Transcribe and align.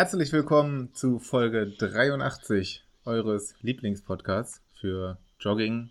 Herzlich 0.00 0.32
willkommen 0.32 0.94
zu 0.94 1.18
Folge 1.18 1.66
83 1.66 2.82
eures 3.04 3.54
Lieblingspodcasts 3.60 4.62
für 4.72 5.18
Jogging, 5.38 5.90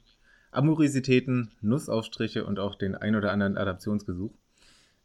Amorisitäten, 0.49 1.51
Nussaufstriche 1.61 2.43
und 2.43 2.57
auch 2.57 2.73
den 2.73 2.95
ein 2.95 3.15
oder 3.15 3.31
anderen 3.31 3.55
Adaptionsgesuch. 3.55 4.31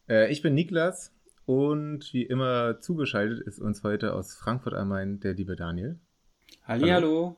Äh, 0.09 0.33
ich 0.33 0.41
bin 0.41 0.55
Niklas 0.55 1.13
und 1.45 2.15
wie 2.15 2.23
immer 2.23 2.81
zugeschaltet 2.81 3.47
ist 3.47 3.59
uns 3.59 3.83
heute 3.83 4.15
aus 4.15 4.35
Frankfurt 4.37 4.73
am 4.73 4.89
Main 4.89 5.21
der 5.21 5.35
liebe 5.35 5.55
Daniel. 5.55 6.01
Hallihallo. 6.63 7.37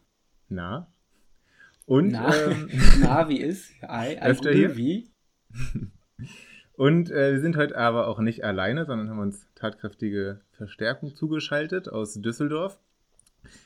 Na? 0.49 0.95
Und 1.85 2.13
Na, 2.13 2.33
ähm, 2.33 2.71
Na 3.01 3.29
wie 3.29 3.41
ist? 3.41 3.73
Ei, 3.83 4.23
öfter 4.23 4.53
hier? 4.53 4.77
Wie? 4.77 5.11
Und 6.77 7.11
äh, 7.11 7.33
wir 7.33 7.41
sind 7.41 7.57
heute 7.57 7.77
aber 7.77 8.07
auch 8.07 8.19
nicht 8.19 8.45
alleine, 8.45 8.85
sondern 8.85 9.09
haben 9.09 9.19
uns 9.19 9.49
tatkräftige 9.55 10.41
Verstärkung 10.53 11.15
zugeschaltet 11.15 11.89
aus 11.89 12.15
Düsseldorf. 12.15 12.79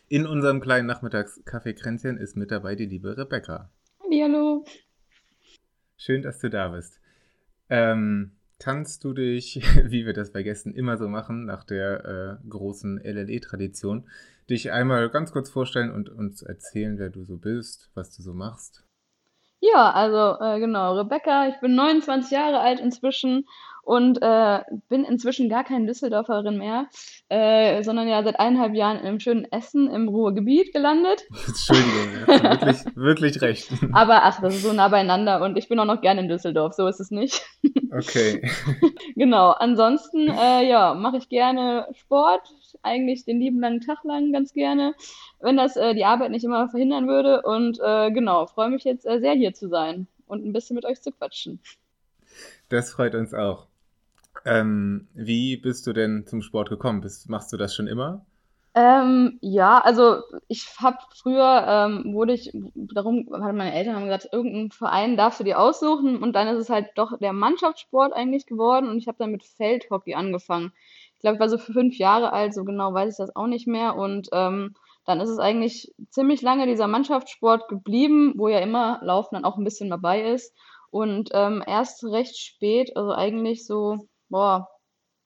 In 0.09 0.27
unserem 0.27 0.61
kleinen 0.61 0.87
Nachmittagskaffee-Kränzchen 0.87 2.17
ist 2.19 2.37
mit 2.37 2.53
dabei 2.53 2.77
die 2.77 2.87
liebe 2.87 3.17
Rebecca. 3.17 3.69
Hallo. 4.01 4.65
Schön, 5.97 6.23
dass 6.23 6.39
du 6.39 6.51
da 6.51 6.69
bist. 6.69 7.01
Ähm, 7.69 8.31
kannst 8.61 9.03
du 9.03 9.13
dich, 9.13 9.57
wie 9.85 10.07
wir 10.07 10.13
das 10.13 10.31
bei 10.31 10.45
Gästen 10.45 10.73
immer 10.73 10.97
so 10.97 11.09
machen, 11.09 11.47
nach 11.47 11.65
der 11.65 12.39
äh, 12.45 12.49
großen 12.49 12.99
LLE-Tradition, 13.03 14.09
dich 14.49 14.71
einmal 14.71 15.11
ganz 15.11 15.33
kurz 15.33 15.51
vorstellen 15.51 15.91
und 15.91 16.11
uns 16.11 16.43
erzählen, 16.43 16.97
wer 16.99 17.11
du 17.11 17.25
so 17.25 17.39
bist, 17.39 17.91
was 17.95 18.15
du 18.17 18.23
so 18.23 18.35
machst? 18.35 18.85
Ja, 19.63 19.91
also 19.93 20.41
äh, 20.43 20.59
genau, 20.59 20.97
Rebecca, 20.97 21.47
ich 21.49 21.61
bin 21.61 21.75
29 21.75 22.31
Jahre 22.31 22.61
alt 22.61 22.81
inzwischen 22.81 23.47
und 23.91 24.23
äh, 24.23 24.61
bin 24.89 25.03
inzwischen 25.03 25.49
gar 25.49 25.65
keine 25.65 25.87
Düsseldorferin 25.87 26.57
mehr, 26.57 26.87
äh, 27.29 27.83
sondern 27.83 28.07
ja 28.07 28.23
seit 28.23 28.39
eineinhalb 28.39 28.77
Jahren 28.77 29.01
in 29.01 29.05
einem 29.05 29.19
schönen 29.19 29.51
Essen 29.51 29.91
im 29.91 30.07
Ruhrgebiet 30.07 30.73
gelandet. 30.73 31.25
Entschuldigung, 31.49 32.29
wirklich, 32.29 32.85
wirklich 32.95 33.43
recht. 33.43 33.69
Aber 33.93 34.23
ach, 34.23 34.41
das 34.41 34.55
ist 34.55 34.63
so 34.63 34.73
nah 34.73 34.87
beieinander 34.87 35.43
und 35.43 35.59
ich 35.59 35.69
bin 35.69 35.81
auch 35.81 35.87
noch 35.87 36.03
gerne 36.03 36.21
in 36.21 36.29
Düsseldorf, 36.29 36.75
so 36.75 36.87
ist 36.87 37.01
es 37.01 37.11
nicht. 37.11 37.45
Okay. 37.93 38.49
genau, 39.17 39.51
ansonsten 39.51 40.29
äh, 40.29 40.69
ja, 40.69 40.95
mache 40.95 41.17
ich 41.17 41.29
gerne 41.29 41.89
Sport, 41.93 42.43
eigentlich 42.83 43.25
den 43.25 43.41
lieben 43.41 43.59
langen 43.59 43.81
Tag 43.81 44.05
lang 44.05 44.33
ganz 44.33 44.53
gerne 44.53 44.95
wenn 45.41 45.57
das 45.57 45.77
äh, 45.77 45.95
die 45.95 46.05
Arbeit 46.05 46.31
nicht 46.31 46.45
immer 46.45 46.69
verhindern 46.69 47.09
würde. 47.09 47.43
Und 47.43 47.81
äh, 47.83 48.13
genau, 48.13 48.47
freue 48.47 48.71
mich 48.71 48.85
jetzt 48.85 49.07
äh, 49.07 49.19
sehr 49.19 49.33
hier 49.33 49.53
zu 49.53 49.69
sein 49.69 50.07
und 50.27 50.47
ein 50.47 50.53
bisschen 50.53 50.77
mit 50.77 50.85
euch 50.85 51.03
zu 51.03 51.11
quatschen. 51.11 51.61
Das 52.69 52.93
freut 52.93 53.15
uns 53.15 53.35
auch. 53.35 53.70
Ähm, 54.45 55.09
wie 55.15 55.57
bist 55.57 55.87
du 55.87 55.93
denn 55.93 56.27
zum 56.27 56.43
Sport 56.43 56.71
gekommen? 56.71 57.01
Bist, 57.01 57.29
machst 57.29 57.53
du 57.53 57.57
das 57.57 57.75
schon 57.75 57.87
immer? 57.87 58.25
Ähm, 58.75 59.39
ja, 59.41 59.81
also 59.81 60.23
ich 60.47 60.69
habe 60.79 60.99
früher, 61.17 61.65
ähm, 61.67 62.15
wurde 62.15 62.35
ich, 62.35 62.53
darum, 62.75 63.27
meine 63.29 63.75
Eltern 63.75 63.97
haben 63.97 64.05
gesagt, 64.05 64.29
irgendeinen 64.33 64.71
Verein 64.71 65.17
darfst 65.17 65.41
du 65.41 65.45
dir 65.45 65.59
aussuchen 65.59 66.23
und 66.23 66.35
dann 66.35 66.47
ist 66.47 66.59
es 66.59 66.71
halt 66.71 66.91
doch 66.95 67.19
der 67.19 67.33
Mannschaftssport 67.33 68.13
eigentlich 68.13 68.47
geworden 68.47 68.89
und 68.89 68.99
ich 68.99 69.09
habe 69.09 69.19
dann 69.19 69.33
mit 69.33 69.43
Feldhockey 69.43 70.15
angefangen. 70.15 70.73
Ich 71.15 71.21
glaube, 71.21 71.35
ich 71.35 71.41
war 71.41 71.49
so 71.49 71.59
fünf 71.59 71.99
Jahre 71.99 72.33
alt, 72.33 72.55
so 72.55 72.63
genau 72.65 72.95
weiß 72.95 73.13
ich 73.15 73.19
das 73.19 73.35
auch 73.35 73.49
nicht 73.49 73.67
mehr 73.67 73.97
und 73.97 74.29
ähm, 74.33 74.75
dann 75.05 75.21
ist 75.21 75.31
es 75.31 75.41
eigentlich 75.41 75.93
ziemlich 76.11 76.41
lange 76.41 76.67
dieser 76.67 76.87
Mannschaftssport 76.87 77.67
geblieben, 77.69 78.35
wo 78.37 78.47
ja 78.49 78.61
immer 78.61 79.01
Laufen 79.03 79.35
dann 79.35 79.45
auch 79.45 79.59
ein 79.59 79.65
bisschen 79.65 79.91
dabei 79.91 80.23
ist. 80.23 80.55
Und 80.91 81.31
ähm, 81.33 81.63
erst 81.67 82.05
recht 82.05 82.37
spät, 82.39 82.97
also 82.97 83.13
eigentlich 83.13 83.67
so, 83.67 84.09
boah, 84.31 84.69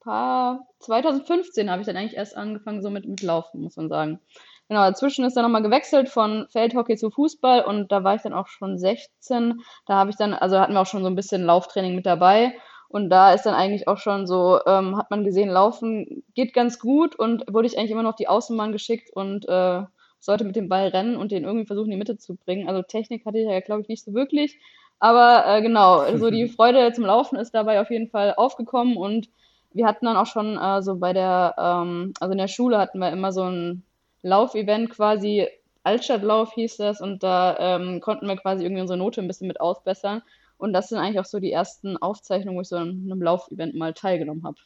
paar, 0.00 0.66
2015 0.80 1.70
habe 1.70 1.80
ich 1.80 1.86
dann 1.86 1.96
eigentlich 1.96 2.16
erst 2.16 2.36
angefangen 2.36 2.82
so 2.82 2.90
mit, 2.90 3.06
mit 3.06 3.22
Laufen, 3.22 3.60
muss 3.60 3.76
man 3.76 3.88
sagen. 3.88 4.20
Genau, 4.68 4.80
dazwischen 4.82 5.24
ist 5.24 5.36
dann 5.36 5.44
nochmal 5.44 5.62
gewechselt 5.62 6.08
von 6.08 6.46
Feldhockey 6.50 6.96
zu 6.96 7.10
Fußball 7.10 7.64
und 7.64 7.92
da 7.92 8.02
war 8.02 8.14
ich 8.14 8.22
dann 8.22 8.32
auch 8.32 8.46
schon 8.48 8.78
16. 8.78 9.60
Da 9.86 9.94
habe 9.94 10.10
ich 10.10 10.16
dann, 10.16 10.32
also 10.34 10.58
hatten 10.58 10.72
wir 10.72 10.80
auch 10.80 10.86
schon 10.86 11.02
so 11.02 11.08
ein 11.08 11.16
bisschen 11.16 11.42
Lauftraining 11.42 11.94
mit 11.94 12.06
dabei. 12.06 12.54
Und 12.88 13.10
da 13.10 13.32
ist 13.32 13.42
dann 13.44 13.54
eigentlich 13.54 13.88
auch 13.88 13.98
schon 13.98 14.26
so, 14.26 14.60
ähm, 14.66 14.96
hat 14.96 15.10
man 15.10 15.24
gesehen, 15.24 15.50
Laufen 15.50 16.22
geht 16.34 16.54
ganz 16.54 16.78
gut 16.78 17.16
und 17.16 17.44
wurde 17.52 17.66
ich 17.66 17.76
eigentlich 17.76 17.90
immer 17.90 18.02
noch 18.04 18.14
die 18.14 18.28
Außenbahn 18.28 18.72
geschickt 18.72 19.10
und 19.12 19.48
äh, 19.48 19.82
sollte 20.20 20.44
mit 20.44 20.56
dem 20.56 20.68
Ball 20.68 20.88
rennen 20.88 21.16
und 21.16 21.32
den 21.32 21.44
irgendwie 21.44 21.66
versuchen, 21.66 21.86
in 21.86 21.92
die 21.92 21.96
Mitte 21.98 22.16
zu 22.16 22.36
bringen. 22.36 22.68
Also 22.68 22.82
Technik 22.82 23.26
hatte 23.26 23.38
ich 23.38 23.46
ja, 23.46 23.60
glaube 23.60 23.82
ich, 23.82 23.88
nicht 23.88 24.04
so 24.04 24.14
wirklich. 24.14 24.58
Aber 25.04 25.44
äh, 25.46 25.60
genau, 25.60 26.02
so 26.16 26.30
die 26.30 26.48
Freude 26.48 26.90
zum 26.94 27.04
Laufen 27.04 27.36
ist 27.36 27.54
dabei 27.54 27.78
auf 27.82 27.90
jeden 27.90 28.08
Fall 28.08 28.32
aufgekommen 28.34 28.96
und 28.96 29.28
wir 29.74 29.86
hatten 29.86 30.06
dann 30.06 30.16
auch 30.16 30.24
schon 30.24 30.56
äh, 30.56 30.80
so 30.80 30.96
bei 30.96 31.12
der, 31.12 31.54
ähm, 31.58 32.14
also 32.20 32.32
in 32.32 32.38
der 32.38 32.48
Schule 32.48 32.78
hatten 32.78 33.00
wir 33.00 33.12
immer 33.12 33.30
so 33.30 33.42
ein 33.42 33.82
Laufevent 34.22 34.88
quasi, 34.88 35.46
Altstadtlauf 35.82 36.54
hieß 36.54 36.78
das 36.78 37.02
und 37.02 37.22
da 37.22 37.54
ähm, 37.58 38.00
konnten 38.00 38.26
wir 38.26 38.36
quasi 38.36 38.64
irgendwie 38.64 38.80
unsere 38.80 38.98
Note 38.98 39.20
ein 39.20 39.26
bisschen 39.26 39.46
mit 39.46 39.60
ausbessern. 39.60 40.22
Und 40.56 40.72
das 40.72 40.88
sind 40.88 40.96
eigentlich 40.96 41.20
auch 41.20 41.26
so 41.26 41.38
die 41.38 41.52
ersten 41.52 41.98
Aufzeichnungen, 41.98 42.56
wo 42.56 42.62
ich 42.62 42.68
so 42.68 42.76
an 42.76 43.02
einem 43.04 43.20
Laufevent 43.20 43.74
mal 43.74 43.92
teilgenommen 43.92 44.44
habe. 44.44 44.56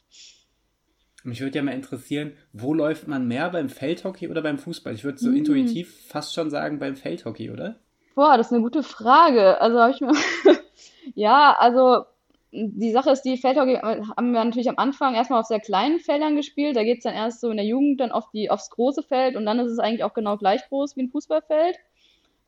Mich 1.25 1.41
würde 1.41 1.56
ja 1.56 1.65
mal 1.65 1.75
interessieren, 1.75 2.34
wo 2.53 2.75
läuft 2.75 3.09
man 3.09 3.26
mehr 3.26 3.50
beim 3.50 3.69
Feldhockey 3.69 4.28
oder 4.28 4.43
beim 4.43 4.59
Fußball? 4.59 4.94
Ich 4.94 5.03
würde 5.03 5.19
so 5.19 5.31
mm. 5.31 5.37
intuitiv 5.37 6.06
fast 6.06 6.32
schon 6.32 6.50
sagen 6.50 6.78
beim 6.78 6.94
Feldhockey, 6.94 7.50
oder? 7.50 7.81
Boah, 8.19 8.37
das 8.37 8.49
ist 8.49 8.53
eine 8.53 8.62
gute 8.62 8.83
Frage. 8.83 9.61
Also 9.61 9.79
habe 9.79 9.93
ich 9.93 10.01
mir. 10.01 10.11
ja, 11.15 11.56
also 11.56 12.05
die 12.51 12.91
Sache 12.91 13.11
ist, 13.11 13.23
die 13.23 13.37
Feldhockey 13.37 13.77
haben 13.77 14.33
wir 14.33 14.45
natürlich 14.45 14.69
am 14.69 14.77
Anfang 14.77 15.15
erstmal 15.15 15.39
auf 15.39 15.47
sehr 15.47 15.61
kleinen 15.61 16.01
Feldern 16.01 16.34
gespielt. 16.34 16.75
Da 16.75 16.83
geht 16.83 16.99
es 16.99 17.05
dann 17.05 17.15
erst 17.15 17.41
so 17.41 17.49
in 17.49 17.59
der 17.59 17.67
Jugend 17.67 18.01
dann 18.01 18.11
auf 18.11 18.29
die, 18.33 18.51
aufs 18.51 18.71
große 18.71 19.05
Feld 19.05 19.37
und 19.37 19.47
dann 19.47 19.61
ist 19.61 19.71
es 19.71 19.79
eigentlich 19.79 20.03
auch 20.03 20.15
genau 20.15 20.37
gleich 20.37 20.69
groß 20.69 20.97
wie 20.97 21.03
ein 21.03 21.11
Fußballfeld. 21.11 21.77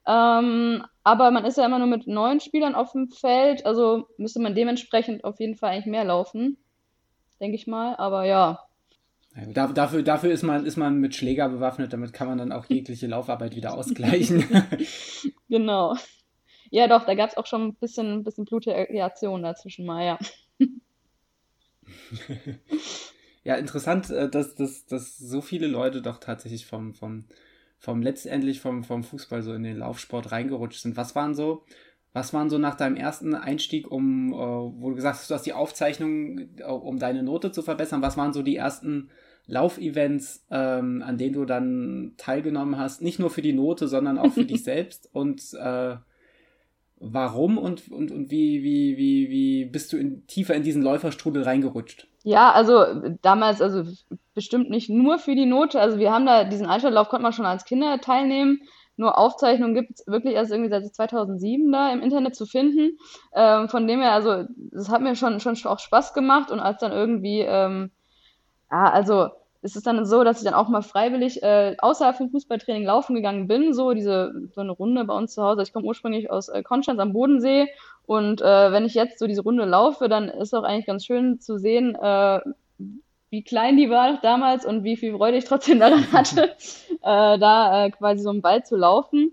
Ähm, 0.08 0.84
aber 1.04 1.30
man 1.30 1.44
ist 1.44 1.56
ja 1.56 1.66
immer 1.66 1.78
nur 1.78 1.86
mit 1.86 2.08
neun 2.08 2.40
Spielern 2.40 2.74
auf 2.74 2.90
dem 2.90 3.08
Feld, 3.08 3.64
also 3.64 4.08
müsste 4.16 4.40
man 4.40 4.56
dementsprechend 4.56 5.22
auf 5.22 5.38
jeden 5.38 5.54
Fall 5.54 5.70
eigentlich 5.70 5.86
mehr 5.86 6.04
laufen, 6.04 6.58
denke 7.38 7.54
ich 7.54 7.68
mal. 7.68 7.94
Aber 7.94 8.24
ja. 8.24 8.58
Ja 9.46 9.66
dafür, 9.68 10.02
dafür 10.02 10.30
ist, 10.30 10.42
man, 10.42 10.66
ist 10.66 10.76
man 10.76 10.98
mit 10.98 11.14
Schläger 11.14 11.48
bewaffnet, 11.48 11.92
damit 11.92 12.12
kann 12.12 12.28
man 12.28 12.38
dann 12.38 12.52
auch 12.52 12.66
jegliche 12.66 13.06
Laufarbeit 13.06 13.56
wieder 13.56 13.74
ausgleichen. 13.74 14.44
genau. 15.48 15.96
Ja, 16.70 16.86
doch, 16.86 17.04
da 17.04 17.14
gab 17.14 17.30
es 17.30 17.36
auch 17.36 17.46
schon 17.46 17.68
ein 17.68 17.74
bisschen, 17.74 18.18
ein 18.18 18.24
bisschen 18.24 18.44
Blutreaktion 18.44 19.42
dazwischen 19.42 19.86
mal, 19.86 20.04
ja. 20.04 20.18
ja, 23.44 23.54
interessant, 23.56 24.10
äh, 24.10 24.28
dass, 24.28 24.54
dass, 24.54 24.86
dass 24.86 25.18
so 25.18 25.40
viele 25.40 25.66
Leute 25.66 26.02
doch 26.02 26.18
tatsächlich 26.18 26.66
vom, 26.66 26.94
vom 26.94 27.24
vom 27.80 28.02
letztendlich 28.02 28.60
vom, 28.60 28.84
vom 28.84 29.02
Fußball 29.02 29.42
so 29.42 29.54
in 29.54 29.62
den 29.62 29.78
Laufsport 29.78 30.30
reingerutscht 30.30 30.82
sind. 30.82 30.98
Was 30.98 31.16
waren 31.16 31.34
so, 31.34 31.64
was 32.12 32.34
waren 32.34 32.50
so 32.50 32.58
nach 32.58 32.74
deinem 32.74 32.96
ersten 32.96 33.34
Einstieg, 33.34 33.90
um, 33.90 34.32
äh, 34.32 34.36
wo 34.36 34.90
du 34.90 34.96
gesagt 34.96 35.18
hast, 35.18 35.30
du 35.30 35.34
hast 35.34 35.46
die 35.46 35.54
Aufzeichnung, 35.54 36.50
äh, 36.58 36.64
um 36.64 36.98
deine 36.98 37.22
Note 37.22 37.52
zu 37.52 37.62
verbessern, 37.62 38.02
was 38.02 38.18
waren 38.18 38.34
so 38.34 38.42
die 38.42 38.56
ersten 38.56 39.10
Laufevents, 39.50 40.46
ähm, 40.50 41.02
an 41.04 41.18
denen 41.18 41.34
du 41.34 41.44
dann 41.44 42.14
teilgenommen 42.16 42.78
hast, 42.78 43.02
nicht 43.02 43.18
nur 43.18 43.30
für 43.30 43.42
die 43.42 43.52
Note, 43.52 43.88
sondern 43.88 44.18
auch 44.18 44.32
für 44.32 44.44
dich 44.44 44.64
selbst 44.64 45.08
und 45.12 45.42
äh, 45.54 45.96
warum 47.00 47.58
und, 47.58 47.90
und, 47.90 48.12
und 48.12 48.30
wie, 48.30 48.62
wie, 48.62 48.96
wie, 48.96 49.30
wie 49.30 49.64
bist 49.64 49.92
du 49.92 49.96
in, 49.96 50.26
tiefer 50.26 50.54
in 50.54 50.62
diesen 50.62 50.82
Läuferstrudel 50.82 51.42
reingerutscht? 51.42 52.06
Ja, 52.22 52.52
also 52.52 52.84
damals, 53.22 53.62
also 53.62 53.84
bestimmt 54.34 54.68
nicht 54.68 54.90
nur 54.90 55.18
für 55.18 55.34
die 55.34 55.46
Note. 55.46 55.80
Also 55.80 55.98
wir 55.98 56.12
haben 56.12 56.26
da 56.26 56.44
diesen 56.44 56.66
Altstadtlauf, 56.66 57.08
konnte 57.08 57.22
man 57.22 57.32
schon 57.32 57.46
als 57.46 57.64
Kinder 57.64 58.00
teilnehmen. 58.00 58.60
Nur 58.96 59.16
Aufzeichnungen 59.16 59.74
gibt 59.74 59.92
es 59.92 60.06
wirklich 60.06 60.34
erst 60.34 60.52
irgendwie 60.52 60.68
seit 60.68 60.94
2007 60.94 61.72
da 61.72 61.90
im 61.90 62.02
Internet 62.02 62.36
zu 62.36 62.44
finden. 62.44 62.98
Ähm, 63.34 63.70
von 63.70 63.88
dem 63.88 64.00
her, 64.00 64.12
also 64.12 64.44
das 64.70 64.90
hat 64.90 65.00
mir 65.00 65.16
schon, 65.16 65.40
schon 65.40 65.56
auch 65.64 65.78
Spaß 65.78 66.12
gemacht 66.12 66.50
und 66.50 66.60
als 66.60 66.80
dann 66.80 66.92
irgendwie, 66.92 67.40
ähm, 67.40 67.90
ja, 68.70 68.90
also 68.90 69.30
es 69.62 69.76
ist 69.76 69.86
dann 69.86 70.04
so, 70.06 70.24
dass 70.24 70.38
ich 70.38 70.44
dann 70.44 70.54
auch 70.54 70.68
mal 70.68 70.82
freiwillig 70.82 71.42
äh, 71.42 71.76
außerhalb 71.78 72.16
vom 72.16 72.30
Fußballtraining 72.30 72.84
laufen 72.84 73.14
gegangen 73.14 73.46
bin, 73.46 73.74
so 73.74 73.92
diese 73.92 74.32
so 74.54 74.60
eine 74.60 74.72
Runde 74.72 75.04
bei 75.04 75.14
uns 75.14 75.34
zu 75.34 75.42
Hause. 75.42 75.62
Ich 75.62 75.72
komme 75.72 75.86
ursprünglich 75.86 76.30
aus 76.30 76.48
äh, 76.48 76.62
Konstanz 76.62 76.98
am 76.98 77.12
Bodensee 77.12 77.68
und 78.06 78.40
äh, 78.40 78.72
wenn 78.72 78.86
ich 78.86 78.94
jetzt 78.94 79.18
so 79.18 79.26
diese 79.26 79.42
Runde 79.42 79.64
laufe, 79.64 80.08
dann 80.08 80.28
ist 80.28 80.54
auch 80.54 80.64
eigentlich 80.64 80.86
ganz 80.86 81.04
schön 81.04 81.40
zu 81.40 81.58
sehen, 81.58 81.94
äh, 81.94 82.40
wie 83.30 83.44
klein 83.44 83.76
die 83.76 83.90
war 83.90 84.18
damals 84.22 84.64
und 84.66 84.82
wie 84.82 84.96
viel 84.96 85.16
Freude 85.16 85.36
ich 85.36 85.44
trotzdem 85.44 85.78
daran 85.78 86.10
hatte, 86.12 86.56
äh, 87.02 87.38
da 87.38 87.84
äh, 87.84 87.90
quasi 87.90 88.22
so 88.22 88.30
einen 88.30 88.42
Ball 88.42 88.64
zu 88.64 88.76
laufen. 88.76 89.32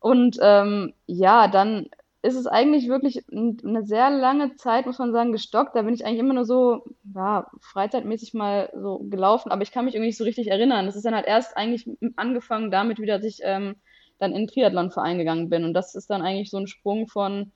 Und 0.00 0.38
ähm, 0.40 0.92
ja, 1.06 1.48
dann 1.48 1.88
ist 2.24 2.36
es 2.36 2.46
eigentlich 2.46 2.88
wirklich 2.88 3.22
eine 3.30 3.84
sehr 3.84 4.08
lange 4.08 4.56
Zeit, 4.56 4.86
muss 4.86 4.98
man 4.98 5.12
sagen, 5.12 5.32
gestockt. 5.32 5.76
Da 5.76 5.82
bin 5.82 5.92
ich 5.92 6.06
eigentlich 6.06 6.20
immer 6.20 6.32
nur 6.32 6.46
so, 6.46 6.86
ja, 7.14 7.46
freizeitmäßig 7.60 8.32
mal 8.32 8.72
so 8.74 9.00
gelaufen, 9.10 9.52
aber 9.52 9.60
ich 9.60 9.72
kann 9.72 9.84
mich 9.84 9.94
irgendwie 9.94 10.08
nicht 10.08 10.16
so 10.16 10.24
richtig 10.24 10.48
erinnern. 10.50 10.86
Das 10.86 10.96
ist 10.96 11.04
dann 11.04 11.14
halt 11.14 11.26
erst 11.26 11.54
eigentlich 11.54 11.86
angefangen 12.16 12.70
damit 12.70 12.98
wieder, 12.98 13.18
dass 13.18 13.26
ich 13.26 13.40
ähm, 13.42 13.76
dann 14.18 14.32
in 14.32 14.38
den 14.38 14.46
Triathlonverein 14.46 15.18
gegangen 15.18 15.50
bin. 15.50 15.64
Und 15.64 15.74
das 15.74 15.94
ist 15.94 16.08
dann 16.08 16.22
eigentlich 16.22 16.48
so 16.48 16.56
ein 16.56 16.66
Sprung 16.66 17.08
von 17.08 17.52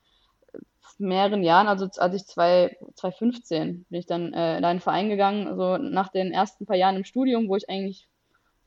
mehreren 0.98 1.42
Jahren, 1.42 1.66
also 1.66 1.88
als 1.96 2.14
ich 2.14 2.26
zwei, 2.26 2.76
2015 2.94 3.86
bin 3.88 3.98
ich 3.98 4.06
dann 4.06 4.34
äh, 4.34 4.58
in 4.58 4.64
einen 4.66 4.80
Verein 4.80 5.08
gegangen, 5.08 5.48
also 5.48 5.78
nach 5.78 6.08
den 6.08 6.30
ersten 6.30 6.66
paar 6.66 6.76
Jahren 6.76 6.96
im 6.96 7.04
Studium, 7.04 7.48
wo 7.48 7.56
ich 7.56 7.70
eigentlich 7.70 8.06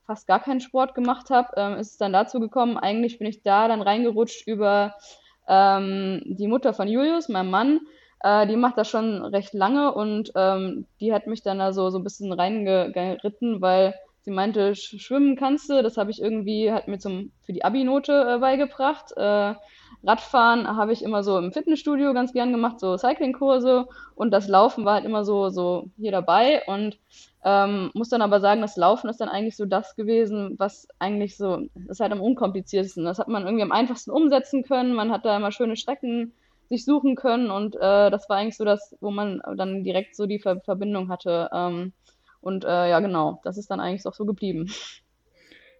fast 0.07 0.25
gar 0.27 0.41
keinen 0.41 0.61
Sport 0.61 0.95
gemacht 0.95 1.29
habe, 1.29 1.49
ähm, 1.57 1.77
ist 1.77 1.91
es 1.91 1.97
dann 1.97 2.13
dazu 2.13 2.39
gekommen, 2.39 2.77
eigentlich 2.77 3.19
bin 3.19 3.27
ich 3.27 3.43
da 3.43 3.67
dann 3.67 3.81
reingerutscht 3.81 4.47
über 4.47 4.95
ähm, 5.47 6.21
die 6.25 6.47
Mutter 6.47 6.73
von 6.73 6.87
Julius, 6.87 7.29
meinem 7.29 7.49
Mann, 7.49 7.79
äh, 8.21 8.47
die 8.47 8.55
macht 8.55 8.77
das 8.77 8.89
schon 8.89 9.23
recht 9.23 9.53
lange 9.53 9.93
und 9.93 10.31
ähm, 10.35 10.85
die 10.99 11.13
hat 11.13 11.27
mich 11.27 11.41
dann 11.41 11.59
da 11.59 11.73
so, 11.73 11.89
so 11.89 11.99
ein 11.99 12.03
bisschen 12.03 12.31
reingeritten, 12.31 13.61
weil 13.61 13.95
sie 14.21 14.31
meinte, 14.31 14.75
schwimmen 14.75 15.35
kannst 15.35 15.69
du, 15.69 15.81
das 15.81 15.97
habe 15.97 16.11
ich 16.11 16.21
irgendwie, 16.21 16.71
hat 16.71 16.87
mir 16.87 16.99
zum, 16.99 17.31
für 17.43 17.53
die 17.53 17.63
Abi-Note 17.63 18.35
äh, 18.35 18.39
beigebracht. 18.39 19.11
Äh, 19.17 19.55
Radfahren 20.03 20.67
habe 20.67 20.93
ich 20.93 21.03
immer 21.03 21.23
so 21.23 21.37
im 21.37 21.51
Fitnessstudio 21.51 22.13
ganz 22.13 22.33
gern 22.33 22.51
gemacht, 22.51 22.79
so 22.79 22.97
Cyclingkurse 22.97 23.87
und 24.15 24.31
das 24.31 24.47
Laufen 24.47 24.83
war 24.85 24.95
halt 24.95 25.05
immer 25.05 25.23
so, 25.23 25.49
so 25.49 25.89
hier 25.97 26.11
dabei 26.11 26.63
und 26.65 26.97
ähm, 27.43 27.91
muss 27.93 28.09
dann 28.09 28.21
aber 28.21 28.39
sagen, 28.39 28.61
das 28.61 28.77
Laufen 28.77 29.09
ist 29.09 29.21
dann 29.21 29.29
eigentlich 29.29 29.57
so 29.57 29.65
das 29.65 29.95
gewesen, 29.95 30.55
was 30.57 30.87
eigentlich 30.99 31.37
so, 31.37 31.67
ist 31.87 31.99
halt 31.99 32.11
am 32.11 32.21
unkompliziertesten. 32.21 33.03
Das 33.03 33.19
hat 33.19 33.27
man 33.27 33.43
irgendwie 33.43 33.63
am 33.63 33.71
einfachsten 33.71 34.11
umsetzen 34.11 34.63
können. 34.63 34.93
Man 34.93 35.11
hat 35.11 35.25
da 35.25 35.37
immer 35.37 35.51
schöne 35.51 35.75
Strecken 35.75 36.33
sich 36.69 36.85
suchen 36.85 37.15
können 37.15 37.51
und 37.51 37.75
äh, 37.75 38.09
das 38.09 38.29
war 38.29 38.37
eigentlich 38.37 38.57
so 38.57 38.63
das, 38.63 38.95
wo 39.01 39.11
man 39.11 39.41
dann 39.57 39.83
direkt 39.83 40.15
so 40.15 40.25
die 40.25 40.39
Ver 40.39 40.61
Verbindung 40.61 41.09
hatte. 41.09 41.49
Ähm, 41.53 41.93
und 42.41 42.63
äh, 42.63 42.89
ja, 42.89 42.99
genau, 42.99 43.39
das 43.43 43.57
ist 43.57 43.69
dann 43.69 43.79
eigentlich 43.79 44.05
auch 44.05 44.13
so 44.13 44.25
geblieben. 44.25 44.71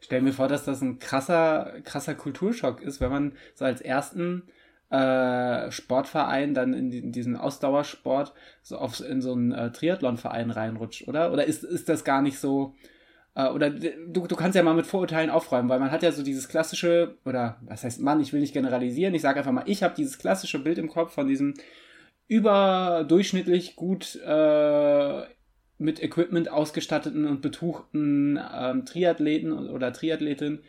Stell 0.01 0.21
mir 0.21 0.33
vor, 0.33 0.47
dass 0.47 0.65
das 0.65 0.81
ein 0.81 0.99
krasser, 0.99 1.73
krasser 1.83 2.15
Kulturschock 2.15 2.81
ist, 2.81 2.99
wenn 2.99 3.11
man 3.11 3.33
so 3.55 3.65
als 3.65 3.81
ersten 3.81 4.43
äh, 4.89 5.71
Sportverein 5.71 6.53
dann 6.53 6.73
in, 6.73 6.91
die, 6.91 6.99
in, 6.99 7.11
diesen 7.13 7.37
Ausdauersport 7.37 8.33
so 8.61 8.77
auf, 8.77 8.99
in 8.99 9.21
so 9.21 9.31
einen 9.31 9.53
äh, 9.53 9.71
Triathlonverein 9.71 10.51
reinrutscht, 10.51 11.07
oder? 11.07 11.31
Oder 11.31 11.45
ist, 11.45 11.63
ist 11.63 11.87
das 11.87 12.03
gar 12.03 12.21
nicht 12.21 12.39
so? 12.39 12.75
Äh, 13.35 13.47
oder 13.47 13.69
du, 13.69 14.27
du 14.27 14.35
kannst 14.35 14.57
ja 14.57 14.63
mal 14.63 14.73
mit 14.73 14.85
Vorurteilen 14.85 15.29
aufräumen, 15.29 15.69
weil 15.69 15.79
man 15.79 15.91
hat 15.91 16.03
ja 16.03 16.11
so 16.11 16.23
dieses 16.23 16.49
klassische, 16.49 17.15
oder 17.23 17.57
was 17.61 17.85
heißt 17.85 18.01
Mann, 18.01 18.19
ich 18.19 18.33
will 18.33 18.41
nicht 18.41 18.53
generalisieren, 18.53 19.13
ich 19.13 19.21
sage 19.21 19.39
einfach 19.39 19.53
mal, 19.53 19.63
ich 19.67 19.81
habe 19.83 19.95
dieses 19.95 20.17
klassische 20.17 20.59
Bild 20.59 20.77
im 20.77 20.89
Kopf 20.89 21.13
von 21.13 21.27
diesem 21.27 21.53
überdurchschnittlich 22.27 23.75
gut 23.75 24.15
äh, 24.15 25.23
mit 25.81 26.01
Equipment 26.01 26.49
ausgestatteten 26.49 27.25
und 27.25 27.41
betuchten 27.41 28.39
ähm, 28.53 28.85
Triathleten 28.85 29.51
oder 29.69 29.91
Triathletin, 29.91 30.59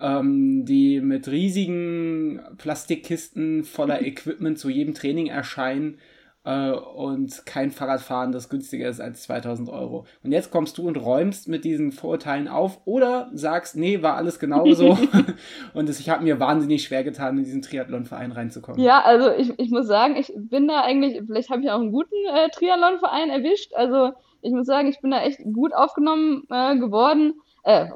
ähm, 0.00 0.64
die 0.64 1.00
mit 1.00 1.28
riesigen 1.28 2.40
Plastikkisten 2.58 3.64
voller 3.64 4.02
Equipment 4.06 4.58
zu 4.58 4.68
jedem 4.68 4.94
Training 4.94 5.26
erscheinen 5.26 5.98
äh, 6.44 6.70
und 6.70 7.44
kein 7.46 7.70
Fahrradfahren, 7.70 8.32
das 8.32 8.48
günstiger 8.48 8.88
ist 8.88 9.00
als 9.00 9.22
2000 9.22 9.68
Euro. 9.68 10.06
Und 10.22 10.32
jetzt 10.32 10.50
kommst 10.50 10.78
du 10.78 10.86
und 10.86 10.96
räumst 10.96 11.48
mit 11.48 11.64
diesen 11.64 11.92
Vorurteilen 11.92 12.48
auf 12.48 12.80
oder 12.84 13.30
sagst, 13.34 13.76
nee, 13.76 14.02
war 14.02 14.16
alles 14.16 14.38
genauso 14.38 14.96
und 15.74 15.88
das, 15.88 16.00
ich 16.00 16.08
habe 16.08 16.24
mir 16.24 16.40
wahnsinnig 16.40 16.84
schwer 16.84 17.04
getan, 17.04 17.38
in 17.38 17.44
diesen 17.44 17.62
Triathlonverein 17.62 18.32
reinzukommen. 18.32 18.80
Ja, 18.80 19.02
also 19.02 19.30
ich, 19.32 19.58
ich 19.58 19.70
muss 19.70 19.86
sagen, 19.86 20.16
ich 20.16 20.32
bin 20.36 20.68
da 20.68 20.82
eigentlich, 20.82 21.20
vielleicht 21.26 21.50
habe 21.50 21.62
ich 21.62 21.70
auch 21.70 21.80
einen 21.80 21.92
guten 21.92 22.16
äh, 22.34 22.48
Triathlonverein 22.50 23.30
erwischt, 23.30 23.74
also 23.74 24.12
ich 24.42 24.52
muss 24.52 24.66
sagen, 24.66 24.88
ich 24.88 25.00
bin 25.00 25.10
da 25.10 25.22
echt 25.22 25.40
gut 25.52 25.74
aufgenommen 25.74 26.44
äh, 26.50 26.76
geworden, 26.76 27.40
äh, 27.64 27.86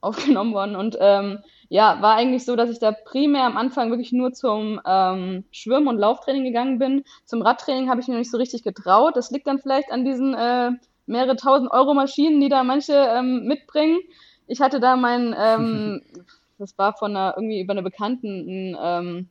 aufgenommen 0.00 0.54
worden 0.54 0.76
und 0.76 0.96
ähm, 1.00 1.38
ja, 1.68 2.00
war 2.00 2.16
eigentlich 2.16 2.44
so, 2.44 2.56
dass 2.56 2.70
ich 2.70 2.78
da 2.78 2.92
primär 2.92 3.44
am 3.44 3.56
Anfang 3.56 3.90
wirklich 3.90 4.12
nur 4.12 4.32
zum 4.32 4.80
ähm, 4.86 5.44
Schwimmen- 5.50 5.88
und 5.88 5.98
Lauftraining 5.98 6.44
gegangen 6.44 6.78
bin. 6.78 7.04
Zum 7.24 7.42
Radtraining 7.42 7.90
habe 7.90 8.00
ich 8.00 8.08
mir 8.08 8.14
noch 8.14 8.20
nicht 8.20 8.30
so 8.30 8.38
richtig 8.38 8.62
getraut. 8.62 9.16
Das 9.16 9.30
liegt 9.30 9.46
dann 9.46 9.58
vielleicht 9.58 9.90
an 9.92 10.04
diesen 10.04 10.34
äh, 10.34 10.70
mehrere 11.06 11.36
tausend 11.36 11.70
Euro 11.70 11.94
Maschinen, 11.94 12.40
die 12.40 12.48
da 12.48 12.64
manche 12.64 12.94
ähm, 12.94 13.44
mitbringen. 13.44 13.98
Ich 14.46 14.60
hatte 14.60 14.80
da 14.80 14.96
mein, 14.96 15.34
ähm, 15.38 16.02
das 16.58 16.76
war 16.78 16.94
von 16.94 17.14
einer, 17.14 17.34
irgendwie 17.36 17.60
über 17.60 17.72
eine 17.72 17.82
Bekannten, 17.82 18.72
ein 18.72 18.76
ähm, 18.80 19.28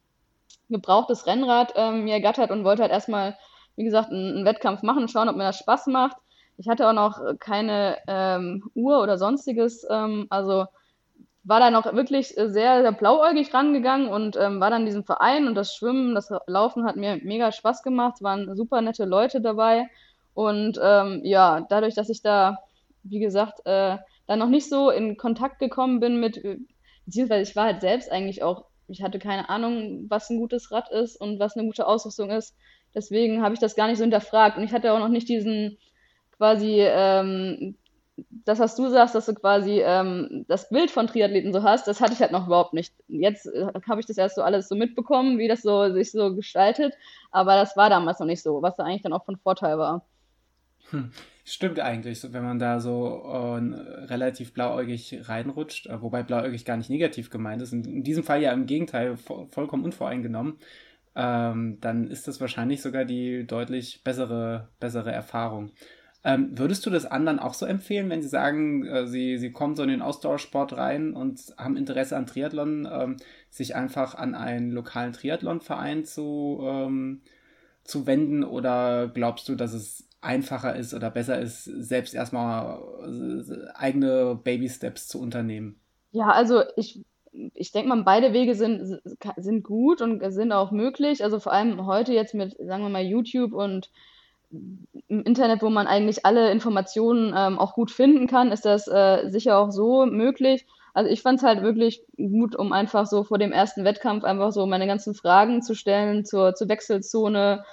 gebrauchtes 0.70 1.26
Rennrad 1.26 1.74
ähm, 1.76 2.04
mir 2.04 2.14
ergattert 2.14 2.52
und 2.52 2.64
wollte 2.64 2.84
halt 2.84 2.92
erstmal, 2.92 3.38
wie 3.76 3.84
gesagt, 3.84 4.12
einen, 4.12 4.38
einen 4.38 4.46
Wettkampf 4.46 4.84
machen, 4.84 5.08
schauen, 5.08 5.30
ob 5.30 5.36
mir 5.36 5.44
das 5.44 5.60
Spaß 5.60 5.88
macht. 5.88 6.18
Ich 6.58 6.68
hatte 6.68 6.90
auch 6.90 6.94
noch 6.94 7.38
keine 7.40 7.98
ähm, 8.08 8.70
Uhr 8.74 9.02
oder 9.02 9.18
sonstiges. 9.18 9.86
Ähm, 9.90 10.28
also 10.30 10.66
war 11.44 11.60
da 11.62 11.72
noch 11.72 11.94
wirklich 11.94 12.30
sehr, 12.30 12.82
sehr 12.82 12.92
blauäugig 12.92 13.54
rangegangen 13.54 14.10
und 14.10 14.36
ähm, 14.36 14.60
war 14.60 14.70
dann 14.70 14.86
diesem 14.86 15.06
Verein 15.06 15.48
und 15.48 15.56
das 15.56 15.74
Schwimmen, 15.74 16.14
das 16.14 16.30
Laufen 16.46 16.86
hat 16.86 16.98
mir 16.98 17.20
mega 17.24 17.52
Spaß 17.54 17.84
gemacht. 17.84 18.22
Waren 18.22 18.54
super 18.56 18.82
nette 18.82 19.06
Leute 19.06 19.40
dabei. 19.40 19.88
Und 20.34 20.80
ähm, 20.84 21.22
ja, 21.24 21.66
dadurch, 21.70 21.96
dass 21.96 22.10
ich 22.10 22.22
da, 22.22 22.58
wie 23.04 23.20
gesagt, 23.20 23.66
äh, 23.66 23.98
dann 24.28 24.40
noch 24.40 24.50
nicht 24.50 24.68
so 24.70 24.90
in 24.90 25.16
Kontakt 25.16 25.60
gekommen 25.60 26.00
bin 26.00 26.20
mit, 26.20 26.44
beziehungsweise 27.06 27.50
ich 27.50 27.56
war 27.56 27.66
halt 27.66 27.82
selbst 27.82 28.12
eigentlich 28.12 28.44
auch, 28.44 28.66
ich 28.90 29.02
hatte 29.02 29.18
keine 29.18 29.50
Ahnung, 29.50 30.06
was 30.10 30.30
ein 30.30 30.38
gutes 30.38 30.72
Rad 30.72 30.92
ist 30.92 31.20
und 31.20 31.40
was 31.40 31.56
eine 31.56 31.66
gute 31.66 31.88
Ausrüstung 31.88 32.30
ist. 32.30 32.56
Deswegen 32.94 33.42
habe 33.42 33.54
ich 33.54 33.60
das 33.60 33.76
gar 33.76 33.88
nicht 33.88 33.98
so 33.98 34.04
hinterfragt. 34.04 34.58
Und 34.58 34.64
ich 34.64 34.74
hatte 34.74 34.92
auch 34.92 35.00
noch 35.00 35.08
nicht 35.08 35.30
diesen 35.30 35.78
quasi 36.38 36.82
ähm, 36.82 37.76
das, 38.46 38.60
was 38.60 38.76
du 38.76 38.90
sagst, 38.90 39.14
dass 39.16 39.28
du 39.28 39.34
quasi 39.36 39.82
ähm, 39.84 40.46
das 40.48 40.70
Bild 40.70 40.90
von 40.90 41.08
Triathleten 41.08 41.54
so 41.54 41.64
hast, 41.64 41.88
das 41.88 42.02
hatte 42.02 42.14
ich 42.14 42.20
halt 42.20 42.32
noch 42.32 42.48
überhaupt 42.48 42.74
nicht. 42.74 42.94
Jetzt 43.08 43.46
äh, 43.46 43.68
habe 43.88 44.00
ich 44.00 44.08
das 44.08 44.18
erst 44.18 44.36
so 44.36 44.42
alles 44.42 44.68
so 44.68 44.76
mitbekommen, 44.76 45.38
wie 45.38 45.48
das 45.48 45.62
so 45.62 45.92
sich 45.94 46.12
so 46.12 46.36
gestaltet, 46.36 46.94
aber 47.32 47.56
das 47.56 47.78
war 47.78 47.90
damals 47.90 48.20
noch 48.20 48.28
nicht 48.28 48.42
so, 48.42 48.62
was 48.62 48.76
da 48.76 48.84
eigentlich 48.84 49.04
dann 49.04 49.14
auch 49.14 49.26
von 49.26 49.38
Vorteil 49.38 49.78
war. 49.78 50.06
Hm. 50.90 51.12
Stimmt 51.44 51.80
eigentlich, 51.80 52.22
wenn 52.34 52.44
man 52.44 52.60
da 52.60 52.80
so 52.82 53.22
äh, 53.24 54.06
relativ 54.06 54.54
blauäugig 54.54 55.30
reinrutscht, 55.30 55.88
äh, 55.88 56.02
wobei 56.02 56.24
blauäugig 56.24 56.66
gar 56.66 56.76
nicht 56.76 56.90
negativ 56.90 57.30
gemeint 57.30 57.62
ist. 57.62 57.72
In, 57.72 57.86
in 57.86 58.04
diesem 58.04 58.24
Fall 58.24 58.42
ja 58.42 58.52
im 58.52 58.66
Gegenteil 58.66 59.16
vo 59.16 59.46
vollkommen 59.46 59.86
unvoreingenommen. 59.86 60.58
Ähm, 61.16 61.78
dann 61.80 62.08
ist 62.08 62.28
das 62.28 62.42
wahrscheinlich 62.42 62.82
sogar 62.82 63.06
die 63.06 63.48
deutlich 63.48 64.04
bessere, 64.04 64.70
bessere 64.80 65.12
Erfahrung. 65.12 65.72
Ähm, 66.24 66.58
würdest 66.58 66.86
du 66.86 66.90
das 66.90 67.06
anderen 67.06 67.40
auch 67.40 67.54
so 67.54 67.66
empfehlen, 67.66 68.10
wenn 68.10 68.22
sie 68.22 68.28
sagen, 68.28 68.86
äh, 68.86 69.08
sie, 69.08 69.38
sie 69.38 69.52
kommen 69.52 69.76
so 69.76 69.84
in 69.84 69.90
den 69.90 70.02
Ausdauersport 70.02 70.76
rein 70.76 71.14
und 71.14 71.54
haben 71.58 71.78
Interesse 71.78 72.18
an 72.18 72.26
Triathlon, 72.26 72.88
ähm, 72.92 73.18
sich 73.50 73.76
einfach 73.76 74.16
an 74.16 74.36
einen 74.36 74.72
lokalen 74.72 75.14
Triathlonverein 75.14 76.06
zu, 76.06 76.60
ähm, 76.64 77.22
zu 77.84 78.08
wenden? 78.08 78.44
Oder 78.44 79.08
glaubst 79.14 79.48
du, 79.48 79.56
dass 79.56 79.74
es 79.74 80.08
einfacher 80.20 80.76
ist 80.76 80.94
oder 80.94 81.10
besser 81.12 81.40
ist, 81.40 81.64
selbst 81.64 82.14
erstmal 82.14 82.80
äh, 83.06 83.70
eigene 83.76 84.40
Baby-Steps 84.44 85.08
zu 85.08 85.22
unternehmen? 85.22 85.80
Ja, 86.12 86.30
also 86.30 86.64
ich 86.76 87.06
ich 87.54 87.72
denke 87.72 87.90
mal, 87.90 88.04
beide 88.04 88.34
Wege 88.34 88.56
sind, 88.56 89.00
sind 89.36 89.64
gut 89.64 90.02
und 90.02 90.22
sind 90.32 90.52
auch 90.52 90.72
möglich. 90.72 91.24
Also 91.24 91.40
vor 91.40 91.54
allem 91.54 91.86
heute 91.86 92.14
jetzt 92.14 92.34
mit, 92.34 92.56
sagen 92.58 92.84
wir 92.84 92.90
mal, 92.90 93.04
YouTube 93.04 93.54
und 93.54 93.92
im 94.50 95.24
Internet, 95.24 95.62
wo 95.62 95.70
man 95.70 95.88
eigentlich 95.88 96.26
alle 96.26 96.52
Informationen 96.52 97.34
ähm, 97.36 97.60
auch 97.60 97.74
gut 97.74 97.92
finden 97.92 98.28
kann, 98.28 98.52
ist 98.52 98.66
das 98.66 98.88
äh, 98.88 99.30
sicher 99.30 99.58
auch 99.58 99.72
so 99.72 100.06
möglich. 100.06 100.66
Also 100.94 101.12
ich 101.12 101.22
fand 101.22 101.40
es 101.40 101.46
halt 101.46 101.62
wirklich 101.62 102.02
gut, 102.18 102.56
um 102.56 102.74
einfach 102.74 103.06
so 103.06 103.24
vor 103.24 103.38
dem 103.38 103.52
ersten 103.52 103.84
Wettkampf 103.84 104.24
einfach 104.24 104.52
so 104.52 104.66
meine 104.66 104.88
ganzen 104.88 105.14
Fragen 105.14 105.62
zu 105.62 105.76
stellen 105.76 106.26
zur, 106.26 106.56
zur 106.56 106.70
Wechselzone, 106.70 107.64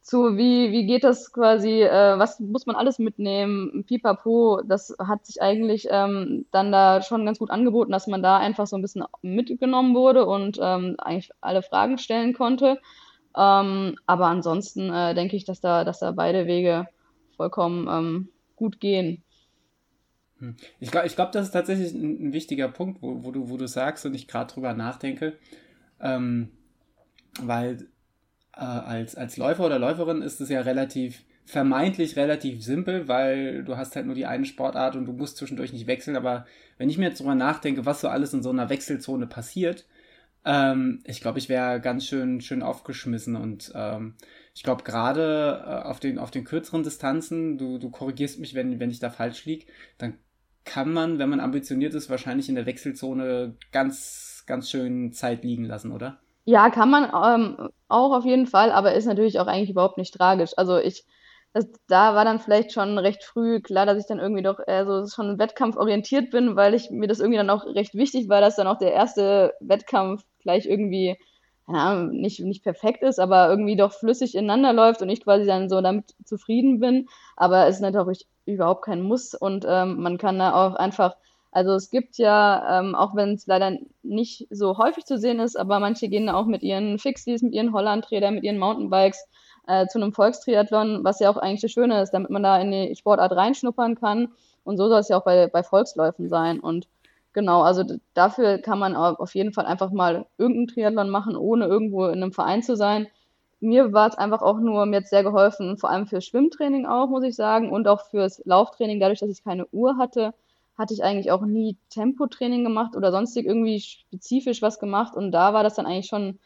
zu 0.00 0.36
wie, 0.36 0.72
wie 0.72 0.86
geht 0.86 1.04
das 1.04 1.32
quasi, 1.32 1.82
äh, 1.82 2.18
was 2.18 2.40
muss 2.40 2.66
man 2.66 2.74
alles 2.74 2.98
mitnehmen, 2.98 3.84
pipapo, 3.86 4.60
das 4.64 4.96
hat 4.98 5.26
sich 5.26 5.40
eigentlich 5.40 5.86
ähm, 5.90 6.46
dann 6.50 6.72
da 6.72 7.02
schon 7.02 7.24
ganz 7.24 7.38
gut 7.38 7.50
angeboten, 7.50 7.92
dass 7.92 8.08
man 8.08 8.22
da 8.22 8.38
einfach 8.38 8.66
so 8.66 8.76
ein 8.76 8.82
bisschen 8.82 9.04
mitgenommen 9.22 9.94
wurde 9.94 10.26
und 10.26 10.58
ähm, 10.60 10.96
eigentlich 10.98 11.30
alle 11.40 11.62
Fragen 11.62 11.98
stellen 11.98 12.32
konnte. 12.32 12.80
Ähm, 13.36 13.96
aber 14.06 14.26
ansonsten 14.26 14.92
äh, 14.92 15.14
denke 15.14 15.36
ich, 15.36 15.44
dass 15.44 15.60
da, 15.60 15.84
dass 15.84 16.00
da 16.00 16.10
beide 16.10 16.46
Wege 16.46 16.86
vollkommen 17.36 17.88
ähm, 17.88 18.28
gut 18.56 18.80
gehen. 18.80 19.22
Hm. 20.38 20.56
Ich 20.80 20.90
glaube, 20.90 21.06
ich 21.06 21.14
glaub, 21.14 21.32
das 21.32 21.46
ist 21.46 21.52
tatsächlich 21.52 21.94
ein, 21.94 22.28
ein 22.28 22.32
wichtiger 22.32 22.68
Punkt, 22.68 23.00
wo, 23.02 23.24
wo, 23.24 23.30
du, 23.30 23.48
wo 23.48 23.56
du 23.56 23.66
sagst 23.66 24.04
und 24.04 24.14
ich 24.14 24.28
gerade 24.28 24.52
drüber 24.52 24.74
nachdenke. 24.74 25.38
Ähm, 26.00 26.50
weil 27.40 27.86
äh, 28.54 28.60
als, 28.60 29.14
als 29.14 29.36
Läufer 29.36 29.64
oder 29.64 29.78
Läuferin 29.78 30.20
ist 30.20 30.40
es 30.40 30.48
ja 30.48 30.60
relativ, 30.60 31.24
vermeintlich 31.44 32.16
relativ 32.16 32.62
simpel, 32.62 33.08
weil 33.08 33.64
du 33.64 33.76
hast 33.76 33.96
halt 33.96 34.06
nur 34.06 34.14
die 34.14 34.26
eine 34.26 34.44
Sportart 34.44 34.96
und 34.96 35.06
du 35.06 35.12
musst 35.12 35.36
zwischendurch 35.38 35.72
nicht 35.72 35.86
wechseln. 35.86 36.16
Aber 36.16 36.46
wenn 36.78 36.90
ich 36.90 36.98
mir 36.98 37.08
jetzt 37.08 37.20
drüber 37.20 37.34
nachdenke, 37.34 37.86
was 37.86 38.00
so 38.00 38.08
alles 38.08 38.34
in 38.34 38.42
so 38.42 38.50
einer 38.50 38.68
Wechselzone 38.68 39.26
passiert, 39.26 39.86
ähm, 40.44 41.02
ich 41.04 41.20
glaube, 41.20 41.38
ich 41.38 41.48
wäre 41.48 41.80
ganz 41.80 42.06
schön, 42.06 42.40
schön 42.40 42.62
aufgeschmissen 42.62 43.36
und 43.36 43.72
ähm, 43.74 44.16
ich 44.54 44.62
glaube, 44.62 44.82
gerade 44.82 45.62
äh, 45.64 45.88
auf, 45.88 46.00
den, 46.00 46.18
auf 46.18 46.30
den 46.30 46.44
kürzeren 46.44 46.82
Distanzen, 46.82 47.58
du, 47.58 47.78
du 47.78 47.90
korrigierst 47.90 48.40
mich, 48.40 48.54
wenn, 48.54 48.80
wenn 48.80 48.90
ich 48.90 48.98
da 48.98 49.10
falsch 49.10 49.44
liege, 49.44 49.66
dann 49.98 50.18
kann 50.64 50.92
man, 50.92 51.18
wenn 51.18 51.28
man 51.28 51.40
ambitioniert 51.40 51.94
ist, 51.94 52.10
wahrscheinlich 52.10 52.48
in 52.48 52.54
der 52.54 52.66
Wechselzone 52.66 53.56
ganz, 53.72 54.44
ganz 54.46 54.70
schön 54.70 55.12
Zeit 55.12 55.44
liegen 55.44 55.64
lassen, 55.64 55.92
oder? 55.92 56.18
Ja, 56.44 56.70
kann 56.70 56.90
man 56.90 57.04
ähm, 57.04 57.68
auch 57.88 58.16
auf 58.16 58.24
jeden 58.24 58.46
Fall, 58.46 58.72
aber 58.72 58.94
ist 58.94 59.06
natürlich 59.06 59.38
auch 59.38 59.46
eigentlich 59.46 59.70
überhaupt 59.70 59.98
nicht 59.98 60.14
tragisch. 60.14 60.52
Also 60.56 60.78
ich, 60.78 61.04
das, 61.52 61.66
da 61.86 62.14
war 62.14 62.24
dann 62.24 62.40
vielleicht 62.40 62.72
schon 62.72 62.98
recht 62.98 63.24
früh 63.24 63.60
klar, 63.60 63.84
dass 63.84 63.98
ich 63.98 64.06
dann 64.06 64.18
irgendwie 64.18 64.42
doch 64.42 64.58
so 64.86 65.06
schon 65.06 65.38
wettkampforientiert 65.38 66.30
bin, 66.30 66.56
weil 66.56 66.74
ich 66.74 66.90
mir 66.90 67.08
das 67.08 67.20
irgendwie 67.20 67.36
dann 67.36 67.50
auch 67.50 67.66
recht 67.66 67.94
wichtig 67.94 68.28
war, 68.28 68.40
dass 68.40 68.56
dann 68.56 68.66
auch 68.66 68.78
der 68.78 68.92
erste 68.92 69.54
Wettkampf 69.60 70.24
gleich 70.40 70.66
irgendwie, 70.66 71.16
Ahnung, 71.66 72.20
nicht, 72.20 72.40
nicht 72.40 72.62
perfekt 72.62 73.02
ist, 73.02 73.18
aber 73.18 73.50
irgendwie 73.50 73.76
doch 73.76 73.92
flüssig 73.92 74.34
ineinander 74.34 74.72
läuft 74.72 75.02
und 75.02 75.10
ich 75.10 75.22
quasi 75.22 75.44
dann 75.44 75.68
so 75.68 75.80
damit 75.82 76.14
zufrieden 76.24 76.80
bin. 76.80 77.06
Aber 77.36 77.66
es 77.66 77.76
ist 77.76 77.82
natürlich 77.82 78.26
überhaupt 78.46 78.84
kein 78.84 79.02
Muss 79.02 79.34
und 79.34 79.66
ähm, 79.68 80.00
man 80.02 80.18
kann 80.18 80.38
da 80.38 80.54
auch 80.54 80.74
einfach 80.74 81.16
also 81.54 81.74
es 81.74 81.90
gibt 81.90 82.16
ja, 82.16 82.80
ähm, 82.80 82.94
auch 82.94 83.14
wenn 83.14 83.34
es 83.34 83.46
leider 83.46 83.76
nicht 84.02 84.46
so 84.48 84.78
häufig 84.78 85.04
zu 85.04 85.18
sehen 85.18 85.38
ist, 85.38 85.54
aber 85.54 85.80
manche 85.80 86.08
gehen 86.08 86.30
auch 86.30 86.46
mit 86.46 86.62
ihren 86.62 86.98
Fixies, 86.98 87.42
mit 87.42 87.52
ihren 87.52 87.74
Hollandrädern, 87.74 88.34
mit 88.34 88.44
ihren 88.44 88.58
Mountainbikes 88.58 89.22
äh, 89.66 89.86
zu 89.86 89.98
einem 89.98 90.12
Volkstriathlon, 90.12 91.04
was 91.04 91.20
ja 91.20 91.30
auch 91.30 91.36
eigentlich 91.36 91.60
das 91.60 91.72
Schöne 91.72 92.02
ist, 92.02 92.10
damit 92.10 92.30
man 92.30 92.42
da 92.42 92.58
in 92.60 92.70
die 92.70 92.94
Sportart 92.96 93.32
reinschnuppern 93.32 93.94
kann. 93.96 94.28
Und 94.64 94.76
so 94.76 94.88
soll 94.88 95.00
es 95.00 95.08
ja 95.08 95.18
auch 95.18 95.24
bei, 95.24 95.46
bei 95.48 95.62
Volksläufen 95.62 96.28
sein. 96.28 96.60
Und 96.60 96.88
genau, 97.32 97.62
also 97.62 97.84
dafür 98.14 98.58
kann 98.58 98.78
man 98.78 98.96
auf 98.96 99.34
jeden 99.34 99.52
Fall 99.52 99.66
einfach 99.66 99.90
mal 99.90 100.26
irgendeinen 100.38 100.68
Triathlon 100.68 101.10
machen, 101.10 101.36
ohne 101.36 101.66
irgendwo 101.66 102.06
in 102.06 102.22
einem 102.22 102.32
Verein 102.32 102.62
zu 102.62 102.76
sein. 102.76 103.08
Mir 103.60 103.92
war 103.92 104.08
es 104.08 104.18
einfach 104.18 104.42
auch 104.42 104.58
nur 104.58 104.86
mir 104.86 104.98
jetzt 104.98 105.10
sehr 105.10 105.22
geholfen, 105.22 105.78
vor 105.78 105.90
allem 105.90 106.06
fürs 106.06 106.24
Schwimmtraining 106.24 106.86
auch, 106.86 107.08
muss 107.08 107.22
ich 107.24 107.36
sagen, 107.36 107.70
und 107.70 107.86
auch 107.86 108.06
fürs 108.10 108.42
Lauftraining, 108.44 108.98
dadurch, 108.98 109.20
dass 109.20 109.30
ich 109.30 109.44
keine 109.44 109.66
Uhr 109.68 109.98
hatte 109.98 110.34
hatte 110.76 110.94
ich 110.94 111.04
eigentlich 111.04 111.30
auch 111.30 111.42
nie 111.42 111.76
Tempotraining 111.90 112.64
gemacht 112.64 112.96
oder 112.96 113.12
sonstig 113.12 113.46
irgendwie 113.46 113.80
spezifisch 113.80 114.62
was 114.62 114.78
gemacht. 114.78 115.14
Und 115.14 115.32
da 115.32 115.52
war 115.52 115.62
das 115.62 115.74
dann 115.74 115.86
eigentlich 115.86 116.06
schon 116.06 116.38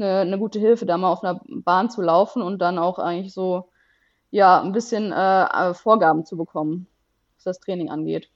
eine, 0.00 0.20
eine 0.20 0.38
gute 0.38 0.58
Hilfe, 0.58 0.86
da 0.86 0.96
mal 0.96 1.10
auf 1.10 1.22
einer 1.22 1.40
Bahn 1.46 1.90
zu 1.90 2.02
laufen 2.02 2.42
und 2.42 2.58
dann 2.58 2.78
auch 2.78 2.98
eigentlich 2.98 3.32
so, 3.32 3.70
ja, 4.30 4.60
ein 4.60 4.72
bisschen 4.72 5.12
äh, 5.12 5.74
Vorgaben 5.74 6.24
zu 6.24 6.36
bekommen, 6.36 6.86
was 7.36 7.44
das 7.44 7.60
Training 7.60 7.90
angeht. 7.90 8.30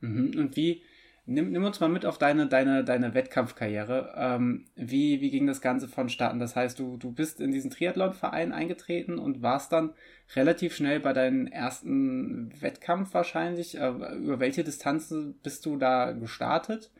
Mhm. 0.00 0.32
Und 0.36 0.56
wie, 0.56 0.82
Nimm, 1.30 1.50
nimm, 1.52 1.62
uns 1.62 1.78
mal 1.78 1.90
mit 1.90 2.06
auf 2.06 2.16
deine, 2.16 2.46
deine, 2.46 2.84
deine 2.84 3.12
Wettkampfkarriere. 3.12 4.14
Ähm, 4.16 4.64
wie, 4.76 5.20
wie 5.20 5.28
ging 5.28 5.46
das 5.46 5.60
Ganze 5.60 5.86
vonstatten? 5.86 6.38
Das 6.38 6.56
heißt, 6.56 6.78
du, 6.78 6.96
du 6.96 7.12
bist 7.12 7.42
in 7.42 7.52
diesen 7.52 7.70
Triathlon-Verein 7.70 8.50
eingetreten 8.50 9.18
und 9.18 9.42
warst 9.42 9.72
dann 9.72 9.92
relativ 10.34 10.74
schnell 10.74 11.00
bei 11.00 11.12
deinem 11.12 11.46
ersten 11.46 12.50
Wettkampf 12.62 13.12
wahrscheinlich. 13.12 13.76
Äh, 13.76 13.90
über 14.16 14.40
welche 14.40 14.64
Distanzen 14.64 15.38
bist 15.42 15.66
du 15.66 15.76
da 15.76 16.12
gestartet? 16.12 16.90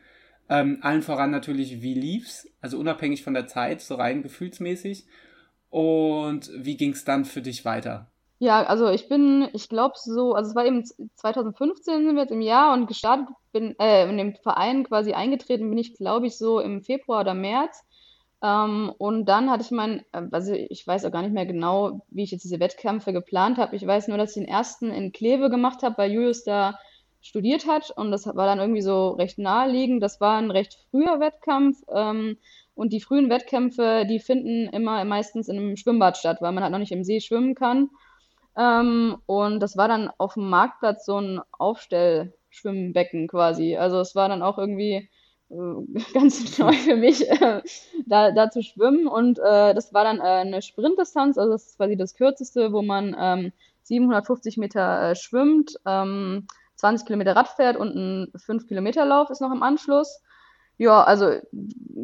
Ähm, 0.49 0.79
allen 0.81 1.03
voran 1.03 1.31
natürlich, 1.31 1.81
wie 1.81 1.93
lief's? 1.93 2.47
Also 2.59 2.79
unabhängig 2.79 3.23
von 3.23 3.33
der 3.33 3.47
Zeit, 3.47 3.81
so 3.81 3.95
rein 3.95 4.23
gefühlsmäßig. 4.23 5.05
Und 5.69 6.51
wie 6.55 6.75
ging 6.75 6.93
es 6.93 7.05
dann 7.05 7.25
für 7.25 7.41
dich 7.41 7.65
weiter? 7.65 8.07
Ja, 8.39 8.63
also 8.63 8.89
ich 8.89 9.09
bin, 9.09 9.49
ich 9.53 9.67
glaube 9.69 9.95
so, 9.97 10.33
also 10.33 10.49
es 10.49 10.55
war 10.55 10.65
eben 10.65 10.85
2015 10.85 12.05
sind 12.05 12.15
wir 12.15 12.21
jetzt 12.21 12.31
im 12.31 12.41
Jahr 12.41 12.73
und 12.73 12.87
gestartet 12.87 13.27
bin, 13.51 13.77
äh, 13.79 14.09
in 14.09 14.17
dem 14.17 14.35
Verein 14.35 14.85
quasi 14.85 15.13
eingetreten 15.13 15.69
bin 15.69 15.77
ich, 15.77 15.95
glaube 15.95 16.27
ich, 16.27 16.37
so 16.37 16.59
im 16.61 16.81
Februar 16.81 17.21
oder 17.21 17.33
März. 17.33 17.83
Ähm, 18.41 18.93
und 18.97 19.25
dann 19.25 19.51
hatte 19.51 19.63
ich 19.63 19.71
mein, 19.71 20.05
äh, 20.13 20.23
also 20.31 20.53
ich 20.53 20.87
weiß 20.87 21.03
auch 21.05 21.11
gar 21.11 21.21
nicht 21.21 21.33
mehr 21.33 21.45
genau, 21.45 22.05
wie 22.09 22.23
ich 22.23 22.31
jetzt 22.31 22.43
diese 22.43 22.61
Wettkämpfe 22.61 23.11
geplant 23.11 23.57
habe. 23.57 23.75
Ich 23.75 23.85
weiß 23.85 24.07
nur, 24.07 24.17
dass 24.17 24.35
ich 24.35 24.41
den 24.41 24.47
ersten 24.47 24.89
in 24.89 25.11
Kleve 25.11 25.49
gemacht 25.49 25.83
habe, 25.83 25.97
weil 25.97 26.11
Julius 26.11 26.45
da 26.45 26.79
studiert 27.21 27.67
hat 27.67 27.91
und 27.91 28.11
das 28.11 28.25
war 28.25 28.45
dann 28.45 28.59
irgendwie 28.59 28.81
so 28.81 29.09
recht 29.11 29.37
naheliegend. 29.37 30.01
Das 30.01 30.21
war 30.21 30.37
ein 30.37 30.51
recht 30.51 30.77
früher 30.89 31.19
Wettkampf. 31.19 31.81
Ähm, 31.93 32.37
und 32.75 32.93
die 32.93 33.01
frühen 33.01 33.29
Wettkämpfe, 33.29 34.05
die 34.09 34.19
finden 34.19 34.69
immer 34.69 35.03
meistens 35.03 35.49
in 35.49 35.57
einem 35.57 35.75
Schwimmbad 35.75 36.17
statt, 36.17 36.37
weil 36.39 36.53
man 36.53 36.63
halt 36.63 36.71
noch 36.71 36.79
nicht 36.79 36.93
im 36.93 37.03
See 37.03 37.19
schwimmen 37.19 37.53
kann. 37.53 37.89
Ähm, 38.57 39.17
und 39.25 39.59
das 39.59 39.75
war 39.75 39.87
dann 39.87 40.09
auf 40.17 40.35
dem 40.35 40.49
Marktplatz 40.49 41.05
so 41.05 41.19
ein 41.19 41.41
Aufstellschwimmbecken 41.51 43.27
quasi. 43.27 43.75
Also 43.75 43.99
es 43.99 44.15
war 44.15 44.29
dann 44.29 44.41
auch 44.41 44.57
irgendwie 44.57 45.09
äh, 45.49 45.55
ganz 46.13 46.57
neu 46.57 46.71
für 46.73 46.95
mich, 46.95 47.29
äh, 47.29 47.61
da, 48.05 48.31
da 48.31 48.49
zu 48.49 48.63
schwimmen. 48.63 49.07
Und 49.07 49.39
äh, 49.39 49.73
das 49.73 49.93
war 49.93 50.05
dann 50.05 50.19
äh, 50.19 50.41
eine 50.41 50.61
Sprintdistanz, 50.61 51.37
also 51.37 51.51
das 51.51 51.67
ist 51.67 51.77
quasi 51.77 51.97
das 51.97 52.15
kürzeste, 52.15 52.71
wo 52.71 52.81
man 52.81 53.15
ähm, 53.19 53.51
750 53.83 54.57
Meter 54.57 55.11
äh, 55.11 55.15
schwimmt, 55.15 55.75
ähm, 55.85 56.47
20 56.79 57.05
Kilometer 57.05 57.35
Rad 57.35 57.49
fährt 57.49 57.77
und 57.77 57.95
ein 57.95 58.31
5 58.35 58.67
Kilometer 58.67 59.05
Lauf 59.05 59.29
ist 59.29 59.41
noch 59.41 59.51
im 59.51 59.63
Anschluss. 59.63 60.21
Ja, 60.77 61.03
also 61.03 61.31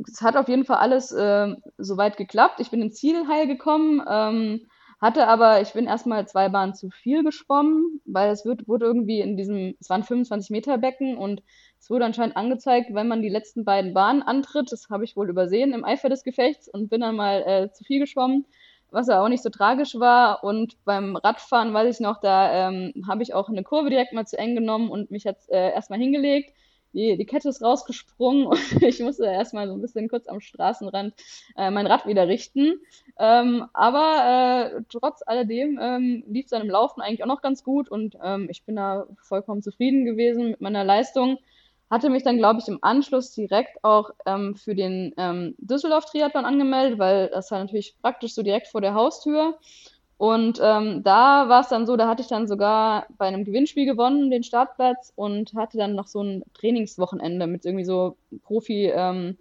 es 0.07 0.21
hat 0.21 0.35
auf 0.35 0.49
jeden 0.49 0.65
Fall 0.65 0.77
alles 0.77 1.11
äh, 1.11 1.55
soweit 1.77 2.17
geklappt. 2.17 2.59
Ich 2.59 2.71
bin 2.71 2.81
ins 2.81 2.95
Ziel 2.95 3.27
heil 3.27 3.47
gekommen. 3.47 4.03
Ähm, 4.07 4.67
hatte 5.01 5.27
aber, 5.27 5.61
ich 5.61 5.73
bin 5.73 5.87
erstmal 5.87 6.27
zwei 6.27 6.49
Bahnen 6.49 6.73
zu 6.73 6.89
viel 6.89 7.23
geschwommen, 7.23 8.01
weil 8.05 8.31
es 8.31 8.45
wird, 8.45 8.67
wurde 8.67 8.85
irgendwie 8.85 9.19
in 9.19 9.37
diesem, 9.37 9.75
es 9.79 9.89
waren 9.89 10.03
25 10.03 10.49
Meter 10.51 10.77
Becken 10.77 11.17
und 11.17 11.43
es 11.79 11.89
wurde 11.89 12.05
anscheinend 12.05 12.37
angezeigt, 12.37 12.93
wenn 12.93 13.07
man 13.07 13.21
die 13.21 13.29
letzten 13.29 13.65
beiden 13.65 13.93
Bahnen 13.93 14.23
antritt. 14.23 14.71
Das 14.71 14.89
habe 14.89 15.03
ich 15.03 15.15
wohl 15.15 15.29
übersehen 15.29 15.73
im 15.73 15.85
Eifer 15.85 16.09
des 16.09 16.23
Gefechts 16.23 16.67
und 16.67 16.89
bin 16.89 17.01
dann 17.01 17.15
mal 17.15 17.43
äh, 17.45 17.71
zu 17.71 17.83
viel 17.83 17.99
geschwommen, 17.99 18.45
was 18.95 19.09
auch 19.09 19.29
nicht 19.29 19.43
so 19.43 19.49
tragisch 19.49 19.99
war. 19.99 20.43
Und 20.43 20.83
beim 20.85 21.15
Radfahren 21.15 21.73
weiß 21.73 21.95
ich 21.95 22.01
noch, 22.01 22.19
da 22.19 22.69
ähm, 22.69 22.93
habe 23.07 23.21
ich 23.21 23.33
auch 23.33 23.49
eine 23.49 23.63
Kurve 23.63 23.89
direkt 23.89 24.13
mal 24.13 24.25
zu 24.25 24.37
eng 24.37 24.55
genommen 24.55 24.89
und 24.89 25.11
mich 25.11 25.23
jetzt 25.23 25.51
äh, 25.51 25.71
erstmal 25.71 25.99
hingelegt 25.99 26.51
die, 26.95 27.17
die 27.17 27.25
Kette 27.25 27.49
ist 27.49 27.61
rausgesprungen 27.61 28.47
und 28.47 28.81
ich 28.81 28.99
musste 29.01 29.25
erstmal 29.25 29.67
so 29.67 29.73
ein 29.73 29.81
bisschen 29.81 30.07
kurz 30.07 30.27
am 30.27 30.39
Straßenrand 30.39 31.13
äh, 31.57 31.69
mein 31.69 31.85
Rad 31.85 32.07
wieder 32.07 32.27
richten. 32.27 32.79
Ähm, 33.19 33.65
aber 33.73 34.71
äh, 34.77 34.81
trotz 34.89 35.21
alledem 35.25 35.77
ähm, 35.79 36.23
lief 36.27 36.45
es 36.45 36.51
dann 36.51 36.63
im 36.63 36.69
Laufen 36.69 37.01
eigentlich 37.01 37.23
auch 37.23 37.27
noch 37.27 37.41
ganz 37.41 37.63
gut 37.63 37.89
und 37.89 38.17
ähm, 38.23 38.47
ich 38.49 38.63
bin 38.63 38.77
da 38.77 39.05
vollkommen 39.21 39.61
zufrieden 39.61 40.05
gewesen 40.05 40.51
mit 40.51 40.61
meiner 40.61 40.83
Leistung. 40.83 41.37
Hatte 41.89 42.09
mich 42.09 42.23
dann, 42.23 42.37
glaube 42.37 42.59
ich, 42.59 42.67
im 42.67 42.79
Anschluss 42.81 43.31
direkt 43.31 43.83
auch 43.83 44.09
ähm, 44.25 44.55
für 44.55 44.75
den 44.75 45.13
ähm, 45.17 45.55
Düsseldorf-Triathlon 45.59 46.45
angemeldet, 46.45 46.97
weil 46.97 47.29
das 47.29 47.51
war 47.51 47.59
natürlich 47.59 47.95
praktisch 48.01 48.33
so 48.33 48.41
direkt 48.41 48.67
vor 48.67 48.81
der 48.81 48.95
Haustür. 48.95 49.57
Und 50.17 50.59
ähm, 50.63 51.03
da 51.03 51.49
war 51.49 51.61
es 51.61 51.67
dann 51.67 51.85
so, 51.85 51.97
da 51.97 52.07
hatte 52.07 52.21
ich 52.21 52.29
dann 52.29 52.47
sogar 52.47 53.05
bei 53.17 53.27
einem 53.27 53.43
Gewinnspiel 53.43 53.85
gewonnen, 53.85 54.31
den 54.31 54.43
Startplatz, 54.43 55.11
und 55.15 55.53
hatte 55.55 55.77
dann 55.77 55.93
noch 55.93 56.07
so 56.07 56.21
ein 56.23 56.43
Trainingswochenende 56.53 57.47
mit 57.47 57.65
irgendwie 57.65 57.85
so 57.85 58.15
Profi, 58.43 58.85
ähm, 58.95 59.37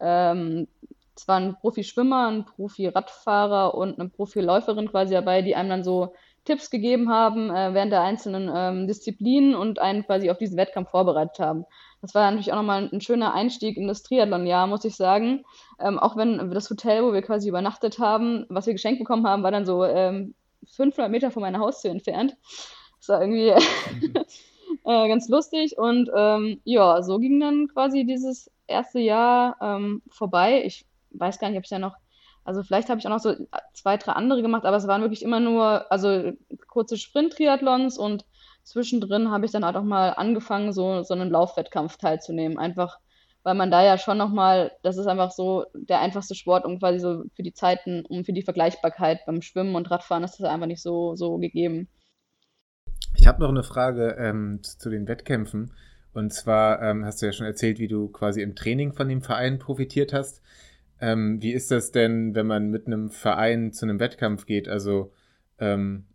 ähm, 0.00 0.68
es 1.16 1.26
waren 1.26 1.56
Profi-Schwimmer, 1.60 2.28
ein 2.28 2.44
Profi-Radfahrer 2.44 3.74
und 3.74 3.98
eine 3.98 4.08
Profi-Läuferin 4.08 4.88
quasi 4.88 5.14
dabei, 5.14 5.42
die 5.42 5.56
einem 5.56 5.70
dann 5.70 5.84
so 5.84 6.14
Tipps 6.44 6.70
gegeben 6.70 7.10
haben 7.10 7.50
äh, 7.50 7.74
während 7.74 7.92
der 7.92 8.02
einzelnen 8.02 8.50
ähm, 8.54 8.86
Disziplinen 8.86 9.54
und 9.54 9.78
einen 9.80 10.04
quasi 10.04 10.30
auf 10.30 10.38
diesen 10.38 10.56
Wettkampf 10.56 10.90
vorbereitet 10.90 11.40
haben. 11.40 11.64
Das 12.00 12.14
war 12.14 12.30
natürlich 12.30 12.52
auch 12.52 12.56
nochmal 12.56 12.88
ein 12.92 13.00
schöner 13.00 13.34
Einstieg 13.34 13.76
in 13.76 13.88
das 13.88 14.02
Triathlon-Jahr, 14.02 14.66
muss 14.66 14.84
ich 14.84 14.94
sagen. 14.94 15.44
Ähm, 15.80 15.98
auch 15.98 16.16
wenn 16.16 16.50
das 16.50 16.70
Hotel, 16.70 17.02
wo 17.02 17.12
wir 17.12 17.22
quasi 17.22 17.48
übernachtet 17.48 17.98
haben, 17.98 18.46
was 18.48 18.66
wir 18.66 18.72
geschenkt 18.72 19.00
bekommen 19.00 19.26
haben, 19.26 19.42
war 19.42 19.50
dann 19.50 19.66
so 19.66 19.84
ähm, 19.84 20.34
500 20.66 21.10
Meter 21.10 21.30
von 21.30 21.42
meiner 21.42 21.58
Haustür 21.58 21.90
entfernt. 21.90 22.36
Das 22.98 23.08
war 23.08 23.20
irgendwie 23.20 23.48
äh, 24.84 25.08
ganz 25.08 25.28
lustig. 25.28 25.76
Und 25.76 26.10
ähm, 26.14 26.60
ja, 26.64 27.02
so 27.02 27.18
ging 27.18 27.40
dann 27.40 27.68
quasi 27.68 28.04
dieses 28.04 28.50
erste 28.66 29.00
Jahr 29.00 29.56
ähm, 29.60 30.02
vorbei. 30.10 30.62
Ich 30.64 30.86
weiß 31.10 31.38
gar 31.38 31.48
nicht, 31.48 31.58
ob 31.58 31.64
ich 31.64 31.70
ja 31.70 31.78
noch 31.78 31.96
also 32.48 32.62
vielleicht 32.62 32.88
habe 32.88 32.98
ich 32.98 33.06
auch 33.06 33.10
noch 33.10 33.18
so 33.18 33.34
zwei, 33.74 33.98
drei 33.98 34.12
andere 34.12 34.40
gemacht, 34.40 34.64
aber 34.64 34.78
es 34.78 34.86
waren 34.86 35.02
wirklich 35.02 35.22
immer 35.22 35.38
nur, 35.38 35.92
also 35.92 36.32
kurze 36.66 36.96
Sprint-Triathlons 36.96 37.98
und 37.98 38.24
zwischendrin 38.68 39.30
habe 39.30 39.46
ich 39.46 39.52
dann 39.52 39.64
auch 39.64 39.82
mal 39.82 40.10
angefangen, 40.10 40.72
so, 40.72 41.02
so 41.02 41.14
einen 41.14 41.30
Laufwettkampf 41.30 41.96
teilzunehmen. 41.96 42.58
Einfach, 42.58 42.98
weil 43.42 43.54
man 43.54 43.70
da 43.70 43.82
ja 43.82 43.98
schon 43.98 44.18
nochmal, 44.18 44.72
das 44.82 44.98
ist 44.98 45.06
einfach 45.06 45.30
so 45.30 45.64
der 45.74 46.00
einfachste 46.00 46.34
Sport, 46.34 46.64
um 46.64 46.78
quasi 46.78 46.98
so 46.98 47.24
für 47.34 47.42
die 47.42 47.54
Zeiten, 47.54 48.04
um 48.06 48.24
für 48.24 48.32
die 48.32 48.42
Vergleichbarkeit 48.42 49.20
beim 49.26 49.42
Schwimmen 49.42 49.74
und 49.74 49.90
Radfahren 49.90 50.24
ist 50.24 50.38
das 50.38 50.48
einfach 50.48 50.66
nicht 50.66 50.82
so, 50.82 51.16
so 51.16 51.38
gegeben. 51.38 51.88
Ich 53.16 53.26
habe 53.26 53.40
noch 53.40 53.48
eine 53.48 53.64
Frage 53.64 54.16
ähm, 54.18 54.60
zu 54.62 54.90
den 54.90 55.08
Wettkämpfen. 55.08 55.72
Und 56.12 56.32
zwar 56.32 56.82
ähm, 56.82 57.04
hast 57.04 57.22
du 57.22 57.26
ja 57.26 57.32
schon 57.32 57.46
erzählt, 57.46 57.78
wie 57.78 57.88
du 57.88 58.08
quasi 58.08 58.42
im 58.42 58.54
Training 58.54 58.92
von 58.92 59.08
dem 59.08 59.22
Verein 59.22 59.58
profitiert 59.58 60.12
hast. 60.12 60.42
Ähm, 61.00 61.40
wie 61.40 61.52
ist 61.52 61.70
das 61.70 61.92
denn, 61.92 62.34
wenn 62.34 62.46
man 62.46 62.70
mit 62.70 62.86
einem 62.86 63.10
Verein 63.10 63.72
zu 63.72 63.86
einem 63.86 64.00
Wettkampf 64.00 64.46
geht? 64.46 64.68
Also 64.68 65.12
ähm, 65.58 66.06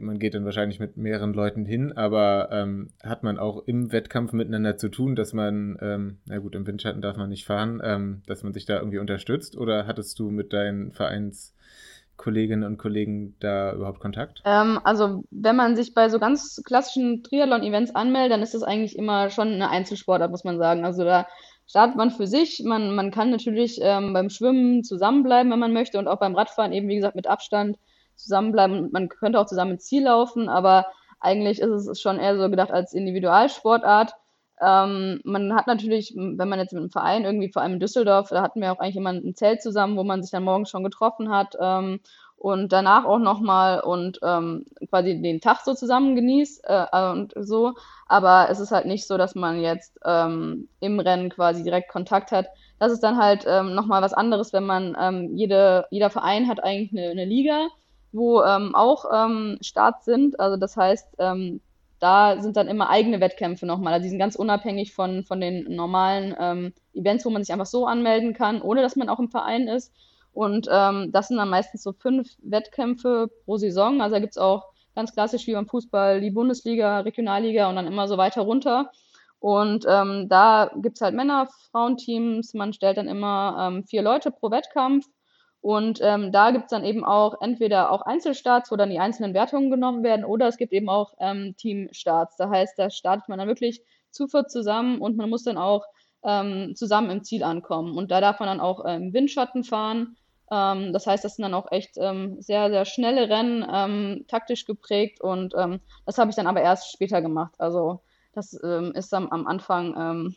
man 0.00 0.18
geht 0.18 0.34
dann 0.34 0.44
wahrscheinlich 0.44 0.80
mit 0.80 0.96
mehreren 0.96 1.32
Leuten 1.32 1.64
hin, 1.64 1.92
aber 1.92 2.48
ähm, 2.50 2.90
hat 3.02 3.22
man 3.22 3.38
auch 3.38 3.62
im 3.66 3.92
Wettkampf 3.92 4.32
miteinander 4.32 4.76
zu 4.76 4.88
tun, 4.88 5.14
dass 5.14 5.32
man, 5.32 5.78
ähm, 5.80 6.18
na 6.26 6.38
gut, 6.38 6.54
im 6.54 6.66
Windschatten 6.66 7.02
darf 7.02 7.16
man 7.16 7.28
nicht 7.28 7.46
fahren, 7.46 7.80
ähm, 7.84 8.22
dass 8.26 8.42
man 8.42 8.52
sich 8.52 8.66
da 8.66 8.78
irgendwie 8.78 8.98
unterstützt? 8.98 9.56
Oder 9.56 9.86
hattest 9.86 10.18
du 10.18 10.30
mit 10.30 10.52
deinen 10.52 10.90
Vereinskolleginnen 10.90 12.64
und 12.64 12.78
Kollegen 12.78 13.36
da 13.38 13.72
überhaupt 13.72 14.00
Kontakt? 14.00 14.42
Ähm, 14.44 14.80
also 14.82 15.22
wenn 15.30 15.56
man 15.56 15.76
sich 15.76 15.94
bei 15.94 16.08
so 16.08 16.18
ganz 16.18 16.60
klassischen 16.64 17.22
Triathlon-Events 17.22 17.94
anmeldet, 17.94 18.32
dann 18.32 18.42
ist 18.42 18.54
das 18.54 18.64
eigentlich 18.64 18.98
immer 18.98 19.30
schon 19.30 19.48
eine 19.48 19.70
Einzelsportart, 19.70 20.32
muss 20.32 20.44
man 20.44 20.58
sagen. 20.58 20.84
Also 20.84 21.04
da 21.04 21.28
startet 21.68 21.96
man 21.96 22.10
für 22.10 22.26
sich. 22.26 22.62
Man, 22.64 22.96
man 22.96 23.12
kann 23.12 23.30
natürlich 23.30 23.78
ähm, 23.80 24.14
beim 24.14 24.30
Schwimmen 24.30 24.82
zusammenbleiben, 24.82 25.52
wenn 25.52 25.60
man 25.60 25.72
möchte, 25.72 26.00
und 26.00 26.08
auch 26.08 26.18
beim 26.18 26.34
Radfahren 26.34 26.72
eben, 26.72 26.88
wie 26.88 26.96
gesagt, 26.96 27.14
mit 27.14 27.28
Abstand 27.28 27.76
zusammenbleiben. 28.22 28.90
Man 28.92 29.08
könnte 29.08 29.38
auch 29.40 29.46
zusammen 29.46 29.72
ins 29.72 29.86
Ziel 29.86 30.04
laufen, 30.04 30.48
aber 30.48 30.86
eigentlich 31.20 31.60
ist 31.60 31.86
es 31.86 32.00
schon 32.00 32.18
eher 32.18 32.36
so 32.38 32.48
gedacht 32.48 32.70
als 32.70 32.94
Individualsportart. 32.94 34.14
Ähm, 34.60 35.20
man 35.24 35.54
hat 35.54 35.66
natürlich, 35.66 36.14
wenn 36.16 36.48
man 36.48 36.58
jetzt 36.58 36.72
mit 36.72 36.80
einem 36.80 36.90
Verein 36.90 37.24
irgendwie, 37.24 37.50
vor 37.50 37.62
allem 37.62 37.74
in 37.74 37.80
Düsseldorf, 37.80 38.28
da 38.28 38.42
hatten 38.42 38.60
wir 38.60 38.72
auch 38.72 38.78
eigentlich 38.78 38.96
immer 38.96 39.12
ein 39.12 39.34
Zelt 39.34 39.62
zusammen, 39.62 39.96
wo 39.96 40.04
man 40.04 40.22
sich 40.22 40.30
dann 40.30 40.44
morgens 40.44 40.70
schon 40.70 40.84
getroffen 40.84 41.30
hat 41.30 41.56
ähm, 41.58 42.00
und 42.36 42.72
danach 42.72 43.04
auch 43.04 43.18
nochmal 43.18 43.80
und 43.80 44.18
ähm, 44.22 44.66
quasi 44.88 45.20
den 45.20 45.40
Tag 45.40 45.60
so 45.60 45.74
zusammen 45.74 46.14
genießt 46.14 46.64
äh, 46.64 47.10
und 47.12 47.32
so. 47.36 47.74
Aber 48.06 48.48
es 48.50 48.60
ist 48.60 48.70
halt 48.70 48.86
nicht 48.86 49.06
so, 49.06 49.16
dass 49.16 49.34
man 49.34 49.60
jetzt 49.60 49.98
ähm, 50.04 50.68
im 50.80 51.00
Rennen 51.00 51.30
quasi 51.30 51.62
direkt 51.62 51.90
Kontakt 51.90 52.30
hat. 52.32 52.46
Das 52.78 52.92
ist 52.92 53.02
dann 53.02 53.16
halt 53.18 53.44
ähm, 53.46 53.74
nochmal 53.74 54.02
was 54.02 54.14
anderes, 54.14 54.52
wenn 54.52 54.64
man, 54.64 54.96
ähm, 55.00 55.36
jede, 55.36 55.86
jeder 55.90 56.10
Verein 56.10 56.48
hat 56.48 56.62
eigentlich 56.62 56.92
eine, 56.92 57.10
eine 57.10 57.24
Liga, 57.24 57.68
wo 58.12 58.42
ähm, 58.42 58.74
auch 58.74 59.04
ähm, 59.12 59.58
Starts 59.60 60.04
sind. 60.04 60.38
Also 60.40 60.56
das 60.56 60.76
heißt, 60.76 61.16
ähm, 61.18 61.60
da 62.00 62.40
sind 62.40 62.56
dann 62.56 62.68
immer 62.68 62.88
eigene 62.88 63.20
Wettkämpfe 63.20 63.66
nochmal. 63.66 63.92
Also 63.92 64.04
die 64.04 64.10
sind 64.10 64.18
ganz 64.18 64.34
unabhängig 64.34 64.94
von, 64.94 65.24
von 65.24 65.40
den 65.40 65.64
normalen 65.74 66.34
ähm, 66.40 66.72
Events, 66.94 67.24
wo 67.24 67.30
man 67.30 67.44
sich 67.44 67.52
einfach 67.52 67.66
so 67.66 67.86
anmelden 67.86 68.32
kann, 68.32 68.62
ohne 68.62 68.82
dass 68.82 68.96
man 68.96 69.08
auch 69.08 69.18
im 69.18 69.28
Verein 69.28 69.68
ist. 69.68 69.92
Und 70.32 70.66
ähm, 70.70 71.10
das 71.12 71.28
sind 71.28 71.36
dann 71.36 71.50
meistens 71.50 71.82
so 71.82 71.92
fünf 71.92 72.28
Wettkämpfe 72.42 73.28
pro 73.44 73.58
Saison. 73.58 74.00
Also 74.00 74.14
da 74.14 74.20
gibt's 74.20 74.38
auch 74.38 74.68
ganz 74.94 75.12
klassisch 75.12 75.46
wie 75.46 75.52
beim 75.52 75.66
Fußball 75.66 76.20
die 76.20 76.30
Bundesliga, 76.30 77.00
Regionalliga 77.00 77.68
und 77.68 77.76
dann 77.76 77.86
immer 77.86 78.08
so 78.08 78.16
weiter 78.16 78.42
runter. 78.42 78.90
Und 79.38 79.86
ähm, 79.88 80.28
da 80.28 80.70
gibt's 80.76 81.00
halt 81.00 81.14
Männer, 81.14 81.48
Frauenteams. 81.70 82.54
Man 82.54 82.72
stellt 82.72 82.96
dann 82.96 83.08
immer 83.08 83.68
ähm, 83.68 83.84
vier 83.84 84.02
Leute 84.02 84.30
pro 84.30 84.50
Wettkampf 84.50 85.06
und 85.62 86.00
ähm, 86.02 86.32
da 86.32 86.52
gibt's 86.52 86.70
dann 86.70 86.84
eben 86.84 87.04
auch 87.04 87.40
entweder 87.42 87.90
auch 87.90 88.02
Einzelstarts, 88.02 88.70
wo 88.70 88.76
dann 88.76 88.90
die 88.90 88.98
einzelnen 88.98 89.34
Wertungen 89.34 89.70
genommen 89.70 90.02
werden, 90.02 90.24
oder 90.24 90.48
es 90.48 90.56
gibt 90.56 90.72
eben 90.72 90.88
auch 90.88 91.12
ähm, 91.20 91.54
Teamstarts. 91.56 92.36
Da 92.36 92.48
heißt, 92.48 92.78
da 92.78 92.88
startet 92.88 93.28
man 93.28 93.38
dann 93.38 93.48
wirklich 93.48 93.82
zu 94.10 94.26
viert 94.26 94.50
zusammen 94.50 95.00
und 95.00 95.16
man 95.16 95.28
muss 95.28 95.44
dann 95.44 95.58
auch 95.58 95.84
ähm, 96.24 96.74
zusammen 96.74 97.10
im 97.10 97.24
Ziel 97.24 97.42
ankommen. 97.42 97.96
Und 97.96 98.10
da 98.10 98.20
darf 98.22 98.40
man 98.40 98.48
dann 98.48 98.60
auch 98.60 98.84
ähm, 98.86 99.12
Windschatten 99.12 99.62
fahren. 99.62 100.16
Ähm, 100.50 100.94
das 100.94 101.06
heißt, 101.06 101.24
das 101.24 101.36
sind 101.36 101.42
dann 101.42 101.54
auch 101.54 101.70
echt 101.70 101.98
ähm, 101.98 102.40
sehr, 102.40 102.70
sehr 102.70 102.86
schnelle 102.86 103.28
Rennen, 103.28 103.66
ähm, 103.70 104.24
taktisch 104.28 104.64
geprägt 104.64 105.20
und 105.20 105.52
das 106.06 106.16
habe 106.16 106.30
ich 106.30 106.36
dann 106.36 106.46
aber 106.46 106.62
erst 106.62 106.90
später 106.90 107.20
gemacht. 107.20 107.54
Also 107.58 108.00
das 108.32 108.52
ist 108.52 109.12
am, 109.12 109.28
am 109.28 109.46
Anfang 109.46 110.34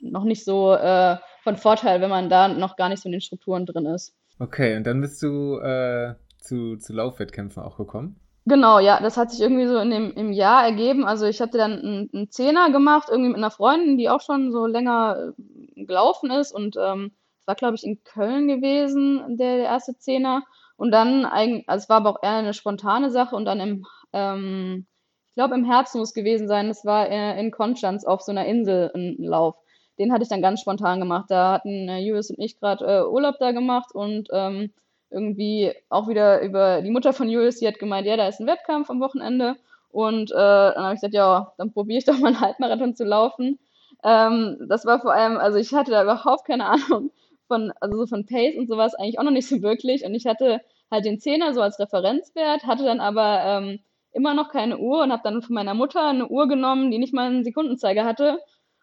noch 0.00 0.24
nicht 0.24 0.44
so 0.44 0.74
äh, 0.74 1.16
von 1.42 1.56
Vorteil, 1.56 2.00
wenn 2.00 2.10
man 2.10 2.28
da 2.28 2.48
noch 2.48 2.76
gar 2.76 2.88
nicht 2.88 3.02
so 3.02 3.08
in 3.08 3.12
den 3.12 3.20
Strukturen 3.20 3.66
drin 3.66 3.86
ist. 3.86 4.14
Okay, 4.40 4.74
und 4.76 4.86
dann 4.86 5.02
bist 5.02 5.22
du 5.22 5.58
äh, 5.58 6.14
zu, 6.38 6.78
zu 6.78 6.94
Laufwettkämpfen 6.94 7.62
auch 7.62 7.76
gekommen? 7.76 8.18
Genau, 8.46 8.78
ja, 8.78 8.98
das 8.98 9.18
hat 9.18 9.30
sich 9.30 9.42
irgendwie 9.42 9.66
so 9.66 9.76
in 9.78 9.90
dem, 9.90 10.12
im 10.12 10.32
Jahr 10.32 10.64
ergeben. 10.64 11.04
Also 11.04 11.26
ich 11.26 11.42
hatte 11.42 11.58
dann 11.58 12.08
einen, 12.12 12.30
Zehner 12.30 12.70
gemacht, 12.70 13.08
irgendwie 13.10 13.28
mit 13.28 13.36
einer 13.36 13.50
Freundin, 13.50 13.98
die 13.98 14.08
auch 14.08 14.22
schon 14.22 14.50
so 14.50 14.64
länger 14.64 15.34
äh, 15.76 15.84
gelaufen 15.84 16.30
ist. 16.30 16.52
Und 16.52 16.76
ähm, 16.80 17.12
es 17.38 17.46
war, 17.46 17.54
glaube 17.54 17.74
ich, 17.74 17.84
in 17.84 18.02
Köln 18.02 18.48
gewesen, 18.48 19.36
der, 19.36 19.56
der 19.58 19.66
erste 19.66 19.98
Zehner. 19.98 20.42
Und 20.76 20.90
dann, 20.90 21.26
also 21.26 21.60
es 21.66 21.88
war 21.90 21.98
aber 21.98 22.10
auch 22.10 22.22
eher 22.22 22.36
eine 22.36 22.54
spontane 22.54 23.10
Sache. 23.10 23.36
Und 23.36 23.44
dann 23.44 23.60
im, 23.60 23.86
ähm, 24.14 24.86
ich 25.28 25.34
glaube, 25.34 25.54
im 25.54 25.66
Herbst 25.66 25.94
muss 25.94 26.08
es 26.08 26.14
gewesen 26.14 26.48
sein, 26.48 26.68
das 26.68 26.86
war 26.86 27.08
in 27.08 27.50
Konstanz 27.50 28.06
auf 28.06 28.22
so 28.22 28.32
einer 28.32 28.46
Insel 28.46 28.90
ein 28.94 29.16
Lauf 29.18 29.56
den 29.98 30.12
hatte 30.12 30.22
ich 30.22 30.28
dann 30.28 30.42
ganz 30.42 30.60
spontan 30.60 31.00
gemacht. 31.00 31.26
Da 31.28 31.52
hatten 31.52 31.88
äh, 31.88 31.98
Julius 31.98 32.30
und 32.30 32.38
ich 32.38 32.58
gerade 32.58 32.84
äh, 32.84 33.02
Urlaub 33.02 33.36
da 33.38 33.52
gemacht 33.52 33.94
und 33.94 34.28
ähm, 34.32 34.72
irgendwie 35.10 35.72
auch 35.88 36.08
wieder 36.08 36.40
über 36.42 36.82
die 36.82 36.90
Mutter 36.90 37.12
von 37.12 37.28
Julius, 37.28 37.58
die 37.58 37.66
hat 37.66 37.78
gemeint, 37.78 38.06
ja, 38.06 38.16
da 38.16 38.28
ist 38.28 38.40
ein 38.40 38.46
Wettkampf 38.46 38.90
am 38.90 39.00
Wochenende. 39.00 39.56
Und 39.90 40.30
äh, 40.30 40.34
dann 40.34 40.84
habe 40.84 40.94
ich 40.94 41.00
gesagt, 41.00 41.14
ja, 41.14 41.52
dann 41.58 41.72
probiere 41.72 41.98
ich 41.98 42.04
doch 42.04 42.18
mal 42.18 42.28
einen 42.28 42.40
Halbmarathon 42.40 42.94
zu 42.94 43.04
laufen. 43.04 43.58
Ähm, 44.04 44.56
das 44.68 44.86
war 44.86 45.00
vor 45.00 45.12
allem, 45.12 45.36
also 45.36 45.58
ich 45.58 45.72
hatte 45.74 45.90
da 45.90 46.02
überhaupt 46.02 46.46
keine 46.46 46.66
Ahnung 46.66 47.10
von, 47.48 47.72
also 47.80 47.98
so 47.98 48.06
von 48.06 48.24
Pace 48.24 48.56
und 48.56 48.68
sowas 48.68 48.94
eigentlich 48.94 49.18
auch 49.18 49.24
noch 49.24 49.32
nicht 49.32 49.48
so 49.48 49.60
wirklich. 49.62 50.04
Und 50.04 50.14
ich 50.14 50.26
hatte 50.26 50.60
halt 50.90 51.04
den 51.04 51.18
Zehner 51.18 51.54
so 51.54 51.60
als 51.60 51.78
Referenzwert, 51.78 52.64
hatte 52.64 52.84
dann 52.84 53.00
aber 53.00 53.42
ähm, 53.44 53.80
immer 54.12 54.34
noch 54.34 54.50
keine 54.50 54.78
Uhr 54.78 55.02
und 55.02 55.12
habe 55.12 55.22
dann 55.24 55.42
von 55.42 55.54
meiner 55.54 55.74
Mutter 55.74 56.08
eine 56.08 56.28
Uhr 56.28 56.48
genommen, 56.48 56.90
die 56.90 56.98
nicht 56.98 57.14
mal 57.14 57.26
einen 57.26 57.44
Sekundenzeiger 57.44 58.04
hatte 58.04 58.38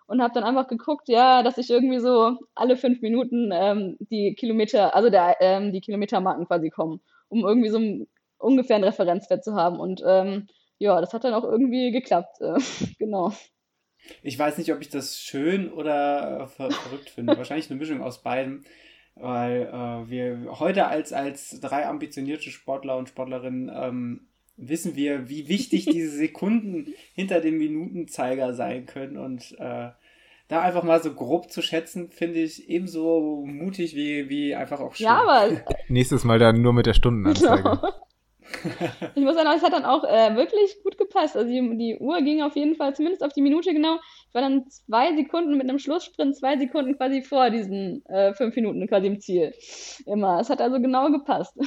und 0.07 0.21
habe 0.21 0.33
dann 0.33 0.43
einfach 0.43 0.67
geguckt, 0.67 1.09
ja, 1.09 1.43
dass 1.43 1.57
ich 1.57 1.69
irgendwie 1.69 1.99
so 1.99 2.37
alle 2.55 2.77
fünf 2.77 3.01
Minuten 3.01 3.51
ähm, 3.53 3.97
die 3.99 4.33
Kilometer, 4.35 4.95
also 4.95 5.09
der, 5.09 5.37
ähm, 5.41 5.73
die 5.73 5.81
Kilometermarken 5.81 6.47
quasi 6.47 6.69
kommen, 6.69 7.01
um 7.27 7.45
irgendwie 7.45 7.69
so 7.69 7.77
ein, 7.77 8.07
ungefähr 8.37 8.77
ein 8.77 8.85
Referenzwert 8.85 9.43
zu 9.43 9.55
haben. 9.55 9.79
Und 9.79 10.01
ähm, 10.05 10.47
ja, 10.79 10.99
das 11.01 11.13
hat 11.13 11.25
dann 11.25 11.33
auch 11.33 11.43
irgendwie 11.43 11.91
geklappt. 11.91 12.39
Äh, 12.39 12.59
genau. 12.99 13.33
Ich 14.23 14.39
weiß 14.39 14.57
nicht, 14.57 14.71
ob 14.71 14.79
ich 14.79 14.89
das 14.89 15.19
schön 15.19 15.71
oder 15.71 16.41
äh, 16.41 16.47
ver 16.47 16.71
verrückt 16.71 17.09
finde. 17.09 17.35
Wahrscheinlich 17.37 17.69
eine 17.69 17.79
Mischung 17.79 18.01
aus 18.01 18.23
beiden. 18.23 18.65
Weil 19.15 19.63
äh, 19.63 20.09
wir 20.09 20.59
heute 20.59 20.87
als, 20.87 21.11
als 21.11 21.59
drei 21.59 21.87
ambitionierte 21.87 22.51
Sportler 22.51 22.97
und 22.97 23.09
Sportlerinnen 23.09 23.69
ähm, 23.73 24.27
wissen 24.57 24.95
wir, 24.95 25.29
wie 25.29 25.47
wichtig 25.47 25.85
diese 25.91 26.09
Sekunden 26.09 26.93
hinter 27.13 27.39
dem 27.39 27.57
Minutenzeiger 27.57 28.53
sein 28.53 28.85
können. 28.85 29.17
Und 29.17 29.55
äh, 29.59 29.89
da 30.47 30.61
einfach 30.61 30.83
mal 30.83 31.01
so 31.01 31.13
grob 31.13 31.51
zu 31.51 31.61
schätzen, 31.61 32.09
finde 32.09 32.39
ich 32.39 32.69
ebenso 32.69 33.43
mutig 33.45 33.95
wie, 33.95 34.29
wie 34.29 34.55
einfach 34.55 34.79
auch 34.79 34.95
schön. 34.95 35.05
Ja, 35.05 35.21
aber. 35.21 35.61
Nächstes 35.87 36.23
Mal 36.23 36.39
dann 36.39 36.61
nur 36.61 36.73
mit 36.73 36.85
der 36.85 36.93
Stundenanzeige. 36.93 37.63
Genau. 37.63 37.93
ich 39.15 39.23
muss 39.23 39.35
sagen, 39.35 39.49
es 39.53 39.61
hat 39.61 39.73
dann 39.73 39.83
auch 39.83 40.05
äh, 40.05 40.35
wirklich 40.37 40.81
gut 40.81 40.97
gepasst. 40.97 41.35
Also 41.35 41.49
die, 41.49 41.77
die, 41.77 41.97
Uhr 41.99 42.21
ging 42.21 42.41
auf 42.41 42.55
jeden 42.55 42.75
Fall 42.75 42.95
zumindest 42.95 43.23
auf 43.23 43.33
die 43.33 43.41
Minute 43.41 43.73
genau. 43.73 43.97
Ich 44.29 44.33
war 44.33 44.41
dann 44.41 44.69
zwei 44.69 45.13
Sekunden 45.15 45.57
mit 45.57 45.69
einem 45.69 45.79
Schlusssprint, 45.79 46.37
zwei 46.37 46.57
Sekunden 46.57 46.95
quasi 46.95 47.21
vor 47.21 47.49
diesen 47.49 48.05
äh, 48.05 48.33
fünf 48.33 48.55
Minuten 48.55 48.87
quasi 48.87 49.07
im 49.07 49.19
Ziel. 49.19 49.53
Immer. 50.05 50.39
Es 50.39 50.49
hat 50.49 50.61
also 50.61 50.79
genau 50.79 51.11
gepasst. 51.11 51.57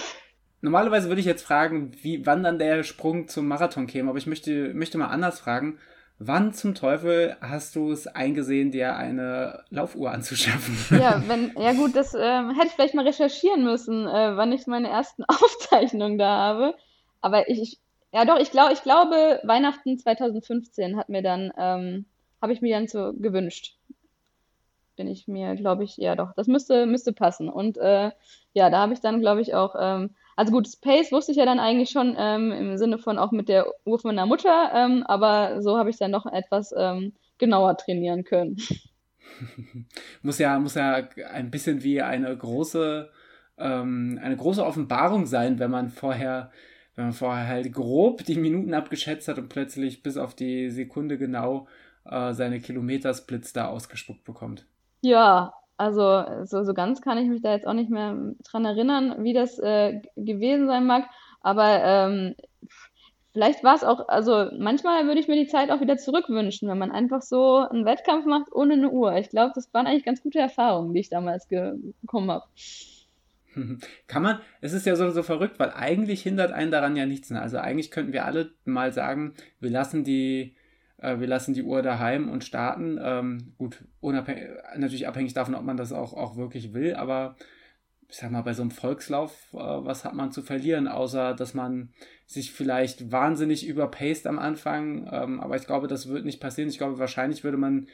Normalerweise 0.63 1.09
würde 1.09 1.21
ich 1.21 1.27
jetzt 1.27 1.43
fragen, 1.43 1.93
wie, 2.03 2.27
wann 2.27 2.43
dann 2.43 2.59
der 2.59 2.83
Sprung 2.83 3.29
zum 3.29 3.49
Marathon 3.49 3.87
käme, 3.87 4.11
aber 4.11 4.19
ich 4.19 4.27
möchte, 4.27 4.75
möchte 4.75 4.99
mal 4.99 5.09
anders 5.09 5.41
fragen. 5.41 5.79
Wann 6.19 6.53
zum 6.53 6.75
Teufel 6.75 7.35
hast 7.41 7.77
du 7.77 7.91
es 7.91 8.07
eingesehen, 8.07 8.71
dir 8.71 8.95
eine 8.97 9.65
Laufuhr 9.71 10.11
anzuschaffen? 10.11 10.77
Ja, 11.01 11.23
wenn, 11.27 11.55
ja 11.57 11.73
gut, 11.73 11.97
das 11.97 12.15
äh, 12.15 12.19
hätte 12.19 12.67
ich 12.67 12.73
vielleicht 12.73 12.95
mal 12.95 13.07
recherchieren 13.07 13.65
müssen, 13.65 14.07
äh, 14.07 14.37
wann 14.37 14.53
ich 14.53 14.67
meine 14.67 14.91
ersten 14.91 15.25
Aufzeichnungen 15.29 16.19
da 16.19 16.29
habe. 16.29 16.75
Aber 17.23 17.49
ich, 17.49 17.63
ich 17.63 17.79
ja 18.13 18.25
doch, 18.25 18.39
ich 18.39 18.51
glaube, 18.51 18.73
ich 18.73 18.83
glaube, 18.83 19.41
Weihnachten 19.45 19.99
2015 19.99 20.97
hat 20.97 21.09
mir 21.09 21.23
dann, 21.23 21.53
ähm, 21.57 22.07
habe 22.43 22.53
ich 22.53 22.61
mir 22.61 22.75
dann 22.75 22.89
so 22.89 23.13
gewünscht. 23.15 23.77
Bin 24.97 25.07
ich 25.07 25.29
mir, 25.29 25.55
glaube 25.55 25.85
ich, 25.85 25.97
ja 25.97 26.17
doch, 26.17 26.35
das 26.35 26.49
müsste, 26.49 26.87
müsste 26.87 27.13
passen. 27.13 27.49
Und 27.49 27.79
äh, 27.79 28.11
ja, 28.53 28.69
da 28.69 28.81
habe 28.81 28.93
ich 28.93 29.01
dann, 29.01 29.21
glaube 29.21 29.41
ich, 29.41 29.55
auch 29.55 29.77
ähm, 29.79 30.11
also 30.41 30.53
gut, 30.53 30.69
Space 30.69 31.13
wusste 31.13 31.33
ich 31.33 31.37
ja 31.37 31.45
dann 31.45 31.61
eigentlich 31.61 31.91
schon 31.91 32.17
ähm, 32.19 32.51
im 32.51 32.79
Sinne 32.79 32.97
von 32.97 33.19
auch 33.19 33.31
mit 33.31 33.51
der 33.51 33.67
Uhr 33.85 33.99
von 33.99 34.09
meiner 34.15 34.25
Mutter, 34.25 34.71
ähm, 34.75 35.03
aber 35.07 35.61
so 35.61 35.77
habe 35.77 35.91
ich 35.91 35.99
dann 35.99 36.11
noch 36.11 36.25
etwas 36.25 36.73
ähm, 36.75 37.13
genauer 37.37 37.77
trainieren 37.77 38.25
können. 38.25 38.57
muss 40.23 40.39
ja, 40.39 40.59
muss 40.59 40.77
ja 40.77 41.07
ein 41.31 41.51
bisschen 41.51 41.83
wie 41.83 42.01
eine 42.01 42.35
große, 42.35 43.11
ähm, 43.59 44.19
eine 44.23 44.35
große 44.35 44.65
Offenbarung 44.65 45.27
sein, 45.27 45.59
wenn 45.59 45.71
man 45.71 45.91
vorher, 45.91 46.51
wenn 46.95 47.05
man 47.05 47.13
vorher 47.13 47.47
halt 47.47 47.71
grob 47.71 48.25
die 48.25 48.39
Minuten 48.39 48.73
abgeschätzt 48.73 49.29
hat 49.29 49.37
und 49.37 49.51
plötzlich 49.51 50.03
bis 50.03 50.17
auf 50.17 50.35
die 50.35 50.71
Sekunde 50.71 51.19
genau 51.19 51.69
äh, 52.07 52.33
seine 52.33 52.61
Kilometersplits 52.61 53.53
da 53.53 53.67
ausgespuckt 53.67 54.25
bekommt. 54.25 54.65
Ja, 55.03 55.53
also 55.81 56.45
so, 56.45 56.63
so 56.63 56.75
ganz 56.75 57.01
kann 57.01 57.17
ich 57.17 57.27
mich 57.27 57.41
da 57.41 57.53
jetzt 57.53 57.67
auch 57.67 57.73
nicht 57.73 57.89
mehr 57.89 58.15
dran 58.45 58.67
erinnern, 58.67 59.25
wie 59.25 59.33
das 59.33 59.59
äh, 59.59 60.03
gewesen 60.15 60.67
sein 60.67 60.87
mag. 60.87 61.09
Aber 61.41 61.83
ähm, 61.83 62.35
vielleicht 63.33 63.65
war 63.65 63.77
es 63.77 63.83
auch, 63.83 64.07
also 64.09 64.51
manchmal 64.59 65.07
würde 65.07 65.21
ich 65.21 65.27
mir 65.27 65.43
die 65.43 65.47
Zeit 65.49 65.71
auch 65.71 65.81
wieder 65.81 65.97
zurückwünschen, 65.97 66.69
wenn 66.69 66.77
man 66.77 66.93
einfach 66.93 67.23
so 67.23 67.57
einen 67.57 67.87
Wettkampf 67.87 68.27
macht 68.27 68.53
ohne 68.53 68.75
eine 68.75 68.91
Uhr. 68.91 69.17
Ich 69.17 69.31
glaube, 69.31 69.53
das 69.55 69.73
waren 69.73 69.87
eigentlich 69.87 70.05
ganz 70.05 70.23
gute 70.23 70.39
Erfahrungen, 70.39 70.93
die 70.93 71.01
ich 71.01 71.09
damals 71.09 71.49
bekommen 71.49 72.31
habe. 72.31 72.45
Kann 74.07 74.23
man, 74.23 74.41
es 74.61 74.75
ist 74.75 74.85
ja 74.85 74.97
so, 74.97 75.09
so 75.11 75.23
verrückt, 75.23 75.59
weil 75.59 75.71
eigentlich 75.71 76.23
hindert 76.23 76.53
einen 76.53 76.71
daran 76.71 76.95
ja 76.95 77.07
nichts. 77.07 77.33
Also 77.33 77.57
eigentlich 77.57 77.91
könnten 77.91 78.13
wir 78.13 78.27
alle 78.27 78.53
mal 78.67 78.93
sagen, 78.93 79.33
wir 79.61 79.71
lassen 79.71 80.05
die 80.05 80.55
wir 81.01 81.27
lassen 81.27 81.55
die 81.55 81.63
Uhr 81.63 81.83
daheim 81.83 82.29
und 82.29 82.45
starten. 82.45 82.99
Ähm, 83.03 83.55
gut, 83.59 83.85
natürlich 84.03 85.09
abhängig 85.09 85.35
davon, 85.35 85.55
ob 85.55 85.63
man 85.63 85.77
das 85.77 85.93
auch, 85.93 86.13
auch 86.13 86.37
wirklich 86.37 86.73
will, 86.73 86.95
aber 86.95 87.37
ich 88.09 88.17
sag 88.17 88.31
mal, 88.33 88.43
bei 88.43 88.55
so 88.55 88.63
einem 88.63 88.73
Volkslauf, 88.73 89.33
äh, 89.53 89.57
was 89.57 90.05
hat 90.05 90.15
man 90.15 90.33
zu 90.33 90.43
verlieren, 90.43 90.89
außer 90.89 91.35
dass 91.35 91.55
man 91.55 91.91
sich 92.27 92.53
vielleicht 92.53 93.13
wahnsinnig 93.13 93.67
überpaced 93.67 94.27
am 94.27 94.39
Anfang. 94.39 95.09
Ähm, 95.11 95.41
aber 95.41 95.57
ich 95.57 95.67
glaube, 95.67 95.87
das 95.87 96.09
wird 96.09 96.25
nicht 96.25 96.41
passieren. 96.41 96.69
Ich 96.69 96.79
glaube, 96.79 96.99
wahrscheinlich 96.99 97.45
würde 97.45 97.57
man 97.57 97.87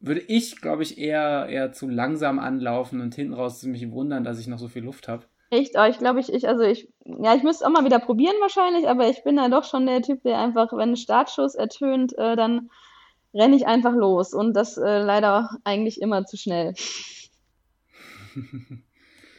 würde 0.00 0.20
ich, 0.20 0.60
glaube 0.60 0.82
ich, 0.82 0.98
eher, 0.98 1.46
eher 1.48 1.72
zu 1.72 1.88
langsam 1.88 2.38
anlaufen 2.38 3.00
und 3.00 3.14
hinten 3.14 3.34
raus 3.34 3.62
mich 3.64 3.90
wundern, 3.90 4.24
dass 4.24 4.38
ich 4.38 4.46
noch 4.46 4.58
so 4.58 4.68
viel 4.68 4.84
Luft 4.84 5.08
habe. 5.08 5.26
Echt? 5.50 5.76
Oh, 5.78 5.84
ich 5.84 5.98
glaube, 5.98 6.20
ich, 6.20 6.32
ich, 6.32 6.46
also 6.46 6.62
ich, 6.62 6.88
ja, 7.04 7.34
ich 7.34 7.42
müsste 7.42 7.66
auch 7.66 7.70
mal 7.70 7.84
wieder 7.84 7.98
probieren 7.98 8.36
wahrscheinlich, 8.40 8.88
aber 8.88 9.08
ich 9.08 9.24
bin 9.24 9.36
da 9.36 9.48
doch 9.48 9.64
schon 9.64 9.86
der 9.86 10.02
Typ, 10.02 10.22
der 10.22 10.38
einfach, 10.38 10.72
wenn 10.72 10.90
ein 10.90 10.96
Startschuss 10.96 11.54
ertönt, 11.54 12.16
äh, 12.18 12.36
dann 12.36 12.70
renne 13.32 13.56
ich 13.56 13.66
einfach 13.66 13.94
los 13.94 14.34
und 14.34 14.54
das 14.54 14.76
äh, 14.76 14.98
leider 14.98 15.50
eigentlich 15.64 16.00
immer 16.00 16.24
zu 16.26 16.36
schnell. 16.36 16.74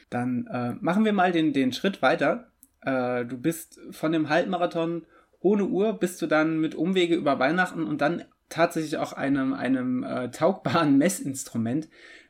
Dann 0.09 0.47
äh, 0.47 0.73
machen 0.81 1.05
wir 1.05 1.13
mal 1.13 1.31
den, 1.31 1.53
den 1.53 1.71
Schritt 1.71 2.01
weiter. 2.01 2.51
Äh, 2.81 3.25
du 3.25 3.37
bist 3.37 3.79
von 3.91 4.11
dem 4.11 4.29
Halbmarathon 4.29 5.05
ohne 5.39 5.65
Uhr, 5.65 5.93
bist 5.93 6.21
du 6.21 6.27
dann 6.27 6.59
mit 6.59 6.75
Umwege 6.75 7.15
über 7.15 7.39
Weihnachten 7.39 7.83
und 7.83 8.01
dann 8.01 8.25
tatsächlich 8.49 8.97
auch 8.97 9.13
einem, 9.13 9.53
einem 9.53 10.03
äh, 10.03 10.31
taugbaren 10.31 10.97
Messinstrument, 10.97 11.87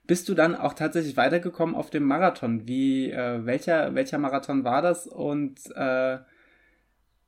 bist 0.10 0.28
du 0.28 0.34
dann 0.34 0.56
auch 0.58 0.74
tatsächlich 0.74 1.16
weitergekommen 1.18 1.76
auf 1.76 1.92
dem 1.92 2.04
Marathon. 2.04 2.68
Wie, 2.68 3.12
äh, 3.12 3.46
welcher, 3.46 3.96
welcher 3.96 4.18
Marathon 4.18 4.66
war 4.66 4.82
das 4.82 5.08
und 5.08 5.60
äh, 5.76 6.18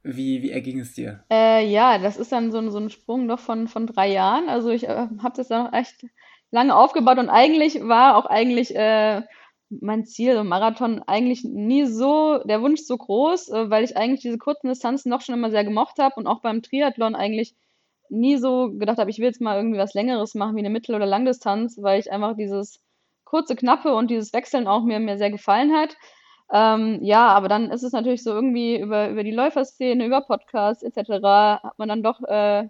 wie, 0.04 0.42
wie 0.42 0.52
erging 0.52 0.80
es 0.80 0.94
dir? 0.94 1.24
Äh, 1.32 1.66
ja, 1.68 1.98
das 2.00 2.18
ist 2.18 2.32
dann 2.32 2.52
so, 2.52 2.58
ein- 2.58 2.72
so 2.72 2.80
ein 2.80 2.90
Sprung 2.90 3.26
noch 3.26 3.40
von, 3.40 3.68
von 3.68 3.88
drei 3.88 4.12
Jahren. 4.12 4.50
Also 4.50 4.70
ich 4.70 4.86
äh, 4.88 5.08
habe 5.22 5.34
das 5.38 5.48
dann 5.48 5.72
echt 5.74 6.06
lange 6.52 6.76
aufgebaut 6.76 7.18
und 7.20 7.30
eigentlich 7.30 7.82
war 7.82 8.18
auch 8.18 8.26
eigentlich 8.26 8.76
äh, 8.76 9.22
mein 9.70 10.06
Ziel, 10.06 10.36
so 10.36 10.44
Marathon, 10.44 11.02
eigentlich 11.08 11.44
nie 11.46 11.86
so, 11.86 12.40
der 12.46 12.62
Wunsch 12.62 12.82
so 12.82 12.98
groß, 12.98 13.50
äh, 13.50 13.70
weil 13.70 13.84
ich 13.86 13.96
eigentlich 13.96 14.22
diese 14.22 14.38
kurzen 14.38 14.68
Distanzen 14.68 15.10
noch 15.10 15.22
schon 15.22 15.36
immer 15.36 15.52
sehr 15.52 15.64
gemocht 15.64 16.00
habe 16.00 16.16
und 16.16 16.28
auch 16.28 16.42
beim 16.42 16.62
Triathlon 16.62 17.16
eigentlich 17.16 17.56
nie 18.12 18.38
so 18.38 18.72
gedacht 18.72 18.98
habe, 18.98 19.10
ich 19.10 19.20
will 19.20 19.26
jetzt 19.26 19.42
mal 19.42 19.58
irgendwie 19.58 19.80
was 19.80 19.94
Längeres 19.94 20.36
machen 20.36 20.56
wie 20.56 20.60
eine 20.60 20.70
Mittel- 20.70 20.96
oder 20.96 21.06
Langdistanz, 21.06 21.78
weil 21.82 22.00
ich 22.00 22.12
einfach 22.12 22.36
dieses 22.36 22.84
kurze, 23.26 23.56
knappe 23.56 23.94
und 23.96 24.12
dieses 24.12 24.34
Wechseln 24.34 24.68
auch 24.68 24.84
mir, 24.84 25.00
mir 25.00 25.18
sehr 25.18 25.32
gefallen 25.32 25.74
hat. 25.74 25.96
Ähm, 26.54 27.00
ja, 27.02 27.28
aber 27.30 27.48
dann 27.48 27.72
ist 27.72 27.84
es 27.84 27.94
natürlich 27.94 28.24
so 28.24 28.32
irgendwie 28.32 28.80
über, 28.80 29.10
über 29.10 29.24
die 29.24 29.32
Läuferszene, 29.32 30.06
über 30.06 30.22
Podcasts 30.22 30.84
etc. 30.84 31.24
hat 31.64 31.80
man 31.80 31.88
dann 31.88 32.04
doch 32.04 32.22
äh, 32.24 32.68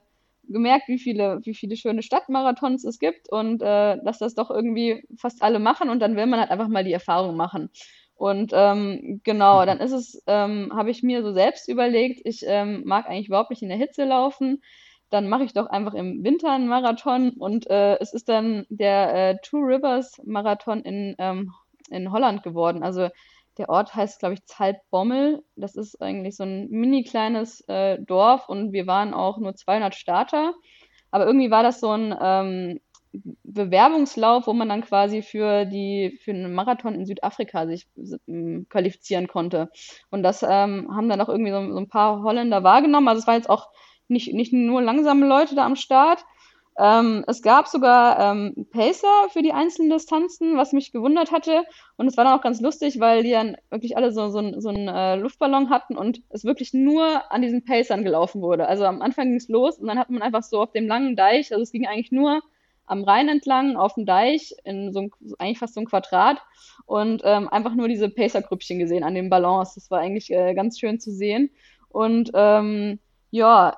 gemerkt, 0.48 0.88
wie 0.88 1.00
viele, 1.00 1.40
wie 1.44 1.56
viele 1.56 1.76
schöne 1.76 2.04
Stadtmarathons 2.04 2.84
es 2.84 3.00
gibt 3.00 3.30
und 3.32 3.62
äh, 3.64 3.98
dass 4.04 4.20
das 4.20 4.36
doch 4.36 4.52
irgendwie 4.52 5.04
fast 5.18 5.42
alle 5.42 5.60
machen 5.60 5.90
und 5.90 6.00
dann 6.00 6.16
will 6.16 6.28
man 6.28 6.40
halt 6.40 6.52
einfach 6.52 6.68
mal 6.68 6.84
die 6.84 6.94
Erfahrung 6.94 7.36
machen. 7.36 7.72
Und 8.16 8.52
ähm, 8.54 9.20
genau, 9.24 9.66
dann 9.66 9.80
ist 9.80 9.94
es, 9.94 10.22
ähm, 10.28 10.72
habe 10.76 10.92
ich 10.92 11.02
mir 11.02 11.24
so 11.24 11.34
selbst 11.34 11.68
überlegt, 11.68 12.22
ich 12.24 12.44
ähm, 12.46 12.84
mag 12.86 13.08
eigentlich 13.08 13.30
überhaupt 13.30 13.50
nicht 13.50 13.64
in 13.64 13.70
der 13.70 13.80
Hitze 13.80 14.06
laufen. 14.06 14.62
Dann 15.12 15.30
mache 15.30 15.44
ich 15.44 15.54
doch 15.54 15.68
einfach 15.68 15.94
im 15.94 16.24
Winter 16.24 16.52
einen 16.52 16.68
Marathon 16.68 17.32
und 17.32 17.70
äh, 17.70 18.00
es 18.00 18.14
ist 18.14 18.30
dann 18.30 18.66
der 18.70 19.14
äh, 19.14 19.38
Two 19.44 19.58
Rivers 19.58 20.20
Marathon 20.26 20.82
in, 20.82 21.16
ähm, 21.20 21.54
in 21.90 22.12
Holland 22.12 22.44
geworden. 22.44 22.82
Also 22.82 23.10
der 23.58 23.70
Ort 23.70 23.94
heißt, 23.94 24.20
glaube 24.20 24.36
ich, 24.36 24.46
Zaltbommel. 24.46 25.44
Das 25.56 25.76
ist 25.76 26.02
eigentlich 26.02 26.38
so 26.38 26.44
ein 26.44 26.70
mini 26.70 27.04
kleines 27.04 27.62
äh, 27.68 28.00
Dorf 28.02 28.50
und 28.50 28.72
wir 28.72 28.88
waren 28.88 29.14
auch 29.14 29.38
nur 29.38 29.56
200 29.56 29.94
Starter. 29.94 30.54
Aber 31.12 31.26
irgendwie 31.26 31.52
war 31.52 31.62
das 31.62 31.82
so 31.82 31.92
ein 31.92 32.16
ähm, 32.22 32.80
Bewerbungslauf, 33.44 34.48
wo 34.48 34.54
man 34.54 34.70
dann 34.70 34.82
quasi 34.82 35.22
für 35.22 35.66
die 35.66 36.18
für 36.24 36.32
einen 36.32 36.54
Marathon 36.54 36.96
in 36.96 37.06
Südafrika 37.06 37.68
sich 37.68 37.88
ähm, 38.28 38.68
qualifizieren 38.70 39.28
konnte. 39.28 39.70
Und 40.10 40.24
das 40.24 40.44
ähm, 40.44 40.88
haben 40.96 41.10
dann 41.10 41.20
auch 41.20 41.28
irgendwie 41.28 41.52
so, 41.52 41.74
so 41.74 41.78
ein 41.78 41.90
paar 41.90 42.24
Holländer 42.24 42.64
wahrgenommen. 42.64 43.10
Also 43.10 43.20
es 43.20 43.28
war 43.28 43.36
jetzt 43.36 43.50
auch 43.50 43.68
nicht, 44.12 44.34
nicht 44.34 44.54
nur 44.54 44.82
langsame 44.82 45.28
Leute 45.28 45.56
da 45.56 45.66
am 45.66 45.76
Start. 45.76 46.24
Ähm, 46.78 47.24
es 47.28 47.42
gab 47.42 47.68
sogar 47.68 48.20
ähm, 48.20 48.66
Pacer 48.72 49.30
für 49.30 49.42
die 49.42 49.52
einzelnen 49.52 49.90
Distanzen, 49.90 50.58
was 50.58 50.72
mich 50.72 50.92
gewundert 50.92 51.32
hatte. 51.32 51.64
Und 51.98 52.08
es 52.08 52.18
war 52.18 52.24
dann 52.24 52.38
auch 52.38 52.44
ganz 52.44 52.62
lustig, 52.62 53.00
weil 53.00 53.24
die 53.24 53.32
dann 53.32 53.58
wirklich 53.70 53.98
alle 53.98 54.12
so, 54.12 54.30
so, 54.30 54.60
so 54.60 54.70
einen 54.70 54.88
äh, 54.88 55.16
Luftballon 55.16 55.70
hatten 55.70 55.98
und 55.98 56.22
es 56.30 56.46
wirklich 56.46 56.74
nur 56.74 57.32
an 57.32 57.42
diesen 57.42 57.66
Pacern 57.66 58.04
gelaufen 58.04 58.42
wurde. 58.42 58.68
Also 58.68 58.86
am 58.86 59.02
Anfang 59.02 59.28
ging 59.28 59.36
es 59.36 59.50
los 59.50 59.80
und 59.80 59.88
dann 59.88 60.00
hat 60.00 60.10
man 60.10 60.22
einfach 60.22 60.44
so 60.44 60.62
auf 60.62 60.72
dem 60.72 60.88
langen 60.88 61.16
Deich, 61.16 61.52
also 61.52 61.62
es 61.62 61.72
ging 61.72 61.88
eigentlich 61.88 62.12
nur 62.12 62.42
am 62.86 63.04
Rhein 63.04 63.30
entlang 63.30 63.78
auf 63.78 63.94
dem 63.94 64.06
Deich 64.06 64.54
in 64.66 64.92
so 64.92 65.02
ein, 65.02 65.12
eigentlich 65.40 65.60
fast 65.60 65.76
so 65.76 65.82
ein 65.82 65.86
Quadrat 65.86 66.42
und 66.86 67.22
ähm, 67.24 67.48
einfach 67.48 67.74
nur 67.74 67.88
diese 67.88 68.10
Pacer-Grüppchen 68.10 68.80
gesehen 68.80 69.04
an 69.04 69.16
den 69.16 69.30
Ballons. 69.30 69.76
Das 69.76 69.92
war 69.92 70.00
eigentlich 70.00 70.32
äh, 70.32 70.54
ganz 70.54 70.80
schön 70.80 71.00
zu 71.00 71.12
sehen. 71.12 71.52
Und 71.88 72.32
ähm, 72.34 73.00
ja, 73.32 73.78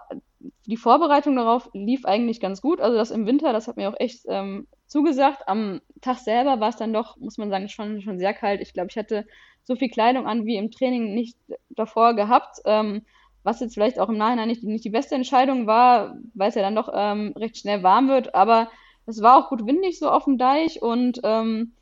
die 0.65 0.77
Vorbereitung 0.77 1.35
darauf 1.35 1.69
lief 1.73 2.05
eigentlich 2.05 2.39
ganz 2.41 2.61
gut. 2.61 2.81
Also 2.81 2.97
das 2.97 3.11
im 3.11 3.25
Winter, 3.25 3.53
das 3.53 3.67
hat 3.67 3.77
mir 3.77 3.89
auch 3.89 3.99
echt 3.99 4.25
ähm, 4.27 4.67
zugesagt. 4.87 5.47
Am 5.47 5.81
Tag 6.01 6.17
selber 6.17 6.59
war 6.59 6.69
es 6.69 6.75
dann 6.75 6.91
doch, 6.91 7.17
muss 7.17 7.37
man 7.37 7.49
sagen, 7.49 7.69
schon, 7.69 8.01
schon 8.01 8.19
sehr 8.19 8.33
kalt. 8.33 8.61
Ich 8.61 8.73
glaube, 8.73 8.89
ich 8.91 8.97
hatte 8.97 9.25
so 9.63 9.75
viel 9.75 9.89
Kleidung 9.89 10.27
an 10.27 10.45
wie 10.45 10.57
im 10.57 10.71
Training 10.71 11.13
nicht 11.13 11.37
davor 11.69 12.15
gehabt. 12.15 12.57
Ähm, 12.65 13.05
was 13.43 13.59
jetzt 13.59 13.73
vielleicht 13.73 13.99
auch 13.99 14.09
im 14.09 14.17
Nachhinein 14.17 14.47
nicht, 14.47 14.63
nicht 14.63 14.85
die 14.85 14.89
beste 14.89 15.15
Entscheidung 15.15 15.67
war, 15.67 16.15
weil 16.33 16.49
es 16.49 16.55
ja 16.55 16.61
dann 16.61 16.75
doch 16.75 16.89
ähm, 16.93 17.33
recht 17.37 17.57
schnell 17.57 17.83
warm 17.83 18.07
wird. 18.07 18.35
Aber 18.35 18.69
es 19.05 19.21
war 19.21 19.37
auch 19.37 19.49
gut 19.49 19.65
windig 19.65 19.99
so 19.99 20.09
auf 20.09 20.25
dem 20.25 20.37
Deich 20.37 20.81
und 20.81 21.19
ähm, 21.23 21.73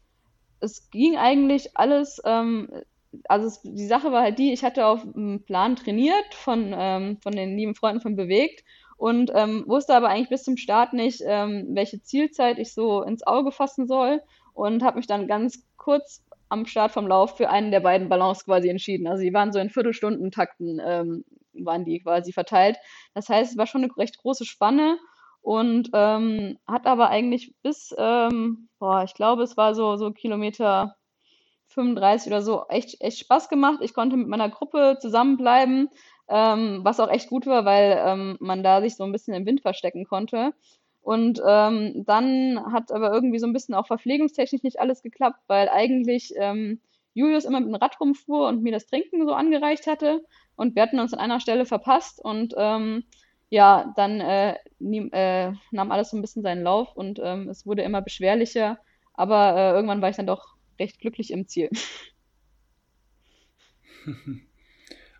es 0.60 0.90
ging 0.90 1.18
eigentlich 1.18 1.78
alles 1.78 2.22
ähm, 2.26 2.70
also 3.28 3.48
es, 3.48 3.62
die 3.64 3.88
Sache 3.88 4.12
war 4.12 4.22
halt 4.22 4.40
die, 4.40 4.54
ich 4.54 4.64
hatte 4.64 4.86
auf 4.86 5.04
einem 5.04 5.44
Plan 5.44 5.76
trainiert 5.76 6.34
von, 6.34 6.74
ähm, 6.78 7.18
von 7.22 7.34
den 7.34 7.58
lieben 7.58 7.76
Freunden 7.76 8.02
von 8.02 8.16
Bewegt 8.16 8.64
und 8.98 9.32
ähm, 9.34 9.64
wusste 9.68 9.96
aber 9.96 10.10
eigentlich 10.10 10.30
bis 10.30 10.44
zum 10.44 10.58
Start 10.58 10.94
nicht, 10.94 11.22
ähm, 11.26 11.68
welche 11.72 12.02
Zielzeit 12.02 12.60
ich 12.60 12.74
so 12.74 13.02
ins 13.02 13.26
Auge 13.26 13.52
fassen 13.52 13.88
soll 13.88 14.22
und 14.54 14.84
habe 14.84 14.98
mich 14.98 15.08
dann 15.08 15.28
ganz 15.28 15.66
kurz 15.78 16.24
am 16.50 16.66
Start 16.66 16.92
vom 16.92 17.08
Lauf 17.08 17.38
für 17.38 17.50
einen 17.50 17.72
der 17.72 17.80
beiden 17.80 18.10
Ballons 18.10 18.46
quasi 18.46 18.70
entschieden. 18.70 19.08
Also 19.08 19.24
die 19.24 19.34
waren 19.34 19.54
so 19.54 19.60
in 19.60 19.70
Viertelstundentakten, 19.70 20.82
ähm, 20.86 21.24
waren 21.54 21.86
die 21.86 22.00
quasi 22.00 22.34
verteilt. 22.34 22.78
Das 23.14 23.30
heißt, 23.30 23.54
es 23.54 23.58
war 23.58 23.68
schon 23.68 23.84
eine 23.84 23.98
recht 23.98 24.18
große 24.18 24.46
Spanne 24.46 24.98
und 25.42 25.90
ähm, 25.94 26.58
hat 26.68 26.86
aber 26.86 27.10
eigentlich 27.10 27.56
bis, 27.64 27.96
ähm, 27.98 28.70
boah, 28.80 29.04
ich 29.04 29.14
glaube, 29.14 29.44
es 29.44 29.58
war 29.58 29.74
so, 29.74 29.96
so 29.96 30.12
Kilometer 30.12 30.96
35 31.72 32.28
oder 32.28 32.42
so 32.42 32.66
echt, 32.70 33.02
echt 33.02 33.20
Spaß 33.20 33.50
gemacht. 33.50 33.80
Ich 33.82 33.94
konnte 33.94 34.18
mit 34.18 34.28
meiner 34.28 34.50
Gruppe 34.50 34.98
zusammenbleiben, 35.00 35.90
ähm, 36.30 36.80
was 36.84 37.00
auch 37.00 37.10
echt 37.10 37.30
gut 37.30 37.46
war, 37.46 37.66
weil 37.66 38.02
ähm, 38.06 38.38
man 38.40 38.64
da 38.64 38.82
sich 38.82 38.96
so 38.96 39.04
ein 39.04 39.12
bisschen 39.12 39.34
im 39.34 39.46
Wind 39.46 39.62
verstecken 39.62 40.06
konnte. 40.06 40.54
Und 41.02 41.42
ähm, 41.46 42.04
dann 42.06 42.64
hat 42.72 42.92
aber 42.92 43.12
irgendwie 43.12 43.40
so 43.40 43.48
ein 43.48 43.54
bisschen 43.54 43.76
auch 43.76 43.88
verpflegungstechnisch 43.88 44.64
nicht 44.64 44.80
alles 44.80 45.02
geklappt, 45.02 45.40
weil 45.48 45.68
eigentlich 45.70 46.34
ähm, 46.38 46.80
Julius 47.14 47.46
immer 47.46 47.60
mit 47.60 47.70
dem 47.70 47.76
Rad 47.76 48.00
rumfuhr 48.00 48.48
und 48.48 48.62
mir 48.62 48.72
das 48.72 48.86
Trinken 48.86 49.26
so 49.26 49.34
angereicht 49.34 49.88
hatte. 49.88 50.24
Und 50.56 50.76
wir 50.76 50.84
hatten 50.84 51.00
uns 51.00 51.14
an 51.14 51.20
einer 51.20 51.40
Stelle 51.40 51.66
verpasst 51.66 52.24
und 52.24 52.54
ähm, 52.58 53.04
ja, 53.50 53.94
dann 53.98 54.22
äh, 54.22 54.56
nie, 54.80 55.10
äh, 55.12 55.52
nahm 55.72 55.92
alles 55.92 56.12
so 56.12 56.18
ein 56.18 56.22
bisschen 56.22 56.44
seinen 56.44 56.64
Lauf 56.64 56.96
und 56.96 57.20
ähm, 57.22 57.50
es 57.50 57.66
wurde 57.66 57.82
immer 57.82 58.02
beschwerlicher. 58.02 58.78
Aber 59.14 59.56
äh, 59.58 59.72
irgendwann 59.74 60.02
war 60.02 60.10
ich 60.10 60.16
dann 60.16 60.28
doch 60.28 60.56
recht 60.80 61.00
glücklich 61.00 61.32
im 61.32 61.48
Ziel. 61.48 61.70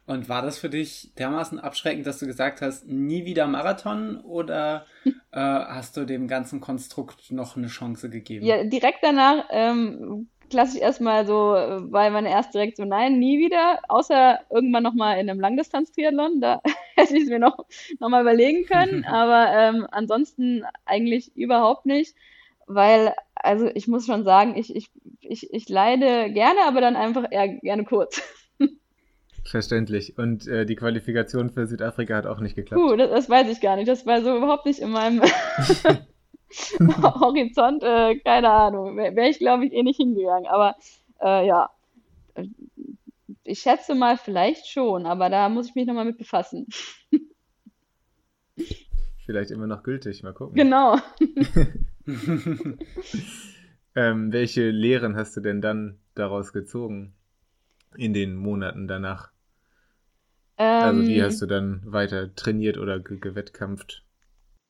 Und 0.08 0.28
war 0.28 0.42
das 0.42 0.58
für 0.58 0.70
dich 0.70 1.14
dermaßen 1.18 1.60
abschreckend, 1.60 2.06
dass 2.06 2.20
du 2.20 2.26
gesagt 2.26 2.62
hast, 2.62 2.88
nie 2.88 3.24
wieder 3.24 3.48
Marathon 3.48 4.18
oder 4.18 4.86
äh, 5.06 5.40
hast 5.40 5.96
du 5.96 6.06
dem 6.06 6.28
ganzen 6.28 6.60
Konstrukt 6.60 7.32
noch 7.32 7.56
eine 7.56 7.68
Chance 7.68 8.10
gegeben? 8.10 8.46
Ja, 8.46 8.64
direkt 8.64 9.00
danach 9.04 9.46
ähm, 9.52 10.28
klassisch 10.52 10.82
erstmal 10.82 11.26
so, 11.26 11.34
war 11.34 12.10
meine 12.12 12.30
erste 12.30 12.60
Reaktion, 12.60 12.90
nein, 12.90 13.18
nie 13.18 13.40
wieder, 13.40 13.80
außer 13.88 14.40
irgendwann 14.52 14.84
nochmal 14.84 15.20
in 15.20 15.30
einem 15.30 15.40
Langdistanz-Triathlon, 15.40 16.42
da 16.42 16.62
hätte 16.96 17.16
ich 17.16 17.24
es 17.24 17.30
mir 17.30 17.40
noch, 17.40 17.66
noch 18.00 18.10
mal 18.10 18.22
überlegen 18.22 18.66
können, 18.66 19.06
aber 19.06 19.52
ähm, 19.52 19.88
ansonsten 19.92 20.64
eigentlich 20.86 21.36
überhaupt 21.36 21.86
nicht, 21.86 22.16
weil, 22.68 23.14
also 23.34 23.68
ich 23.74 23.88
muss 23.88 24.06
schon 24.06 24.24
sagen, 24.24 24.56
ich, 24.56 24.76
ich, 24.76 24.92
ich, 25.32 25.54
ich 25.54 25.70
leide 25.70 26.32
gerne, 26.34 26.60
aber 26.68 26.82
dann 26.82 26.96
einfach 26.96 27.26
eher 27.32 27.48
gerne 27.48 27.86
kurz. 27.86 28.22
Verständlich. 29.44 30.18
Und 30.18 30.48
äh, 30.48 30.66
die 30.66 30.76
Qualifikation 30.76 31.50
für 31.50 31.66
Südafrika 31.66 32.16
hat 32.16 32.28
auch 32.28 32.40
nicht 32.40 32.56
geklappt. 32.56 32.82
Puh, 32.82 32.96
das, 32.96 33.10
das 33.10 33.30
weiß 33.30 33.50
ich 33.50 33.60
gar 33.62 33.76
nicht. 33.76 33.88
Das 33.88 34.06
war 34.06 34.22
so 34.22 34.38
überhaupt 34.38 34.66
nicht 34.66 34.80
in 34.80 34.92
meinem 34.92 35.22
Horizont. 37.20 37.82
Äh, 37.82 38.20
keine 38.20 38.50
Ahnung. 38.50 38.98
Wäre 38.98 39.16
wär 39.16 39.30
ich, 39.30 39.40
glaube 39.40 39.66
ich, 39.66 39.74
eh 39.74 39.84
nicht 39.84 39.98
hingegangen. 39.98 40.48
Aber 40.48 40.76
äh, 41.22 41.48
ja, 41.48 41.72
ich 43.44 43.60
schätze 43.60 43.96
mal 43.96 44.18
vielleicht 44.18 44.68
schon, 44.68 45.06
aber 45.06 45.30
da 45.30 45.50
muss 45.50 45.70
ich 45.70 45.76
mich 45.76 45.88
nochmal 45.88 46.06
mit 46.06 46.18
befassen. 46.18 46.68
Vielleicht 49.26 49.52
immer 49.52 49.68
noch 49.68 49.82
gültig. 49.84 50.22
Mal 50.24 50.34
gucken. 50.34 50.56
Genau. 50.56 50.98
ähm, 53.96 54.32
welche 54.32 54.70
Lehren 54.70 55.16
hast 55.16 55.36
du 55.38 55.42
denn 55.42 55.62
dann 55.62 56.00
daraus 56.16 56.54
gezogen 56.54 57.14
in 57.96 58.14
den 58.14 58.36
Monaten 58.36 58.88
danach? 58.88 59.32
Ähm, 60.58 60.82
also 60.82 61.10
wie 61.10 61.22
hast 61.22 61.42
du 61.42 61.46
dann 61.46 61.82
weiter 61.86 62.34
trainiert 62.36 62.78
oder 62.78 63.00
ge 63.00 63.20
gewettkampft? 63.20 64.04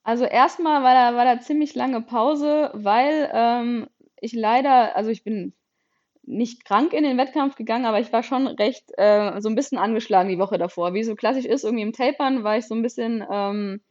Also 0.04 0.26
erstmal 0.26 0.84
war 0.84 0.94
da, 0.94 1.16
war 1.16 1.26
da 1.26 1.42
ziemlich 1.42 1.76
lange 1.76 2.02
Pause, 2.02 2.72
weil 2.74 3.30
ähm, 3.34 3.88
ich 4.20 4.34
leider, 4.34 4.96
also 4.96 5.12
ich 5.12 5.24
bin 5.24 5.54
nicht 6.24 6.66
krank 6.66 6.94
in 6.94 7.04
den 7.04 7.18
Wettkampf 7.18 7.56
gegangen, 7.56 7.86
aber 7.86 8.00
ich 8.00 8.12
war 8.14 8.24
schon 8.24 8.48
recht 8.48 8.92
äh, 8.98 9.40
so 9.42 9.50
ein 9.50 9.56
bisschen 9.56 9.78
angeschlagen 9.78 10.30
die 10.30 10.40
Woche 10.40 10.58
davor. 10.58 10.94
Wie 10.94 11.04
so 11.04 11.16
klassisch 11.16 11.46
ist, 11.46 11.64
irgendwie 11.64 11.84
im 11.84 11.94
Tapern 11.94 12.44
war 12.44 12.58
ich 12.58 12.68
so 12.68 12.76
ein 12.76 12.82
bisschen, 12.82 13.24
ähm, 13.32 13.82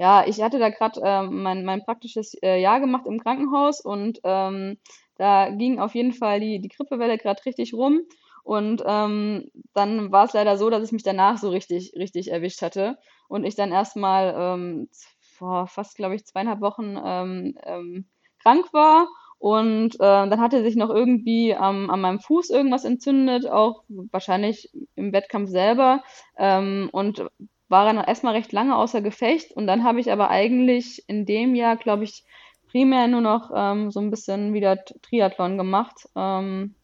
ja, 0.00 0.26
ich 0.26 0.40
hatte 0.40 0.58
da 0.58 0.70
gerade 0.70 0.98
äh, 1.02 1.22
mein, 1.24 1.62
mein 1.62 1.84
praktisches 1.84 2.32
äh, 2.42 2.58
Jahr 2.58 2.80
gemacht 2.80 3.04
im 3.06 3.20
Krankenhaus 3.20 3.82
und 3.82 4.18
ähm, 4.24 4.78
da 5.16 5.50
ging 5.50 5.78
auf 5.78 5.94
jeden 5.94 6.14
Fall 6.14 6.40
die, 6.40 6.58
die 6.58 6.70
Grippewelle 6.70 7.18
gerade 7.18 7.44
richtig 7.44 7.74
rum. 7.74 8.00
Und 8.42 8.82
ähm, 8.86 9.50
dann 9.74 10.10
war 10.10 10.24
es 10.24 10.32
leider 10.32 10.56
so, 10.56 10.70
dass 10.70 10.82
es 10.82 10.92
mich 10.92 11.02
danach 11.02 11.36
so 11.36 11.50
richtig, 11.50 11.92
richtig 11.96 12.30
erwischt 12.32 12.62
hatte. 12.62 12.96
Und 13.28 13.44
ich 13.44 13.56
dann 13.56 13.72
erstmal 13.72 14.34
ähm, 14.38 14.88
vor 15.36 15.66
fast, 15.66 15.96
glaube 15.96 16.14
ich, 16.14 16.24
zweieinhalb 16.24 16.62
Wochen 16.62 16.96
ähm, 17.04 17.58
ähm, 17.62 18.06
krank 18.42 18.72
war. 18.72 19.06
Und 19.38 19.96
äh, 19.96 19.98
dann 19.98 20.40
hatte 20.40 20.62
sich 20.62 20.76
noch 20.76 20.88
irgendwie 20.88 21.54
an 21.54 22.00
meinem 22.00 22.20
Fuß 22.20 22.48
irgendwas 22.48 22.86
entzündet, 22.86 23.46
auch 23.46 23.84
wahrscheinlich 23.88 24.70
im 24.94 25.12
Wettkampf 25.12 25.50
selber. 25.50 26.02
Ähm, 26.38 26.88
und 26.90 27.26
war 27.70 27.84
dann 27.84 28.04
erstmal 28.04 28.34
recht 28.34 28.52
lange 28.52 28.76
außer 28.76 29.00
Gefecht. 29.00 29.52
Und 29.52 29.66
dann 29.66 29.84
habe 29.84 30.00
ich 30.00 30.12
aber 30.12 30.28
eigentlich 30.28 31.04
in 31.08 31.24
dem 31.24 31.54
Jahr, 31.54 31.76
glaube 31.76 32.04
ich, 32.04 32.24
primär 32.68 33.06
nur 33.06 33.20
noch 33.20 33.50
ähm, 33.54 33.90
so 33.90 34.00
ein 34.00 34.10
bisschen 34.10 34.52
wieder 34.52 34.84
Triathlon 34.84 35.56
gemacht. 35.56 36.08
Ähm, 36.16 36.74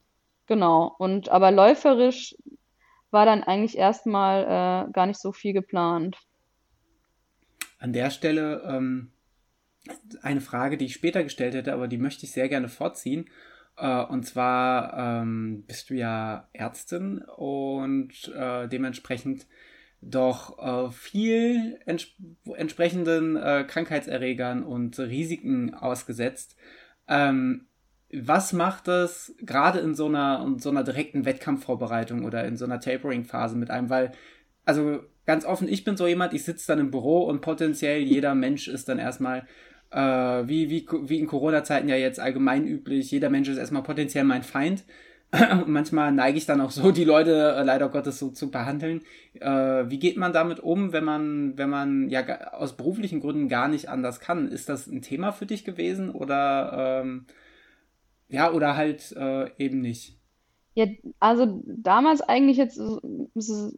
genau. 0.47 0.95
Und 0.97 1.29
aber 1.29 1.51
läuferisch 1.51 2.35
war 3.11 3.25
dann 3.25 3.43
eigentlich 3.43 3.77
erstmal 3.77 4.43
äh, 4.43 4.91
gar 4.91 5.05
nicht 5.05 5.19
so 5.19 5.31
viel 5.33 5.53
geplant. 5.53 6.17
An 7.79 7.93
der 7.93 8.09
Stelle 8.09 8.63
ähm, 8.65 9.11
eine 10.21 10.41
Frage, 10.41 10.77
die 10.77 10.85
ich 10.85 10.93
später 10.93 11.21
gestellt 11.21 11.53
hätte, 11.53 11.73
aber 11.73 11.87
die 11.87 11.97
möchte 11.97 12.25
ich 12.25 12.31
sehr 12.31 12.47
gerne 12.47 12.69
vorziehen. 12.69 13.29
Äh, 13.77 14.03
und 14.05 14.23
zwar 14.23 15.21
ähm, 15.21 15.63
bist 15.67 15.89
du 15.89 15.95
ja 15.95 16.47
Ärztin 16.53 17.19
und 17.35 18.33
äh, 18.35 18.67
dementsprechend 18.67 19.47
doch 20.01 20.59
äh, 20.59 20.91
viel 20.91 21.79
ents 21.85 22.07
entsprechenden 22.55 23.35
äh, 23.35 23.65
Krankheitserregern 23.67 24.63
und 24.63 24.97
Risiken 24.99 25.73
ausgesetzt. 25.73 26.55
Ähm, 27.07 27.67
was 28.13 28.53
macht 28.53 28.87
es 28.87 29.35
gerade 29.41 29.79
in 29.79 29.93
so 29.93 30.05
einer, 30.05 30.43
in 30.45 30.59
so 30.59 30.69
einer 30.69 30.83
direkten 30.83 31.25
Wettkampfvorbereitung 31.25 32.23
oder 32.23 32.45
in 32.45 32.55
so 32.55 32.65
einer 32.65 32.79
Tapering-Phase 32.79 33.57
mit 33.57 33.69
einem? 33.69 33.89
Weil, 33.89 34.13
also 34.65 35.01
ganz 35.25 35.45
offen, 35.45 35.67
ich 35.67 35.83
bin 35.83 35.97
so 35.97 36.07
jemand, 36.07 36.33
ich 36.33 36.45
sitze 36.45 36.67
dann 36.67 36.79
im 36.79 36.91
Büro 36.91 37.23
und 37.23 37.41
potenziell 37.41 37.99
jeder 38.01 38.33
Mensch 38.35 38.67
ist 38.67 38.87
dann 38.87 38.99
erstmal, 38.99 39.45
äh, 39.91 39.99
wie, 39.99 40.69
wie, 40.69 40.87
wie 41.03 41.19
in 41.19 41.27
Corona-Zeiten 41.27 41.89
ja 41.89 41.95
jetzt 41.95 42.19
allgemein 42.19 42.65
üblich, 42.65 43.11
jeder 43.11 43.29
Mensch 43.29 43.49
ist 43.49 43.57
erstmal 43.57 43.83
potenziell 43.83 44.23
mein 44.23 44.43
Feind. 44.43 44.85
manchmal 45.65 46.11
neige 46.11 46.37
ich 46.37 46.45
dann 46.45 46.61
auch 46.61 46.71
so, 46.71 46.91
die 46.91 47.03
Leute 47.03 47.55
äh, 47.57 47.63
leider 47.63 47.89
Gottes 47.89 48.19
so 48.19 48.29
zu 48.29 48.49
behandeln. 48.49 49.01
Äh, 49.33 49.89
wie 49.89 49.99
geht 49.99 50.17
man 50.17 50.31
damit 50.31 50.59
um, 50.59 50.93
wenn 50.93 51.03
man, 51.03 51.57
wenn 51.57 51.69
man 51.69 52.09
ja 52.09 52.53
aus 52.53 52.77
beruflichen 52.77 53.19
Gründen 53.19 53.49
gar 53.49 53.67
nicht 53.67 53.89
anders 53.89 54.19
kann? 54.19 54.47
Ist 54.47 54.69
das 54.69 54.87
ein 54.87 55.01
Thema 55.01 55.31
für 55.31 55.45
dich 55.45 55.65
gewesen 55.65 56.09
oder 56.11 57.01
ähm, 57.03 57.25
ja, 58.29 58.51
oder 58.51 58.75
halt 58.77 59.13
äh, 59.17 59.49
eben 59.57 59.81
nicht? 59.81 60.17
Ja, 60.75 60.85
also 61.19 61.63
damals 61.65 62.21
eigentlich 62.21 62.57
jetzt 62.57 62.79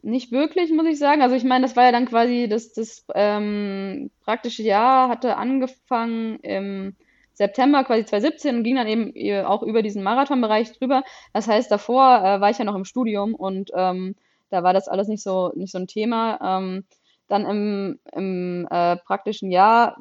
nicht 0.02 0.32
wirklich, 0.32 0.70
muss 0.70 0.86
ich 0.86 0.98
sagen. 0.98 1.22
Also 1.22 1.34
ich 1.34 1.44
meine, 1.44 1.62
das 1.62 1.74
war 1.74 1.84
ja 1.84 1.92
dann 1.92 2.04
quasi 2.04 2.46
das, 2.48 2.74
das 2.74 3.06
ähm, 3.14 4.10
praktische 4.20 4.62
Jahr 4.62 5.08
hatte 5.08 5.36
angefangen 5.36 6.38
im 6.40 6.94
September 7.40 7.84
quasi 7.84 8.04
2017 8.04 8.56
und 8.56 8.64
ging 8.64 8.76
dann 8.76 8.86
eben 8.86 9.16
äh, 9.16 9.42
auch 9.42 9.62
über 9.62 9.80
diesen 9.80 10.02
Marathonbereich 10.02 10.72
drüber. 10.78 11.04
Das 11.32 11.48
heißt, 11.48 11.70
davor 11.70 12.18
äh, 12.18 12.40
war 12.42 12.50
ich 12.50 12.58
ja 12.58 12.66
noch 12.66 12.74
im 12.74 12.84
Studium 12.84 13.34
und 13.34 13.70
ähm, 13.74 14.14
da 14.50 14.62
war 14.62 14.74
das 14.74 14.88
alles 14.88 15.08
nicht 15.08 15.22
so, 15.22 15.50
nicht 15.54 15.72
so 15.72 15.78
ein 15.78 15.86
Thema. 15.86 16.38
Ähm, 16.42 16.84
dann 17.28 17.46
im, 17.46 17.98
im 18.12 18.68
äh, 18.70 18.96
praktischen 18.96 19.50
Jahr, 19.50 19.96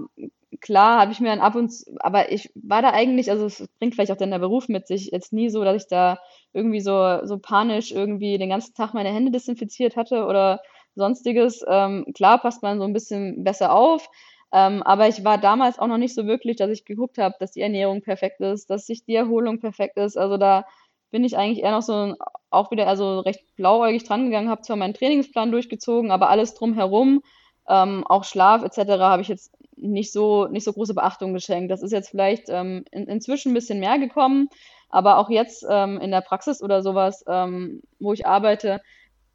klar, 0.59 0.99
habe 0.99 1.13
ich 1.13 1.21
mir 1.21 1.29
dann 1.29 1.39
ab 1.39 1.55
und 1.55 1.69
zu, 1.69 1.95
aber 1.99 2.29
ich 2.29 2.51
war 2.55 2.81
da 2.81 2.89
eigentlich, 2.91 3.31
also 3.31 3.45
es 3.45 3.65
bringt 3.79 3.95
vielleicht 3.95 4.11
auch 4.11 4.17
dann 4.17 4.31
der 4.31 4.39
Beruf 4.39 4.67
mit 4.67 4.87
sich, 4.87 5.11
jetzt 5.11 5.31
nie 5.31 5.49
so, 5.49 5.63
dass 5.63 5.83
ich 5.83 5.87
da 5.87 6.19
irgendwie 6.51 6.81
so, 6.81 7.25
so 7.25 7.37
panisch 7.37 7.93
irgendwie 7.93 8.37
den 8.37 8.49
ganzen 8.49 8.73
Tag 8.73 8.93
meine 8.93 9.13
Hände 9.13 9.31
desinfiziert 9.31 9.95
hatte 9.95 10.25
oder 10.25 10.59
sonstiges. 10.95 11.63
Ähm, 11.69 12.05
klar 12.13 12.37
passt 12.39 12.63
man 12.63 12.79
so 12.79 12.85
ein 12.85 12.93
bisschen 12.93 13.45
besser 13.45 13.71
auf, 13.71 14.09
ähm, 14.51 14.81
aber 14.83 15.07
ich 15.07 15.23
war 15.23 15.37
damals 15.37 15.77
auch 15.79 15.87
noch 15.87 15.97
nicht 15.97 16.15
so 16.15 16.25
wirklich, 16.25 16.57
dass 16.57 16.69
ich 16.69 16.85
geguckt 16.85 17.17
habe, 17.17 17.35
dass 17.39 17.51
die 17.51 17.61
Ernährung 17.61 18.01
perfekt 18.01 18.41
ist, 18.41 18.69
dass 18.69 18.87
sich 18.87 19.05
die 19.05 19.15
Erholung 19.15 19.59
perfekt 19.59 19.97
ist. 19.97 20.17
Also 20.17 20.37
da 20.37 20.65
bin 21.11 21.23
ich 21.23 21.37
eigentlich 21.37 21.63
eher 21.63 21.71
noch 21.71 21.81
so 21.81 22.15
auch 22.49 22.71
wieder 22.71 22.87
also 22.87 23.19
recht 23.19 23.41
blauäugig 23.55 24.03
drangegangen, 24.03 24.49
habe 24.49 24.61
zwar 24.61 24.75
meinen 24.75 24.93
Trainingsplan 24.93 25.51
durchgezogen, 25.51 26.11
aber 26.11 26.29
alles 26.29 26.55
drumherum, 26.55 27.21
ähm, 27.67 28.05
auch 28.07 28.23
Schlaf 28.23 28.63
etc., 28.63 28.99
habe 28.99 29.21
ich 29.21 29.27
jetzt 29.27 29.53
nicht 29.75 30.11
so, 30.11 30.47
nicht 30.47 30.63
so 30.63 30.73
große 30.73 30.93
Beachtung 30.93 31.33
geschenkt. 31.33 31.71
Das 31.71 31.83
ist 31.83 31.91
jetzt 31.91 32.09
vielleicht 32.09 32.49
ähm, 32.49 32.83
in, 32.91 33.07
inzwischen 33.07 33.51
ein 33.51 33.55
bisschen 33.55 33.79
mehr 33.79 33.99
gekommen, 33.99 34.49
aber 34.89 35.17
auch 35.17 35.29
jetzt 35.29 35.65
ähm, 35.69 35.99
in 35.99 36.11
der 36.11 36.21
Praxis 36.21 36.61
oder 36.61 36.81
sowas, 36.81 37.23
ähm, 37.27 37.81
wo 37.99 38.13
ich 38.13 38.25
arbeite, 38.25 38.81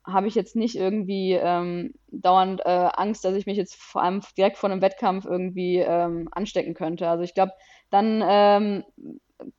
habe 0.07 0.29
ich 0.29 0.35
jetzt 0.35 0.57
nicht 0.57 0.77
irgendwie 0.77 1.33
ähm, 1.33 1.95
dauernd 2.09 2.61
äh, 2.65 2.89
Angst, 2.95 3.25
dass 3.25 3.35
ich 3.35 3.47
mich 3.47 3.57
jetzt 3.57 3.75
vor 3.77 4.03
allem 4.03 4.21
direkt 4.37 4.59
vor 4.59 4.71
einem 4.71 4.83
Wettkampf 4.83 5.25
irgendwie 5.25 5.79
ähm, 5.79 6.29
anstecken 6.33 6.75
könnte. 6.75 7.09
Also 7.09 7.25
ich 7.25 7.35
glaube, 7.35 7.53
dann 7.91 8.23
ähm, 8.27 8.85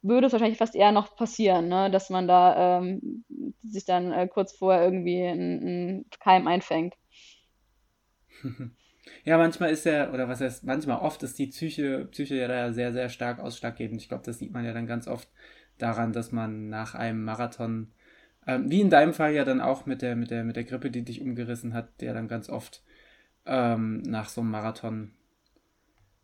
würde 0.01 0.27
es 0.27 0.34
wahrscheinlich 0.34 0.58
fast 0.58 0.75
eher 0.75 0.91
noch 0.91 1.15
passieren, 1.15 1.67
ne? 1.67 1.89
dass 1.91 2.10
man 2.10 2.27
da 2.27 2.79
ähm, 2.79 3.25
sich 3.63 3.86
dann 3.86 4.12
äh, 4.12 4.27
kurz 4.27 4.55
vorher 4.55 4.84
irgendwie 4.84 5.23
einen 5.23 6.05
Keim 6.19 6.47
einfängt. 6.47 6.95
Ja, 9.23 9.38
manchmal 9.38 9.69
ist 9.69 9.86
ja, 9.86 10.12
oder 10.12 10.27
was 10.27 10.41
heißt, 10.41 10.63
manchmal 10.63 10.97
oft 10.97 11.21
ist 11.23 11.38
die 11.38 11.47
Psyche, 11.47 12.05
Psyche 12.12 12.36
ja 12.36 12.47
da 12.47 12.73
sehr, 12.73 12.91
sehr 12.91 13.10
stark 13.10 13.39
ausschlaggebend. 13.39 14.01
Ich 14.01 14.10
glaube, 14.10 14.23
das 14.25 14.39
sieht 14.39 14.51
man 14.51 14.65
ja 14.65 14.73
dann 14.73 14.88
ganz 14.88 15.08
oft 15.08 15.29
daran, 15.77 16.13
dass 16.13 16.31
man 16.31 16.69
nach 16.69 16.95
einem 16.95 17.23
Marathon 17.23 17.91
ähm, 18.47 18.69
wie 18.69 18.81
in 18.81 18.89
deinem 18.89 19.13
Fall 19.13 19.34
ja 19.34 19.43
dann 19.43 19.62
auch 19.62 19.86
mit 19.86 20.01
der, 20.01 20.15
mit 20.15 20.31
der, 20.31 20.43
mit 20.43 20.55
der 20.55 20.63
Grippe, 20.63 20.91
die 20.91 21.03
dich 21.03 21.21
umgerissen 21.21 21.73
hat, 21.73 22.01
der 22.01 22.13
dann 22.13 22.27
ganz 22.27 22.49
oft 22.49 22.84
ähm, 23.45 24.01
nach 24.03 24.29
so 24.29 24.41
einem 24.41 24.51
Marathon 24.51 25.12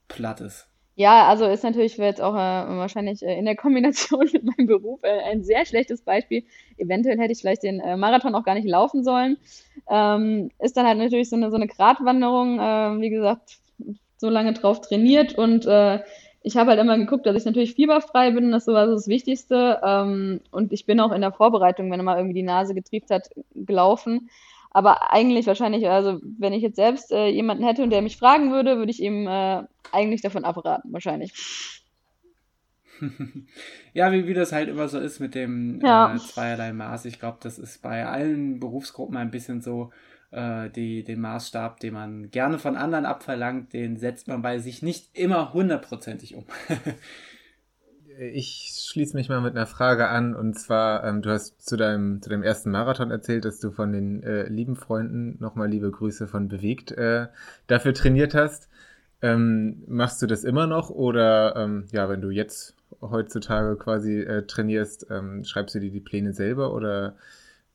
platt 0.08 0.42
ist. 0.42 0.68
Ja, 0.96 1.28
also 1.28 1.46
ist 1.46 1.64
natürlich 1.64 1.98
jetzt 1.98 2.22
auch 2.22 2.36
äh, 2.36 2.38
wahrscheinlich 2.38 3.24
äh, 3.24 3.38
in 3.38 3.46
der 3.46 3.56
Kombination 3.56 4.30
mit 4.34 4.44
meinem 4.44 4.68
Beruf 4.68 5.00
äh, 5.04 5.22
ein 5.32 5.44
sehr 5.44 5.66
schlechtes 5.66 6.02
Beispiel. 6.02 6.44
Eventuell 6.78 7.18
hätte 7.18 7.32
ich 7.32 7.40
vielleicht 7.40 7.64
den 7.64 7.80
äh, 7.80 7.96
Marathon 7.98 8.36
auch 8.36 8.44
gar 8.44 8.56
nicht 8.56 8.68
laufen 8.68 9.04
sollen. 9.04 9.38
Ähm, 9.90 10.52
ist 10.60 10.76
dann 10.78 10.86
halt 10.86 10.98
natürlich 10.98 11.30
so 11.30 11.36
eine, 11.36 11.50
so 11.50 11.56
eine 11.56 11.68
Gratwanderung, 11.68 12.60
äh, 12.60 13.02
wie 13.02 13.10
gesagt, 13.10 13.60
so 14.18 14.30
lange 14.30 14.54
drauf 14.54 14.82
trainiert 14.82 15.34
und 15.34 15.66
äh, 15.66 16.00
ich 16.44 16.58
habe 16.58 16.72
halt 16.72 16.80
immer 16.80 16.98
geguckt, 16.98 17.26
dass 17.26 17.36
ich 17.36 17.46
natürlich 17.46 17.76
fieberfrei 17.76 18.32
bin, 18.32 18.52
das 18.52 18.64
ist 18.64 18.66
sowas 18.66 18.90
das 18.90 19.08
Wichtigste. 19.08 19.80
Ähm, 19.84 20.42
und 20.52 20.74
ich 20.74 20.86
bin 20.86 21.00
auch 21.00 21.12
in 21.12 21.22
der 21.22 21.32
Vorbereitung, 21.32 21.92
wenn 21.92 22.00
er 22.00 22.04
mal 22.04 22.18
irgendwie 22.18 22.40
die 22.40 22.44
Nase 22.44 22.74
getriebt 22.74 23.12
hat, 23.12 23.30
gelaufen. 23.54 24.30
Aber 24.72 25.12
eigentlich 25.12 25.48
wahrscheinlich, 25.48 25.88
also 25.90 26.20
wenn 26.40 26.54
ich 26.54 26.64
jetzt 26.64 26.78
selbst 26.78 27.12
äh, 27.12 27.28
jemanden 27.28 27.66
hätte 27.66 27.84
und 27.84 27.90
der 27.90 28.02
mich 28.02 28.18
fragen 28.18 28.52
würde, 28.52 28.78
würde 28.78 28.92
ich 28.92 29.02
ihm 29.02 29.28
äh, 29.28 29.64
eigentlich 29.92 30.22
davon 30.22 30.46
abraten, 30.46 30.92
wahrscheinlich. 30.94 31.34
ja, 33.94 34.12
wie, 34.12 34.28
wie 34.28 34.34
das 34.34 34.52
halt 34.52 34.70
immer 34.70 34.88
so 34.88 35.00
ist 35.00 35.20
mit 35.20 35.36
dem 35.36 35.80
ja. 35.84 36.16
äh, 36.16 36.18
zweierlei 36.18 36.74
Maß. 36.74 37.06
Ich 37.06 37.20
glaube, 37.20 37.38
das 37.42 37.60
ist 37.60 37.82
bei 37.82 38.06
allen 38.06 38.60
Berufsgruppen 38.60 39.18
ein 39.18 39.32
bisschen 39.32 39.62
so 39.62 39.92
äh, 40.32 40.70
die, 40.70 41.04
den 41.04 41.22
Maßstab, 41.22 41.80
den 41.80 41.94
man 41.94 42.32
gerne 42.32 42.60
von 42.60 42.76
anderen 42.76 43.06
abverlangt, 43.06 43.74
den 43.74 43.98
setzt 43.98 44.28
man 44.28 44.42
bei 44.42 44.60
sich 44.60 44.82
nicht 44.82 45.10
immer 45.18 45.54
hundertprozentig 45.54 46.36
um. 46.36 46.46
ich 48.20 48.88
schließe 48.90 49.16
mich 49.16 49.30
mal 49.30 49.42
mit 49.42 49.56
einer 49.56 49.68
Frage 49.68 50.08
an 50.08 50.36
und 50.36 50.58
zwar, 50.58 51.04
ähm, 51.04 51.22
du 51.22 51.32
hast 51.32 51.68
zu 51.68 51.78
deinem, 51.78 52.22
zu 52.22 52.30
deinem 52.30 52.44
ersten 52.44 52.72
Marathon 52.72 53.12
erzählt, 53.12 53.46
dass 53.46 53.60
du 53.60 53.72
von 53.72 53.92
den 53.92 54.24
äh, 54.24 54.48
lieben 54.48 54.76
Freunden, 54.76 55.38
nochmal 55.40 55.70
liebe 55.70 55.92
Grüße 55.92 56.28
von 56.28 56.48
Bewegt, 56.48 56.92
äh, 56.92 57.28
dafür 57.68 57.94
trainiert 57.94 58.34
hast. 58.34 58.70
Ähm, 59.24 59.84
machst 59.88 60.22
du 60.22 60.28
das 60.28 60.44
immer 60.44 60.66
noch 60.66 60.90
oder 60.90 61.56
ähm, 61.56 61.86
ja, 61.92 62.10
wenn 62.10 62.22
du 62.22 62.32
jetzt 62.32 62.76
heutzutage 63.02 63.76
quasi 63.78 64.22
äh, 64.22 64.46
trainierst, 64.48 65.08
ähm, 65.10 65.44
schreibst 65.44 65.76
du 65.76 65.80
dir 65.80 65.92
die 65.92 66.00
Pläne 66.00 66.34
selber 66.34 66.74
oder 66.74 67.16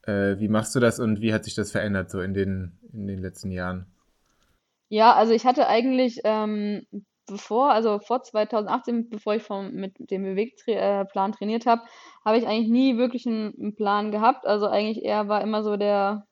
äh, 0.06 0.38
wie 0.38 0.48
machst 0.48 0.74
du 0.74 0.80
das 0.80 0.98
und 1.00 1.20
wie 1.20 1.32
hat 1.32 1.44
sich 1.44 1.54
das 1.54 1.70
verändert 1.70 2.10
so 2.10 2.20
in 2.20 2.34
den, 2.34 2.78
in 2.92 3.06
den 3.06 3.20
letzten 3.20 3.50
Jahren? 3.50 3.86
Ja, 4.88 5.14
also 5.14 5.32
ich 5.32 5.44
hatte 5.44 5.66
eigentlich 5.66 6.20
ähm, 6.24 6.86
bevor, 7.26 7.72
also 7.72 7.98
vor 7.98 8.22
2018, 8.22 9.10
bevor 9.10 9.34
ich 9.34 9.42
vom, 9.42 9.72
mit 9.72 9.94
dem 10.10 10.22
Bewegplan 10.22 11.32
trainiert 11.32 11.66
habe, 11.66 11.82
habe 12.24 12.38
ich 12.38 12.46
eigentlich 12.46 12.70
nie 12.70 12.96
wirklich 12.96 13.26
einen, 13.26 13.54
einen 13.58 13.74
Plan 13.74 14.12
gehabt. 14.12 14.46
Also 14.46 14.66
eigentlich 14.66 15.04
eher 15.04 15.28
war 15.28 15.42
immer 15.42 15.62
so 15.62 15.76
der, 15.76 16.26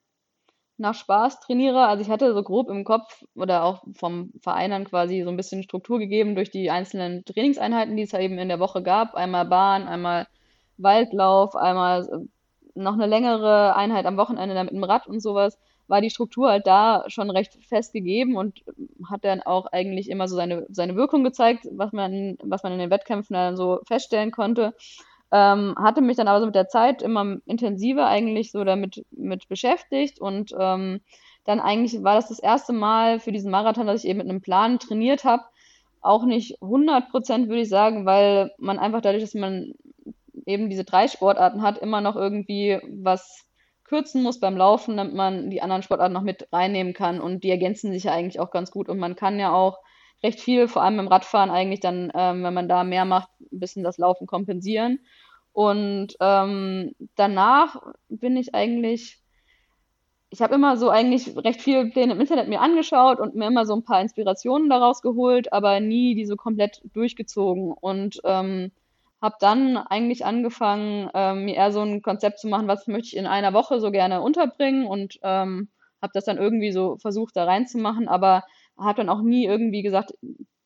nach 0.76 0.94
Spaß 0.94 1.40
trainiere. 1.40 1.86
Also 1.86 2.02
ich 2.02 2.10
hatte 2.10 2.32
so 2.32 2.42
grob 2.42 2.70
im 2.70 2.84
Kopf 2.84 3.24
oder 3.34 3.64
auch 3.64 3.84
vom 3.96 4.32
Verein 4.40 4.70
dann 4.70 4.84
quasi 4.84 5.22
so 5.22 5.30
ein 5.30 5.36
bisschen 5.36 5.62
Struktur 5.62 5.98
gegeben 5.98 6.34
durch 6.34 6.50
die 6.50 6.70
einzelnen 6.70 7.24
Trainingseinheiten, 7.24 7.96
die 7.96 8.02
es 8.04 8.12
ja 8.12 8.20
eben 8.20 8.38
in 8.38 8.48
der 8.48 8.60
Woche 8.60 8.82
gab. 8.82 9.14
Einmal 9.14 9.46
Bahn, 9.46 9.86
einmal 9.88 10.26
Waldlauf, 10.76 11.54
einmal 11.56 12.26
noch 12.74 12.94
eine 12.94 13.06
längere 13.06 13.76
Einheit 13.76 14.06
am 14.06 14.16
Wochenende 14.16 14.62
mit 14.64 14.72
dem 14.72 14.84
Rad 14.84 15.06
und 15.06 15.20
sowas, 15.20 15.58
war 15.86 16.00
die 16.00 16.10
Struktur 16.10 16.48
halt 16.48 16.66
da 16.66 17.04
schon 17.08 17.30
recht 17.30 17.58
fest 17.64 17.92
gegeben 17.92 18.36
und 18.36 18.62
hat 19.10 19.24
dann 19.24 19.42
auch 19.42 19.66
eigentlich 19.66 20.08
immer 20.08 20.28
so 20.28 20.36
seine, 20.36 20.66
seine 20.70 20.96
Wirkung 20.96 21.24
gezeigt, 21.24 21.66
was 21.72 21.92
man, 21.92 22.38
was 22.42 22.62
man 22.62 22.72
in 22.72 22.78
den 22.78 22.90
Wettkämpfen 22.90 23.34
dann 23.34 23.56
so 23.56 23.80
feststellen 23.86 24.30
konnte. 24.30 24.74
Ähm, 25.30 25.74
hatte 25.76 26.00
mich 26.00 26.16
dann 26.16 26.28
aber 26.28 26.40
so 26.40 26.46
mit 26.46 26.54
der 26.54 26.68
Zeit 26.68 27.02
immer 27.02 27.36
intensiver 27.46 28.06
eigentlich 28.06 28.52
so 28.52 28.64
damit 28.64 29.04
mit 29.10 29.48
beschäftigt 29.48 30.20
und 30.20 30.54
ähm, 30.58 31.00
dann 31.44 31.60
eigentlich 31.60 32.02
war 32.02 32.14
das 32.14 32.28
das 32.28 32.38
erste 32.38 32.72
Mal 32.72 33.20
für 33.20 33.32
diesen 33.32 33.50
Marathon, 33.50 33.86
dass 33.86 34.04
ich 34.04 34.08
eben 34.08 34.18
mit 34.18 34.28
einem 34.28 34.40
Plan 34.40 34.78
trainiert 34.78 35.24
habe. 35.24 35.42
Auch 36.00 36.24
nicht 36.24 36.62
100 36.62 37.10
Prozent 37.10 37.48
würde 37.48 37.62
ich 37.62 37.68
sagen, 37.68 38.06
weil 38.06 38.52
man 38.58 38.78
einfach 38.78 39.00
dadurch, 39.00 39.22
dass 39.22 39.34
man 39.34 39.74
eben 40.46 40.70
diese 40.70 40.84
drei 40.84 41.08
Sportarten 41.08 41.62
hat, 41.62 41.78
immer 41.78 42.00
noch 42.00 42.16
irgendwie 42.16 42.80
was 42.82 43.44
kürzen 43.84 44.22
muss 44.22 44.40
beim 44.40 44.56
Laufen, 44.56 44.96
damit 44.96 45.14
man 45.14 45.50
die 45.50 45.62
anderen 45.62 45.82
Sportarten 45.82 46.14
noch 46.14 46.22
mit 46.22 46.48
reinnehmen 46.52 46.94
kann. 46.94 47.20
Und 47.20 47.44
die 47.44 47.50
ergänzen 47.50 47.92
sich 47.92 48.04
ja 48.04 48.12
eigentlich 48.12 48.40
auch 48.40 48.50
ganz 48.50 48.70
gut. 48.70 48.88
Und 48.88 48.98
man 48.98 49.14
kann 49.14 49.38
ja 49.38 49.52
auch 49.52 49.78
recht 50.22 50.40
viel, 50.40 50.68
vor 50.68 50.82
allem 50.82 50.98
im 50.98 51.08
Radfahren 51.08 51.50
eigentlich 51.50 51.80
dann, 51.80 52.10
ähm, 52.14 52.42
wenn 52.42 52.54
man 52.54 52.68
da 52.68 52.82
mehr 52.82 53.04
macht, 53.04 53.28
ein 53.40 53.60
bisschen 53.60 53.84
das 53.84 53.98
Laufen 53.98 54.26
kompensieren. 54.26 55.00
Und 55.52 56.16
ähm, 56.20 56.94
danach 57.14 57.80
bin 58.08 58.36
ich 58.36 58.54
eigentlich, 58.54 59.20
ich 60.30 60.42
habe 60.42 60.54
immer 60.54 60.76
so 60.76 60.88
eigentlich 60.88 61.36
recht 61.36 61.62
viele 61.62 61.90
Pläne 61.90 62.14
im 62.14 62.20
Internet 62.20 62.48
mir 62.48 62.60
angeschaut 62.60 63.20
und 63.20 63.36
mir 63.36 63.46
immer 63.46 63.66
so 63.66 63.74
ein 63.74 63.84
paar 63.84 64.00
Inspirationen 64.00 64.68
daraus 64.68 65.02
geholt, 65.02 65.52
aber 65.52 65.78
nie 65.78 66.14
die 66.16 66.26
so 66.26 66.36
komplett 66.36 66.82
durchgezogen. 66.92 67.70
Und 67.72 68.20
ähm, 68.24 68.72
habe 69.24 69.36
dann 69.40 69.78
eigentlich 69.78 70.26
angefangen, 70.26 71.08
ähm, 71.14 71.46
mir 71.46 71.54
eher 71.54 71.72
so 71.72 71.80
ein 71.80 72.02
Konzept 72.02 72.40
zu 72.40 72.46
machen, 72.46 72.68
was 72.68 72.86
möchte 72.86 73.08
ich 73.08 73.16
in 73.16 73.26
einer 73.26 73.54
Woche 73.54 73.80
so 73.80 73.90
gerne 73.90 74.20
unterbringen 74.20 74.86
und 74.86 75.18
ähm, 75.22 75.70
habe 76.02 76.10
das 76.12 76.26
dann 76.26 76.36
irgendwie 76.36 76.72
so 76.72 76.98
versucht, 76.98 77.34
da 77.34 77.44
reinzumachen, 77.44 78.06
aber 78.06 78.44
habe 78.76 78.98
dann 78.98 79.08
auch 79.08 79.22
nie 79.22 79.46
irgendwie 79.46 79.80
gesagt, 79.80 80.12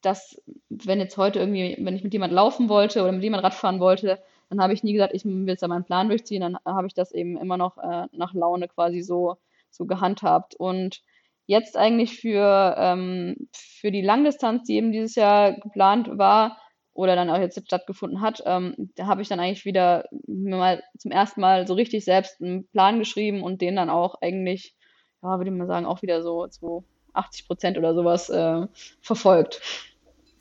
dass 0.03 0.43
wenn 0.69 0.99
jetzt 0.99 1.17
heute 1.17 1.39
irgendwie, 1.39 1.77
wenn 1.79 1.95
ich 1.95 2.03
mit 2.03 2.13
jemand 2.13 2.33
laufen 2.33 2.69
wollte 2.69 3.03
oder 3.03 3.13
mit 3.13 3.23
jemand 3.23 3.45
Radfahren 3.45 3.79
wollte, 3.79 4.19
dann 4.51 4.61
habe 4.61 4.73
ich 4.73 4.83
nie 4.83 4.93
gesagt, 4.93 5.15
ich 5.15 5.25
will 5.25 5.47
jetzt 5.47 5.63
da 5.63 5.69
meinen 5.69 5.85
Plan 5.85 6.09
durchziehen, 6.09 6.41
dann 6.41 6.59
habe 6.65 6.89
ich 6.89 6.95
das 6.95 7.13
eben 7.13 7.37
immer 7.37 7.59
noch 7.59 7.79
äh, 7.79 8.09
nach 8.11 8.35
Laune 8.35 8.67
quasi 8.67 9.03
so, 9.03 9.37
so 9.71 9.87
gehandhabt. 9.87 10.57
Und 10.57 11.03
jetzt 11.47 11.77
eigentlich 11.77 12.19
für, 12.19 12.75
ähm, 12.77 13.37
für 13.53 13.93
die 13.93 14.03
Langdistanz, 14.03 14.65
die 14.65 14.75
eben 14.75 14.91
dieses 14.91 15.15
Jahr 15.15 15.53
geplant 15.53 16.19
war 16.19 16.57
oder 16.99 17.15
dann 17.15 17.31
auch 17.31 17.39
jetzt 17.39 17.65
stattgefunden 17.65 18.21
hat, 18.21 18.43
ähm, 18.45 18.91
da 18.97 19.07
habe 19.07 19.23
ich 19.23 19.29
dann 19.29 19.39
eigentlich 19.39 19.65
wieder 19.65 20.09
mal 20.27 20.83
zum 20.99 21.13
ersten 21.13 21.41
Mal 21.41 21.65
so 21.69 21.75
richtig 21.75 22.05
selbst 22.05 22.43
einen 22.43 22.67
Plan 22.67 22.99
geschrieben 22.99 23.45
und 23.45 23.61
den 23.61 23.77
dann 23.77 23.89
auch 23.89 24.21
eigentlich, 24.21 24.75
ja, 25.23 25.39
würde 25.39 25.49
ich 25.49 25.57
mal 25.57 25.69
sagen, 25.69 25.87
auch 25.87 26.03
wieder 26.03 26.25
so, 26.25 26.49
so 26.51 26.83
80 27.13 27.47
Prozent 27.47 27.79
oder 27.79 27.95
sowas 27.95 28.29
äh, 28.31 28.67
verfolgt. 29.01 29.61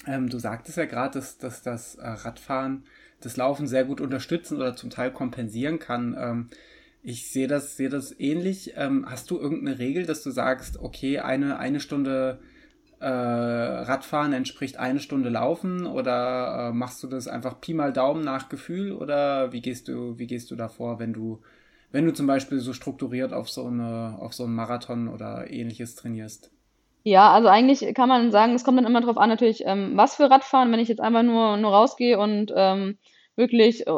Ähm, 0.07 0.29
du 0.29 0.39
sagtest 0.39 0.79
ja 0.79 0.85
gerade, 0.85 1.19
dass, 1.19 1.37
dass 1.37 1.61
das 1.61 1.93
äh, 1.93 2.07
Radfahren 2.07 2.85
das 3.21 3.37
Laufen 3.37 3.67
sehr 3.67 3.85
gut 3.85 4.01
unterstützen 4.01 4.57
oder 4.57 4.75
zum 4.75 4.89
Teil 4.89 5.11
kompensieren 5.11 5.77
kann. 5.77 6.17
Ähm, 6.19 6.49
ich 7.03 7.29
sehe 7.29 7.47
das, 7.47 7.77
sehe 7.77 7.89
das 7.89 8.19
ähnlich. 8.19 8.73
Ähm, 8.75 9.05
hast 9.07 9.29
du 9.29 9.37
irgendeine 9.37 9.77
Regel, 9.77 10.07
dass 10.07 10.23
du 10.23 10.31
sagst, 10.31 10.79
okay, 10.79 11.19
eine, 11.19 11.59
eine 11.59 11.79
Stunde 11.79 12.39
äh, 12.99 13.07
Radfahren 13.07 14.33
entspricht 14.33 14.77
eine 14.77 14.99
Stunde 14.99 15.29
Laufen 15.29 15.85
oder 15.85 16.69
äh, 16.69 16.73
machst 16.73 17.03
du 17.03 17.07
das 17.07 17.27
einfach 17.27 17.61
Pi 17.61 17.73
mal 17.73 17.93
Daumen 17.93 18.23
nach 18.23 18.49
Gefühl 18.49 18.91
oder 18.91 19.51
wie 19.51 19.61
gehst 19.61 19.87
du, 19.87 20.17
wie 20.17 20.27
gehst 20.27 20.49
du 20.51 20.55
davor, 20.55 20.99
wenn 20.99 21.13
du, 21.13 21.41
wenn 21.91 22.05
du 22.05 22.13
zum 22.13 22.27
Beispiel 22.27 22.59
so 22.59 22.73
strukturiert 22.73 23.33
auf 23.33 23.49
so 23.49 23.67
eine, 23.67 24.17
auf 24.19 24.33
so 24.33 24.45
einen 24.45 24.55
Marathon 24.55 25.07
oder 25.07 25.49
ähnliches 25.49 25.95
trainierst? 25.95 26.51
Ja, 27.03 27.31
also 27.31 27.47
eigentlich 27.47 27.93
kann 27.93 28.09
man 28.09 28.31
sagen, 28.31 28.53
es 28.53 28.65
kommt 28.65 28.77
dann 28.77 28.85
immer 28.85 28.99
darauf 28.99 29.17
an, 29.17 29.29
natürlich, 29.29 29.63
ähm, 29.65 29.93
was 29.95 30.15
für 30.15 30.29
Radfahren. 30.29 30.71
Wenn 30.71 30.81
ich 30.81 30.89
jetzt 30.89 30.99
einfach 30.99 31.23
nur, 31.23 31.55
nur 31.55 31.71
rausgehe 31.71 32.19
und 32.19 32.51
ähm, 32.53 32.97
wirklich 33.37 33.87
äh, 33.87 33.91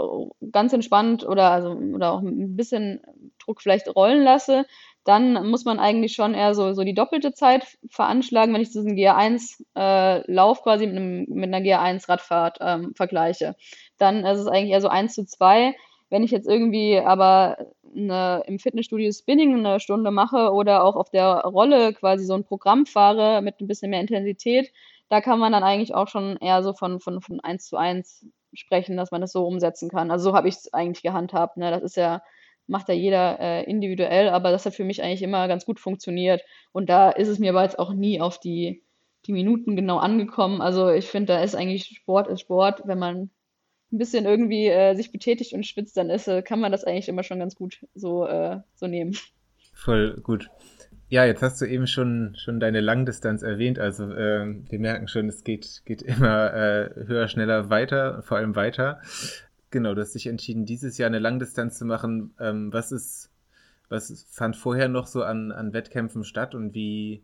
ganz 0.51 0.73
entspannt 0.73 1.25
oder, 1.25 1.49
also, 1.49 1.71
oder 1.71 2.11
auch 2.11 2.21
ein 2.21 2.55
bisschen 2.55 3.01
Druck 3.39 3.61
vielleicht 3.61 3.87
rollen 3.95 4.23
lasse, 4.23 4.65
dann 5.03 5.49
muss 5.49 5.65
man 5.65 5.79
eigentlich 5.79 6.13
schon 6.13 6.33
eher 6.33 6.53
so, 6.53 6.73
so 6.73 6.83
die 6.83 6.93
doppelte 6.93 7.33
Zeit 7.33 7.65
veranschlagen, 7.89 8.53
wenn 8.53 8.61
ich 8.61 8.71
diesen 8.71 8.95
GR1-Lauf 8.95 10.59
äh, 10.59 10.61
quasi 10.61 10.87
mit, 10.87 10.97
einem, 10.97 11.25
mit 11.29 11.53
einer 11.53 11.65
GR1-Radfahrt 11.65 12.57
ähm, 12.61 12.93
vergleiche. 12.95 13.55
Dann 13.97 14.25
ist 14.25 14.39
es 14.39 14.47
eigentlich 14.47 14.71
eher 14.71 14.81
so 14.81 14.89
1 14.89 15.13
zu 15.13 15.25
2. 15.25 15.75
Wenn 16.09 16.23
ich 16.23 16.31
jetzt 16.31 16.47
irgendwie 16.47 16.99
aber 16.99 17.57
eine, 17.95 18.43
im 18.45 18.59
Fitnessstudio 18.59 19.11
Spinning 19.11 19.65
eine 19.65 19.79
Stunde 19.79 20.11
mache 20.11 20.51
oder 20.51 20.83
auch 20.83 20.95
auf 20.95 21.09
der 21.09 21.41
Rolle 21.41 21.93
quasi 21.93 22.25
so 22.25 22.33
ein 22.33 22.43
Programm 22.43 22.85
fahre 22.85 23.41
mit 23.41 23.61
ein 23.61 23.67
bisschen 23.67 23.91
mehr 23.91 24.01
Intensität, 24.01 24.71
da 25.09 25.21
kann 25.21 25.39
man 25.39 25.51
dann 25.51 25.63
eigentlich 25.63 25.95
auch 25.95 26.07
schon 26.07 26.37
eher 26.37 26.61
so 26.61 26.73
von, 26.73 26.99
von, 26.99 27.21
von 27.21 27.39
1 27.39 27.65
zu 27.65 27.77
1 27.77 28.25
sprechen, 28.53 28.97
dass 28.97 29.11
man 29.11 29.21
das 29.21 29.31
so 29.31 29.45
umsetzen 29.45 29.89
kann. 29.89 30.11
Also 30.11 30.31
so 30.31 30.35
habe 30.35 30.47
ich 30.47 30.55
es 30.55 30.73
eigentlich 30.73 31.03
gehandhabt. 31.03 31.57
Ne? 31.57 31.71
Das 31.71 31.83
ist 31.83 31.97
ja, 31.97 32.21
macht 32.69 32.87
ja 32.87 32.95
jeder 32.95 33.39
äh, 33.39 33.63
individuell, 33.63 34.29
aber 34.29 34.51
das 34.51 34.65
hat 34.65 34.75
für 34.75 34.83
mich 34.83 35.01
eigentlich 35.03 35.23
immer 35.23 35.47
ganz 35.47 35.65
gut 35.65 35.79
funktioniert. 35.79 36.41
Und 36.71 36.89
da 36.89 37.09
ist 37.09 37.27
es 37.27 37.39
mir 37.39 37.49
aber 37.49 37.63
jetzt 37.63 37.79
auch 37.79 37.93
nie 37.93 38.21
auf 38.21 38.39
die, 38.39 38.83
die 39.25 39.33
Minuten 39.33 39.75
genau 39.75 39.97
angekommen. 39.97 40.61
Also 40.61 40.89
ich 40.89 41.07
finde, 41.07 41.33
da 41.33 41.43
ist 41.43 41.55
eigentlich 41.55 41.97
Sport 41.97 42.27
ist 42.27 42.41
Sport. 42.41 42.81
Wenn 42.85 42.99
man 42.99 43.29
ein 43.91 43.97
bisschen 43.97 44.25
irgendwie 44.25 44.67
äh, 44.67 44.95
sich 44.95 45.11
betätigt 45.11 45.53
und 45.53 45.65
schwitzt, 45.65 45.97
dann 45.97 46.09
ist, 46.09 46.27
äh, 46.27 46.41
kann 46.41 46.59
man 46.59 46.71
das 46.71 46.83
eigentlich 46.83 47.09
immer 47.09 47.23
schon 47.23 47.39
ganz 47.39 47.55
gut 47.55 47.85
so, 47.95 48.25
äh, 48.27 48.59
so 48.75 48.87
nehmen. 48.87 49.17
Voll 49.73 50.19
gut. 50.21 50.49
Ja, 51.11 51.25
jetzt 51.25 51.41
hast 51.41 51.59
du 51.59 51.65
eben 51.65 51.87
schon, 51.87 52.35
schon 52.37 52.59
deine 52.59 52.81
Langdistanz 52.81 53.41
erwähnt. 53.41 53.79
Also 53.79 54.11
äh, 54.11 54.45
wir 54.69 54.79
merken 54.79 55.07
schon, 55.07 55.27
es 55.27 55.43
geht, 55.43 55.81
geht 55.85 56.03
immer 56.03 56.53
äh, 56.53 56.89
höher, 57.07 57.27
schneller, 57.27 57.71
weiter, 57.71 58.21
vor 58.21 58.37
allem 58.37 58.55
weiter. 58.55 59.01
Genau, 59.71 59.93
du 59.93 60.01
hast 60.01 60.15
dich 60.15 60.27
entschieden, 60.27 60.65
dieses 60.65 60.97
Jahr 60.97 61.07
eine 61.07 61.19
Langdistanz 61.19 61.77
zu 61.77 61.85
machen. 61.85 62.33
Ähm, 62.39 62.73
was 62.73 62.91
ist, 62.91 63.29
was 63.87 64.25
fand 64.31 64.55
vorher 64.55 64.89
noch 64.89 65.05
so 65.05 65.23
an, 65.23 65.51
an 65.51 65.73
Wettkämpfen 65.73 66.23
statt 66.23 66.55
und 66.55 66.73
wie, 66.73 67.23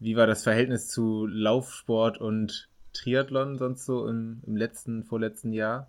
wie 0.00 0.16
war 0.16 0.26
das 0.26 0.42
Verhältnis 0.42 0.88
zu 0.88 1.26
Laufsport 1.26 2.18
und 2.20 2.68
Triathlon 2.94 3.58
sonst 3.58 3.84
so 3.84 4.08
im, 4.08 4.42
im 4.46 4.56
letzten, 4.56 5.04
vorletzten 5.04 5.52
Jahr? 5.52 5.88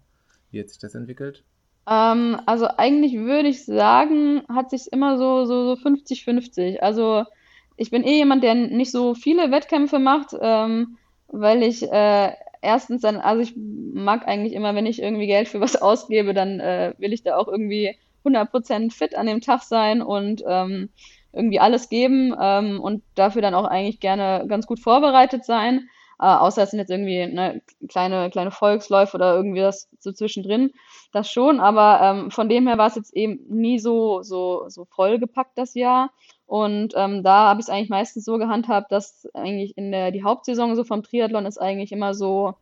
Wie 0.52 0.60
hat 0.60 0.70
sich 0.70 0.80
das 0.80 0.94
entwickelt? 0.94 1.44
Ähm, 1.88 2.40
also 2.46 2.68
eigentlich 2.78 3.16
würde 3.16 3.50
ich 3.50 3.66
sagen, 3.66 4.44
hat 4.48 4.70
sich 4.70 4.92
immer 4.92 5.18
so, 5.18 5.46
so, 5.46 5.76
so 5.76 5.82
50-50. 5.82 6.80
Also 6.80 7.26
ich 7.78 7.90
bin 7.90 8.04
eh 8.04 8.18
jemand, 8.18 8.44
der 8.44 8.54
nicht 8.54 8.92
so 8.92 9.16
viele 9.16 9.50
Wettkämpfe 9.50 9.98
macht, 9.98 10.36
ähm, 10.40 10.98
weil 11.28 11.64
ich 11.64 11.84
äh, 11.92 12.34
erstens 12.62 13.02
dann, 13.02 13.18
also 13.18 13.42
ich 13.42 13.56
mag 13.56 14.28
eigentlich 14.28 14.54
immer, 14.54 14.76
wenn 14.76 14.86
ich 14.86 15.02
irgendwie 15.02 15.28
Geld 15.28 15.48
für 15.48 15.62
was 15.62 15.76
ausgebe, 15.82 16.34
dann 16.34 16.60
äh, 16.60 16.94
will 16.98 17.14
ich 17.14 17.24
da 17.24 17.38
auch 17.38 17.48
irgendwie 17.48 17.96
100% 18.26 18.92
fit 18.92 19.16
an 19.16 19.28
dem 19.28 19.42
Tag 19.42 19.64
sein 19.64 20.02
und 20.02 20.44
ähm, 20.48 20.90
irgendwie 21.32 21.60
alles 21.60 21.90
geben 21.90 22.36
ähm, 22.40 22.80
und 22.82 23.04
dafür 23.16 23.42
dann 23.42 23.54
auch 23.54 23.66
eigentlich 23.66 24.00
gerne 24.00 24.46
ganz 24.48 24.66
gut 24.68 24.80
vorbereitet 24.80 25.46
sein. 25.46 25.90
Äh, 26.20 26.26
außer 26.26 26.64
es 26.64 26.72
sind 26.72 26.80
jetzt 26.80 26.90
irgendwie 26.90 27.28
ne, 27.28 27.62
kleine, 27.88 28.30
kleine 28.30 28.52
Volksläufe 28.52 29.16
oder 29.16 29.36
irgendwie 29.36 29.62
das 29.62 29.90
so 30.00 30.12
zwischendrin. 30.12 30.72
Das 31.12 31.32
schon, 31.32 31.60
aber 31.60 32.02
ähm, 32.02 32.32
von 32.32 32.50
dem 32.50 32.68
her 32.68 32.78
war 32.78 32.88
es 32.88 32.96
jetzt 32.96 33.16
eben 33.16 33.40
nie 33.48 33.80
so, 33.80 34.22
so, 34.22 34.66
so 34.68 34.86
vollgepackt 34.86 35.58
das 35.58 35.76
Jahr. 35.76 36.12
Und 36.50 36.94
ähm, 36.96 37.22
da 37.22 37.50
habe 37.50 37.60
ich 37.60 37.68
es 37.68 37.70
eigentlich 37.70 37.90
meistens 37.90 38.26
so 38.26 38.40
gehandhabt, 38.40 38.92
dass 38.92 39.28
eigentlich 39.36 39.78
in 39.78 39.92
der 39.92 40.10
die 40.10 40.24
Hauptsaison 40.24 40.76
so 40.76 40.84
vom 40.84 41.04
Triathlon 41.04 41.46
ist 41.46 41.60
eigentlich 41.60 41.92
immer 41.92 42.16
so 42.16 42.56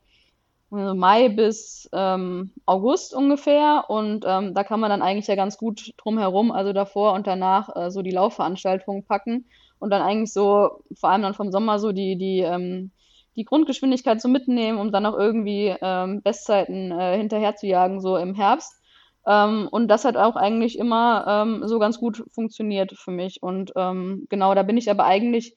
also 0.69 0.93
Mai 0.93 1.29
bis 1.29 1.89
ähm, 1.93 2.51
August 2.65 3.13
ungefähr. 3.13 3.85
Und 3.87 4.25
ähm, 4.27 4.53
da 4.53 4.65
kann 4.65 4.81
man 4.81 4.89
dann 4.89 5.01
eigentlich 5.01 5.27
ja 5.27 5.35
ganz 5.35 5.57
gut 5.57 5.93
drum 5.95 6.17
herum, 6.17 6.51
also 6.51 6.73
davor 6.73 7.13
und 7.13 7.27
danach 7.27 7.73
äh, 7.77 7.89
so 7.89 8.01
die 8.01 8.11
Laufveranstaltungen 8.11 9.05
packen 9.05 9.45
und 9.79 9.89
dann 9.89 10.01
eigentlich 10.01 10.33
so, 10.33 10.83
vor 10.93 11.09
allem 11.09 11.21
dann 11.21 11.33
vom 11.33 11.49
Sommer 11.49 11.79
so 11.79 11.93
die, 11.93 12.17
die 12.17 12.39
ähm, 12.41 12.91
die 13.37 13.45
Grundgeschwindigkeit 13.45 14.19
so 14.19 14.27
mitnehmen, 14.27 14.79
um 14.79 14.91
dann 14.91 15.05
auch 15.05 15.17
irgendwie 15.17 15.73
ähm, 15.81 16.21
Bestzeiten 16.23 16.91
äh, 16.91 17.15
hinterher 17.17 17.55
zu 17.55 17.67
jagen, 17.67 18.01
so 18.01 18.17
im 18.17 18.35
Herbst. 18.35 18.81
Ähm, 19.27 19.67
und 19.69 19.89
das 19.89 20.05
hat 20.05 20.15
auch 20.15 20.37
eigentlich 20.37 20.79
immer 20.79 21.25
ähm, 21.27 21.67
so 21.67 21.79
ganz 21.79 21.99
gut 21.99 22.23
funktioniert 22.33 22.93
für 22.97 23.11
mich. 23.11 23.43
Und 23.43 23.73
ähm, 23.75 24.25
genau, 24.29 24.55
da 24.55 24.63
bin 24.63 24.77
ich 24.77 24.89
aber 24.89 25.03
eigentlich 25.03 25.55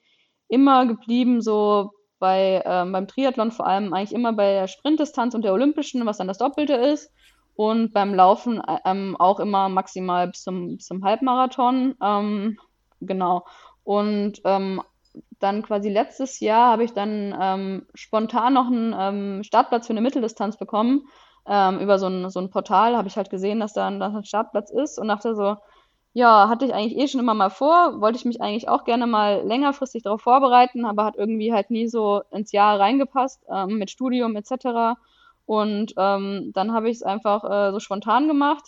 immer 0.49 0.87
geblieben, 0.87 1.41
so 1.41 1.91
bei, 2.19 2.63
ähm, 2.67 2.93
beim 2.93 3.07
Triathlon 3.07 3.53
vor 3.53 3.67
allem 3.67 3.95
eigentlich 3.95 4.13
immer 4.13 4.33
bei 4.33 4.53
der 4.53 4.67
Sprintdistanz 4.67 5.35
und 5.35 5.43
der 5.43 5.53
Olympischen, 5.53 6.05
was 6.05 6.19
dann 6.19 6.29
das 6.29 6.39
Doppelte 6.39 6.75
ist. 6.75 7.13
Und 7.55 7.93
beim 7.93 8.15
Laufen 8.15 8.61
ähm, 8.85 9.17
auch 9.19 9.39
immer 9.39 9.69
maximal 9.69 10.27
bis 10.29 10.43
zum, 10.43 10.77
bis 10.77 10.87
zum 10.87 11.05
Halbmarathon. 11.05 11.95
genau. 13.01 13.45
Und 13.85 14.41
ähm, 14.45 14.83
dann 15.39 15.63
quasi 15.63 15.89
letztes 15.89 16.41
Jahr 16.41 16.73
habe 16.73 16.85
ich 16.85 16.93
dann 16.93 17.37
ähm, 17.41 17.87
spontan 17.95 18.55
noch 18.55 18.67
einen 18.67 18.95
ähm, 18.97 19.43
Startplatz 19.43 19.87
für 19.87 19.93
eine 19.93 20.01
Mitteldistanz 20.01 20.57
bekommen. 20.57 21.07
Ähm, 21.47 21.81
über 21.81 21.99
so 21.99 22.07
ein, 22.07 22.31
so 22.31 22.41
ein 22.41 22.51
Portal 22.51 22.97
habe 22.97 23.09
ich 23.09 23.17
halt 23.17 23.31
gesehen, 23.31 23.61
dass 23.61 23.73
da 23.73 23.89
ein, 23.89 24.01
dass 24.01 24.15
ein 24.15 24.25
Startplatz 24.25 24.71
ist 24.71 24.99
und 24.99 25.09
dachte 25.09 25.35
so, 25.35 25.57
ja, 26.13 26.49
hatte 26.49 26.65
ich 26.67 26.75
eigentlich 26.75 26.99
eh 26.99 27.07
schon 27.09 27.21
immer 27.21 27.35
mal 27.35 27.51
vor, 27.51 28.01
wollte 28.01 28.19
ich 28.19 28.25
mich 28.25 28.41
eigentlich 28.41 28.69
auch 28.69 28.85
gerne 28.85 29.07
mal 29.07 29.43
längerfristig 29.45 30.03
darauf 30.03 30.23
vorbereiten, 30.23 30.85
aber 30.85 31.05
hat 31.05 31.17
irgendwie 31.17 31.53
halt 31.53 31.71
nie 31.71 31.87
so 31.89 32.23
ins 32.33 32.53
Jahr 32.53 32.81
reingepasst 32.81 33.45
ähm, 33.49 33.79
mit 33.79 33.91
Studium 33.91 34.35
etc. 34.37 34.99
Und 35.47 35.95
ähm, 35.97 36.51
dann 36.55 36.73
habe 36.73 36.91
ich 36.91 36.97
es 36.97 37.03
einfach 37.03 37.45
äh, 37.45 37.73
so 37.73 37.79
spontan 37.81 38.27
gemacht. 38.29 38.65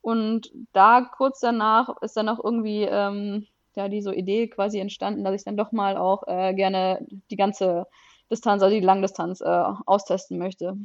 Und 0.00 0.52
da 0.72 1.00
kurz 1.02 1.40
danach 1.40 1.88
ist 2.02 2.16
dann 2.16 2.28
auch 2.28 2.42
irgendwie 2.42 2.82
ähm, 2.84 3.46
ja, 3.74 3.88
die 3.88 4.00
so 4.00 4.12
Idee 4.12 4.48
quasi 4.48 4.78
entstanden, 4.78 5.24
dass 5.24 5.34
ich 5.34 5.44
dann 5.44 5.56
doch 5.56 5.72
mal 5.72 5.96
auch 5.96 6.26
äh, 6.26 6.54
gerne 6.54 7.04
die 7.30 7.36
ganze 7.36 7.86
Distanz, 8.30 8.62
also 8.62 8.74
die 8.74 8.84
Langdistanz, 8.84 9.40
äh, 9.40 9.64
austesten 9.86 10.38
möchte. 10.38 10.76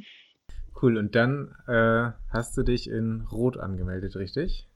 Cool, 0.80 0.96
und 0.96 1.14
dann 1.14 1.54
äh, 1.68 2.12
hast 2.32 2.56
du 2.56 2.62
dich 2.62 2.88
in 2.88 3.26
Rot 3.30 3.56
angemeldet, 3.56 4.16
richtig? 4.16 4.68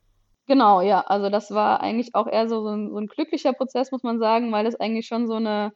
Genau, 0.47 0.81
ja. 0.81 1.01
Also 1.01 1.29
das 1.29 1.51
war 1.51 1.81
eigentlich 1.81 2.15
auch 2.15 2.27
eher 2.27 2.47
so, 2.47 2.63
so, 2.63 2.69
ein, 2.69 2.89
so 2.89 2.97
ein 2.97 3.07
glücklicher 3.07 3.53
Prozess, 3.53 3.91
muss 3.91 4.03
man 4.03 4.17
sagen, 4.19 4.51
weil 4.51 4.65
es 4.65 4.79
eigentlich 4.79 5.05
schon 5.05 5.27
so 5.27 5.35
eine, 5.35 5.73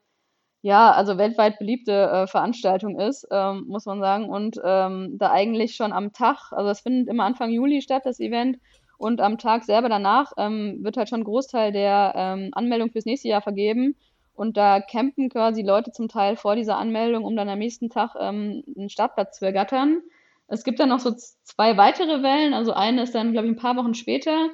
ja, 0.61 0.91
also 0.91 1.17
weltweit 1.17 1.59
beliebte 1.59 1.91
äh, 1.91 2.27
Veranstaltung 2.27 2.99
ist, 2.99 3.27
ähm, 3.31 3.65
muss 3.67 3.85
man 3.85 3.99
sagen. 3.99 4.29
Und 4.29 4.59
ähm, 4.63 5.17
da 5.17 5.31
eigentlich 5.31 5.75
schon 5.75 5.91
am 5.91 6.13
Tag, 6.13 6.51
also 6.51 6.69
es 6.69 6.81
findet 6.81 7.09
immer 7.09 7.25
Anfang 7.25 7.49
Juli 7.51 7.81
statt, 7.81 8.03
das 8.05 8.19
Event. 8.19 8.57
Und 8.97 9.19
am 9.19 9.37
Tag 9.37 9.63
selber 9.65 9.89
danach 9.89 10.31
ähm, 10.37 10.79
wird 10.83 10.95
halt 10.95 11.09
schon 11.09 11.21
ein 11.21 11.25
Großteil 11.25 11.71
der 11.73 12.13
ähm, 12.15 12.49
Anmeldung 12.53 12.91
fürs 12.91 13.05
nächste 13.05 13.27
Jahr 13.27 13.41
vergeben. 13.41 13.95
Und 14.33 14.57
da 14.57 14.79
campen 14.79 15.29
quasi 15.29 15.61
Leute 15.61 15.91
zum 15.91 16.07
Teil 16.07 16.35
vor 16.35 16.55
dieser 16.55 16.77
Anmeldung, 16.77 17.25
um 17.25 17.35
dann 17.35 17.49
am 17.49 17.59
nächsten 17.59 17.89
Tag 17.89 18.15
ähm, 18.19 18.63
einen 18.77 18.89
Startplatz 18.89 19.37
zu 19.37 19.45
ergattern. 19.45 20.01
Es 20.47 20.63
gibt 20.63 20.79
dann 20.79 20.89
noch 20.89 20.99
so 20.99 21.13
zwei 21.43 21.77
weitere 21.77 22.23
Wellen. 22.23 22.53
Also 22.53 22.73
eine 22.73 23.03
ist 23.03 23.15
dann, 23.15 23.31
glaube 23.31 23.47
ich, 23.47 23.53
ein 23.53 23.59
paar 23.59 23.77
Wochen 23.77 23.93
später. 23.93 24.49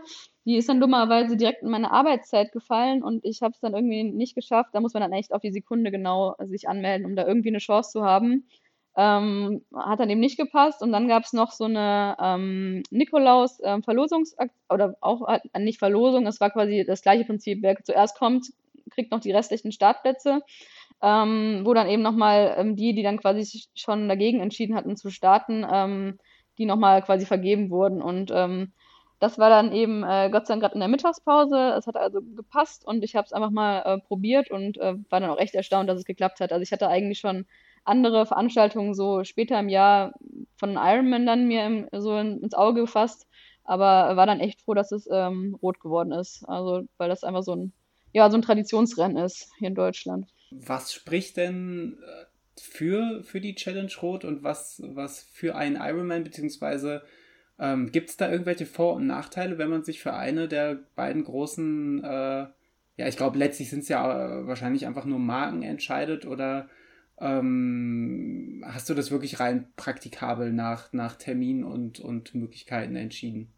Die 0.45 0.55
ist 0.55 0.69
dann 0.69 0.79
dummerweise 0.79 1.35
direkt 1.35 1.63
in 1.63 1.69
meine 1.69 1.91
Arbeitszeit 1.91 2.51
gefallen 2.53 3.03
und 3.03 3.25
ich 3.25 3.41
habe 3.41 3.51
es 3.51 3.59
dann 3.59 3.73
irgendwie 3.73 4.03
nicht 4.03 4.33
geschafft. 4.33 4.69
Da 4.73 4.79
muss 4.79 4.93
man 4.93 5.01
dann 5.01 5.11
echt 5.11 5.33
auf 5.33 5.41
die 5.41 5.51
Sekunde 5.51 5.91
genau 5.91 6.35
sich 6.39 6.69
anmelden, 6.69 7.05
um 7.05 7.15
da 7.15 7.27
irgendwie 7.27 7.49
eine 7.49 7.57
Chance 7.57 7.91
zu 7.91 8.05
haben. 8.05 8.47
Ähm, 8.95 9.61
hat 9.75 9.99
dann 9.99 10.09
eben 10.09 10.21
nicht 10.21 10.39
gepasst 10.39 10.81
und 10.81 10.91
dann 10.91 11.07
gab 11.07 11.23
es 11.23 11.33
noch 11.33 11.51
so 11.51 11.65
eine 11.65 12.15
ähm, 12.19 12.81
Nikolaus-Verlosungsakt 12.89 14.51
ähm, 14.51 14.73
oder 14.73 14.95
auch 15.01 15.27
äh, 15.27 15.39
nicht 15.59 15.79
Verlosung, 15.79 16.25
es 16.25 16.39
war 16.39 16.49
quasi 16.49 16.83
das 16.87 17.03
gleiche 17.03 17.25
Prinzip. 17.25 17.59
Wer 17.61 17.83
zuerst 17.83 18.17
kommt, 18.17 18.47
kriegt 18.89 19.11
noch 19.11 19.19
die 19.19 19.31
restlichen 19.31 19.71
Startplätze 19.71 20.41
ähm, 21.01 21.61
wo 21.63 21.73
dann 21.73 21.89
eben 21.89 22.01
nochmal 22.01 22.55
ähm, 22.57 22.75
die, 22.75 22.93
die 22.93 23.03
dann 23.03 23.19
quasi 23.19 23.65
schon 23.75 24.07
dagegen 24.09 24.39
entschieden 24.39 24.75
hatten 24.75 24.95
zu 24.95 25.09
starten, 25.09 25.65
ähm, 25.71 26.19
die 26.57 26.65
nochmal 26.65 27.01
quasi 27.03 27.25
vergeben 27.25 27.69
wurden. 27.69 28.01
Und 28.01 28.31
ähm, 28.33 28.73
das 29.19 29.37
war 29.37 29.49
dann 29.49 29.71
eben 29.73 30.03
äh, 30.03 30.29
Gott 30.31 30.47
sei 30.47 30.53
Dank 30.53 30.63
gerade 30.63 30.73
in 30.75 30.79
der 30.79 30.89
Mittagspause. 30.89 31.75
Es 31.77 31.87
hat 31.87 31.97
also 31.97 32.21
gepasst 32.35 32.85
und 32.85 33.03
ich 33.03 33.15
habe 33.15 33.25
es 33.25 33.33
einfach 33.33 33.51
mal 33.51 33.81
äh, 33.85 33.99
probiert 33.99 34.49
und 34.51 34.77
äh, 34.77 34.95
war 35.09 35.19
dann 35.19 35.29
auch 35.29 35.39
echt 35.39 35.55
erstaunt, 35.55 35.89
dass 35.89 35.99
es 35.99 36.05
geklappt 36.05 36.39
hat. 36.39 36.51
Also 36.51 36.63
ich 36.63 36.71
hatte 36.71 36.87
eigentlich 36.87 37.19
schon 37.19 37.45
andere 37.83 38.25
Veranstaltungen 38.25 38.93
so 38.93 39.23
später 39.23 39.59
im 39.59 39.69
Jahr 39.69 40.13
von 40.57 40.73
Ironman 40.73 41.25
dann 41.25 41.47
mir 41.47 41.65
im, 41.65 41.87
so 41.93 42.17
in, 42.17 42.41
ins 42.41 42.53
Auge 42.53 42.81
gefasst, 42.81 43.27
aber 43.63 44.17
war 44.17 44.25
dann 44.25 44.39
echt 44.39 44.61
froh, 44.61 44.73
dass 44.73 44.91
es 44.91 45.07
ähm, 45.11 45.57
rot 45.61 45.79
geworden 45.79 46.11
ist. 46.11 46.43
Also 46.47 46.83
weil 46.97 47.09
das 47.09 47.23
einfach 47.23 47.43
so 47.43 47.55
ein 47.55 47.73
ja 48.17 48.29
so 48.29 48.37
ein 48.37 48.41
Traditionsrennen 48.41 49.17
ist 49.17 49.49
hier 49.59 49.69
in 49.69 49.75
Deutschland. 49.75 50.27
Was 50.51 50.93
spricht 50.93 51.37
denn 51.37 51.97
äh, 52.01 52.25
für, 52.59 53.23
für 53.23 53.39
die 53.39 53.55
Challenge 53.55 53.91
Rot 54.01 54.25
und 54.25 54.43
was, 54.43 54.81
was 54.83 55.21
für 55.21 55.55
einen 55.55 55.75
Ironman, 55.75 56.23
beziehungsweise 56.23 57.03
ähm, 57.59 57.91
gibt 57.91 58.09
es 58.09 58.17
da 58.17 58.29
irgendwelche 58.29 58.65
Vor- 58.65 58.95
und 58.95 59.07
Nachteile, 59.07 59.57
wenn 59.57 59.69
man 59.69 59.83
sich 59.83 60.01
für 60.01 60.13
eine 60.13 60.47
der 60.47 60.79
beiden 60.95 61.23
großen, 61.23 62.03
äh, 62.03 62.47
ja, 62.97 63.07
ich 63.07 63.17
glaube, 63.17 63.37
letztlich 63.37 63.69
sind 63.69 63.79
es 63.79 63.89
ja 63.89 64.41
äh, 64.41 64.47
wahrscheinlich 64.47 64.87
einfach 64.87 65.05
nur 65.05 65.19
Marken 65.19 65.61
entscheidet 65.61 66.25
oder 66.25 66.69
ähm, 67.19 68.63
hast 68.67 68.89
du 68.89 68.93
das 68.93 69.11
wirklich 69.11 69.39
rein 69.39 69.67
praktikabel 69.75 70.51
nach, 70.51 70.91
nach 70.93 71.15
Termin 71.15 71.63
und, 71.63 71.99
und 71.99 72.33
Möglichkeiten 72.33 72.95
entschieden? 72.95 73.53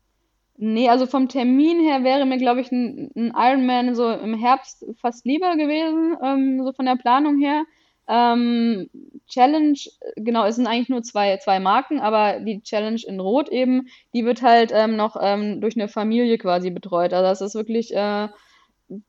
Nee, 0.61 0.89
also 0.89 1.05
vom 1.05 1.29
Termin 1.29 1.79
her 1.79 2.03
wäre 2.03 2.25
mir, 2.25 2.37
glaube 2.37 2.59
ich, 2.59 2.69
ein, 2.71 3.09
ein 3.15 3.33
Ironman 3.33 3.95
so 3.95 4.09
im 4.11 4.33
Herbst 4.33 4.85
fast 4.99 5.25
lieber 5.25 5.55
gewesen, 5.55 6.17
ähm, 6.21 6.63
so 6.65 6.73
von 6.73 6.85
der 6.85 6.97
Planung 6.97 7.37
her. 7.39 7.63
Ähm, 8.09 8.89
Challenge, 9.27 9.79
genau, 10.17 10.45
es 10.45 10.57
sind 10.57 10.67
eigentlich 10.67 10.89
nur 10.89 11.01
zwei, 11.03 11.37
zwei 11.37 11.61
Marken, 11.61 12.01
aber 12.01 12.41
die 12.41 12.61
Challenge 12.61 12.99
in 13.07 13.21
Rot 13.21 13.47
eben, 13.49 13.87
die 14.13 14.25
wird 14.25 14.41
halt 14.41 14.71
ähm, 14.73 14.97
noch 14.97 15.15
ähm, 15.21 15.61
durch 15.61 15.77
eine 15.77 15.87
Familie 15.87 16.37
quasi 16.37 16.71
betreut. 16.71 17.13
Also 17.13 17.29
das 17.29 17.41
ist 17.41 17.55
wirklich, 17.55 17.95
äh, 17.95 18.27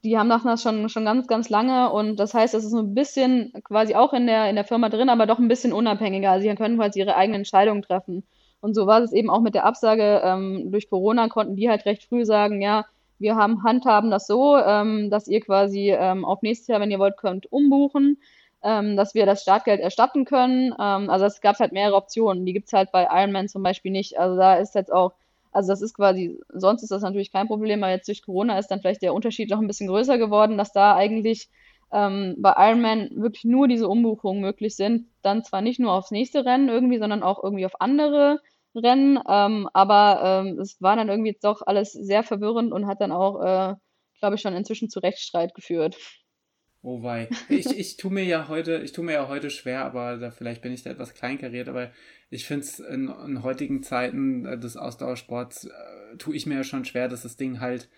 die 0.05 0.19
haben 0.19 0.29
das 0.29 0.63
schon, 0.63 0.89
schon 0.89 1.05
ganz, 1.05 1.27
ganz 1.27 1.49
lange 1.49 1.91
und 1.91 2.17
das 2.21 2.33
heißt, 2.35 2.55
es 2.55 2.65
ist 2.65 2.71
so 2.71 2.79
ein 2.79 2.95
bisschen 2.95 3.53
quasi 3.65 3.95
auch 3.97 4.13
in 4.13 4.27
der, 4.27 4.49
in 4.51 4.57
der 4.57 4.65
Firma 4.65 4.89
drin, 4.89 5.09
aber 5.09 5.27
doch 5.27 5.39
ein 5.41 5.49
bisschen 5.49 5.73
unabhängiger. 5.73 6.31
Also 6.31 6.49
sie 6.49 6.55
können 6.55 6.79
quasi 6.79 7.01
ihre 7.01 7.17
eigenen 7.17 7.41
Entscheidungen 7.41 7.83
treffen. 7.83 8.25
Und 8.61 8.75
so 8.75 8.87
war 8.87 9.01
es 9.03 9.13
eben 9.13 9.31
auch 9.31 9.41
mit 9.41 9.55
der 9.55 9.65
Absage. 9.65 10.21
Ähm, 10.25 10.71
durch 10.71 10.89
Corona 10.89 11.29
konnten 11.29 11.57
die 11.57 11.69
halt 11.69 11.87
recht 11.87 12.05
früh 12.05 12.25
sagen, 12.25 12.61
ja, 12.61 12.85
wir 13.19 13.37
haben 13.37 13.63
handhaben 13.65 14.11
das 14.11 14.27
so, 14.27 14.57
ähm, 14.57 15.11
dass 15.11 15.29
ihr 15.29 15.41
quasi 15.41 15.91
ähm, 15.91 16.25
auf 16.25 16.43
nächstes 16.43 16.69
Jahr, 16.69 16.81
wenn 16.81 16.91
ihr 16.91 16.99
wollt, 16.99 17.17
könnt 17.19 17.51
umbuchen, 17.53 18.19
ähm, 18.63 18.97
dass 18.97 19.15
wir 19.15 19.27
das 19.27 19.43
Startgeld 19.43 19.81
erstatten 19.81 20.25
können. 20.25 20.75
Ähm, 20.79 21.11
also 21.11 21.27
es 21.27 21.41
gab 21.41 21.59
halt 21.59 21.73
mehrere 21.73 21.97
Optionen. 21.97 22.47
Die 22.47 22.53
gibt's 22.53 22.73
halt 22.73 22.93
bei 22.93 23.07
Ironman 23.11 23.49
zum 23.49 23.63
Beispiel 23.63 23.93
nicht. 23.93 24.19
Also 24.19 24.37
da 24.37 24.55
ist 24.55 24.75
jetzt 24.75 24.93
auch, 24.93 25.13
also 25.53 25.71
das 25.71 25.83
ist 25.83 25.95
quasi, 25.95 26.39
sonst 26.49 26.83
ist 26.83 26.93
das 26.93 27.03
natürlich 27.03 27.33
kein 27.33 27.47
Problem, 27.47 27.83
aber 27.83 27.93
jetzt 27.93 28.09
durch 28.09 28.23
Corona 28.23 28.59
ist 28.59 28.69
dann 28.69 28.81
vielleicht 28.81 29.03
der 29.03 29.15
Unterschied 29.15 29.51
noch 29.51 29.61
ein 29.61 29.67
bisschen 29.67 29.89
größer 29.89 30.17
geworden, 30.17 30.57
dass 30.57 30.73
da 30.73 30.97
eigentlich 30.97 31.49
ähm, 31.93 32.37
bei 32.39 32.55
Ironman 32.57 33.11
wirklich 33.17 33.45
nur 33.45 33.69
diese 33.69 33.89
Umbuchungen 33.89 34.41
möglich 34.41 34.77
sind. 34.77 35.07
Dann 35.23 35.45
zwar 35.45 35.61
nicht 35.61 35.81
nur 35.81 35.93
aufs 35.93 36.11
nächste 36.11 36.45
Rennen 36.45 36.69
irgendwie, 36.69 36.99
sondern 36.99 37.23
auch 37.23 37.43
irgendwie 37.43 37.67
auf 37.67 37.81
andere 37.81 38.41
Rennen. 38.75 39.19
Ähm, 39.29 39.69
aber 39.73 40.45
ähm, 40.45 40.59
es 40.59 40.81
war 40.81 40.97
dann 40.97 41.09
irgendwie 41.09 41.37
doch 41.41 41.63
alles 41.67 41.93
sehr 41.93 42.23
verwirrend 42.23 42.73
und 42.73 42.87
hat 42.87 43.01
dann 43.01 43.13
auch, 43.13 43.41
äh, 43.43 43.75
glaube 44.21 44.37
ich, 44.37 44.41
schon 44.41 44.55
inzwischen 44.55 44.89
zu 44.89 45.01
Rechtsstreit 45.01 45.55
geführt. 45.55 45.97
Oh 46.83 47.03
wei. 47.03 47.29
Ich, 47.51 47.67
ich 47.67 47.97
tue 47.99 48.11
mir 48.11 48.25
ja 48.25 48.49
heute, 48.49 48.79
ich 48.79 48.93
tue 48.93 49.05
mir 49.05 49.13
ja 49.13 49.29
heute 49.29 49.51
schwer, 49.51 49.85
aber 49.85 50.17
da, 50.17 50.31
vielleicht 50.31 50.63
bin 50.63 50.73
ich 50.73 50.83
da 50.83 50.91
etwas 50.91 51.13
kleinkariert, 51.13 51.69
aber 51.69 51.91
ich 52.31 52.47
finde 52.47 52.65
es 52.65 52.81
in, 52.81 53.09
in, 53.09 53.43
heutigen 53.43 53.83
Zeiten 53.83 54.47
äh, 54.47 54.59
des 54.59 54.79
Ausdauersports 54.79 55.67
äh, 55.67 56.17
tue 56.17 56.35
ich 56.35 56.47
mir 56.47 56.55
ja 56.55 56.65
schon 56.65 56.87
schwer, 56.87 57.09
dass 57.09 57.23
das 57.23 57.37
Ding 57.37 57.61
halt 57.61 57.91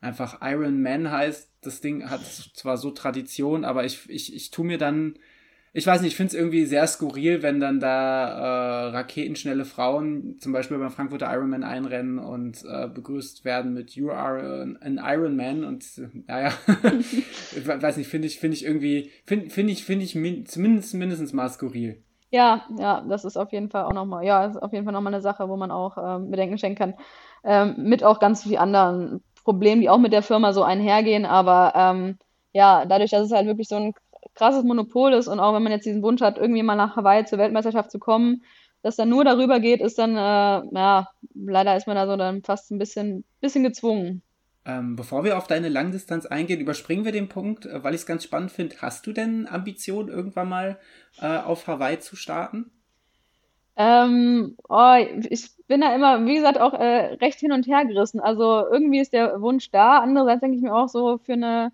einfach 0.00 0.38
Iron 0.42 0.82
Man 0.82 1.10
heißt. 1.10 1.50
Das 1.60 1.80
Ding 1.80 2.08
hat 2.08 2.24
zwar 2.24 2.76
so 2.76 2.90
Tradition, 2.90 3.64
aber 3.64 3.84
ich, 3.84 4.08
ich, 4.08 4.34
ich 4.34 4.50
tue 4.50 4.64
mir 4.64 4.78
dann 4.78 5.16
ich 5.76 5.86
weiß 5.86 6.00
nicht, 6.00 6.12
ich 6.12 6.16
finde 6.16 6.28
es 6.28 6.34
irgendwie 6.34 6.64
sehr 6.64 6.86
skurril, 6.86 7.42
wenn 7.42 7.60
dann 7.60 7.80
da 7.80 8.28
äh, 8.28 8.88
raketenschnelle 8.92 9.66
Frauen 9.66 10.38
zum 10.40 10.54
Beispiel 10.54 10.78
beim 10.78 10.90
Frankfurter 10.90 11.30
Ironman 11.30 11.64
einrennen 11.64 12.18
und 12.18 12.64
äh, 12.64 12.88
begrüßt 12.88 13.44
werden 13.44 13.74
mit 13.74 13.90
You 13.90 14.08
are 14.08 14.74
an 14.80 14.98
Ironman 15.04 15.64
und 15.64 15.84
naja, 16.26 16.50
ich 17.54 17.66
weiß 17.68 17.98
nicht, 17.98 18.08
finde 18.08 18.26
ich, 18.26 18.40
finde 18.40 18.56
ich 18.56 18.64
irgendwie, 18.64 19.10
finde 19.26 19.50
find 19.50 19.68
ich, 19.68 19.84
finde 19.84 20.06
ich 20.06 20.14
min 20.14 20.46
zumindest 20.46 20.94
mindestens 20.94 21.34
mal 21.34 21.50
skurril. 21.50 22.02
Ja, 22.30 22.64
ja, 22.78 23.04
das 23.06 23.26
ist 23.26 23.36
auf 23.36 23.52
jeden 23.52 23.68
Fall 23.68 23.84
auch 23.84 23.92
nochmal, 23.92 24.24
ja, 24.24 24.46
ist 24.46 24.56
auf 24.56 24.72
jeden 24.72 24.86
Fall 24.86 24.94
nochmal 24.94 25.12
eine 25.12 25.20
Sache, 25.20 25.46
wo 25.50 25.58
man 25.58 25.70
auch 25.70 25.98
ähm, 25.98 26.30
Bedenken 26.30 26.56
schenken 26.56 26.78
kann. 26.78 26.94
Ähm, 27.44 27.74
mit 27.76 28.02
auch 28.02 28.18
ganz 28.18 28.44
vielen 28.44 28.56
anderen 28.56 29.20
Problemen, 29.46 29.80
die 29.80 29.88
auch 29.88 29.98
mit 29.98 30.12
der 30.12 30.24
Firma 30.24 30.52
so 30.52 30.64
einhergehen, 30.64 31.24
aber 31.24 31.72
ähm, 31.76 32.18
ja, 32.52 32.84
dadurch, 32.84 33.12
dass 33.12 33.26
es 33.26 33.30
halt 33.30 33.46
wirklich 33.46 33.68
so 33.68 33.76
ein 33.76 33.94
krasses 34.34 34.64
Monopol 34.64 35.12
ist 35.12 35.28
und 35.28 35.38
auch 35.38 35.54
wenn 35.54 35.62
man 35.62 35.70
jetzt 35.70 35.86
diesen 35.86 36.02
Wunsch 36.02 36.20
hat, 36.20 36.36
irgendwie 36.36 36.64
mal 36.64 36.74
nach 36.74 36.96
Hawaii 36.96 37.24
zur 37.24 37.38
Weltmeisterschaft 37.38 37.92
zu 37.92 38.00
kommen, 38.00 38.42
dass 38.82 38.96
dann 38.96 39.08
nur 39.08 39.24
darüber 39.24 39.60
geht, 39.60 39.80
ist 39.80 39.98
dann, 39.98 40.16
äh, 40.16 40.76
ja, 40.76 41.08
leider 41.32 41.76
ist 41.76 41.86
man 41.86 41.94
da 41.94 42.08
so 42.08 42.16
dann 42.16 42.42
fast 42.42 42.72
ein 42.72 42.78
bisschen, 42.78 43.24
bisschen 43.40 43.62
gezwungen. 43.62 44.22
Ähm, 44.64 44.96
bevor 44.96 45.22
wir 45.22 45.38
auf 45.38 45.46
deine 45.46 45.68
Langdistanz 45.68 46.26
eingehen, 46.26 46.58
überspringen 46.58 47.04
wir 47.04 47.12
den 47.12 47.28
Punkt, 47.28 47.66
äh, 47.66 47.84
weil 47.84 47.94
ich 47.94 48.00
es 48.00 48.06
ganz 48.06 48.24
spannend 48.24 48.50
finde. 48.50 48.74
Hast 48.82 49.06
du 49.06 49.12
denn 49.12 49.46
Ambition, 49.46 50.08
irgendwann 50.08 50.48
mal 50.48 50.80
äh, 51.20 51.38
auf 51.38 51.68
Hawaii 51.68 52.00
zu 52.00 52.16
starten? 52.16 52.72
Ähm, 53.76 54.56
oh, 54.68 54.94
ich 55.28 55.50
bin 55.66 55.80
da 55.82 55.94
immer, 55.94 56.24
wie 56.26 56.34
gesagt, 56.36 56.58
auch 56.58 56.72
äh, 56.74 57.14
recht 57.16 57.40
hin 57.40 57.52
und 57.52 57.66
her 57.66 57.84
gerissen. 57.84 58.20
Also 58.20 58.66
irgendwie 58.70 59.00
ist 59.00 59.12
der 59.12 59.40
Wunsch 59.42 59.70
da. 59.70 59.98
Andererseits 60.00 60.40
denke 60.40 60.56
ich 60.56 60.62
mir 60.62 60.74
auch 60.74 60.88
so 60.88 61.18
für 61.18 61.34
eine 61.34 61.72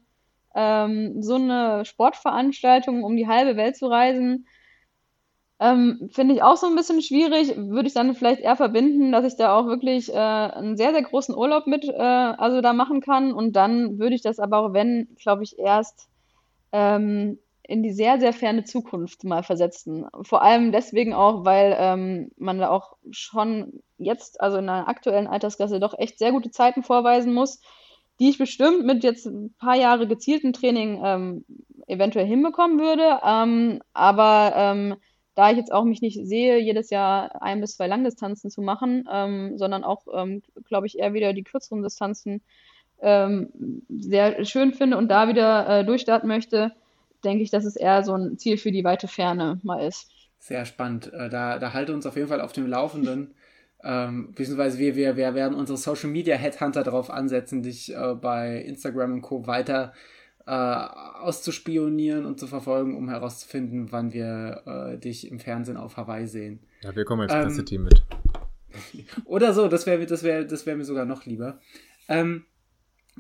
ähm, 0.54 1.22
so 1.22 1.36
eine 1.36 1.84
Sportveranstaltung 1.86 3.04
um 3.04 3.16
die 3.16 3.28
halbe 3.28 3.56
Welt 3.56 3.76
zu 3.76 3.86
reisen, 3.88 4.46
Ähm, 5.60 6.08
finde 6.12 6.34
ich 6.34 6.42
auch 6.42 6.56
so 6.56 6.66
ein 6.66 6.74
bisschen 6.74 7.02
schwierig. 7.02 7.54
Würde 7.56 7.86
ich 7.86 7.94
dann 7.94 8.14
vielleicht 8.14 8.40
eher 8.40 8.56
verbinden, 8.56 9.12
dass 9.12 9.24
ich 9.24 9.36
da 9.36 9.56
auch 9.56 9.66
wirklich 9.66 10.12
äh, 10.12 10.16
einen 10.16 10.76
sehr, 10.76 10.92
sehr 10.92 11.02
großen 11.02 11.36
Urlaub 11.36 11.66
mit 11.68 11.84
äh, 11.84 11.92
also 11.92 12.60
da 12.60 12.72
machen 12.72 13.00
kann. 13.00 13.32
Und 13.32 13.54
dann 13.54 13.98
würde 13.98 14.14
ich 14.16 14.22
das 14.22 14.40
aber 14.40 14.58
auch, 14.58 14.72
wenn, 14.72 15.14
glaube 15.22 15.44
ich, 15.44 15.58
erst 15.58 16.08
ähm, 16.72 17.38
in 17.72 17.82
die 17.82 17.92
sehr, 17.92 18.20
sehr 18.20 18.34
ferne 18.34 18.64
Zukunft 18.64 19.24
mal 19.24 19.42
versetzen. 19.42 20.04
Vor 20.24 20.42
allem 20.42 20.72
deswegen 20.72 21.14
auch, 21.14 21.46
weil 21.46 21.74
ähm, 21.78 22.30
man 22.36 22.58
da 22.58 22.68
auch 22.68 22.96
schon 23.10 23.80
jetzt, 23.96 24.42
also 24.42 24.58
in 24.58 24.68
einer 24.68 24.88
aktuellen 24.88 25.26
Altersklasse, 25.26 25.80
doch 25.80 25.98
echt 25.98 26.18
sehr 26.18 26.32
gute 26.32 26.50
Zeiten 26.50 26.82
vorweisen 26.82 27.32
muss, 27.32 27.62
die 28.20 28.28
ich 28.28 28.36
bestimmt 28.36 28.84
mit 28.84 29.02
jetzt 29.04 29.24
ein 29.24 29.54
paar 29.58 29.74
Jahre 29.74 30.06
gezielten 30.06 30.52
Training 30.52 31.00
ähm, 31.02 31.44
eventuell 31.86 32.26
hinbekommen 32.26 32.78
würde. 32.78 33.20
Ähm, 33.24 33.80
aber 33.94 34.52
ähm, 34.54 34.96
da 35.34 35.50
ich 35.50 35.56
jetzt 35.56 35.72
auch 35.72 35.84
mich 35.84 36.02
nicht 36.02 36.26
sehe, 36.26 36.58
jedes 36.58 36.90
Jahr 36.90 37.40
ein 37.40 37.62
bis 37.62 37.76
zwei 37.76 37.86
Langdistanzen 37.86 38.50
zu 38.50 38.60
machen, 38.60 39.08
ähm, 39.10 39.56
sondern 39.56 39.82
auch, 39.82 40.02
ähm, 40.12 40.42
glaube 40.68 40.86
ich, 40.86 40.98
eher 40.98 41.14
wieder 41.14 41.32
die 41.32 41.42
kürzeren 41.42 41.82
Distanzen 41.82 42.42
sehr 43.04 44.44
schön 44.44 44.72
finde 44.74 44.96
und 44.96 45.08
da 45.08 45.26
wieder 45.26 45.80
äh, 45.80 45.84
durchstarten 45.84 46.28
möchte, 46.28 46.70
denke 47.24 47.42
ich, 47.42 47.50
dass 47.50 47.64
es 47.64 47.76
eher 47.76 48.02
so 48.02 48.14
ein 48.14 48.38
Ziel 48.38 48.58
für 48.58 48.72
die 48.72 48.84
weite 48.84 49.08
Ferne 49.08 49.60
mal 49.62 49.86
ist. 49.86 50.10
Sehr 50.38 50.64
spannend. 50.64 51.12
Äh, 51.12 51.28
da, 51.28 51.58
da 51.58 51.72
halte 51.72 51.94
uns 51.94 52.06
auf 52.06 52.16
jeden 52.16 52.28
Fall 52.28 52.40
auf 52.40 52.52
dem 52.52 52.66
Laufenden. 52.66 53.34
Ähm, 53.84 54.32
beziehungsweise 54.32 54.78
wir, 54.78 54.96
wir, 54.96 55.16
wir 55.16 55.34
werden 55.34 55.56
unsere 55.56 55.76
Social 55.76 56.10
Media 56.10 56.36
Headhunter 56.36 56.84
darauf 56.84 57.10
ansetzen, 57.10 57.62
dich 57.62 57.94
äh, 57.94 58.14
bei 58.14 58.58
Instagram 58.58 59.14
und 59.14 59.22
Co. 59.22 59.46
weiter 59.46 59.92
äh, 60.46 60.52
auszuspionieren 60.52 62.26
und 62.26 62.38
zu 62.38 62.46
verfolgen, 62.46 62.96
um 62.96 63.08
herauszufinden, 63.08 63.92
wann 63.92 64.12
wir 64.12 64.62
äh, 64.66 64.98
dich 64.98 65.30
im 65.30 65.38
Fernsehen 65.38 65.76
auf 65.76 65.96
Hawaii 65.96 66.26
sehen. 66.26 66.60
Ja, 66.82 66.94
wir 66.94 67.04
kommen 67.04 67.22
als 67.22 67.32
ähm, 67.32 67.42
Presseteam 67.44 67.84
mit. 67.84 68.02
Oder 69.24 69.52
so, 69.52 69.68
das 69.68 69.86
wäre 69.86 70.04
das 70.06 70.22
wär, 70.22 70.44
das 70.44 70.66
wär 70.66 70.76
mir 70.76 70.84
sogar 70.84 71.04
noch 71.04 71.26
lieber. 71.26 71.60
Ähm, 72.08 72.44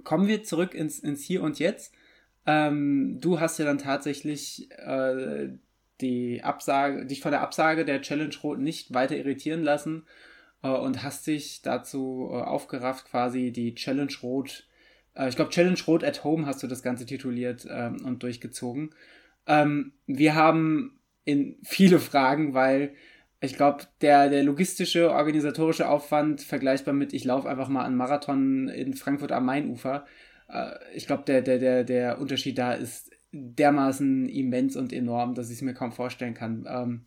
kommen 0.04 0.26
wir 0.26 0.42
zurück 0.42 0.74
ins, 0.74 0.98
ins 0.98 1.22
Hier 1.22 1.42
und 1.42 1.58
Jetzt. 1.58 1.94
Ähm, 2.46 3.18
du 3.20 3.40
hast 3.40 3.58
ja 3.58 3.64
dann 3.64 3.78
tatsächlich 3.78 4.70
äh, 4.72 5.48
die 6.00 6.42
Absage, 6.42 7.06
dich 7.06 7.20
von 7.20 7.30
der 7.30 7.42
Absage 7.42 7.84
der 7.84 8.02
Challenge 8.02 8.34
Rot 8.42 8.58
nicht 8.58 8.92
weiter 8.92 9.16
irritieren 9.16 9.62
lassen 9.62 10.06
äh, 10.62 10.68
und 10.68 11.02
hast 11.02 11.26
dich 11.26 11.62
dazu 11.62 12.28
äh, 12.30 12.36
aufgerafft, 12.36 13.06
quasi 13.06 13.52
die 13.52 13.74
Challenge 13.74 14.12
Rot, 14.22 14.66
äh, 15.14 15.28
ich 15.28 15.36
glaube 15.36 15.50
Challenge 15.50 15.78
Rot 15.86 16.04
at 16.04 16.24
Home 16.24 16.46
hast 16.46 16.62
du 16.62 16.66
das 16.66 16.82
Ganze 16.82 17.06
tituliert 17.06 17.66
ähm, 17.70 18.04
und 18.04 18.22
durchgezogen. 18.22 18.94
Ähm, 19.46 19.92
wir 20.06 20.34
haben 20.34 20.98
in 21.24 21.56
viele 21.62 22.00
Fragen, 22.00 22.54
weil 22.54 22.94
ich 23.40 23.56
glaube, 23.56 23.84
der, 24.00 24.28
der 24.28 24.44
logistische, 24.44 25.10
organisatorische 25.10 25.88
Aufwand 25.88 26.42
vergleichbar 26.42 26.94
mit, 26.94 27.12
ich 27.12 27.24
laufe 27.24 27.48
einfach 27.48 27.68
mal 27.68 27.84
einen 27.84 27.96
Marathon 27.96 28.68
in 28.68 28.94
Frankfurt 28.94 29.32
am 29.32 29.46
Mainufer. 29.46 30.06
Äh, 30.52 30.74
ich 30.94 31.06
glaube, 31.06 31.24
der, 31.24 31.42
der, 31.42 31.58
der, 31.58 31.84
der 31.84 32.20
Unterschied 32.20 32.58
da 32.58 32.72
ist 32.72 33.10
dermaßen 33.32 34.28
immens 34.28 34.76
und 34.76 34.92
enorm, 34.92 35.34
dass 35.34 35.48
ich 35.48 35.56
es 35.56 35.62
mir 35.62 35.74
kaum 35.74 35.92
vorstellen 35.92 36.34
kann. 36.34 36.66
Ähm, 36.68 37.02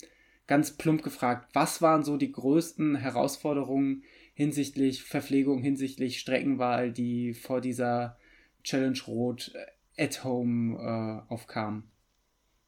ganz 0.48 0.72
plump 0.72 1.04
gefragt, 1.04 1.50
was 1.54 1.82
waren 1.82 2.04
so 2.04 2.18
die 2.18 2.32
größten 2.32 2.96
Herausforderungen 2.96 4.04
hinsichtlich 4.34 5.04
Verpflegung, 5.04 5.62
hinsichtlich 5.62 6.20
Streckenwahl, 6.20 6.92
die 6.92 7.34
vor 7.34 7.62
dieser 7.62 8.18
Challenge 8.64 9.00
Rot 9.08 9.54
at 9.98 10.24
Home 10.24 10.78
äh, 10.78 11.34
aufkamen? 11.34 11.84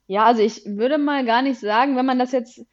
Ja, 0.06 0.26
also 0.26 0.42
ich 0.42 0.66
würde 0.66 0.98
mal 0.98 1.26
gar 1.26 1.42
nicht 1.42 1.60
sagen, 1.60 1.98
wenn 1.98 2.06
man 2.06 2.20
das 2.20 2.32
jetzt 2.32 2.66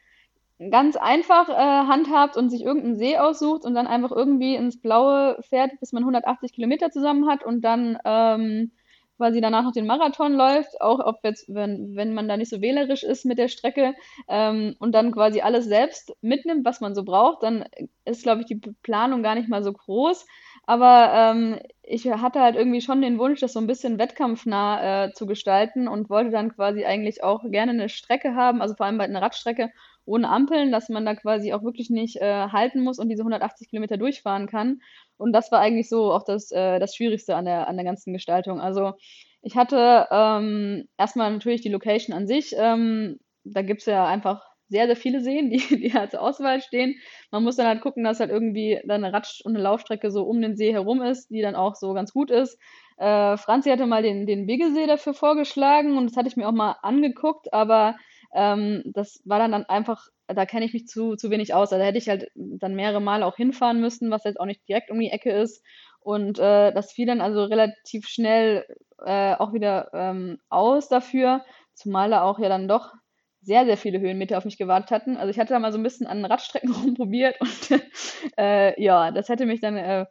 ganz 0.70 0.96
einfach 0.96 1.48
äh, 1.48 1.52
handhabt 1.52 2.36
und 2.36 2.50
sich 2.50 2.62
irgendeinen 2.62 2.96
See 2.96 3.18
aussucht 3.18 3.64
und 3.64 3.74
dann 3.74 3.86
einfach 3.86 4.12
irgendwie 4.12 4.54
ins 4.54 4.80
Blaue 4.80 5.36
fährt, 5.48 5.72
bis 5.80 5.92
man 5.92 6.04
180 6.04 6.52
Kilometer 6.52 6.90
zusammen 6.90 7.28
hat 7.28 7.44
und 7.44 7.62
dann 7.62 7.98
ähm, 8.04 8.70
quasi 9.16 9.40
danach 9.40 9.62
noch 9.62 9.72
den 9.72 9.86
Marathon 9.86 10.34
läuft, 10.34 10.80
auch 10.80 10.98
ob 10.98 11.18
jetzt, 11.22 11.52
wenn, 11.52 11.94
wenn 11.94 12.14
man 12.14 12.28
da 12.28 12.36
nicht 12.36 12.50
so 12.50 12.60
wählerisch 12.60 13.04
ist 13.04 13.24
mit 13.24 13.38
der 13.38 13.48
Strecke 13.48 13.94
ähm, 14.28 14.74
und 14.80 14.92
dann 14.92 15.12
quasi 15.12 15.40
alles 15.40 15.66
selbst 15.66 16.14
mitnimmt, 16.20 16.64
was 16.64 16.80
man 16.80 16.94
so 16.94 17.04
braucht, 17.04 17.42
dann 17.42 17.64
ist, 18.04 18.22
glaube 18.22 18.40
ich, 18.40 18.46
die 18.46 18.60
Planung 18.82 19.22
gar 19.22 19.34
nicht 19.34 19.48
mal 19.48 19.62
so 19.62 19.72
groß. 19.72 20.26
Aber 20.66 21.12
ähm, 21.12 21.58
ich 21.82 22.10
hatte 22.10 22.40
halt 22.40 22.56
irgendwie 22.56 22.80
schon 22.80 23.02
den 23.02 23.18
Wunsch, 23.18 23.40
das 23.40 23.52
so 23.52 23.60
ein 23.60 23.66
bisschen 23.66 23.98
wettkampfnah 23.98 25.04
äh, 25.04 25.12
zu 25.12 25.26
gestalten 25.26 25.86
und 25.88 26.10
wollte 26.10 26.30
dann 26.30 26.54
quasi 26.54 26.84
eigentlich 26.84 27.22
auch 27.22 27.42
gerne 27.44 27.72
eine 27.72 27.88
Strecke 27.88 28.34
haben, 28.34 28.62
also 28.62 28.74
vor 28.74 28.86
allem 28.86 28.98
bei 28.98 29.04
einer 29.04 29.22
Radstrecke, 29.22 29.70
ohne 30.06 30.28
Ampeln, 30.28 30.72
dass 30.72 30.88
man 30.88 31.04
da 31.04 31.14
quasi 31.14 31.52
auch 31.52 31.62
wirklich 31.62 31.90
nicht 31.90 32.16
äh, 32.16 32.48
halten 32.48 32.82
muss 32.82 32.98
und 32.98 33.08
diese 33.08 33.22
180 33.22 33.68
Kilometer 33.68 33.96
durchfahren 33.96 34.46
kann. 34.46 34.80
Und 35.16 35.32
das 35.32 35.50
war 35.52 35.60
eigentlich 35.60 35.88
so 35.88 36.12
auch 36.12 36.24
das, 36.24 36.50
äh, 36.50 36.78
das 36.78 36.94
Schwierigste 36.94 37.36
an 37.36 37.44
der, 37.46 37.68
an 37.68 37.76
der 37.76 37.84
ganzen 37.84 38.12
Gestaltung. 38.12 38.60
Also 38.60 38.94
ich 39.42 39.56
hatte 39.56 40.06
ähm, 40.10 40.88
erstmal 40.98 41.32
natürlich 41.32 41.62
die 41.62 41.68
Location 41.68 42.16
an 42.16 42.26
sich. 42.26 42.54
Ähm, 42.56 43.18
da 43.44 43.62
gibt 43.62 43.80
es 43.80 43.86
ja 43.86 44.06
einfach 44.06 44.42
sehr, 44.68 44.86
sehr 44.86 44.96
viele 44.96 45.20
Seen, 45.20 45.50
die, 45.50 45.58
die 45.80 45.92
halt 45.92 46.12
zur 46.12 46.22
Auswahl 46.22 46.60
stehen. 46.60 46.96
Man 47.30 47.44
muss 47.44 47.56
dann 47.56 47.66
halt 47.66 47.80
gucken, 47.82 48.04
dass 48.04 48.20
halt 48.20 48.30
irgendwie 48.30 48.80
dann 48.84 49.04
eine 49.04 49.14
Radsch- 49.14 49.42
und 49.44 49.54
eine 49.54 49.62
Laufstrecke 49.62 50.10
so 50.10 50.24
um 50.24 50.40
den 50.40 50.56
See 50.56 50.72
herum 50.72 51.02
ist, 51.02 51.30
die 51.30 51.42
dann 51.42 51.54
auch 51.54 51.74
so 51.74 51.92
ganz 51.92 52.12
gut 52.12 52.30
ist. 52.30 52.58
Äh, 52.96 53.36
Franzi 53.36 53.70
hatte 53.70 53.86
mal 53.86 54.02
den, 54.02 54.26
den 54.26 54.46
Biggesee 54.46 54.86
dafür 54.86 55.14
vorgeschlagen 55.14 55.98
und 55.98 56.10
das 56.10 56.16
hatte 56.16 56.28
ich 56.28 56.36
mir 56.36 56.48
auch 56.48 56.52
mal 56.52 56.76
angeguckt, 56.82 57.52
aber 57.52 57.96
ähm, 58.34 58.82
das 58.86 59.22
war 59.24 59.38
dann, 59.38 59.52
dann 59.52 59.64
einfach, 59.64 60.08
da 60.26 60.46
kenne 60.46 60.66
ich 60.66 60.72
mich 60.72 60.86
zu, 60.86 61.16
zu 61.16 61.30
wenig 61.30 61.54
aus. 61.54 61.72
Also 61.72 61.78
da 61.80 61.86
hätte 61.86 61.98
ich 61.98 62.08
halt 62.08 62.28
dann 62.34 62.74
mehrere 62.74 63.00
Male 63.00 63.24
auch 63.24 63.36
hinfahren 63.36 63.80
müssen, 63.80 64.10
was 64.10 64.24
jetzt 64.24 64.40
auch 64.40 64.46
nicht 64.46 64.68
direkt 64.68 64.90
um 64.90 64.98
die 65.00 65.10
Ecke 65.10 65.32
ist. 65.32 65.64
Und 66.00 66.38
äh, 66.38 66.72
das 66.72 66.92
fiel 66.92 67.06
dann 67.06 67.20
also 67.20 67.44
relativ 67.44 68.06
schnell 68.06 68.66
äh, 69.04 69.34
auch 69.34 69.52
wieder 69.52 69.90
ähm, 69.94 70.38
aus 70.50 70.88
dafür, 70.88 71.44
zumal 71.72 72.10
da 72.10 72.22
auch 72.22 72.38
ja 72.38 72.48
dann 72.48 72.68
doch 72.68 72.92
sehr, 73.40 73.66
sehr 73.66 73.76
viele 73.76 74.00
Höhenmeter 74.00 74.38
auf 74.38 74.44
mich 74.44 74.58
gewartet 74.58 74.90
hatten. 74.90 75.16
Also 75.16 75.30
ich 75.30 75.38
hatte 75.38 75.52
da 75.52 75.58
mal 75.58 75.72
so 75.72 75.78
ein 75.78 75.82
bisschen 75.82 76.06
an 76.06 76.24
Radstrecken 76.24 76.72
rumprobiert 76.82 77.40
und 77.40 77.80
äh, 78.38 78.82
ja, 78.82 79.10
das 79.10 79.28
hätte 79.28 79.46
mich 79.46 79.60
dann, 79.60 79.76
äh, 79.76 80.06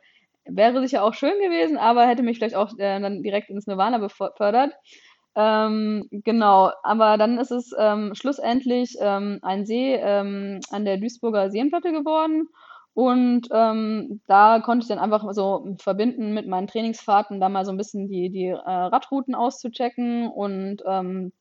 wäre 0.45 0.81
sicher 0.81 1.03
auch 1.03 1.13
schön 1.13 1.39
gewesen, 1.39 1.77
aber 1.77 2.07
hätte 2.07 2.23
mich 2.23 2.37
vielleicht 2.37 2.55
auch 2.55 2.71
äh, 2.77 2.99
dann 2.99 3.23
direkt 3.23 3.49
ins 3.49 3.67
Nirvana 3.67 3.97
befördert. 3.97 4.73
Ähm, 5.35 6.07
genau, 6.11 6.71
aber 6.83 7.17
dann 7.17 7.39
ist 7.39 7.51
es 7.51 7.71
ähm, 7.77 8.13
schlussendlich 8.13 8.95
ähm, 8.99 9.39
ein 9.41 9.65
See 9.65 9.95
ähm, 9.95 10.59
an 10.69 10.85
der 10.85 10.97
Duisburger 10.97 11.49
Seenplatte 11.49 11.91
geworden. 11.91 12.49
Und 12.93 13.47
ähm, 13.51 14.21
da 14.27 14.59
konnte 14.59 14.83
ich 14.83 14.89
dann 14.89 14.99
einfach 14.99 15.25
so 15.33 15.75
verbinden 15.79 16.33
mit 16.33 16.47
meinen 16.47 16.67
Trainingsfahrten, 16.67 17.39
da 17.39 17.49
mal 17.49 17.65
so 17.65 17.71
ein 17.71 17.77
bisschen 17.77 18.07
die, 18.07 18.29
die 18.29 18.49
äh, 18.49 18.55
Radrouten 18.55 19.33
auszuchecken 19.33 20.27
und 20.27 20.83
ähm, 20.85 21.31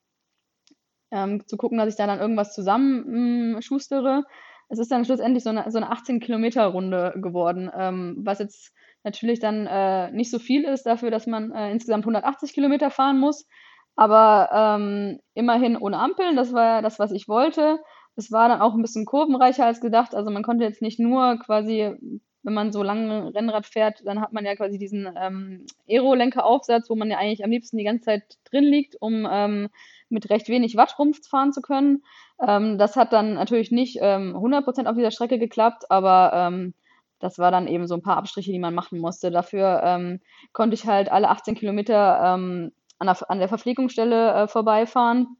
zu 1.45 1.57
gucken, 1.57 1.77
dass 1.77 1.89
ich 1.89 1.95
da 1.95 2.07
dann 2.07 2.19
irgendwas 2.19 2.55
zusammenschustere. 2.55 4.23
es 4.69 4.79
ist 4.79 4.91
dann 4.91 5.05
schlussendlich 5.05 5.43
so 5.43 5.51
eine, 5.51 5.69
so 5.69 5.77
eine 5.77 5.91
18-Kilometer-Runde 5.91 7.19
geworden, 7.21 7.69
was 8.17 8.39
jetzt 8.39 8.73
natürlich 9.03 9.39
dann 9.39 9.67
äh, 9.67 10.11
nicht 10.11 10.31
so 10.31 10.39
viel 10.39 10.63
ist 10.63 10.85
dafür, 10.85 11.11
dass 11.11 11.27
man 11.27 11.51
äh, 11.51 11.71
insgesamt 11.71 12.03
180 12.03 12.53
Kilometer 12.53 12.89
fahren 12.89 13.19
muss. 13.19 13.47
Aber 13.95 14.49
ähm, 14.51 15.19
immerhin 15.33 15.77
ohne 15.77 15.99
Ampeln, 15.99 16.35
das 16.35 16.53
war 16.53 16.65
ja 16.65 16.81
das, 16.81 16.99
was 16.99 17.11
ich 17.11 17.27
wollte. 17.27 17.79
Es 18.15 18.31
war 18.31 18.49
dann 18.49 18.61
auch 18.61 18.73
ein 18.73 18.81
bisschen 18.81 19.05
kurvenreicher 19.05 19.65
als 19.65 19.81
gedacht. 19.81 20.15
Also 20.15 20.31
man 20.31 20.43
konnte 20.43 20.63
jetzt 20.63 20.81
nicht 20.81 20.99
nur 20.99 21.37
quasi, 21.39 21.95
wenn 22.43 22.53
man 22.53 22.71
so 22.71 22.83
lange 22.83 23.33
Rennrad 23.33 23.65
fährt, 23.65 24.01
dann 24.05 24.21
hat 24.21 24.33
man 24.33 24.45
ja 24.45 24.55
quasi 24.55 24.77
diesen 24.77 25.09
ähm, 25.15 25.65
Aero-Lenkeraufsatz, 25.87 26.89
wo 26.89 26.95
man 26.95 27.09
ja 27.09 27.17
eigentlich 27.17 27.43
am 27.43 27.51
liebsten 27.51 27.77
die 27.77 27.83
ganze 27.83 28.05
Zeit 28.05 28.23
drin 28.45 28.65
liegt, 28.65 28.95
um 28.99 29.27
ähm, 29.29 29.69
mit 30.09 30.29
recht 30.29 30.49
wenig 30.49 30.75
Watt 30.75 30.97
rumfahren 30.97 31.53
zu 31.53 31.61
können. 31.61 32.03
Ähm, 32.45 32.77
das 32.77 32.95
hat 32.95 33.13
dann 33.13 33.35
natürlich 33.35 33.71
nicht 33.71 33.97
ähm, 34.01 34.35
100% 34.35 34.87
auf 34.87 34.95
dieser 34.95 35.11
Strecke 35.11 35.39
geklappt, 35.39 35.85
aber 35.89 36.31
ähm, 36.33 36.73
das 37.19 37.39
war 37.39 37.51
dann 37.51 37.67
eben 37.67 37.87
so 37.87 37.95
ein 37.95 38.01
paar 38.01 38.17
Abstriche, 38.17 38.51
die 38.51 38.59
man 38.59 38.75
machen 38.75 38.99
musste. 38.99 39.31
Dafür 39.31 39.81
ähm, 39.83 40.19
konnte 40.51 40.73
ich 40.73 40.85
halt 40.85 41.09
alle 41.09 41.29
18 41.29 41.55
Kilometer 41.55 42.35
ähm, 42.35 42.73
an 43.07 43.15
der, 43.15 43.29
an 43.29 43.39
der 43.39 43.49
Verpflegungsstelle 43.49 44.33
äh, 44.33 44.47
vorbeifahren 44.47 45.37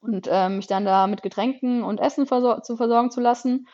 und 0.00 0.28
äh, 0.30 0.48
mich 0.48 0.66
dann 0.66 0.84
da 0.84 1.06
mit 1.06 1.22
Getränken 1.22 1.82
und 1.82 2.00
Essen 2.00 2.26
versor 2.26 2.62
zu 2.62 2.76
versorgen 2.76 3.10
zu 3.10 3.20
lassen. 3.20 3.66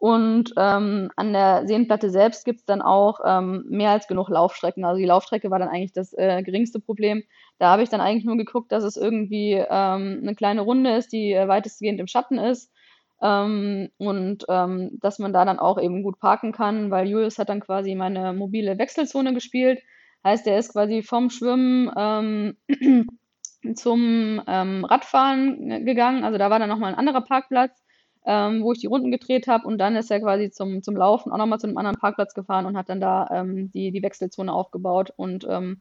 Und 0.00 0.52
ähm, 0.56 1.10
an 1.16 1.32
der 1.32 1.66
Seenplatte 1.66 2.10
selbst 2.10 2.44
gibt 2.44 2.60
es 2.60 2.64
dann 2.64 2.82
auch 2.82 3.18
ähm, 3.24 3.64
mehr 3.68 3.90
als 3.90 4.06
genug 4.06 4.28
Laufstrecken. 4.28 4.84
Also 4.84 4.98
die 4.98 5.06
Laufstrecke 5.06 5.50
war 5.50 5.58
dann 5.58 5.68
eigentlich 5.68 5.92
das 5.92 6.12
äh, 6.12 6.42
geringste 6.44 6.78
Problem. 6.78 7.24
Da 7.58 7.70
habe 7.70 7.82
ich 7.82 7.88
dann 7.88 8.00
eigentlich 8.00 8.24
nur 8.24 8.36
geguckt, 8.36 8.70
dass 8.70 8.84
es 8.84 8.96
irgendwie 8.96 9.54
ähm, 9.54 10.20
eine 10.22 10.36
kleine 10.36 10.60
Runde 10.60 10.94
ist, 10.96 11.12
die 11.12 11.32
äh, 11.32 11.48
weitestgehend 11.48 11.98
im 11.98 12.06
Schatten 12.06 12.38
ist. 12.38 12.72
Ähm, 13.20 13.90
und 13.98 14.44
ähm, 14.48 14.98
dass 15.00 15.18
man 15.18 15.32
da 15.32 15.44
dann 15.44 15.58
auch 15.58 15.80
eben 15.80 16.04
gut 16.04 16.20
parken 16.20 16.52
kann, 16.52 16.92
weil 16.92 17.08
Julius 17.08 17.38
hat 17.38 17.48
dann 17.48 17.60
quasi 17.60 17.96
meine 17.96 18.32
mobile 18.32 18.78
Wechselzone 18.78 19.34
gespielt. 19.34 19.80
Heißt, 20.24 20.46
er 20.46 20.58
ist 20.58 20.72
quasi 20.72 21.02
vom 21.02 21.30
Schwimmen 21.30 21.90
ähm, 21.96 22.56
zum 23.74 24.42
ähm, 24.46 24.84
Radfahren 24.84 25.84
gegangen. 25.84 26.24
Also 26.24 26.38
da 26.38 26.50
war 26.50 26.58
dann 26.58 26.68
nochmal 26.68 26.92
ein 26.92 26.98
anderer 26.98 27.22
Parkplatz 27.22 27.82
ähm, 28.28 28.62
wo 28.62 28.72
ich 28.72 28.80
die 28.80 28.86
Runden 28.86 29.10
gedreht 29.10 29.48
habe. 29.48 29.66
Und 29.66 29.78
dann 29.78 29.96
ist 29.96 30.10
er 30.10 30.20
quasi 30.20 30.50
zum, 30.50 30.82
zum 30.82 30.94
Laufen 30.94 31.32
auch 31.32 31.38
nochmal 31.38 31.58
zu 31.58 31.66
einem 31.66 31.78
anderen 31.78 31.96
Parkplatz 31.96 32.34
gefahren 32.34 32.66
und 32.66 32.76
hat 32.76 32.90
dann 32.90 33.00
da 33.00 33.26
ähm, 33.32 33.70
die, 33.70 33.90
die 33.90 34.02
Wechselzone 34.02 34.52
aufgebaut 34.52 35.12
und 35.16 35.46
ähm, 35.48 35.80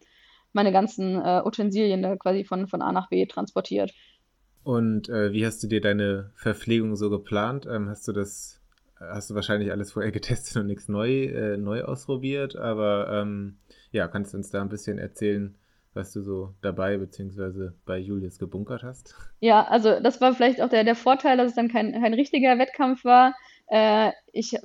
meine 0.54 0.72
ganzen 0.72 1.22
äh, 1.22 1.42
Utensilien 1.44 2.02
da 2.02 2.16
quasi 2.16 2.46
von, 2.46 2.68
von 2.68 2.82
A 2.82 2.94
nach 2.94 3.10
B 3.10 3.26
transportiert. 3.26 3.94
Und 4.64 5.10
äh, 5.10 5.34
wie 5.34 5.46
hast 5.46 5.62
du 5.62 5.68
dir 5.68 5.82
deine 5.82 6.32
Verpflegung 6.36 6.96
so 6.96 7.10
geplant? 7.10 7.68
Ähm, 7.70 7.90
hast 7.90 8.08
du 8.08 8.14
das, 8.14 8.62
hast 8.96 9.30
du 9.30 9.36
wahrscheinlich 9.36 9.72
alles 9.72 9.92
vorher 9.92 10.12
getestet 10.14 10.56
und 10.56 10.68
nichts 10.68 10.88
neu, 10.88 11.26
äh, 11.26 11.58
neu 11.58 11.84
ausprobiert, 11.84 12.56
aber 12.56 13.10
ähm, 13.12 13.58
ja, 13.98 14.08
kannst 14.08 14.34
du 14.34 14.38
uns 14.38 14.50
da 14.50 14.62
ein 14.62 14.70
bisschen 14.70 15.00
erzählen, 15.00 15.56
was 15.94 16.14
du 16.14 16.22
so 16.22 16.54
dabei 16.62 16.98
bzw. 16.98 17.72
bei 17.86 17.98
Julius 17.98 18.38
gebunkert 18.38 18.84
hast? 18.84 19.16
Ja, 19.40 19.64
also 19.66 20.00
das 20.00 20.22
war 20.22 20.34
vielleicht 20.34 20.62
auch 20.62 20.70
der, 20.70 20.84
der 20.84 20.96
Vorteil, 20.96 21.38
dass 21.38 21.48
es 21.48 21.56
dann 21.56 21.68
kein, 21.68 21.92
kein 21.92 22.14
richtiger 22.14 22.58
Wettkampf 22.60 23.04
war. 23.04 23.34
Äh, 23.70 24.12
ich, 24.32 24.56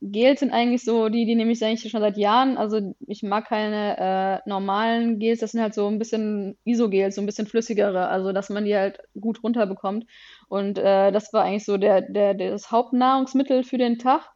Gels 0.00 0.40
sind 0.40 0.52
eigentlich 0.52 0.84
so, 0.84 1.08
die, 1.08 1.26
die 1.26 1.34
nehme 1.34 1.52
ich 1.52 1.62
eigentlich 1.62 1.90
schon 1.90 2.00
seit 2.00 2.16
Jahren. 2.16 2.56
Also 2.56 2.94
ich 3.06 3.22
mag 3.22 3.46
keine 3.46 4.42
äh, 4.46 4.48
normalen 4.48 5.18
Gels, 5.18 5.40
das 5.40 5.52
sind 5.52 5.60
halt 5.60 5.74
so 5.74 5.88
ein 5.88 5.98
bisschen 5.98 6.56
Isogels, 6.64 7.16
so 7.16 7.20
ein 7.20 7.26
bisschen 7.26 7.46
flüssigere, 7.46 8.08
also 8.08 8.32
dass 8.32 8.48
man 8.48 8.64
die 8.64 8.76
halt 8.76 9.00
gut 9.20 9.42
runterbekommt. 9.42 10.06
Und 10.48 10.78
äh, 10.78 11.10
das 11.10 11.32
war 11.32 11.42
eigentlich 11.44 11.64
so 11.64 11.76
der, 11.76 12.02
der, 12.02 12.34
das 12.34 12.70
Hauptnahrungsmittel 12.70 13.64
für 13.64 13.78
den 13.78 13.98
Tag. 13.98 14.30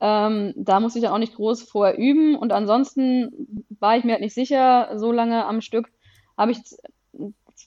Ähm, 0.00 0.52
da 0.56 0.80
musste 0.80 0.98
ich 0.98 1.04
ja 1.04 1.12
auch 1.12 1.18
nicht 1.18 1.34
groß 1.34 1.62
vorher 1.62 1.98
üben. 1.98 2.36
Und 2.36 2.52
ansonsten 2.52 3.66
war 3.80 3.96
ich 3.96 4.04
mir 4.04 4.12
halt 4.12 4.22
nicht 4.22 4.34
sicher, 4.34 4.92
so 4.96 5.12
lange 5.12 5.44
am 5.46 5.60
Stück 5.60 5.90
habe 6.36 6.52
ich 6.52 6.58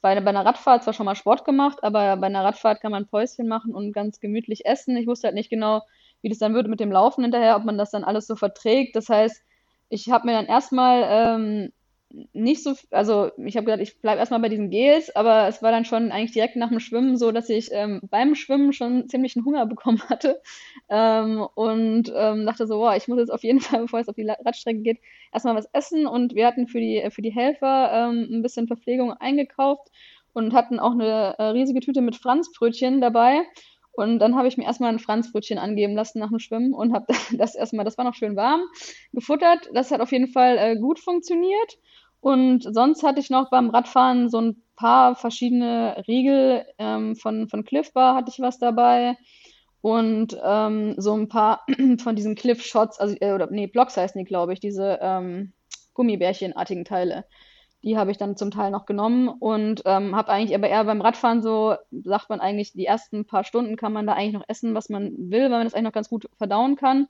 bei, 0.02 0.16
einer 0.16 0.46
Radfahrt 0.46 0.84
zwar 0.84 0.94
schon 0.94 1.06
mal 1.06 1.16
Sport 1.16 1.46
gemacht, 1.46 1.84
aber 1.84 2.16
bei 2.18 2.28
einer 2.28 2.44
Radfahrt 2.44 2.82
kann 2.82 2.92
man 2.92 3.08
Päuschen 3.08 3.48
machen 3.48 3.76
und 3.76 3.92
ganz 3.92 4.20
gemütlich 4.20 4.66
essen. 4.66 4.96
Ich 4.98 5.08
wusste 5.08 5.28
halt 5.28 5.36
nicht 5.36 5.50
genau, 5.50 5.82
wie 6.22 6.30
das 6.30 6.40
dann 6.40 6.54
würde 6.54 6.70
mit 6.70 6.80
dem 6.80 6.92
Laufen 6.92 7.24
hinterher, 7.24 7.58
ob 7.58 7.66
man 7.66 7.78
das 7.78 7.92
dann 7.92 8.04
alles 8.04 8.28
so 8.28 8.36
verträgt. 8.36 8.96
Das 8.96 9.10
heißt, 9.10 9.44
ich 9.90 10.10
habe 10.10 10.26
mir 10.26 10.34
dann 10.34 10.46
erstmal 10.46 11.04
ähm, 11.08 11.74
nicht 12.34 12.64
so, 12.64 12.76
also 12.92 13.32
ich 13.38 13.56
habe 13.56 13.66
gesagt, 13.66 13.82
ich 13.82 14.00
bleibe 14.00 14.20
erstmal 14.20 14.40
bei 14.40 14.50
diesen 14.50 14.70
Gels, 14.70 15.16
aber 15.16 15.48
es 15.48 15.62
war 15.62 15.72
dann 15.72 15.86
schon 15.86 16.12
eigentlich 16.12 16.32
direkt 16.32 16.56
nach 16.56 16.70
dem 16.70 16.80
Schwimmen 16.80 17.18
so, 17.18 17.32
dass 17.32 17.50
ich 17.50 17.70
ähm, 17.72 18.02
beim 18.10 18.36
Schwimmen 18.36 18.74
schon 18.74 19.08
ziemlichen 19.08 19.46
Hunger 19.46 19.66
bekommen 19.68 20.02
hatte 20.10 20.42
ähm, 20.90 21.48
und 21.56 22.12
ähm, 22.16 22.46
dachte 22.46 22.68
so, 22.68 22.78
boah, 22.78 22.96
ich 22.96 23.08
muss 23.08 23.20
jetzt 23.20 23.32
auf 23.32 23.44
jeden 23.44 23.60
Fall, 23.62 23.82
bevor 23.82 24.00
es 24.00 24.10
auf 24.10 24.16
die 24.16 24.28
Radstrecke 24.28 24.80
geht, 24.80 25.00
erstmal 25.34 25.56
was 25.56 25.70
essen 25.74 26.08
und 26.08 26.36
wir 26.36 26.48
hatten 26.48 26.68
für 26.68 26.80
die, 26.80 27.08
für 27.12 27.22
die 27.22 27.34
Helfer 27.34 27.92
ähm, 27.94 28.28
ein 28.32 28.42
bisschen 28.42 28.68
Verpflegung 28.68 29.14
eingekauft 29.14 29.90
und 30.34 30.54
hatten 30.54 30.80
auch 30.80 30.94
eine 30.94 31.36
äh, 31.38 31.44
riesige 31.44 31.82
Tüte 31.82 32.02
mit 32.02 32.16
Franzbrötchen 32.16 33.02
dabei 33.02 33.46
und 33.94 34.20
dann 34.20 34.36
habe 34.36 34.48
ich 34.48 34.58
mir 34.58 34.64
erstmal 34.64 34.92
ein 34.92 35.00
Franzbrötchen 35.00 35.58
angeben 35.58 35.96
lassen 35.96 36.20
nach 36.20 36.30
dem 36.30 36.40
Schwimmen 36.40 36.74
und 36.74 36.94
habe 36.94 37.08
das 37.38 37.56
erstmal, 37.56 37.86
das 37.86 37.98
war 37.98 38.06
noch 38.06 38.16
schön 38.16 38.36
warm, 38.36 38.62
gefuttert. 39.14 39.70
Das 39.74 39.92
hat 39.92 40.02
auf 40.02 40.12
jeden 40.12 40.28
Fall 40.28 40.58
äh, 40.58 40.76
gut 40.78 41.00
funktioniert. 41.00 41.78
Und 42.22 42.64
sonst 42.64 43.04
hatte 43.04 43.20
ich 43.20 43.30
noch 43.30 43.50
beim 43.50 43.72
Radfahren 43.72 44.30
so 44.30 44.40
ein 44.40 44.64
paar 44.76 45.16
verschiedene 45.16 46.04
Riegel. 46.08 46.66
Ähm, 46.78 47.16
von, 47.16 47.50
von 47.50 47.66
Cliff 47.66 47.92
Bar 47.94 48.16
hatte 48.16 48.32
ich 48.32 48.40
was 48.40 48.60
dabei. 48.60 49.18
Und 49.82 50.40
ähm, 50.44 50.94
so 50.98 51.16
ein 51.16 51.28
paar 51.28 51.66
von 51.98 52.16
diesen 52.16 52.36
Cliff 52.36 52.64
Shots, 52.64 53.00
also, 53.00 53.16
äh, 53.20 53.34
oder 53.34 53.48
nee, 53.50 53.66
Blocks 53.66 53.98
heißen 53.98 54.20
die, 54.20 54.26
glaube 54.26 54.54
ich, 54.54 54.60
diese 54.60 55.00
ähm, 55.02 55.54
Gummibärchenartigen 55.96 56.86
Teile. 56.86 57.26
Die 57.84 57.98
habe 57.98 58.12
ich 58.12 58.18
dann 58.18 58.38
zum 58.38 58.52
Teil 58.52 58.70
noch 58.70 58.86
genommen 58.86 59.28
und 59.28 59.82
ähm, 59.86 60.16
habe 60.16 60.30
eigentlich 60.32 60.56
aber 60.56 60.70
eher 60.70 60.84
beim 60.84 61.02
Radfahren 61.02 61.42
so, 61.42 61.76
sagt 61.90 62.30
man 62.30 62.40
eigentlich, 62.40 62.74
die 62.74 62.86
ersten 62.86 63.26
paar 63.26 63.44
Stunden 63.44 63.76
kann 63.76 63.92
man 63.92 64.06
da 64.06 64.14
eigentlich 64.14 64.34
noch 64.34 64.46
essen, 64.48 64.76
was 64.76 64.90
man 64.90 65.16
will, 65.18 65.44
weil 65.46 65.50
man 65.50 65.64
das 65.64 65.74
eigentlich 65.74 65.86
noch 65.86 65.94
ganz 65.94 66.10
gut 66.10 66.30
verdauen 66.38 66.76
kann. 66.76 67.08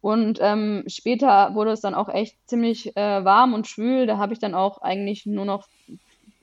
Und 0.00 0.38
ähm, 0.40 0.84
später 0.86 1.54
wurde 1.54 1.72
es 1.72 1.80
dann 1.80 1.94
auch 1.94 2.08
echt 2.08 2.36
ziemlich 2.48 2.96
äh, 2.96 3.24
warm 3.24 3.52
und 3.52 3.66
schwül. 3.66 4.06
Da 4.06 4.16
habe 4.16 4.32
ich 4.32 4.38
dann 4.38 4.54
auch 4.54 4.80
eigentlich 4.80 5.26
nur 5.26 5.44
noch 5.44 5.68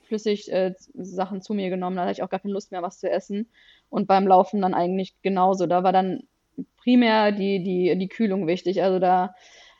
flüssig 0.06 0.52
äh, 0.52 0.74
Sachen 0.94 1.42
zu 1.42 1.54
mir 1.54 1.68
genommen. 1.68 1.96
Da 1.96 2.02
hatte 2.02 2.12
ich 2.12 2.22
auch 2.22 2.30
gar 2.30 2.40
keine 2.40 2.54
Lust 2.54 2.70
mehr, 2.70 2.82
was 2.82 2.98
zu 2.98 3.10
essen. 3.10 3.48
Und 3.90 4.06
beim 4.06 4.26
Laufen 4.26 4.62
dann 4.62 4.74
eigentlich 4.74 5.14
genauso. 5.22 5.66
Da 5.66 5.82
war 5.82 5.92
dann 5.92 6.22
primär 6.82 7.32
die, 7.32 7.62
die, 7.62 7.96
die 7.98 8.08
Kühlung 8.08 8.46
wichtig. 8.46 8.82
Also 8.82 8.98
da 8.98 9.34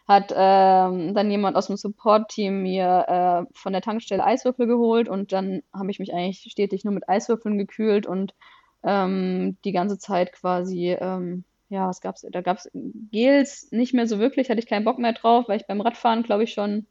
hat 0.08 0.32
ähm, 0.34 1.14
dann 1.14 1.30
jemand 1.30 1.56
aus 1.56 1.66
dem 1.66 1.76
Support-Team 1.76 2.62
mir 2.62 3.04
äh, 3.08 3.52
von 3.52 3.72
der 3.74 3.82
Tankstelle 3.82 4.24
Eiswürfel 4.24 4.66
geholt 4.66 5.06
und 5.06 5.32
dann 5.32 5.62
habe 5.72 5.90
ich 5.90 5.98
mich 5.98 6.14
eigentlich 6.14 6.50
stetig 6.50 6.82
nur 6.84 6.94
mit 6.94 7.08
Eiswürfeln 7.10 7.58
gekühlt 7.58 8.06
und 8.06 8.34
ähm, 8.82 9.58
die 9.66 9.72
ganze 9.72 9.98
Zeit 9.98 10.32
quasi 10.32 10.96
ähm, 10.98 11.44
ja, 11.68 11.88
was 11.88 12.00
gab's, 12.00 12.26
da 12.30 12.40
gab 12.40 12.58
es 12.58 12.70
Gels 12.72 13.70
nicht 13.70 13.94
mehr 13.94 14.06
so 14.06 14.18
wirklich, 14.18 14.48
hatte 14.50 14.60
ich 14.60 14.66
keinen 14.66 14.84
Bock 14.84 14.98
mehr 14.98 15.12
drauf, 15.12 15.48
weil 15.48 15.60
ich 15.60 15.66
beim 15.66 15.80
Radfahren, 15.80 16.22
glaube 16.22 16.44
ich, 16.44 16.52
schon, 16.52 16.86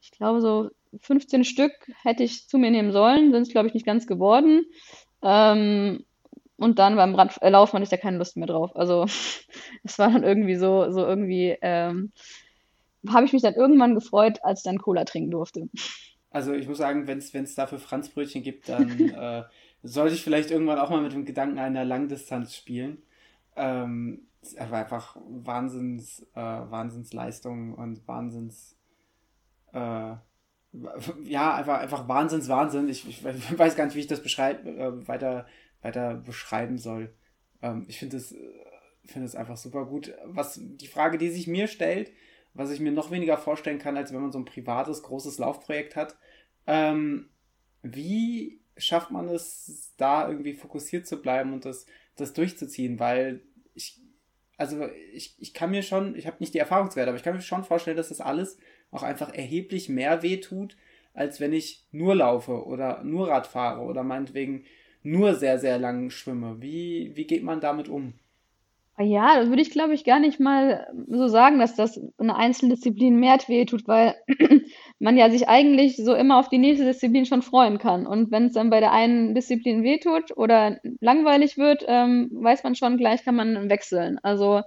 ich 0.00 0.10
glaube, 0.10 0.40
so 0.40 0.70
15 1.00 1.44
Stück 1.44 1.72
hätte 2.02 2.22
ich 2.22 2.48
zu 2.48 2.58
mir 2.58 2.70
nehmen 2.70 2.92
sollen, 2.92 3.32
sind 3.32 3.42
es, 3.42 3.50
glaube 3.50 3.68
ich, 3.68 3.74
nicht 3.74 3.86
ganz 3.86 4.06
geworden. 4.06 4.66
Ähm, 5.22 6.04
und 6.56 6.78
dann 6.78 6.96
beim 6.96 7.14
Radlaufen 7.14 7.76
hatte 7.76 7.84
ich 7.84 7.88
da 7.88 7.96
keine 7.96 8.18
Lust 8.18 8.36
mehr 8.36 8.46
drauf. 8.46 8.76
Also 8.76 9.04
es 9.84 9.98
war 9.98 10.10
dann 10.10 10.22
irgendwie 10.22 10.56
so, 10.56 10.90
so 10.90 11.04
irgendwie, 11.04 11.56
ähm, 11.62 12.12
habe 13.08 13.26
ich 13.26 13.32
mich 13.32 13.42
dann 13.42 13.54
irgendwann 13.54 13.94
gefreut, 13.94 14.38
als 14.42 14.60
ich 14.60 14.64
dann 14.64 14.78
Cola 14.78 15.04
trinken 15.04 15.30
durfte. 15.30 15.68
Also 16.30 16.52
ich 16.52 16.68
muss 16.68 16.78
sagen, 16.78 17.06
wenn 17.06 17.18
es 17.18 17.54
dafür 17.54 17.78
Franzbrötchen 17.78 18.42
gibt, 18.42 18.68
dann 18.68 19.00
äh, 19.14 19.44
sollte 19.82 20.14
ich 20.14 20.22
vielleicht 20.22 20.50
irgendwann 20.50 20.78
auch 20.78 20.90
mal 20.90 21.02
mit 21.02 21.12
dem 21.12 21.24
Gedanken 21.24 21.58
einer 21.58 21.84
Langdistanz 21.84 22.54
spielen. 22.54 22.98
Ähm, 23.56 24.26
es 24.42 24.58
war 24.58 24.78
einfach 24.78 25.16
Wahnsinns, 25.26 26.26
äh, 26.34 26.40
Wahnsinnsleistung 26.40 27.74
und 27.74 28.06
Wahnsinns, 28.06 28.76
äh, 29.72 30.14
ja, 31.22 31.54
einfach, 31.54 31.78
einfach 31.78 32.08
Wahnsinns 32.08 32.48
Wahnsinn. 32.48 32.88
Ich, 32.88 33.08
ich, 33.08 33.24
weiß 33.58 33.76
gar 33.76 33.86
nicht, 33.86 33.94
wie 33.94 34.00
ich 34.00 34.06
das 34.06 34.22
beschreib, 34.22 34.66
äh, 34.66 35.06
weiter, 35.08 35.46
weiter 35.82 36.14
beschreiben 36.14 36.78
soll. 36.78 37.14
Ähm, 37.62 37.84
ich 37.88 37.98
finde 37.98 38.16
es 38.16 38.32
äh, 38.32 38.38
finde 39.06 39.26
es 39.26 39.36
einfach 39.36 39.56
super 39.56 39.84
gut. 39.86 40.14
Was 40.24 40.58
die 40.60 40.86
Frage, 40.86 41.18
die 41.18 41.30
sich 41.30 41.46
mir 41.46 41.68
stellt, 41.68 42.12
was 42.54 42.70
ich 42.70 42.80
mir 42.80 42.92
noch 42.92 43.10
weniger 43.10 43.36
vorstellen 43.36 43.78
kann, 43.78 43.96
als 43.96 44.12
wenn 44.12 44.20
man 44.20 44.32
so 44.32 44.38
ein 44.38 44.44
privates, 44.44 45.02
großes 45.02 45.38
Laufprojekt 45.38 45.96
hat, 45.96 46.16
ähm, 46.66 47.28
wie 47.82 48.60
schafft 48.76 49.10
man 49.10 49.28
es, 49.28 49.92
da 49.96 50.28
irgendwie 50.28 50.54
fokussiert 50.54 51.06
zu 51.06 51.20
bleiben 51.20 51.52
und 51.52 51.64
das 51.64 51.86
das 52.16 52.32
durchzuziehen, 52.32 52.98
weil 53.00 53.42
ich, 53.74 54.00
also 54.56 54.86
ich, 55.12 55.36
ich 55.38 55.54
kann 55.54 55.70
mir 55.70 55.82
schon, 55.82 56.16
ich 56.16 56.26
habe 56.26 56.36
nicht 56.40 56.54
die 56.54 56.58
Erfahrungswerte, 56.58 57.08
aber 57.08 57.18
ich 57.18 57.24
kann 57.24 57.34
mir 57.34 57.42
schon 57.42 57.64
vorstellen, 57.64 57.96
dass 57.96 58.08
das 58.08 58.20
alles 58.20 58.58
auch 58.90 59.02
einfach 59.02 59.32
erheblich 59.32 59.88
mehr 59.88 60.22
wehtut, 60.22 60.76
als 61.12 61.40
wenn 61.40 61.52
ich 61.52 61.86
nur 61.92 62.14
laufe 62.14 62.64
oder 62.66 63.02
nur 63.04 63.28
Rad 63.28 63.46
fahre 63.46 63.82
oder 63.82 64.02
meinetwegen 64.02 64.64
nur 65.02 65.34
sehr, 65.34 65.58
sehr 65.58 65.78
lang 65.78 66.10
schwimme. 66.10 66.60
Wie, 66.60 67.12
wie 67.14 67.26
geht 67.26 67.42
man 67.42 67.60
damit 67.60 67.88
um? 67.88 68.14
Ja, 68.98 69.40
das 69.40 69.48
würde 69.48 69.62
ich, 69.62 69.70
glaube 69.70 69.94
ich, 69.94 70.04
gar 70.04 70.20
nicht 70.20 70.38
mal 70.38 70.86
so 71.08 71.26
sagen, 71.26 71.58
dass 71.58 71.74
das 71.74 72.00
eine 72.16 72.36
einzelne 72.36 72.74
Disziplin 72.74 73.18
mehr 73.18 73.38
wehtut, 73.48 73.88
weil 73.88 74.14
man 75.04 75.18
ja 75.18 75.28
sich 75.28 75.48
eigentlich 75.48 75.96
so 75.96 76.14
immer 76.14 76.38
auf 76.38 76.48
die 76.48 76.56
nächste 76.56 76.86
Disziplin 76.86 77.26
schon 77.26 77.42
freuen 77.42 77.76
kann. 77.76 78.06
Und 78.06 78.30
wenn 78.30 78.46
es 78.46 78.54
dann 78.54 78.70
bei 78.70 78.80
der 78.80 78.90
einen 78.92 79.34
Disziplin 79.34 79.82
wehtut 79.82 80.34
oder 80.34 80.78
langweilig 81.00 81.58
wird, 81.58 81.84
ähm, 81.86 82.30
weiß 82.32 82.64
man 82.64 82.74
schon, 82.74 82.96
gleich 82.96 83.22
kann 83.22 83.34
man 83.36 83.68
wechseln. 83.68 84.18
Also, 84.22 84.62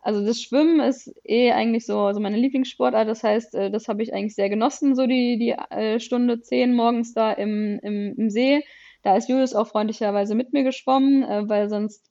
also 0.00 0.24
das 0.24 0.40
Schwimmen 0.40 0.78
ist 0.78 1.12
eh 1.24 1.50
eigentlich 1.50 1.86
so, 1.86 2.12
so 2.12 2.20
meine 2.20 2.36
Lieblingssportart. 2.36 3.08
Das 3.08 3.24
heißt, 3.24 3.56
äh, 3.56 3.70
das 3.72 3.88
habe 3.88 4.04
ich 4.04 4.14
eigentlich 4.14 4.36
sehr 4.36 4.48
genossen, 4.48 4.94
so 4.94 5.08
die, 5.08 5.38
die 5.38 5.56
äh, 5.74 5.98
Stunde 5.98 6.40
zehn 6.40 6.72
morgens 6.72 7.12
da 7.12 7.32
im, 7.32 7.80
im, 7.82 8.14
im 8.16 8.30
See. 8.30 8.62
Da 9.02 9.16
ist 9.16 9.28
Julius 9.28 9.56
auch 9.56 9.66
freundlicherweise 9.66 10.36
mit 10.36 10.52
mir 10.52 10.62
geschwommen, 10.62 11.24
äh, 11.24 11.48
weil 11.48 11.68
sonst 11.68 12.09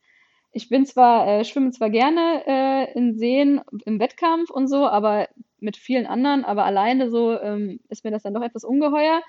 ich 0.51 0.69
bin 0.69 0.85
zwar, 0.85 1.27
äh, 1.27 1.45
schwimme 1.45 1.71
zwar 1.71 1.89
gerne 1.89 2.43
äh, 2.47 2.93
in 2.93 3.17
Seen 3.17 3.61
im 3.85 3.99
Wettkampf 3.99 4.49
und 4.49 4.67
so, 4.67 4.87
aber 4.87 5.27
mit 5.59 5.77
vielen 5.77 6.07
anderen, 6.07 6.43
aber 6.45 6.65
alleine 6.65 7.09
so 7.09 7.39
ähm, 7.39 7.79
ist 7.89 8.03
mir 8.03 8.11
das 8.11 8.23
dann 8.23 8.33
doch 8.33 8.41
etwas 8.41 8.63
ungeheuer. 8.63 9.21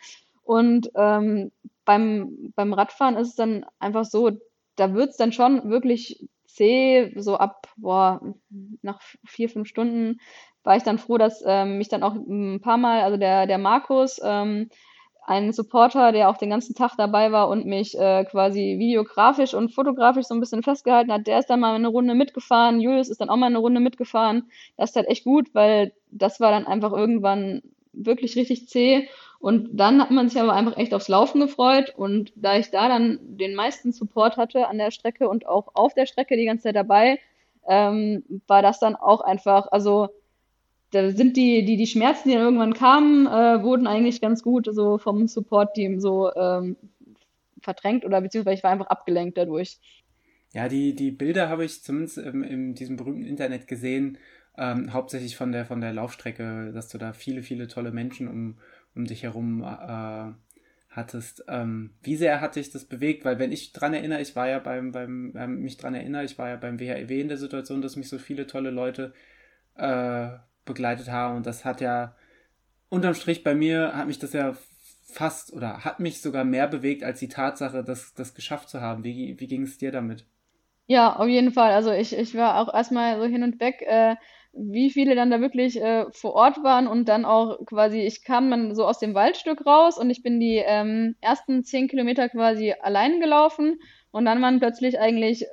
Und 0.43 0.91
ähm, 0.97 1.53
beim, 1.85 2.53
beim 2.55 2.73
Radfahren 2.73 3.17
ist 3.17 3.29
es 3.29 3.35
dann 3.35 3.67
einfach 3.79 4.05
so, 4.05 4.31
da 4.77 4.95
wird 4.95 5.11
es 5.11 5.17
dann 5.17 5.33
schon 5.33 5.71
wirklich 5.71 6.29
zäh, 6.47 7.13
so 7.17 7.37
ab, 7.37 7.69
boah, 7.77 8.21
nach 8.83 9.01
vier, 9.25 9.49
fünf 9.49 9.69
Stunden 9.69 10.21
war 10.63 10.77
ich 10.77 10.83
dann 10.83 10.99
froh, 10.99 11.19
dass 11.19 11.43
ähm, 11.47 11.79
mich 11.79 11.89
dann 11.89 12.03
auch 12.03 12.15
ein 12.15 12.61
paar 12.61 12.77
Mal, 12.77 13.03
also 13.03 13.17
der, 13.17 13.47
der 13.47 13.59
Markus, 13.59 14.21
ähm, 14.23 14.69
ein 15.27 15.53
Supporter, 15.53 16.13
der 16.13 16.29
auch 16.29 16.37
den 16.37 16.51
ganzen 16.51 16.75
Tag 16.75 16.97
dabei 16.97 17.33
war 17.33 17.49
und 17.49 17.67
mich 17.67 17.99
äh, 17.99 18.25
quasi 18.25 18.77
videografisch 18.79 19.55
und 19.55 19.73
fotografisch 19.73 20.27
so 20.27 20.35
ein 20.35 20.41
bisschen 20.41 20.63
festgehalten 20.63 21.13
hat. 21.13 21.27
Der 21.27 21.39
ist 21.39 21.51
dann 21.51 21.61
mal 21.61 21.75
eine 21.75 21.89
Runde 21.89 22.15
mitgefahren. 22.15 22.81
Julius 22.81 23.09
ist 23.09 23.21
dann 23.21 23.31
auch 23.31 23.37
mal 23.37 23.47
eine 23.47 23.59
Runde 23.59 23.81
mitgefahren. 23.81 24.51
Das 24.77 24.91
ist 24.91 24.97
halt 24.97 25.09
echt 25.09 25.25
gut, 25.25 25.55
weil 25.55 25.93
das 26.11 26.41
war 26.41 26.51
dann 26.51 26.67
einfach 26.67 26.93
irgendwann 26.93 27.63
wirklich 27.93 28.37
richtig 28.37 28.69
zäh. 28.69 29.09
Und 29.39 29.71
dann 29.73 30.01
hat 30.03 30.11
man 30.11 30.29
sich 30.29 30.41
aber 30.41 30.53
einfach 30.53 30.77
echt 30.77 30.93
aufs 30.93 31.09
Laufen 31.09 31.41
gefreut. 31.41 31.95
Und 31.97 32.33
da 32.37 32.57
ich 32.57 32.71
da 32.71 32.89
dann 32.89 33.19
den 33.23 33.55
meisten 33.55 33.93
Support 33.93 34.37
hatte 34.37 34.69
an 34.69 34.79
der 34.79 34.91
Strecke 34.91 35.29
und 35.29 35.47
auch 35.47 35.69
auf 35.75 35.95
der 35.95 36.07
Strecke 36.07 36.37
die 36.37 36.45
ganze 36.45 36.65
Zeit 36.65 36.77
dabei, 36.77 37.19
ähm, 37.67 38.25
war 38.47 38.63
das 38.63 38.81
dann 38.81 38.97
auch 38.97 39.21
einfach, 39.21 39.69
also 39.71 40.09
da 40.91 41.11
sind 41.11 41.37
die, 41.37 41.65
die, 41.65 41.77
die 41.77 41.87
Schmerzen, 41.87 42.29
die 42.29 42.35
dann 42.35 42.45
irgendwann 42.45 42.75
kamen, 42.75 43.27
äh, 43.27 43.63
wurden 43.63 43.87
eigentlich 43.87 44.21
ganz 44.21 44.43
gut 44.43 44.69
so 44.71 44.99
vom 44.99 45.27
Support-Team 45.29 46.01
so 46.01 46.35
ähm, 46.35 46.77
verdrängt 47.63 48.05
oder 48.05 48.21
beziehungsweise 48.21 48.57
ich 48.57 48.65
war 48.65 48.71
einfach 48.71 48.89
abgelenkt 48.89 49.39
dadurch. 49.39 49.79
Ja, 50.53 50.69
die, 50.69 50.95
die 50.95 51.13
Bilder 51.13 51.49
habe 51.49 51.65
ich 51.65 51.83
zumindest 51.83 52.19
in, 52.19 52.43
in 52.43 52.75
diesem 52.75 52.97
berühmten 52.97 53.25
Internet 53.25 53.69
gesehen, 53.69 54.19
ähm, 54.59 54.93
hauptsächlich 54.93 55.37
von 55.37 55.53
der, 55.53 55.65
von 55.65 55.81
der 55.81 55.93
Laufstrecke, 55.93 56.73
dass 56.73 56.89
du 56.89 56.99
da 56.99 57.13
viele, 57.13 57.43
viele 57.43 57.69
tolle 57.69 57.93
Menschen 57.93 58.27
um, 58.27 58.59
um 58.97 59.05
dich 59.05 59.23
herum 59.23 59.63
äh, 59.63 60.33
hattest. 60.91 61.45
Ähm, 61.47 61.91
wie 62.03 62.17
sehr 62.17 62.41
hat 62.41 62.57
dich 62.57 62.71
das 62.71 62.85
bewegt? 62.85 63.25
Weil 63.25 63.39
wenn 63.39 63.53
ich 63.53 63.73
dran 63.73 63.95
erinnere, 63.95 64.21
ich 64.21 64.35
war 64.35 64.49
ja 64.49 64.59
beim, 64.59 64.91
beim 64.91 65.37
äh, 65.37 65.47
mich 65.47 65.77
dran 65.77 65.95
erinnere, 65.95 66.25
ich 66.25 66.37
war 66.37 66.49
ja 66.49 66.57
beim 66.57 66.81
WHEW 66.81 67.21
in 67.21 67.29
der 67.29 67.39
Situation, 67.39 67.81
dass 67.81 67.97
mich 67.97 68.09
so 68.09 68.19
viele 68.19 68.49
tolle 68.49 68.71
Leute 68.71 69.13
äh, 69.77 70.31
begleitet 70.71 71.11
haben 71.11 71.37
und 71.37 71.47
das 71.47 71.65
hat 71.65 71.81
ja 71.81 72.15
unterm 72.89 73.15
Strich 73.15 73.45
bei 73.45 73.55
mir 73.55 73.93
hat 73.95 74.07
mich 74.07 74.19
das 74.19 74.33
ja 74.33 74.55
fast 75.13 75.53
oder 75.53 75.85
hat 75.85 76.01
mich 76.01 76.21
sogar 76.21 76.45
mehr 76.45 76.69
bewegt 76.69 77.03
als 77.03 77.19
die 77.19 77.29
Tatsache, 77.29 77.85
das, 77.85 78.15
das 78.15 78.35
geschafft 78.35 78.69
zu 78.69 78.81
haben. 78.81 79.05
Wie, 79.05 79.39
wie 79.39 79.47
ging 79.47 79.63
es 79.63 79.79
dir 79.79 79.93
damit? 79.93 80.25
Ja, 80.87 81.17
auf 81.17 81.29
jeden 81.29 81.53
Fall. 81.53 81.73
Also 81.73 81.93
ich, 81.93 82.17
ich 82.17 82.35
war 82.35 82.61
auch 82.61 82.73
erstmal 82.73 83.21
so 83.21 83.27
hin 83.27 83.43
und 83.43 83.61
weg, 83.61 83.83
äh, 83.83 84.17
wie 84.53 84.91
viele 84.91 85.15
dann 85.15 85.31
da 85.31 85.41
wirklich 85.41 85.81
äh, 85.81 86.07
vor 86.11 86.35
Ort 86.35 86.65
waren 86.65 86.89
und 86.89 87.09
dann 87.09 87.25
auch 87.25 87.65
quasi, 87.67 88.01
ich 88.01 88.25
kam 88.25 88.51
dann 88.51 88.75
so 88.75 88.85
aus 88.85 88.99
dem 88.99 89.15
Waldstück 89.15 89.65
raus 89.65 89.99
und 89.99 90.11
ich 90.11 90.23
bin 90.23 90.41
die 90.41 90.57
ähm, 90.57 91.15
ersten 91.21 91.63
zehn 91.63 91.87
Kilometer 91.87 92.29
quasi 92.29 92.75
allein 92.81 93.21
gelaufen 93.21 93.79
und 94.11 94.25
dann 94.25 94.43
waren 94.43 94.59
plötzlich 94.59 94.99
eigentlich 94.99 95.47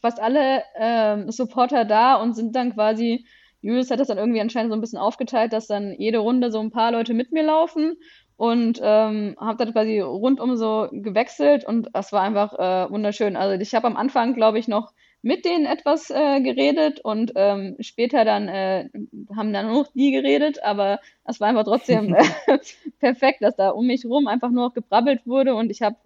fast 0.00 0.20
alle 0.20 0.62
ähm, 0.76 1.30
Supporter 1.30 1.84
da 1.84 2.14
und 2.14 2.34
sind 2.34 2.54
dann 2.54 2.74
quasi, 2.74 3.26
Julius 3.64 3.90
hat 3.90 3.98
das 3.98 4.08
dann 4.08 4.18
irgendwie 4.18 4.42
anscheinend 4.42 4.70
so 4.70 4.76
ein 4.76 4.82
bisschen 4.82 4.98
aufgeteilt, 4.98 5.54
dass 5.54 5.66
dann 5.66 5.94
jede 5.98 6.18
Runde 6.18 6.50
so 6.50 6.60
ein 6.60 6.70
paar 6.70 6.92
Leute 6.92 7.14
mit 7.14 7.32
mir 7.32 7.42
laufen 7.42 7.96
und 8.36 8.78
ähm, 8.82 9.36
habe 9.40 9.64
dann 9.64 9.72
quasi 9.72 10.00
rundum 10.00 10.56
so 10.56 10.88
gewechselt 10.92 11.64
und 11.64 11.88
das 11.94 12.12
war 12.12 12.20
einfach 12.20 12.52
äh, 12.58 12.90
wunderschön. 12.90 13.36
Also 13.36 13.58
ich 13.58 13.74
habe 13.74 13.86
am 13.86 13.96
Anfang, 13.96 14.34
glaube 14.34 14.58
ich, 14.58 14.68
noch 14.68 14.92
mit 15.22 15.46
denen 15.46 15.64
etwas 15.64 16.10
äh, 16.10 16.42
geredet 16.42 17.00
und 17.00 17.32
ähm, 17.36 17.76
später 17.80 18.26
dann 18.26 18.48
äh, 18.48 18.90
haben 19.34 19.54
dann 19.54 19.68
nur 19.68 19.84
noch 19.84 19.92
die 19.94 20.10
geredet, 20.12 20.62
aber 20.62 21.00
es 21.24 21.40
war 21.40 21.48
einfach 21.48 21.64
trotzdem 21.64 22.14
äh, 22.14 22.22
perfekt, 23.00 23.38
dass 23.40 23.56
da 23.56 23.70
um 23.70 23.86
mich 23.86 24.04
rum 24.04 24.26
einfach 24.26 24.50
nur 24.50 24.68
noch 24.68 24.74
gebrabbelt 24.74 25.26
wurde 25.26 25.54
und 25.54 25.70
ich 25.70 25.80
habe 25.80 25.96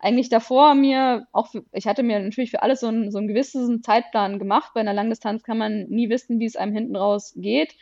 eigentlich 0.00 0.30
davor 0.30 0.74
mir 0.74 1.26
auch, 1.32 1.48
für, 1.48 1.64
ich 1.72 1.86
hatte 1.86 2.02
mir 2.02 2.18
natürlich 2.18 2.50
für 2.50 2.62
alles 2.62 2.80
so, 2.80 2.88
ein, 2.88 3.10
so 3.10 3.18
einen 3.18 3.28
gewissen 3.28 3.82
Zeitplan 3.82 4.38
gemacht. 4.38 4.72
Bei 4.74 4.80
einer 4.80 4.94
Langdistanz 4.94 5.42
kann 5.42 5.58
man 5.58 5.84
nie 5.88 6.08
wissen, 6.08 6.40
wie 6.40 6.46
es 6.46 6.56
einem 6.56 6.72
hinten 6.72 6.96
raus 6.96 7.34
geht. 7.36 7.74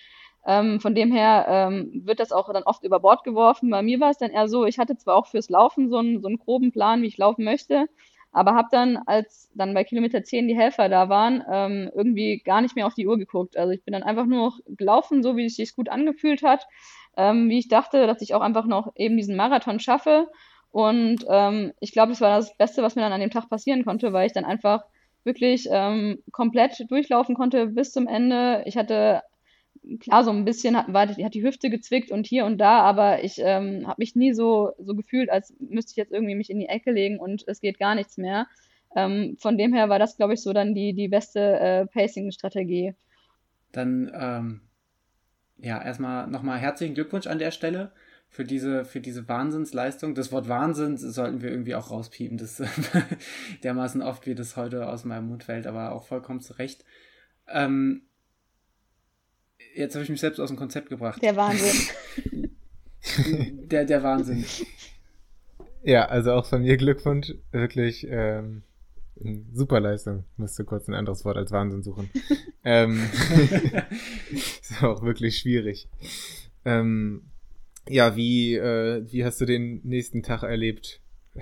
Ähm, 0.47 0.81
von 0.81 0.95
dem 0.95 1.13
her 1.13 1.47
ähm, 1.49 2.03
wird 2.05 2.21
das 2.21 2.33
auch 2.33 2.53
dann 2.53 2.63
oft 2.65 2.85
über 2.85 3.01
Bord 3.01 3.23
geworfen. 3.25 3.71
Bei 3.71 3.83
mir 3.83 4.01
war 4.01 4.11
es 4.11 4.19
dann 4.19 4.31
eher 4.31 4.49
so, 4.49 4.67
ich 4.67 4.79
hatte 4.79 4.97
zwar 4.97 5.17
auch 5.17 5.27
fürs 5.27 5.49
Laufen 5.49 5.91
so 5.91 5.99
einen, 5.99 6.21
so 6.21 6.29
einen 6.29 6.39
groben 6.39 6.73
Plan, 6.73 7.03
wie 7.03 7.07
ich 7.07 7.19
laufen 7.19 7.45
möchte, 7.45 7.87
aber 8.33 8.55
habe 8.55 8.69
dann, 8.71 8.97
als 9.07 9.51
dann 9.55 9.75
bei 9.75 9.85
Kilometer 9.85 10.23
10 10.23 10.49
die 10.49 10.57
Helfer 10.57 10.89
da 10.89 11.09
waren, 11.09 11.45
ähm, 11.51 11.91
irgendwie 11.95 12.39
gar 12.39 12.61
nicht 12.61 12.77
mehr 12.77 12.87
auf 12.87 12.95
die 12.95 13.07
Uhr 13.07 13.19
geguckt. 13.19 13.57
Also 13.57 13.73
ich 13.73 13.85
bin 13.85 13.93
dann 13.93 14.03
einfach 14.03 14.27
nur 14.27 14.47
noch 14.47 14.61
gelaufen, 14.67 15.23
so 15.23 15.37
wie 15.37 15.47
es 15.47 15.57
sich 15.57 15.75
gut 15.75 15.89
angefühlt 15.89 16.43
hat, 16.43 16.67
ähm, 17.17 17.49
wie 17.49 17.59
ich 17.59 17.69
dachte, 17.69 18.07
dass 18.07 18.23
ich 18.23 18.35
auch 18.35 18.41
einfach 18.41 18.67
noch 18.67 18.93
eben 18.97 19.17
diesen 19.17 19.37
Marathon 19.37 19.81
schaffe. 19.81 20.29
Und 20.71 21.25
ähm, 21.29 21.73
ich 21.81 21.93
glaube, 21.93 22.13
das 22.13 22.21
war 22.21 22.37
das 22.37 22.57
Beste, 22.57 22.83
was 22.83 22.95
mir 22.95 23.03
dann 23.03 23.13
an 23.13 23.21
dem 23.21 23.31
Tag 23.31 23.49
passieren 23.49 23.85
konnte, 23.85 24.13
weil 24.13 24.27
ich 24.27 24.33
dann 24.33 24.45
einfach 24.45 24.85
wirklich 25.25 25.69
ähm, 25.71 26.19
komplett 26.33 26.85
durchlaufen 26.89 27.35
konnte 27.35 27.67
bis 27.67 27.93
zum 27.93 28.07
Ende. 28.07 28.63
Ich 28.67 28.77
hatte 28.77 29.23
klar, 30.01 30.25
so 30.25 30.31
ein 30.31 30.45
bisschen 30.45 30.77
hat, 30.77 30.93
war, 30.93 31.09
hat 31.09 31.35
die 31.35 31.43
Hüfte 31.43 31.71
gezwickt 31.71 32.11
und 32.11 32.27
hier 32.27 32.45
und 32.45 32.59
da, 32.59 32.81
aber 32.81 33.23
ich 33.25 33.39
ähm, 33.39 33.87
habe 33.87 34.01
mich 34.01 34.15
nie 34.15 34.33
so, 34.33 34.73
so 34.79 34.95
gefühlt, 34.95 35.31
als 35.31 35.55
müsste 35.61 35.93
ich 35.93 35.97
jetzt 35.97 36.13
irgendwie 36.13 36.35
mich 36.35 36.51
in 36.51 36.59
die 36.59 36.69
Ecke 36.69 36.91
legen 36.91 37.19
und 37.19 37.45
es 37.47 37.61
geht 37.61 37.79
gar 37.79 37.95
nichts 37.95 38.17
mehr. 38.17 38.47
Ähm, 38.97 39.37
von 39.39 39.59
dem 39.59 39.75
her 39.75 39.89
war 39.89 39.99
das, 39.99 40.17
glaube 40.17 40.35
ich, 40.35 40.43
so 40.43 40.53
dann 40.53 40.75
die, 40.75 40.95
die 40.95 41.09
beste 41.09 41.41
äh, 41.41 41.87
Pacing-Strategie. 41.87 42.95
Dann, 43.73 44.11
ähm, 44.15 44.61
ja, 45.59 45.83
erstmal 45.83 46.27
nochmal 46.27 46.59
herzlichen 46.59 46.95
Glückwunsch 46.95 47.27
an 47.27 47.39
der 47.39 47.51
Stelle 47.51 47.93
für 48.29 48.45
diese, 48.45 48.85
für 48.85 49.01
diese 49.01 49.29
Wahnsinnsleistung. 49.29 50.15
Das 50.15 50.33
Wort 50.33 50.49
Wahnsinn 50.49 50.97
sollten 50.97 51.43
wir 51.43 51.51
irgendwie 51.51 51.75
auch 51.75 51.91
rauspiepen. 51.91 52.39
Das 52.39 52.63
dermaßen 53.63 54.03
oft, 54.03 54.27
wie 54.27 54.35
das 54.35 54.57
heute 54.57 54.89
aus 54.89 55.05
meinem 55.05 55.29
Mund 55.29 55.45
fällt, 55.45 55.67
aber 55.67 55.93
auch 55.93 56.07
vollkommen 56.07 56.41
zu 56.41 56.55
Recht. 56.55 56.85
Ähm, 57.49 58.03
Jetzt 59.75 59.95
habe 59.95 60.03
ich 60.03 60.11
mich 60.11 60.21
selbst 60.21 60.41
aus 60.41 60.49
dem 60.49 60.57
Konzept 60.57 60.89
gebracht. 60.89 61.23
Der 61.23 61.37
Wahnsinn. 61.37 62.51
der, 63.69 63.85
der 63.85 64.03
Wahnsinn. 64.03 64.45
Ja, 65.85 66.07
also 66.07 66.33
auch 66.33 66.47
von 66.47 66.63
mir 66.63 66.77
Glückwunsch. 66.77 67.35
Wirklich 67.53 68.05
ähm, 68.11 68.63
super 69.53 69.79
Leistung. 69.79 70.25
Musste 70.37 70.65
kurz 70.65 70.89
ein 70.89 70.95
anderes 70.95 71.25
Wort 71.25 71.37
als 71.37 71.53
Wahnsinn 71.53 71.85
suchen. 71.85 72.11
ähm, 72.65 73.01
ist 74.33 74.83
auch 74.83 75.03
wirklich 75.03 75.39
schwierig. 75.39 75.89
Ähm, 76.65 77.23
ja, 77.89 78.17
wie, 78.17 78.55
äh, 78.55 79.05
wie 79.11 79.25
hast 79.25 79.41
du 79.41 79.45
den 79.45 79.81
nächsten 79.85 80.23
Tag 80.23 80.43
erlebt? 80.43 81.01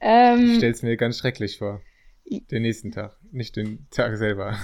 ähm, 0.00 0.50
ich 0.50 0.56
stell's 0.56 0.82
mir 0.82 0.96
ganz 0.96 1.18
schrecklich 1.18 1.58
vor. 1.58 1.80
Den 2.50 2.62
nächsten 2.62 2.90
Tag, 2.90 3.16
nicht 3.30 3.56
den 3.56 3.86
Tag 3.90 4.16
selber. 4.16 4.58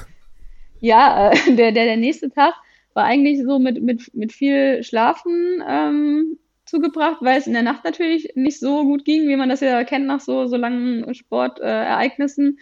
Ja, 0.80 1.30
äh, 1.30 1.36
der, 1.56 1.72
der, 1.72 1.84
der 1.84 1.96
nächste 1.96 2.30
Tag 2.30 2.54
war 2.94 3.04
eigentlich 3.04 3.42
so 3.42 3.58
mit, 3.58 3.82
mit, 3.82 4.14
mit 4.14 4.32
viel 4.32 4.82
Schlafen 4.82 5.62
ähm, 5.66 6.38
zugebracht, 6.64 7.18
weil 7.20 7.38
es 7.38 7.46
in 7.46 7.52
der 7.52 7.62
Nacht 7.62 7.84
natürlich 7.84 8.32
nicht 8.34 8.58
so 8.58 8.84
gut 8.84 9.04
ging, 9.04 9.28
wie 9.28 9.36
man 9.36 9.48
das 9.48 9.60
ja 9.60 9.84
kennt 9.84 10.06
nach 10.06 10.20
so, 10.20 10.46
so 10.46 10.56
langen 10.56 11.14
Sportereignissen. 11.14 12.58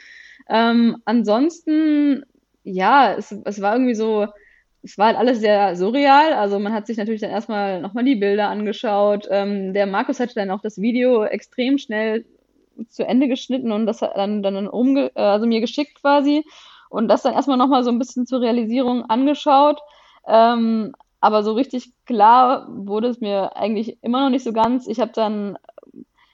Äh, 0.48 0.70
ähm, 0.70 0.96
ansonsten, 1.04 2.24
ja, 2.62 3.14
es, 3.14 3.34
es 3.44 3.60
war 3.60 3.74
irgendwie 3.74 3.94
so, 3.94 4.26
es 4.82 4.96
war 4.96 5.08
halt 5.08 5.16
alles 5.16 5.40
sehr 5.40 5.76
surreal. 5.76 6.32
Also 6.32 6.58
man 6.58 6.72
hat 6.72 6.86
sich 6.86 6.96
natürlich 6.96 7.20
dann 7.20 7.30
erstmal 7.30 7.80
nochmal 7.80 8.04
die 8.04 8.16
Bilder 8.16 8.48
angeschaut. 8.48 9.26
Ähm, 9.30 9.74
der 9.74 9.86
Markus 9.86 10.20
hatte 10.20 10.34
dann 10.34 10.50
auch 10.50 10.60
das 10.62 10.80
Video 10.80 11.24
extrem 11.24 11.78
schnell 11.78 12.24
zu 12.88 13.06
Ende 13.06 13.28
geschnitten 13.28 13.72
und 13.72 13.86
das 13.86 14.00
hat 14.00 14.16
dann, 14.16 14.42
dann 14.42 14.66
umge 14.66 15.10
äh, 15.14 15.20
also 15.20 15.46
mir 15.46 15.60
geschickt 15.60 16.00
quasi 16.00 16.44
und 16.88 17.08
das 17.08 17.22
dann 17.22 17.34
erstmal 17.34 17.58
nochmal 17.58 17.84
so 17.84 17.90
ein 17.90 17.98
bisschen 17.98 18.26
zur 18.26 18.40
Realisierung 18.40 19.04
angeschaut. 19.04 19.80
Ähm, 20.26 20.94
aber 21.20 21.42
so 21.42 21.52
richtig 21.52 21.92
klar 22.06 22.66
wurde 22.70 23.08
es 23.08 23.20
mir 23.20 23.56
eigentlich 23.56 23.98
immer 24.02 24.22
noch 24.22 24.30
nicht 24.30 24.44
so 24.44 24.52
ganz. 24.52 24.86
Ich 24.86 25.00
habe 25.00 25.12
dann 25.14 25.58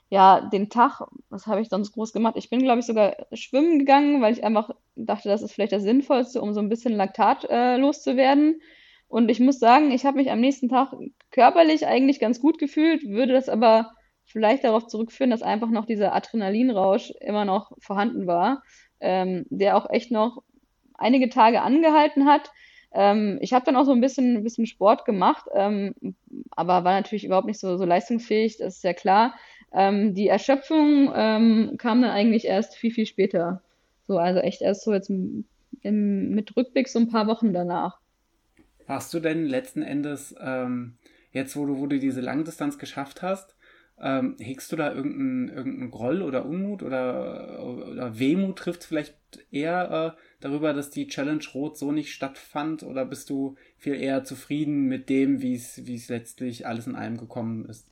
ja 0.09 0.41
den 0.53 0.71
Tag, 0.71 1.01
was 1.31 1.47
habe 1.47 1.61
ich 1.61 1.69
sonst 1.69 1.93
groß 1.93 2.13
gemacht? 2.13 2.35
Ich 2.37 2.51
bin, 2.51 2.61
glaube 2.61 2.81
ich, 2.81 2.87
sogar 2.87 3.17
schwimmen 3.33 3.79
gegangen, 3.79 4.23
weil 4.23 4.33
ich 4.33 4.45
einfach 4.45 4.71
dachte, 4.95 5.29
das 5.29 5.43
ist 5.43 5.53
vielleicht 5.53 5.73
das 5.73 5.83
Sinnvollste, 5.83 6.41
um 6.41 6.55
so 6.55 6.61
ein 6.61 6.69
bisschen 6.69 6.95
Laktat 6.95 7.47
äh, 7.51 7.77
loszuwerden. 7.77 8.61
Und 9.09 9.31
ich 9.31 9.41
muss 9.41 9.59
sagen, 9.59 9.91
ich 9.91 10.05
habe 10.05 10.17
mich 10.19 10.31
am 10.31 10.41
nächsten 10.41 10.69
Tag 10.69 10.93
körperlich 11.31 11.87
eigentlich 11.87 12.21
ganz 12.21 12.41
gut 12.41 12.59
gefühlt, 12.59 13.09
würde 13.09 13.33
das 13.35 13.49
aber 13.49 13.93
vielleicht 14.25 14.65
darauf 14.65 14.87
zurückführen, 14.89 15.31
dass 15.31 15.43
einfach 15.43 15.71
noch 15.71 15.87
dieser 15.87 16.13
Adrenalinrausch 16.15 17.13
immer 17.21 17.45
noch 17.45 17.71
vorhanden 17.79 18.27
war 18.27 18.63
ähm, 19.01 19.47
der 19.51 19.77
auch 19.77 19.89
echt 19.91 20.11
noch 20.11 20.43
einige 20.95 21.29
Tage 21.29 21.63
angehalten 21.63 22.27
hat. 22.27 22.51
Ähm, 22.93 23.39
ich 23.43 23.53
habe 23.53 23.65
dann 23.65 23.77
auch 23.77 23.85
so 23.85 23.93
ein 23.93 24.01
bisschen, 24.01 24.37
ein 24.37 24.43
bisschen 24.43 24.67
Sport 24.67 25.05
gemacht, 25.05 25.47
ähm, 25.55 25.95
aber 26.51 26.85
war 26.85 26.95
natürlich 26.95 27.25
überhaupt 27.25 27.47
nicht 27.47 27.61
so, 27.61 27.77
so 27.77 27.85
leistungsfähig, 27.85 28.59
das 28.59 28.77
ist 28.77 28.85
ja 28.85 28.95
klar. 28.95 29.35
Ähm, 29.73 30.15
die 30.15 30.29
Erschöpfung 30.29 31.13
ähm, 31.15 31.75
kam 31.79 32.03
dann 32.03 32.11
eigentlich 32.11 32.47
erst 32.47 32.77
viel, 32.77 32.91
viel 32.91 33.07
später. 33.07 33.63
So, 34.07 34.19
also 34.19 34.41
echt 34.41 34.63
erst 34.63 34.85
so 34.85 34.93
jetzt 34.93 35.11
im, 35.11 35.45
im, 35.83 36.31
mit 36.31 36.57
Rückblick 36.57 36.89
so 36.89 36.99
ein 36.99 37.09
paar 37.09 37.27
Wochen 37.27 37.53
danach. 37.53 37.99
Hast 38.87 39.13
du 39.13 39.21
denn 39.21 39.47
letzten 39.47 39.83
Endes, 39.83 40.35
ähm, 40.41 40.97
jetzt 41.33 41.57
wo 41.57 41.67
du, 41.67 41.79
wo 41.79 41.87
du 41.87 41.99
diese 41.99 42.21
Langdistanz 42.21 42.79
geschafft 42.79 43.23
hast, 43.23 43.57
ähm, 43.99 44.37
hegst 44.39 44.71
du 44.71 44.77
da 44.77 44.93
irgendeinen 44.93 45.49
irgendein 45.49 45.91
Groll 45.91 46.23
oder 46.23 46.45
Unmut 46.45 46.83
oder, 46.83 47.65
oder 47.65 48.19
Wehmut 48.19 48.59
trifft 48.59 48.85
vielleicht 48.85 49.17
eher 49.51 50.15
äh, 50.17 50.21
darüber, 50.41 50.75
dass 50.75 50.91
die 50.91 51.07
Challenge 51.09 51.45
Rot 51.55 51.79
so 51.79 51.93
nicht 51.93 52.13
stattfand 52.13 52.83
oder 52.83 53.07
bist 53.07 53.31
du 53.31 53.57
viel 53.79 53.95
eher 53.95 54.23
zufrieden 54.25 54.85
mit 54.85 55.09
dem, 55.09 55.41
wie 55.41 55.55
es 55.55 56.09
letztlich 56.09 56.67
alles 56.67 56.87
in 56.87 56.95
einem 56.95 57.17
gekommen 57.17 57.65
ist? 57.65 57.91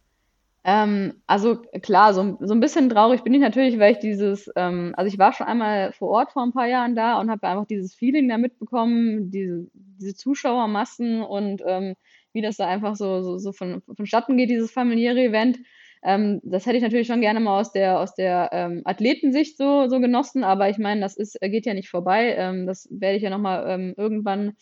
Ähm, 0.67 1.23
also 1.27 1.57
klar, 1.83 2.15
so, 2.15 2.39
so 2.41 2.55
ein 2.55 2.61
bisschen 2.61 2.89
traurig 2.89 3.23
bin 3.23 3.35
ich 3.35 3.41
natürlich, 3.41 3.79
weil 3.79 3.93
ich 3.93 3.99
dieses, 3.99 4.51
ähm, 4.57 4.95
also 4.97 5.13
ich 5.13 5.19
war 5.19 5.33
schon 5.35 5.47
einmal 5.47 5.93
vor 5.93 6.09
Ort 6.09 6.33
vor 6.33 6.43
ein 6.43 6.53
paar 6.53 6.67
Jahren 6.67 6.97
da 6.97 7.21
und 7.21 7.31
habe 7.31 7.47
einfach 7.47 7.67
dieses 7.67 7.95
Feeling 7.95 8.29
da 8.31 8.39
mitbekommen, 8.39 9.31
diese, 9.31 9.67
diese 9.75 10.15
Zuschauermassen 10.15 11.23
und 11.23 11.63
ähm, 11.67 11.95
wie 12.33 12.41
das 12.41 12.57
da 12.57 12.67
einfach 12.67 12.97
so, 12.97 13.21
so, 13.23 13.37
so 13.39 13.53
von, 13.53 13.83
vonstatten 13.95 14.39
geht, 14.39 14.49
dieses 14.49 14.73
familiäre 14.73 15.21
Event. 15.23 15.59
Ähm, 16.03 16.41
das 16.43 16.65
hätte 16.65 16.77
ich 16.79 16.83
natürlich 16.83 17.09
schon 17.09 17.21
gerne 17.21 17.41
mal 17.41 17.61
aus 17.61 17.73
der, 17.73 18.01
aus 18.01 18.15
der 18.15 18.49
ähm, 18.53 18.83
Athletensicht 18.87 19.59
so, 19.59 19.89
so 19.89 20.01
genossen, 20.01 20.45
aber 20.45 20.71
ich 20.71 20.79
meine, 20.79 21.01
das 21.03 21.17
ist, 21.17 21.39
geht 21.43 21.67
ja 21.67 21.75
nicht 21.75 21.91
vorbei. 21.91 22.35
Ähm, 22.39 22.67
das 22.67 22.89
werde 22.91 23.17
ich 23.17 23.23
ja 23.23 23.31
nochmal 23.31 23.65
ähm, 23.69 23.95
irgendwann 23.99 24.55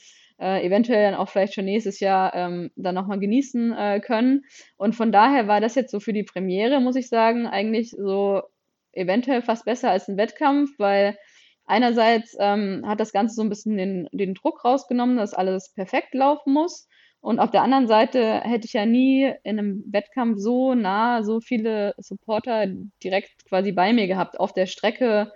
äh, 0.42 0.66
eventuell 0.66 1.04
dann 1.04 1.14
auch 1.14 1.28
vielleicht 1.28 1.54
schon 1.54 1.66
nächstes 1.66 2.00
Jahr 2.00 2.34
ähm, 2.34 2.72
dann 2.74 2.96
nochmal 2.96 3.20
genießen 3.20 3.72
äh, 3.72 4.00
können. 4.00 4.44
Und 4.76 4.96
von 4.96 5.12
daher 5.12 5.46
war 5.46 5.60
das 5.60 5.76
jetzt 5.76 5.92
so 5.92 6.00
für 6.00 6.12
die 6.12 6.24
Premiere, 6.24 6.80
muss 6.80 6.96
ich 6.96 7.08
sagen, 7.08 7.46
eigentlich 7.46 7.90
so 7.90 8.42
eventuell 8.92 9.42
fast 9.42 9.64
besser 9.64 9.90
als 9.90 10.08
ein 10.08 10.16
Wettkampf, 10.16 10.70
weil 10.78 11.16
einerseits 11.64 12.36
ähm, 12.40 12.82
hat 12.84 12.98
das 12.98 13.12
Ganze 13.12 13.36
so 13.36 13.42
ein 13.42 13.48
bisschen 13.48 13.76
den, 13.76 14.08
den 14.12 14.34
Druck 14.34 14.64
rausgenommen, 14.64 15.16
dass 15.16 15.32
alles 15.32 15.72
perfekt 15.72 16.12
laufen 16.12 16.52
muss. 16.52 16.88
Und 17.20 17.38
auf 17.38 17.52
der 17.52 17.62
anderen 17.62 17.86
Seite 17.86 18.40
hätte 18.40 18.66
ich 18.66 18.72
ja 18.72 18.84
nie 18.84 19.32
in 19.44 19.60
einem 19.60 19.84
Wettkampf 19.86 20.38
so 20.38 20.74
nah 20.74 21.22
so 21.22 21.40
viele 21.40 21.94
Supporter 21.98 22.66
direkt 23.02 23.46
quasi 23.48 23.70
bei 23.70 23.92
mir 23.92 24.08
gehabt. 24.08 24.40
Auf 24.40 24.52
der 24.52 24.66
Strecke 24.66 25.30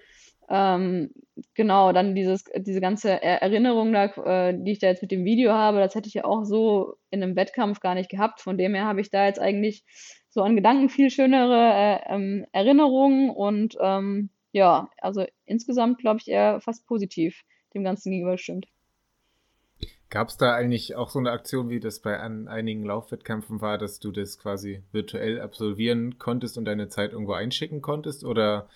ähm, 0.48 1.10
genau, 1.54 1.92
dann 1.92 2.14
dieses, 2.14 2.44
diese 2.56 2.80
ganze 2.80 3.22
Erinnerung, 3.22 3.92
da, 3.92 4.04
äh, 4.04 4.54
die 4.56 4.72
ich 4.72 4.78
da 4.78 4.88
jetzt 4.88 5.02
mit 5.02 5.10
dem 5.10 5.24
Video 5.24 5.52
habe, 5.52 5.78
das 5.78 5.94
hätte 5.94 6.08
ich 6.08 6.14
ja 6.14 6.24
auch 6.24 6.44
so 6.44 6.96
in 7.10 7.22
einem 7.22 7.36
Wettkampf 7.36 7.80
gar 7.80 7.94
nicht 7.94 8.10
gehabt. 8.10 8.40
Von 8.40 8.58
dem 8.58 8.74
her 8.74 8.84
habe 8.84 9.00
ich 9.00 9.10
da 9.10 9.26
jetzt 9.26 9.40
eigentlich 9.40 9.84
so 10.28 10.42
an 10.42 10.56
Gedanken 10.56 10.88
viel 10.88 11.10
schönere 11.10 12.00
äh, 12.04 12.14
ähm, 12.14 12.46
Erinnerungen 12.52 13.30
und 13.30 13.76
ähm, 13.80 14.30
ja, 14.52 14.88
also 14.98 15.24
insgesamt 15.44 15.98
glaube 15.98 16.20
ich 16.20 16.28
eher 16.28 16.60
fast 16.60 16.86
positiv 16.86 17.42
dem 17.74 17.84
Ganzen 17.84 18.10
gegenüber 18.10 18.38
stimmt. 18.38 18.66
Gab 20.08 20.28
es 20.28 20.36
da 20.36 20.54
eigentlich 20.54 20.94
auch 20.94 21.10
so 21.10 21.18
eine 21.18 21.32
Aktion, 21.32 21.68
wie 21.68 21.80
das 21.80 22.00
bei 22.00 22.18
an 22.20 22.46
einigen 22.46 22.84
Laufwettkämpfen 22.84 23.60
war, 23.60 23.76
dass 23.76 23.98
du 23.98 24.12
das 24.12 24.38
quasi 24.38 24.82
virtuell 24.92 25.40
absolvieren 25.40 26.18
konntest 26.18 26.56
und 26.56 26.64
deine 26.64 26.88
Zeit 26.88 27.12
irgendwo 27.12 27.32
einschicken 27.32 27.82
konntest? 27.82 28.24
Oder 28.24 28.68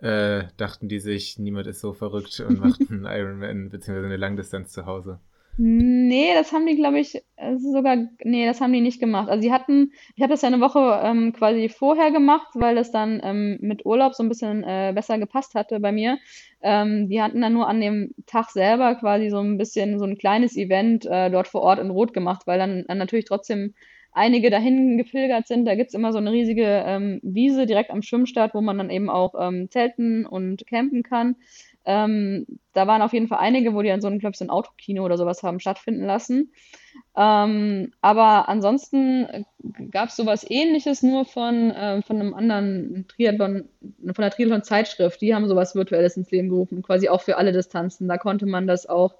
äh, 0.00 0.44
dachten 0.56 0.88
die 0.88 1.00
sich, 1.00 1.38
niemand 1.38 1.66
ist 1.66 1.80
so 1.80 1.92
verrückt 1.92 2.40
und 2.40 2.60
macht 2.60 2.80
einen 2.90 3.04
Ironman 3.04 3.70
bzw. 3.70 4.04
eine 4.04 4.16
Langdistanz 4.16 4.72
zu 4.72 4.86
Hause. 4.86 5.20
Nee, 5.60 6.34
das 6.34 6.52
haben 6.52 6.66
die, 6.66 6.76
glaube 6.76 7.00
ich, 7.00 7.20
sogar, 7.56 7.96
nee, 8.22 8.46
das 8.46 8.60
haben 8.60 8.72
die 8.72 8.80
nicht 8.80 9.00
gemacht. 9.00 9.28
Also 9.28 9.42
sie 9.42 9.52
hatten, 9.52 9.90
ich 10.14 10.22
habe 10.22 10.32
das 10.32 10.42
ja 10.42 10.46
eine 10.46 10.60
Woche 10.60 11.00
ähm, 11.02 11.32
quasi 11.32 11.68
vorher 11.68 12.12
gemacht, 12.12 12.46
weil 12.54 12.76
das 12.76 12.92
dann 12.92 13.20
ähm, 13.24 13.58
mit 13.60 13.84
Urlaub 13.84 14.14
so 14.14 14.22
ein 14.22 14.28
bisschen 14.28 14.62
äh, 14.62 14.92
besser 14.94 15.18
gepasst 15.18 15.56
hatte 15.56 15.80
bei 15.80 15.90
mir. 15.90 16.18
Ähm, 16.62 17.08
die 17.08 17.20
hatten 17.20 17.40
dann 17.40 17.54
nur 17.54 17.66
an 17.66 17.80
dem 17.80 18.14
Tag 18.26 18.50
selber 18.50 18.94
quasi 18.94 19.30
so 19.30 19.40
ein 19.40 19.58
bisschen 19.58 19.98
so 19.98 20.04
ein 20.04 20.16
kleines 20.16 20.56
Event 20.56 21.06
äh, 21.06 21.28
dort 21.28 21.48
vor 21.48 21.62
Ort 21.62 21.80
in 21.80 21.90
Rot 21.90 22.14
gemacht, 22.14 22.42
weil 22.46 22.60
dann, 22.60 22.84
dann 22.86 22.98
natürlich 22.98 23.24
trotzdem 23.24 23.74
einige 24.18 24.50
dahin 24.50 24.98
gepilgert 24.98 25.46
sind. 25.46 25.64
Da 25.64 25.74
gibt's 25.74 25.94
immer 25.94 26.12
so 26.12 26.18
eine 26.18 26.32
riesige 26.32 26.64
ähm, 26.64 27.20
Wiese 27.22 27.66
direkt 27.66 27.90
am 27.90 28.02
Schwimmstart, 28.02 28.54
wo 28.54 28.60
man 28.60 28.76
dann 28.76 28.90
eben 28.90 29.08
auch 29.08 29.34
ähm, 29.38 29.70
zelten 29.70 30.26
und 30.26 30.66
campen 30.66 31.02
kann. 31.02 31.36
Ähm, 31.84 32.44
da 32.74 32.86
waren 32.86 33.00
auf 33.00 33.14
jeden 33.14 33.28
Fall 33.28 33.38
einige, 33.38 33.74
wo 33.74 33.80
die 33.80 33.88
dann 33.88 34.02
so 34.02 34.08
ein, 34.08 34.18
glaube 34.18 34.32
ich, 34.32 34.38
so 34.38 34.44
ein 34.44 34.50
Autokino 34.50 35.04
oder 35.04 35.16
sowas 35.16 35.42
haben 35.42 35.60
stattfinden 35.60 36.04
lassen. 36.04 36.52
Ähm, 37.16 37.92
aber 38.02 38.48
ansonsten 38.48 39.46
gab 39.90 40.10
es 40.10 40.16
sowas 40.16 40.44
ähnliches 40.48 41.02
nur 41.02 41.24
von, 41.24 41.70
äh, 41.70 42.02
von 42.02 42.20
einem 42.20 42.34
anderen 42.34 43.06
Triathlon, 43.08 43.68
von 44.04 44.22
der 44.22 44.30
Triathlon-Zeitschrift. 44.30 45.20
Die 45.20 45.34
haben 45.34 45.48
sowas 45.48 45.74
Virtuelles 45.74 46.16
ins 46.16 46.30
Leben 46.30 46.50
gerufen, 46.50 46.82
quasi 46.82 47.08
auch 47.08 47.22
für 47.22 47.38
alle 47.38 47.52
Distanzen. 47.52 48.06
Da 48.06 48.18
konnte 48.18 48.46
man 48.46 48.66
das 48.66 48.86
auch 48.86 49.14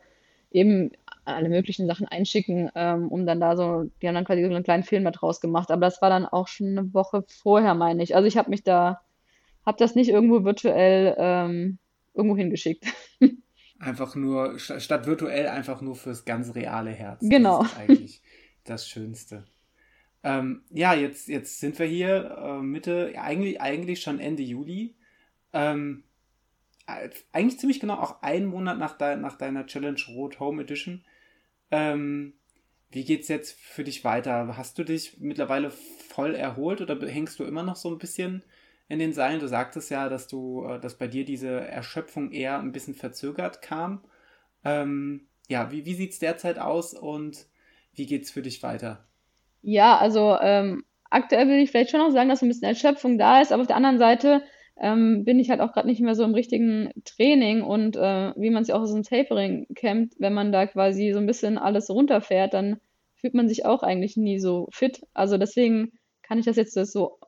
eben 0.51 0.91
alle 1.35 1.49
möglichen 1.49 1.87
Sachen 1.87 2.07
einschicken, 2.07 2.71
ähm, 2.75 3.09
um 3.09 3.27
dann 3.27 3.41
da 3.41 3.57
so, 3.57 3.91
die 4.01 4.09
haben 4.09 4.15
dann 4.15 4.25
quasi 4.25 4.43
so 4.43 4.49
einen 4.49 4.65
kleinen 4.65 4.83
Film 4.83 5.05
da 5.05 5.11
draus 5.11 5.41
gemacht. 5.41 5.71
Aber 5.71 5.83
das 5.83 6.03
war 6.03 6.11
dann 6.11 6.27
auch 6.27 6.49
schon 6.49 6.69
eine 6.69 6.95
Woche 6.95 7.25
vorher, 7.27 7.75
meine 7.75 8.03
ich. 8.03 8.15
Also 8.15 8.27
ich 8.27 8.37
habe 8.37 8.51
mich 8.51 8.63
da, 8.63 9.01
habe 9.65 9.79
das 9.79 9.95
nicht 9.95 10.11
irgendwo 10.11 10.45
virtuell 10.45 11.15
ähm, 11.19 11.79
irgendwo 12.15 12.37
hingeschickt. 12.37 12.85
Einfach 13.81 14.17
nur, 14.17 14.59
statt 14.59 15.07
virtuell 15.07 15.47
einfach 15.47 15.81
nur 15.83 15.95
fürs 15.95 16.25
ganz 16.25 16.53
reale 16.57 16.91
Herz. 16.91 17.21
Genau. 17.21 17.63
Das 17.63 17.73
ist 17.73 17.79
eigentlich 17.79 18.23
das 18.65 18.89
Schönste. 18.89 19.45
Ähm, 20.25 20.63
ja, 20.71 20.95
jetzt, 20.95 21.29
jetzt 21.29 21.61
sind 21.61 21.79
wir 21.79 21.87
hier 21.87 22.37
äh, 22.43 22.61
Mitte, 22.61 23.13
eigentlich, 23.17 23.61
eigentlich 23.61 24.03
schon 24.03 24.19
Ende 24.19 24.43
Juli. 24.43 24.97
Ähm, 25.53 26.03
eigentlich 27.33 27.61
ziemlich 27.61 27.81
genau 27.81 27.95
auch 27.95 28.23
einen 28.23 28.47
Monat 28.47 28.79
nach, 28.79 28.97
de 28.97 29.17
nach 29.17 29.37
deiner 29.37 29.67
Challenge 29.67 30.01
Rot 30.09 30.41
Home 30.41 30.63
Edition. 30.63 31.05
Ähm, 31.71 32.35
wie 32.91 33.05
geht's 33.05 33.29
jetzt 33.29 33.59
für 33.59 33.85
dich 33.85 34.05
weiter? 34.05 34.57
Hast 34.57 34.79
du 34.79 34.85
dich 34.85 35.19
mittlerweile 35.19 35.71
voll 35.71 36.35
erholt 36.35 36.81
oder 36.81 36.99
hängst 37.07 37.39
du 37.39 37.45
immer 37.45 37.63
noch 37.63 37.77
so 37.77 37.91
ein 37.91 37.99
bisschen 37.99 38.43
in 38.89 38.99
den 38.99 39.13
Seilen? 39.13 39.41
Du 39.41 39.49
sagtest 39.49 39.91
ja, 39.91 40.09
dass 40.09 40.27
du, 40.27 40.65
äh, 40.65 40.81
dass 40.81 40.97
bei 40.97 41.07
dir 41.07 41.25
diese 41.25 41.49
Erschöpfung 41.49 42.33
eher 42.33 42.59
ein 42.59 42.73
bisschen 42.73 42.95
verzögert 42.95 43.61
kam. 43.61 44.05
Ähm, 44.65 45.29
ja, 45.49 45.71
wie, 45.71 45.85
wie 45.85 45.95
sieht's 45.95 46.19
derzeit 46.19 46.59
aus 46.59 46.95
und 46.95 47.47
wie 47.95 48.07
geht's 48.07 48.31
für 48.31 48.43
dich 48.43 48.63
weiter? 48.63 49.07
Ja, 49.61 49.99
also 49.99 50.39
ähm, 50.41 50.85
aktuell 51.11 51.49
will 51.49 51.59
ich 51.59 51.71
vielleicht 51.71 51.91
schon 51.91 52.01
noch 52.01 52.11
sagen, 52.11 52.29
dass 52.29 52.43
ein 52.43 52.49
bisschen 52.49 52.69
Erschöpfung 52.69 53.19
da 53.19 53.41
ist, 53.41 53.53
aber 53.53 53.63
auf 53.63 53.67
der 53.67 53.77
anderen 53.77 53.99
Seite 53.99 54.43
ähm, 54.81 55.25
bin 55.25 55.39
ich 55.39 55.51
halt 55.51 55.61
auch 55.61 55.73
gerade 55.73 55.89
nicht 55.89 56.01
mehr 56.01 56.15
so 56.15 56.25
im 56.25 56.35
richtigen 56.35 56.91
Training 57.05 57.63
und 57.63 57.97
äh, 57.97 58.33
wie 58.37 58.51
man 58.51 58.65
ja 58.65 58.75
auch 58.75 58.83
aus 58.83 58.93
dem 58.93 59.03
Tapering 59.03 59.67
kennt, 59.75 60.15
wenn 60.19 60.35
man 60.35 60.53
da 60.53 60.67
quasi 60.67 61.13
so 61.13 61.19
ein 61.19 61.27
bisschen 61.27 61.59
alles 61.59 61.91
runterfährt, 61.91 62.55
dann 62.55 62.81
fühlt 63.17 63.35
man 63.35 63.49
sich 63.49 63.65
auch 63.67 63.83
eigentlich 63.83 64.17
nie 64.17 64.39
so 64.39 64.69
fit. 64.71 65.03
Also 65.15 65.39
deswegen 65.39 65.93
kann 66.23 66.39
ich 66.39 66.45
das 66.45 66.57
jetzt 66.57 66.75
so 66.75 67.19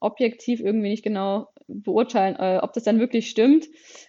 objektiv 0.00 0.60
irgendwie 0.60 0.90
nicht 0.90 1.04
genau 1.04 1.48
beurteilen, 1.68 2.36
äh, 2.36 2.58
ob 2.62 2.72
das 2.72 2.84
dann 2.84 3.00
wirklich 3.00 3.28
stimmt. 3.28 3.66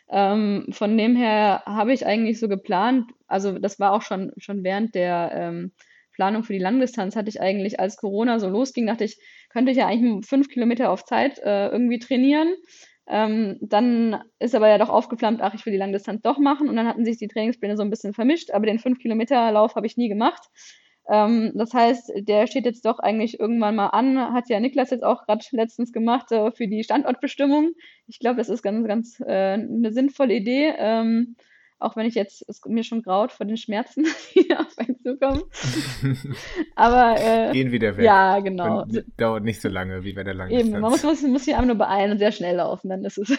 Ähm, 0.10 0.68
von 0.72 0.98
dem 0.98 1.16
her 1.16 1.64
habe 1.66 1.94
ich 1.94 2.06
eigentlich 2.06 2.40
so 2.40 2.48
geplant, 2.48 3.12
also 3.28 3.58
das 3.60 3.80
war 3.80 3.94
auch 3.94 4.02
schon, 4.02 4.32
schon 4.38 4.64
während 4.64 4.96
der 4.96 5.32
ähm, 5.34 5.72
Planung 6.14 6.44
für 6.44 6.54
die 6.54 6.60
Langdistanz, 6.60 7.16
hatte 7.16 7.30
ich 7.30 7.42
eigentlich, 7.42 7.80
als 7.80 7.98
Corona 7.98 8.40
so 8.40 8.50
losging, 8.50 8.88
dachte 8.88 9.04
ich, 9.04 9.20
könnte 9.58 9.72
ich 9.72 9.78
ja 9.80 9.88
eigentlich 9.88 10.24
fünf 10.28 10.50
Kilometer 10.50 10.92
auf 10.92 11.04
Zeit 11.04 11.40
äh, 11.40 11.70
irgendwie 11.70 11.98
trainieren. 11.98 12.54
Ähm, 13.08 13.58
dann 13.60 14.22
ist 14.38 14.54
aber 14.54 14.70
ja 14.70 14.78
doch 14.78 14.90
aufgeflammt, 14.90 15.42
ach, 15.42 15.56
ich 15.56 15.66
will 15.66 15.74
die 15.74 15.80
Langdistanz 15.80 16.22
doch 16.22 16.38
machen. 16.38 16.70
Und 16.70 16.76
dann 16.76 16.86
hatten 16.86 17.04
sich 17.04 17.18
die 17.18 17.28
Trainingspläne 17.28 17.76
so 17.76 17.82
ein 17.82 17.90
bisschen 17.90 18.14
vermischt, 18.14 18.52
aber 18.52 18.68
den 18.68 18.78
5-Kilometer-Lauf 18.78 19.74
habe 19.74 19.88
ich 19.88 19.98
nie 19.98 20.10
gemacht. 20.10 20.44
Ähm, 21.10 21.54
das 21.56 21.74
heißt, 21.74 22.12
der 22.18 22.46
steht 22.46 22.66
jetzt 22.66 22.86
doch 22.86 23.00
eigentlich 23.00 23.40
irgendwann 23.40 23.76
mal 23.76 23.88
an. 23.88 24.32
Hat 24.32 24.48
ja 24.48 24.60
Niklas 24.60 24.92
jetzt 24.92 25.04
auch 25.04 25.26
gerade 25.26 25.44
letztens 25.54 25.92
gemacht 25.92 26.32
äh, 26.32 26.52
für 26.52 26.68
die 26.68 26.84
Standortbestimmung. 26.84 27.72
Ich 28.06 28.20
glaube, 28.20 28.38
das 28.38 28.50
ist 28.50 28.62
ganz, 28.62 28.88
ganz 28.88 29.20
äh, 29.22 29.54
eine 29.54 29.92
sinnvolle 29.92 30.36
Idee. 30.36 30.72
Ähm, 30.78 31.36
auch 31.80 31.96
wenn 31.96 32.08
ich 32.08 32.16
jetzt 32.16 32.44
es 32.48 32.62
mir 32.66 32.84
schon 32.84 33.04
graut 33.04 33.32
vor 33.32 33.46
den 33.46 33.58
Schmerzen, 33.58 34.06
die 34.36 34.56
auf 34.56 34.78
einen 34.78 35.00
zukommen. 35.00 35.44
Aber 36.76 37.16
äh, 37.20 37.52
gehen 37.54 37.72
wieder 37.72 37.98
weg. 37.98 38.06
Ja, 38.06 38.40
genau. 38.40 38.84
Und 38.84 39.04
dauert 39.18 39.44
nicht 39.44 39.62
so 39.62 39.70
lange 39.70 40.04
wie 40.04 40.14
bei 40.14 40.24
der 40.24 40.34
langen 40.34 40.52
Eben, 40.52 40.72
man 40.72 40.92
muss, 40.92 41.04
muss, 41.04 41.22
muss 41.24 41.46
sich 41.46 41.54
einfach 41.54 41.68
nur 41.68 41.76
beeilen 41.76 42.12
und 42.12 42.18
sehr 42.18 42.32
schnell 42.32 42.56
laufen, 42.56 42.90
dann 42.90 43.06
ist 43.06 43.18
es. 43.18 43.38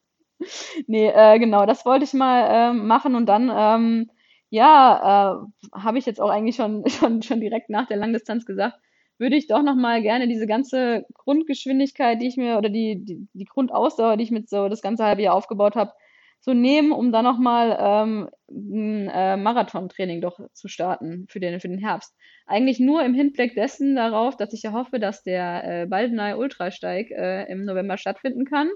nee, 0.86 1.08
äh, 1.08 1.38
genau, 1.38 1.66
das 1.66 1.84
wollte 1.84 2.04
ich 2.04 2.14
mal 2.14 2.70
äh, 2.70 2.72
machen 2.72 3.14
und 3.14 3.26
dann, 3.26 3.50
ähm, 3.54 4.10
ja, 4.50 5.42
äh, 5.74 5.78
habe 5.78 5.98
ich 5.98 6.06
jetzt 6.06 6.20
auch 6.20 6.30
eigentlich 6.30 6.56
schon, 6.56 6.88
schon, 6.88 7.22
schon 7.22 7.40
direkt 7.40 7.68
nach 7.68 7.86
der 7.86 7.98
Langdistanz 7.98 8.46
gesagt, 8.46 8.78
würde 9.18 9.36
ich 9.36 9.48
doch 9.48 9.62
nochmal 9.62 10.00
gerne 10.00 10.28
diese 10.28 10.46
ganze 10.46 11.04
Grundgeschwindigkeit, 11.12 12.20
die 12.22 12.28
ich 12.28 12.36
mir, 12.36 12.56
oder 12.56 12.70
die, 12.70 13.04
die, 13.04 13.28
die 13.32 13.44
Grundausdauer, 13.44 14.16
die 14.16 14.22
ich 14.22 14.30
mit 14.30 14.48
so 14.48 14.68
das 14.68 14.80
ganze 14.80 15.04
halbe 15.04 15.22
Jahr 15.22 15.34
aufgebaut 15.34 15.74
habe, 15.74 15.92
so 16.40 16.54
nehmen, 16.54 16.92
um 16.92 17.12
dann 17.12 17.24
nochmal 17.24 17.76
ähm, 17.80 18.28
ein 18.48 19.08
äh, 19.08 19.36
Marathontraining 19.36 20.20
doch 20.20 20.38
zu 20.52 20.68
starten 20.68 21.26
für 21.28 21.40
den, 21.40 21.60
für 21.60 21.68
den 21.68 21.78
Herbst. 21.78 22.14
Eigentlich 22.46 22.80
nur 22.80 23.04
im 23.04 23.14
Hinblick 23.14 23.54
dessen 23.54 23.96
darauf, 23.96 24.36
dass 24.36 24.52
ich 24.52 24.62
ja 24.62 24.72
hoffe, 24.72 24.98
dass 24.98 25.22
der 25.22 25.82
äh, 25.82 25.86
Baldenei 25.86 26.36
Ultrasteig 26.36 27.10
äh, 27.10 27.44
im 27.50 27.64
November 27.64 27.98
stattfinden 27.98 28.44
kann 28.44 28.68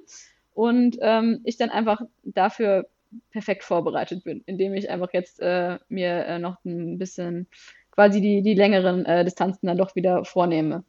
und 0.55 0.99
ähm, 1.01 1.41
ich 1.45 1.57
dann 1.57 1.71
einfach 1.71 2.03
dafür 2.23 2.89
perfekt 3.31 3.65
vorbereitet 3.65 4.25
bin, 4.25 4.43
indem 4.47 4.75
ich 4.75 4.91
einfach 4.91 5.13
jetzt 5.13 5.41
äh, 5.41 5.79
mir 5.89 6.27
äh, 6.27 6.39
noch 6.39 6.65
ein 6.65 6.99
bisschen 6.99 7.47
quasi 7.91 8.21
die, 8.21 8.43
die 8.43 8.55
längeren 8.55 9.05
äh, 9.05 9.25
Distanzen 9.25 9.67
dann 9.67 9.79
doch 9.79 9.95
wieder 9.95 10.25
vornehme. 10.25 10.85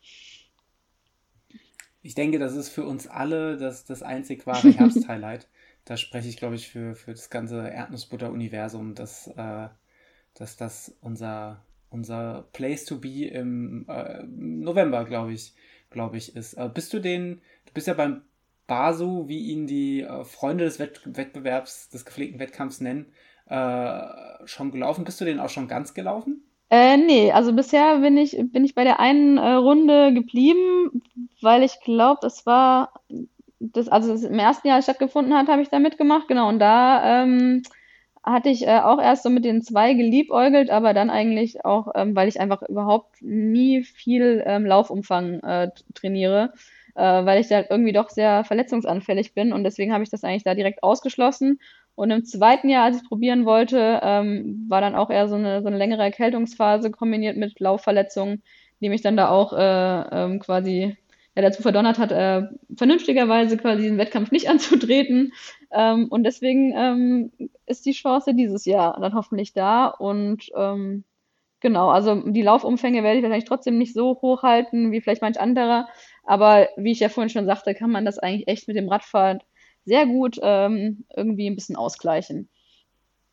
Ich 2.02 2.16
denke, 2.16 2.40
das 2.40 2.56
ist 2.56 2.70
für 2.70 2.86
uns 2.86 3.08
alle 3.08 3.58
das, 3.58 3.86
das 3.86 4.04
einzig 4.04 4.46
wahre 4.46 4.70
Herbst-Highlight 4.72 5.48
da 5.86 5.98
spreche 5.98 6.30
ich, 6.30 6.38
glaube 6.38 6.56
ich, 6.56 6.70
für, 6.70 6.96
für 6.96 7.12
das 7.12 7.30
ganze 7.30 7.68
Erdnussbutter-Universum, 7.68 8.96
dass, 8.96 9.28
äh, 9.28 9.68
dass 10.34 10.56
das 10.56 10.96
unser, 11.02 11.64
unser 11.90 12.48
Place 12.54 12.86
to 12.86 13.00
be 13.00 13.26
im 13.26 13.86
äh, 13.90 14.24
November, 14.24 15.06
glaube 15.06 15.34
ich, 15.34 15.54
glaube 15.90 16.18
ich, 16.18 16.36
ist. 16.36 16.54
Äh, 16.54 16.70
bist 16.74 16.94
du 16.94 17.00
den, 17.00 17.42
du 17.66 17.74
bist 17.74 17.88
ja 17.88 17.94
beim 17.94 18.22
Basu, 18.68 19.28
wie 19.28 19.52
ihn 19.52 19.68
die 19.68 20.02
äh, 20.02 20.24
Freunde 20.24 20.64
des 20.64 20.80
Wett 20.80 21.02
Wettbewerbs, 21.06 21.90
des 21.90 22.06
gepflegten 22.06 22.40
Wettkampfs 22.40 22.80
nennen, 22.80 23.12
äh, 23.48 24.02
schon 24.46 24.72
gelaufen. 24.72 25.04
Bist 25.04 25.20
du 25.20 25.26
den 25.26 25.40
auch 25.40 25.50
schon 25.50 25.68
ganz 25.68 25.94
gelaufen? 25.94 26.44
Äh, 26.70 26.98
nee, 26.98 27.32
also 27.32 27.54
bisher 27.54 28.00
bin 28.00 28.18
ich, 28.18 28.36
bin 28.52 28.66
ich 28.66 28.74
bei 28.74 28.84
der 28.84 29.00
einen 29.00 29.38
äh, 29.38 29.52
Runde 29.52 30.14
geblieben, 30.14 31.04
weil 31.42 31.62
ich 31.62 31.80
glaube, 31.82 32.20
das 32.22 32.46
war 32.46 32.94
das, 33.72 33.88
also 33.88 34.12
das 34.12 34.24
im 34.24 34.40
ersten 34.40 34.68
Jahr 34.68 34.82
stattgefunden 34.82 35.34
hat, 35.34 35.48
habe 35.48 35.62
ich 35.62 35.70
da 35.70 35.80
mitgemacht, 35.80 36.28
genau. 36.28 36.50
Und 36.50 36.60
da 36.60 37.24
ähm, 37.24 37.64
hatte 38.24 38.50
ich 38.50 38.66
äh, 38.68 38.80
auch 38.80 39.02
erst 39.02 39.24
so 39.24 39.30
mit 39.30 39.46
den 39.46 39.62
zwei 39.62 39.94
geliebäugelt, 39.94 40.70
aber 40.70 40.94
dann 40.94 41.10
eigentlich 41.10 41.66
auch, 41.66 41.92
ähm, 41.96 42.16
weil 42.16 42.28
ich 42.28 42.40
einfach 42.40 42.62
überhaupt 42.64 43.22
nie 43.22 43.84
viel 43.84 44.44
ähm, 44.46 44.66
Laufumfang 44.66 45.40
äh, 45.42 45.72
trainiere, 45.94 46.54
äh, 46.96 47.02
weil 47.26 47.42
ich 47.42 47.48
da 47.48 47.64
irgendwie 47.70 47.92
doch 47.94 48.10
sehr 48.10 48.44
verletzungsanfällig 48.44 49.34
bin 49.34 49.54
und 49.54 49.64
deswegen 49.64 49.94
habe 49.94 50.04
ich 50.04 50.10
das 50.10 50.24
eigentlich 50.24 50.44
da 50.44 50.56
direkt 50.56 50.84
ausgeschlossen. 50.84 51.60
Und 51.96 52.10
im 52.12 52.26
zweiten 52.26 52.70
Jahr, 52.70 52.86
als 52.86 53.02
ich 53.02 53.08
probieren 53.08 53.46
wollte, 53.46 54.00
ähm, 54.02 54.66
war 54.68 54.82
dann 54.82 54.96
auch 54.96 55.10
eher 55.12 55.28
so 55.28 55.36
eine, 55.36 55.62
so 55.62 55.68
eine 55.68 55.78
längere 55.78 56.02
Erkältungsphase 56.02 56.90
kombiniert 56.92 57.38
mit 57.38 57.60
Laufverletzungen, 57.60 58.42
die 58.82 58.90
mich 58.90 59.02
dann 59.02 59.18
da 59.18 59.30
auch 59.30 59.54
äh, 59.54 60.24
ähm, 60.24 60.40
quasi 60.40 60.98
ja, 61.36 61.42
dazu 61.42 61.62
verdonnert 61.62 61.98
hat, 61.98 62.12
äh, 62.12 62.44
vernünftigerweise 62.76 63.58
quasi 63.58 63.84
den 63.84 63.98
Wettkampf 63.98 64.32
nicht 64.32 64.50
anzutreten. 64.50 65.34
Ähm, 65.72 66.08
und 66.10 66.24
deswegen 66.24 66.74
ähm, 66.76 67.32
ist 67.66 67.86
die 67.86 67.94
Chance 67.94 68.34
dieses 68.36 68.66
Jahr 68.66 69.00
dann 69.00 69.16
hoffentlich 69.16 69.54
da. 69.54 69.88
Und 69.88 70.50
ähm, 70.56 71.04
genau, 71.60 71.90
also 71.90 72.22
die 72.30 72.44
Laufumfänge 72.44 73.04
werde 73.04 73.18
ich 73.18 73.24
wahrscheinlich 73.24 73.50
trotzdem 73.50 73.78
nicht 73.78 73.94
so 73.94 74.22
hoch 74.22 74.44
halten 74.44 74.92
wie 74.92 75.02
vielleicht 75.02 75.22
manch 75.24 75.40
anderer. 75.40 75.88
Aber 76.24 76.68
wie 76.78 76.92
ich 76.92 77.00
ja 77.00 77.10
vorhin 77.10 77.30
schon 77.30 77.46
sagte, 77.46 77.74
kann 77.74 77.92
man 77.92 78.06
das 78.06 78.20
eigentlich 78.20 78.48
echt 78.48 78.68
mit 78.68 78.78
dem 78.78 78.90
Radfahren 78.90 79.40
sehr 79.86 80.06
gut 80.06 80.40
ähm, 80.42 81.06
irgendwie 81.16 81.50
ein 81.50 81.56
bisschen 81.56 81.76
ausgleichen. 81.76 82.48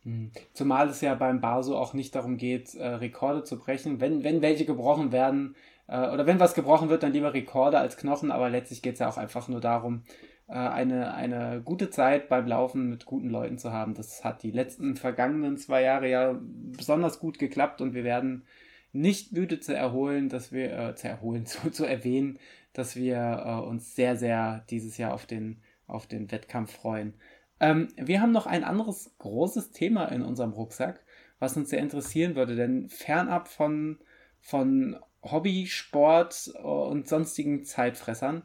Hm. 0.03 0.31
Zumal 0.53 0.89
es 0.89 1.01
ja 1.01 1.13
beim 1.13 1.41
Baso 1.41 1.77
auch 1.77 1.93
nicht 1.93 2.15
darum 2.15 2.37
geht, 2.37 2.73
äh, 2.73 2.87
Rekorde 2.87 3.43
zu 3.43 3.59
brechen. 3.59 4.01
Wenn, 4.01 4.23
wenn 4.23 4.41
welche 4.41 4.65
gebrochen 4.65 5.11
werden, 5.11 5.55
äh, 5.87 6.09
oder 6.09 6.25
wenn 6.25 6.39
was 6.39 6.53
gebrochen 6.53 6.89
wird, 6.89 7.03
dann 7.03 7.13
lieber 7.13 7.33
Rekorde 7.33 7.79
als 7.79 7.97
Knochen, 7.97 8.31
aber 8.31 8.49
letztlich 8.49 8.81
geht 8.81 8.93
es 8.93 8.99
ja 8.99 9.09
auch 9.09 9.17
einfach 9.17 9.47
nur 9.47 9.61
darum, 9.61 10.03
äh, 10.47 10.53
eine, 10.53 11.13
eine 11.13 11.61
gute 11.63 11.89
Zeit 11.89 12.27
beim 12.29 12.45
Laufen 12.47 12.89
mit 12.89 13.05
guten 13.05 13.29
Leuten 13.29 13.57
zu 13.57 13.71
haben. 13.71 13.93
Das 13.93 14.23
hat 14.23 14.43
die 14.43 14.51
letzten 14.51 14.95
vergangenen 14.95 15.57
zwei 15.57 15.81
Jahre 15.81 16.09
ja 16.09 16.39
besonders 16.41 17.19
gut 17.19 17.39
geklappt 17.39 17.81
und 17.81 17.93
wir 17.93 18.03
werden 18.03 18.45
nicht 18.93 19.31
müde 19.31 19.59
zu 19.59 19.73
erholen, 19.73 20.27
dass 20.29 20.51
wir, 20.51 20.77
äh, 20.77 20.95
zu 20.95 21.07
erholen, 21.07 21.45
zu, 21.47 21.71
zu 21.71 21.85
erwähnen, 21.85 22.39
dass 22.73 22.95
wir 22.95 23.43
äh, 23.45 23.67
uns 23.67 23.95
sehr, 23.95 24.17
sehr 24.17 24.65
dieses 24.69 24.97
Jahr 24.97 25.13
auf 25.13 25.25
den, 25.25 25.61
auf 25.87 26.07
den 26.07 26.31
Wettkampf 26.31 26.73
freuen. 26.73 27.13
Ähm, 27.59 27.89
wir 27.95 28.21
haben 28.21 28.31
noch 28.31 28.47
ein 28.47 28.63
anderes 28.63 29.15
großes 29.19 29.71
Thema 29.71 30.05
in 30.05 30.21
unserem 30.21 30.51
Rucksack, 30.51 31.03
was 31.39 31.55
uns 31.55 31.69
sehr 31.69 31.79
interessieren 31.79 32.35
würde, 32.35 32.55
denn 32.55 32.89
fernab 32.89 33.47
von, 33.47 33.99
von 34.39 34.97
Hobby, 35.23 35.67
Sport 35.67 36.51
äh, 36.55 36.59
und 36.59 37.07
sonstigen 37.07 37.63
Zeitfressern. 37.63 38.43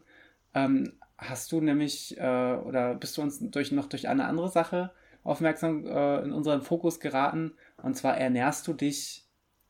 Ähm, 0.55 0.93
hast 1.18 1.53
du 1.53 1.61
nämlich 1.61 2.16
äh, 2.18 2.57
oder 2.57 2.95
bist 2.95 3.16
du 3.16 3.22
uns 3.22 3.39
durch, 3.41 3.72
noch 3.72 3.87
durch 3.87 4.09
eine 4.09 4.27
andere 4.27 4.49
Sache 4.49 4.93
aufmerksam 5.24 5.87
äh, 5.87 6.22
in 6.22 6.33
unseren 6.33 6.62
Fokus 6.62 7.01
geraten? 7.01 7.55
Und 7.83 7.97
zwar 7.97 8.16
ernährst 8.16 8.66
du 8.68 8.72
dich 8.72 9.27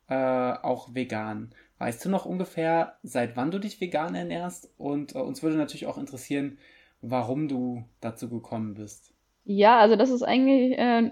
äh, 0.09 0.15
auch 0.15 0.95
vegan. 0.95 1.55
Weißt 1.79 2.05
du 2.05 2.09
noch 2.09 2.25
ungefähr, 2.25 2.97
seit 3.03 3.37
wann 3.37 3.51
du 3.51 3.59
dich 3.59 3.81
vegan 3.81 4.15
ernährst? 4.15 4.73
Und 4.79 5.15
äh, 5.15 5.19
uns 5.19 5.43
würde 5.43 5.57
natürlich 5.57 5.87
auch 5.87 5.99
interessieren, 5.99 6.59
warum 7.03 7.49
du 7.49 7.85
dazu 8.01 8.29
gekommen 8.29 8.75
bist. 8.75 9.13
Ja, 9.45 9.79
also 9.79 9.97
das 9.97 10.11
ist 10.11 10.23
eigentlich 10.23 10.77
äh, 10.79 11.11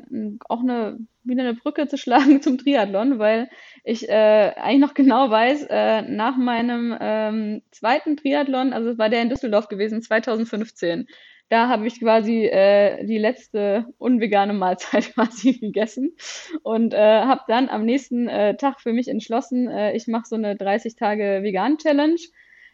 auch 0.48 0.60
eine, 0.60 0.98
wieder 1.24 1.42
eine 1.42 1.54
Brücke 1.54 1.88
zu 1.88 1.96
schlagen 1.96 2.42
zum 2.42 2.58
Triathlon, 2.58 3.18
weil 3.18 3.48
ich 3.82 4.08
äh, 4.08 4.52
eigentlich 4.56 4.80
noch 4.80 4.94
genau 4.94 5.30
weiß, 5.30 5.66
äh, 5.70 6.02
nach 6.02 6.36
meinem 6.36 6.96
ähm, 7.00 7.62
zweiten 7.70 8.16
Triathlon, 8.16 8.72
also 8.72 8.90
es 8.90 8.98
war 8.98 9.08
der 9.08 9.22
in 9.22 9.28
Düsseldorf 9.28 9.68
gewesen, 9.68 10.02
2015, 10.02 11.06
da 11.50 11.68
habe 11.68 11.86
ich 11.86 12.00
quasi 12.00 12.46
äh, 12.46 13.04
die 13.04 13.18
letzte 13.18 13.86
unvegane 13.98 14.54
Mahlzeit 14.54 15.12
quasi 15.14 15.58
gegessen 15.58 16.16
und 16.62 16.94
äh, 16.94 16.98
habe 16.98 17.42
dann 17.48 17.68
am 17.68 17.84
nächsten 17.84 18.28
äh, 18.28 18.56
Tag 18.56 18.80
für 18.80 18.92
mich 18.92 19.08
entschlossen, 19.08 19.68
äh, 19.68 19.94
ich 19.94 20.06
mache 20.06 20.26
so 20.26 20.36
eine 20.36 20.56
30 20.56 20.96
Tage 20.96 21.40
Vegan 21.42 21.78
Challenge. 21.78 22.20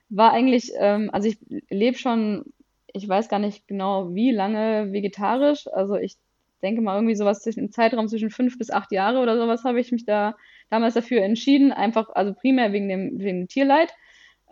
War 0.09 0.33
eigentlich, 0.33 0.73
ähm, 0.77 1.09
also 1.13 1.29
ich 1.29 1.39
lebe 1.69 1.97
schon 1.97 2.53
ich 2.93 3.09
weiß 3.09 3.29
gar 3.29 3.39
nicht 3.39 3.67
genau, 3.69 4.15
wie 4.15 4.31
lange 4.31 4.93
vegetarisch. 4.93 5.69
Also 5.69 5.97
ich 5.97 6.17
denke 6.61 6.83
mal 6.83 6.97
irgendwie 6.97 7.15
sowas 7.15 7.43
zwischen 7.43 7.61
im 7.61 7.73
Zeitraum 7.73 8.09
zwischen 8.09 8.31
fünf 8.31 8.59
bis 8.59 8.71
acht 8.71 8.93
Jahre 8.93 9.21
oder 9.21 9.37
sowas 9.37 9.65
habe 9.65 9.81
ich 9.81 9.93
mich 9.93 10.05
da 10.05 10.37
damals 10.71 10.95
dafür 10.95 11.23
entschieden. 11.23 11.73
Einfach, 11.73 12.09
also 12.15 12.35
primär 12.35 12.73
wegen 12.73 12.89
dem, 12.89 13.19
wegen 13.19 13.41
dem 13.41 13.49
Tierleid. 13.49 13.93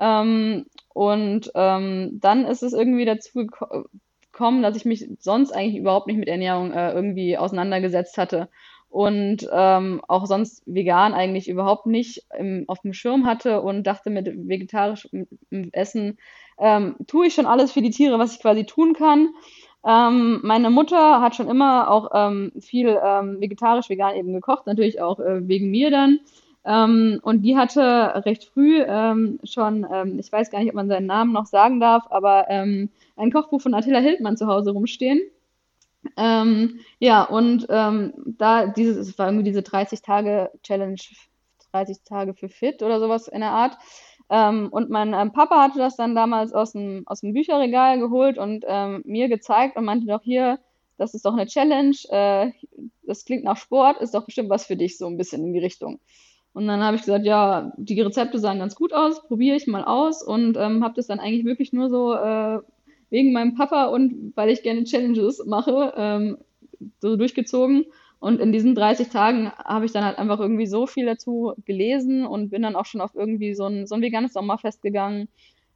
Ähm, 0.00 0.66
und 0.94 1.50
ähm, 1.54 2.18
dann 2.20 2.44
ist 2.44 2.62
es 2.62 2.72
irgendwie 2.72 3.04
dazu 3.04 3.46
gekommen, 3.46 4.62
dass 4.62 4.76
ich 4.76 4.84
mich 4.84 5.09
sonst 5.18 5.52
eigentlich 5.52 5.76
überhaupt 5.76 6.06
nicht 6.06 6.18
mit 6.18 6.28
Ernährung 6.28 6.72
äh, 6.72 6.92
irgendwie 6.92 7.36
auseinandergesetzt 7.36 8.18
hatte 8.18 8.48
und 8.90 9.48
ähm, 9.52 10.00
auch 10.09 10.26
sonst 10.26 10.62
vegan 10.66 11.12
eigentlich 11.12 11.48
überhaupt 11.48 11.86
nicht 11.86 12.24
im, 12.36 12.64
auf 12.68 12.80
dem 12.80 12.94
Schirm 12.94 13.26
hatte 13.26 13.61
und 13.61 13.86
dachte 13.86 14.11
mit 14.11 14.26
vegetarischem 14.48 15.26
Essen 15.72 16.18
ähm, 16.59 16.96
tue 17.06 17.26
ich 17.26 17.34
schon 17.34 17.46
alles 17.46 17.72
für 17.72 17.82
die 17.82 17.90
Tiere, 17.90 18.18
was 18.18 18.34
ich 18.34 18.40
quasi 18.40 18.64
tun 18.64 18.94
kann. 18.94 19.28
Ähm, 19.87 20.41
meine 20.43 20.70
Mutter 20.70 21.20
hat 21.20 21.37
schon 21.37 21.49
immer 21.49 21.91
auch 21.91 22.11
ähm, 22.12 22.53
viel 22.61 22.99
ähm, 23.03 23.41
vegetarisch, 23.41 23.89
vegan 23.89 24.16
eben 24.16 24.33
gekocht, 24.33 24.66
natürlich 24.66 25.01
auch 25.01 25.20
äh, 25.20 25.47
wegen 25.47 25.70
mir 25.70 25.91
dann. 25.91 26.20
Ähm, 26.64 27.20
und 27.22 27.43
die 27.43 27.57
hatte 27.57 28.24
recht 28.26 28.45
früh 28.45 28.83
ähm, 28.83 29.39
schon, 29.45 29.87
ähm, 29.91 30.18
ich 30.18 30.31
weiß 30.31 30.51
gar 30.51 30.59
nicht, 30.59 30.68
ob 30.68 30.74
man 30.74 30.89
seinen 30.89 31.07
Namen 31.07 31.33
noch 31.33 31.47
sagen 31.47 31.81
darf, 31.81 32.05
aber 32.11 32.49
ein 32.49 32.91
Kochbuch 33.33 33.61
von 33.61 33.74
Attila 33.74 34.01
Hildmann 34.01 34.37
zu 34.37 34.47
Hause 34.47 34.70
rumstehen. 34.70 35.20
Ja, 36.16 37.24
und 37.24 37.66
da 37.68 38.66
dieses, 38.66 38.97
es 39.09 39.18
war 39.18 39.26
irgendwie 39.26 39.45
diese 39.45 39.62
30 39.62 40.01
Tage 40.01 40.51
Challenge, 40.62 40.97
30 41.72 41.99
Tage 42.05 42.35
für 42.35 42.49
fit 42.49 42.83
oder 42.83 43.01
sowas 43.01 43.29
in 43.29 43.41
der 43.41 43.51
Art. 43.51 43.76
Ähm, 44.31 44.68
und 44.70 44.91
mein 44.91 45.14
ähm, 45.14 45.33
Papa 45.33 45.62
hatte 45.62 45.79
das 45.79 45.97
dann 45.97 46.14
damals 46.14 46.53
aus 46.53 46.72
dem, 46.72 47.03
aus 47.07 47.20
dem 47.20 47.33
Bücherregal 47.33 47.99
geholt 47.99 48.39
und 48.39 48.64
ähm, 48.68 49.03
mir 49.05 49.29
gezeigt 49.29 49.76
und 49.76 49.85
meinte 49.85 50.07
doch 50.07 50.22
hier, 50.22 50.59
das 50.99 51.14
ist 51.14 51.24
doch 51.24 51.33
eine 51.33 51.47
Challenge, 51.47 51.97
äh, 52.11 52.51
das 53.05 53.24
klingt 53.24 53.45
nach 53.45 53.57
Sport, 53.57 54.01
ist 54.03 54.14
doch 54.14 54.26
bestimmt 54.26 54.51
was 54.51 54.66
für 54.66 54.76
dich, 54.76 54.99
so 54.99 55.07
ein 55.07 55.16
bisschen 55.16 55.45
in 55.45 55.53
die 55.53 55.61
Richtung. 55.61 56.01
Und 56.53 56.66
dann 56.66 56.83
habe 56.83 56.97
ich 56.97 57.03
gesagt, 57.03 57.24
ja, 57.24 57.72
die 57.76 58.01
Rezepte 58.01 58.39
sahen 58.39 58.59
ganz 58.59 58.74
gut 58.74 58.93
aus, 58.93 59.22
probiere 59.26 59.57
ich 59.57 59.66
mal 59.66 59.85
aus 59.85 60.22
und 60.22 60.57
ähm, 60.57 60.83
habe 60.83 60.95
das 60.95 61.07
dann 61.07 61.20
eigentlich 61.20 61.45
wirklich 61.45 61.72
nur 61.72 61.89
so 61.89 62.14
äh, 62.14 62.59
wegen 63.11 63.33
meinem 63.33 63.55
Papa 63.55 63.87
und 63.87 64.33
weil 64.35 64.51
ich 64.51 64.62
gerne 64.62 64.85
Challenges 64.85 65.45
mache, 65.47 65.95
ähm, 65.97 66.39
so 67.01 67.16
durchgezogen. 67.16 67.87
Und 68.21 68.41
in 68.41 68.53
diesen 68.53 68.75
30 68.75 69.11
Tagen 69.11 69.51
habe 69.53 69.87
ich 69.87 69.93
dann 69.93 70.05
halt 70.05 70.19
einfach 70.19 70.41
irgendwie 70.41 70.66
so 70.66 70.87
viel 70.87 71.07
dazu 71.07 71.55
gelesen 71.64 72.27
und 72.27 72.51
bin 72.51 72.62
dann 72.62 72.75
auch 72.77 72.87
schon 72.87 73.01
auf 73.01 73.14
irgendwie 73.14 73.55
so 73.55 73.66
ein, 73.66 73.87
so 73.87 73.95
ein 73.95 74.03
veganes 74.03 74.33
Sommerfest 74.33 74.83
gegangen, 74.83 75.29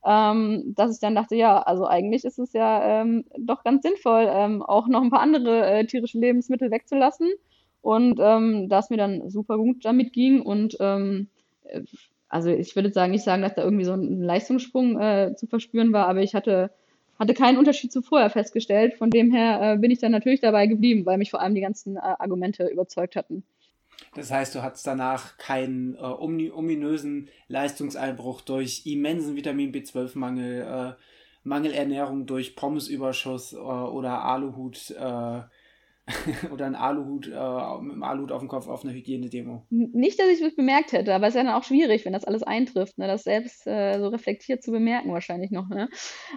ähm, 0.05 0.74
dass 0.74 0.95
ich 0.95 1.01
dann 1.01 1.14
dachte, 1.14 1.36
ja, 1.36 1.62
also 1.62 1.86
eigentlich 1.86 2.24
ist 2.24 2.38
es 2.38 2.53
ja 2.53 3.03
ähm, 3.03 3.24
doch 3.38 3.62
ganz 3.62 3.82
sinnvoll, 3.82 4.28
ähm, 4.28 4.62
auch 4.62 4.88
noch 4.88 5.03
ein 5.03 5.11
paar 5.11 5.20
andere 5.20 5.64
äh, 5.66 5.86
tierische 5.86 6.18
Lebensmittel 6.18 6.70
wegzulassen. 6.70 7.28
Und 7.80 8.18
ähm, 8.20 8.68
da 8.68 8.78
es 8.80 8.90
mir 8.90 8.97
dann 8.97 9.28
super 9.30 9.57
gut 9.57 9.84
damit 9.84 10.12
ging 10.12 10.40
und 10.43 10.76
ähm, 10.80 11.28
äh, 11.64 11.82
also 12.28 12.49
ich 12.49 12.74
würde 12.76 12.93
sagen, 12.93 13.12
nicht 13.12 13.24
sagen, 13.24 13.43
dass 13.43 13.55
da 13.55 13.62
irgendwie 13.62 13.84
so 13.84 13.93
ein 13.93 14.22
Leistungssprung 14.22 14.99
äh, 14.99 15.34
zu 15.36 15.47
verspüren 15.47 15.93
war, 15.93 16.09
aber 16.09 16.22
ich 16.22 16.34
hatte 16.34 16.70
hatte 17.22 17.34
keinen 17.34 17.56
Unterschied 17.56 17.92
zu 17.92 18.02
vorher 18.02 18.30
festgestellt. 18.30 18.94
Von 18.94 19.10
dem 19.10 19.30
her 19.30 19.74
äh, 19.74 19.78
bin 19.78 19.90
ich 19.90 20.00
dann 20.00 20.12
natürlich 20.12 20.40
dabei 20.40 20.66
geblieben, 20.66 21.06
weil 21.06 21.18
mich 21.18 21.30
vor 21.30 21.40
allem 21.40 21.54
die 21.54 21.60
ganzen 21.60 21.96
äh, 21.96 22.00
Argumente 22.00 22.66
überzeugt 22.66 23.16
hatten. 23.16 23.44
Das 24.14 24.30
heißt, 24.30 24.54
du 24.54 24.62
hattest 24.62 24.86
danach 24.86 25.38
keinen 25.38 25.94
äh, 25.94 26.00
ominösen 26.00 27.28
Leistungseinbruch 27.48 28.40
durch 28.40 28.82
immensen 28.86 29.36
Vitamin 29.36 29.72
B12-Mangel, 29.72 30.62
äh, 30.62 31.02
Mangelernährung 31.44 32.26
durch 32.26 32.56
Pommesüberschuss 32.56 33.52
äh, 33.52 33.56
oder 33.56 34.24
Aluhut 34.24 34.90
äh, 34.90 35.40
oder 36.53 36.66
ein 36.66 36.74
Aluhut, 36.74 37.28
äh, 37.28 37.30
mit 37.30 37.92
einem 37.92 38.03
Aluhut 38.03 38.32
auf 38.32 38.40
dem 38.40 38.48
Kopf 38.48 38.66
auf 38.68 38.84
einer 38.84 38.92
Hygienedemo. 38.92 39.66
Nicht, 39.70 40.18
dass 40.18 40.28
ich 40.28 40.40
das 40.40 40.57
bemerkt 40.57 40.92
hätte, 40.92 41.14
aber 41.14 41.26
es 41.26 41.34
ist 41.34 41.38
ja 41.38 41.44
dann 41.44 41.55
auch 41.55 41.64
schwierig, 41.64 42.05
wenn 42.05 42.12
das 42.12 42.24
alles 42.24 42.42
eintrifft, 42.42 42.98
ne? 42.98 43.07
das 43.07 43.22
selbst 43.22 43.66
äh, 43.66 43.98
so 43.98 44.09
reflektiert 44.09 44.62
zu 44.62 44.72
bemerken 44.72 45.12
wahrscheinlich 45.12 45.53
noch. 45.53 45.68
Ne? 45.68 45.88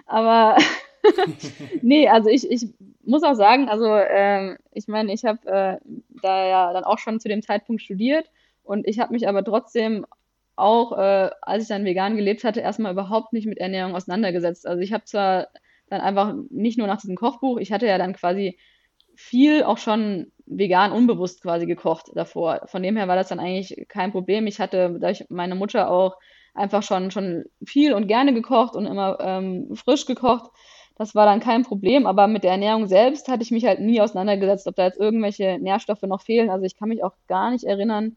Aber 0.06 0.56
nee, 1.82 2.08
also 2.08 2.28
ich, 2.30 2.48
ich 2.50 2.68
muss 3.04 3.24
auch 3.24 3.34
sagen, 3.34 3.68
also 3.68 3.86
äh, 3.86 4.56
ich 4.72 4.86
meine, 4.86 5.12
ich 5.12 5.24
habe 5.24 5.46
äh, 5.46 5.78
da 6.22 6.46
ja 6.46 6.72
dann 6.72 6.84
auch 6.84 6.98
schon 6.98 7.18
zu 7.18 7.28
dem 7.28 7.42
Zeitpunkt 7.42 7.82
studiert 7.82 8.30
und 8.62 8.86
ich 8.86 9.00
habe 9.00 9.12
mich 9.12 9.28
aber 9.28 9.44
trotzdem 9.44 10.06
auch, 10.56 10.92
äh, 10.96 11.30
als 11.42 11.64
ich 11.64 11.68
dann 11.68 11.84
vegan 11.84 12.16
gelebt 12.16 12.44
hatte, 12.44 12.60
erstmal 12.60 12.92
überhaupt 12.92 13.32
nicht 13.32 13.46
mit 13.46 13.58
Ernährung 13.58 13.94
auseinandergesetzt. 13.94 14.66
Also 14.66 14.80
ich 14.80 14.92
habe 14.92 15.04
zwar 15.04 15.48
dann 15.88 16.00
einfach 16.00 16.34
nicht 16.50 16.78
nur 16.78 16.86
nach 16.86 17.00
diesem 17.00 17.16
Kochbuch, 17.16 17.58
ich 17.58 17.72
hatte 17.72 17.86
ja 17.86 17.98
dann 17.98 18.14
quasi 18.14 18.58
viel 19.16 19.64
auch 19.64 19.78
schon 19.78 20.30
vegan 20.46 20.92
unbewusst 20.92 21.42
quasi 21.42 21.66
gekocht 21.66 22.10
davor. 22.14 22.62
Von 22.66 22.82
dem 22.82 22.96
her 22.96 23.08
war 23.08 23.16
das 23.16 23.28
dann 23.28 23.40
eigentlich 23.40 23.86
kein 23.88 24.12
Problem. 24.12 24.46
Ich 24.46 24.60
hatte 24.60 24.98
durch 25.00 25.24
meine 25.28 25.54
Mutter 25.54 25.90
auch 25.90 26.16
einfach 26.54 26.82
schon, 26.82 27.10
schon 27.10 27.44
viel 27.64 27.92
und 27.92 28.06
gerne 28.06 28.32
gekocht 28.32 28.76
und 28.76 28.86
immer 28.86 29.18
ähm, 29.20 29.74
frisch 29.74 30.06
gekocht. 30.06 30.50
Das 30.96 31.14
war 31.14 31.26
dann 31.26 31.40
kein 31.40 31.62
Problem, 31.62 32.06
aber 32.06 32.26
mit 32.26 32.42
der 32.42 32.52
Ernährung 32.52 32.86
selbst 32.86 33.28
hatte 33.28 33.42
ich 33.42 33.50
mich 33.50 33.66
halt 33.66 33.80
nie 33.80 34.00
auseinandergesetzt, 34.00 34.66
ob 34.66 34.76
da 34.76 34.84
jetzt 34.84 34.98
irgendwelche 34.98 35.58
Nährstoffe 35.58 36.02
noch 36.02 36.22
fehlen. 36.22 36.48
Also 36.48 36.64
ich 36.64 36.76
kann 36.76 36.88
mich 36.88 37.04
auch 37.04 37.12
gar 37.28 37.50
nicht 37.50 37.64
erinnern, 37.64 38.16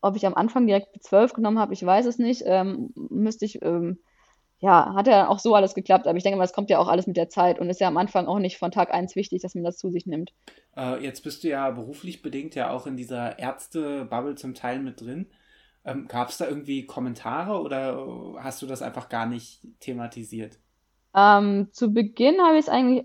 ob 0.00 0.16
ich 0.16 0.26
am 0.26 0.34
Anfang 0.34 0.66
direkt 0.66 0.96
B12 0.96 1.34
genommen 1.34 1.58
habe. 1.58 1.74
Ich 1.74 1.84
weiß 1.84 2.06
es 2.06 2.18
nicht. 2.18 2.42
Ähm, 2.46 2.92
müsste 2.96 3.44
ich, 3.44 3.60
ähm, 3.62 3.98
ja, 4.62 4.94
hat 4.94 5.08
ja 5.08 5.28
auch 5.28 5.40
so 5.40 5.56
alles 5.56 5.74
geklappt, 5.74 6.06
aber 6.06 6.16
ich 6.16 6.22
denke 6.22 6.38
mal, 6.38 6.44
es 6.44 6.52
kommt 6.52 6.70
ja 6.70 6.78
auch 6.78 6.86
alles 6.86 7.08
mit 7.08 7.16
der 7.16 7.28
Zeit 7.28 7.58
und 7.58 7.68
ist 7.68 7.80
ja 7.80 7.88
am 7.88 7.96
Anfang 7.96 8.26
auch 8.26 8.38
nicht 8.38 8.58
von 8.58 8.70
Tag 8.70 8.94
eins 8.94 9.16
wichtig, 9.16 9.42
dass 9.42 9.56
man 9.56 9.64
das 9.64 9.76
zu 9.76 9.90
sich 9.90 10.06
nimmt. 10.06 10.32
Äh, 10.76 11.02
jetzt 11.02 11.24
bist 11.24 11.42
du 11.42 11.48
ja 11.48 11.68
beruflich 11.72 12.22
bedingt 12.22 12.54
ja 12.54 12.70
auch 12.70 12.86
in 12.86 12.96
dieser 12.96 13.40
Ärzte-Bubble 13.40 14.36
zum 14.36 14.54
Teil 14.54 14.78
mit 14.78 15.00
drin. 15.00 15.26
Ähm, 15.84 16.06
Gab 16.06 16.28
es 16.28 16.38
da 16.38 16.46
irgendwie 16.46 16.86
Kommentare 16.86 17.60
oder 17.60 18.36
hast 18.38 18.62
du 18.62 18.66
das 18.66 18.82
einfach 18.82 19.08
gar 19.08 19.26
nicht 19.26 19.62
thematisiert? 19.80 20.60
Ähm, 21.12 21.68
zu 21.72 21.92
Beginn 21.92 22.40
habe 22.40 22.54
ich 22.54 22.66
es 22.66 22.68
eigentlich 22.68 23.04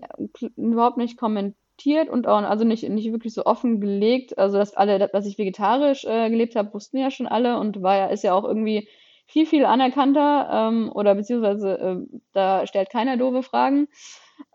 überhaupt 0.54 0.96
nicht 0.96 1.18
kommentiert 1.18 2.08
und 2.08 2.28
auch 2.28 2.40
also 2.42 2.64
nicht, 2.64 2.88
nicht 2.88 3.10
wirklich 3.10 3.34
so 3.34 3.44
offen 3.46 3.80
gelegt. 3.80 4.38
Also 4.38 4.58
dass 4.58 4.74
alle, 4.74 5.08
dass 5.08 5.26
ich 5.26 5.38
vegetarisch 5.38 6.04
äh, 6.04 6.30
gelebt 6.30 6.54
habe, 6.54 6.72
wussten 6.72 6.98
ja 6.98 7.10
schon 7.10 7.26
alle 7.26 7.58
und 7.58 7.82
war 7.82 7.96
ja, 7.96 8.06
ist 8.06 8.22
ja 8.22 8.32
auch 8.32 8.44
irgendwie 8.44 8.88
viel, 9.28 9.46
viel 9.46 9.64
anerkannter 9.64 10.48
ähm, 10.50 10.90
oder 10.92 11.14
beziehungsweise 11.14 11.78
äh, 11.78 12.18
da 12.32 12.66
stellt 12.66 12.90
keiner 12.90 13.16
doofe 13.16 13.44
Fragen. 13.44 13.88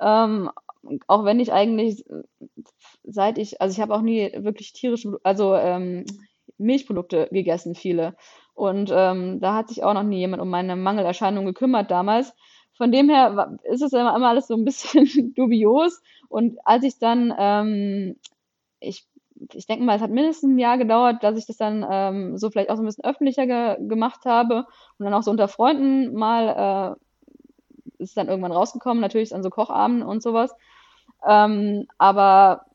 Ähm, 0.01 0.49
auch 1.07 1.24
wenn 1.24 1.39
ich 1.39 1.53
eigentlich 1.53 2.03
seit 3.03 3.38
ich, 3.38 3.61
also 3.61 3.74
ich 3.74 3.82
habe 3.82 3.93
auch 3.93 4.01
nie 4.01 4.32
wirklich 4.36 4.74
tierische, 4.74 5.19
also 5.24 5.55
ähm, 5.55 6.05
Milchprodukte 6.57 7.30
gegessen, 7.32 7.76
viele. 7.76 8.15
Und 8.53 8.91
ähm, 8.93 9.39
da 9.39 9.55
hat 9.55 9.69
sich 9.69 9.84
auch 9.84 9.93
noch 9.93 10.03
nie 10.03 10.19
jemand 10.19 10.41
um 10.41 10.49
meine 10.49 10.76
Mangelerscheinung 10.76 11.45
gekümmert 11.45 11.89
damals. 11.91 12.34
Von 12.76 12.91
dem 12.91 13.09
her 13.09 13.57
ist 13.63 13.82
es 13.82 13.93
immer, 13.93 14.15
immer 14.15 14.30
alles 14.30 14.47
so 14.47 14.55
ein 14.55 14.65
bisschen 14.65 15.34
dubios. 15.36 16.01
Und 16.30 16.57
als 16.65 16.84
ich 16.84 16.99
dann, 16.99 17.34
ähm, 17.38 18.15
ich, 18.80 19.05
ich 19.53 19.67
denke 19.67 19.84
mal, 19.84 19.95
es 19.95 20.01
hat 20.01 20.11
mindestens 20.11 20.51
ein 20.51 20.59
Jahr 20.59 20.77
gedauert, 20.77 21.23
dass 21.23 21.38
ich 21.38 21.45
das 21.45 21.57
dann 21.57 21.86
ähm, 21.89 22.38
so 22.38 22.49
vielleicht 22.49 22.69
auch 22.69 22.75
so 22.75 22.84
ein 22.84 22.86
bisschen 22.86 23.03
öffentlicher 23.03 23.45
ge 23.47 23.88
gemacht 23.88 24.25
habe 24.25 24.65
und 24.97 25.05
dann 25.05 25.13
auch 25.13 25.23
so 25.23 25.31
unter 25.31 25.47
Freunden 25.47 26.13
mal 26.13 26.97
äh, 26.97 28.03
ist 28.03 28.17
dann 28.17 28.27
irgendwann 28.27 28.51
rausgekommen, 28.51 29.01
natürlich 29.01 29.34
an 29.34 29.43
so 29.43 29.49
Kochabenden 29.49 30.07
und 30.07 30.21
sowas. 30.21 30.53
Ähm, 31.25 31.88
aber 31.97 32.65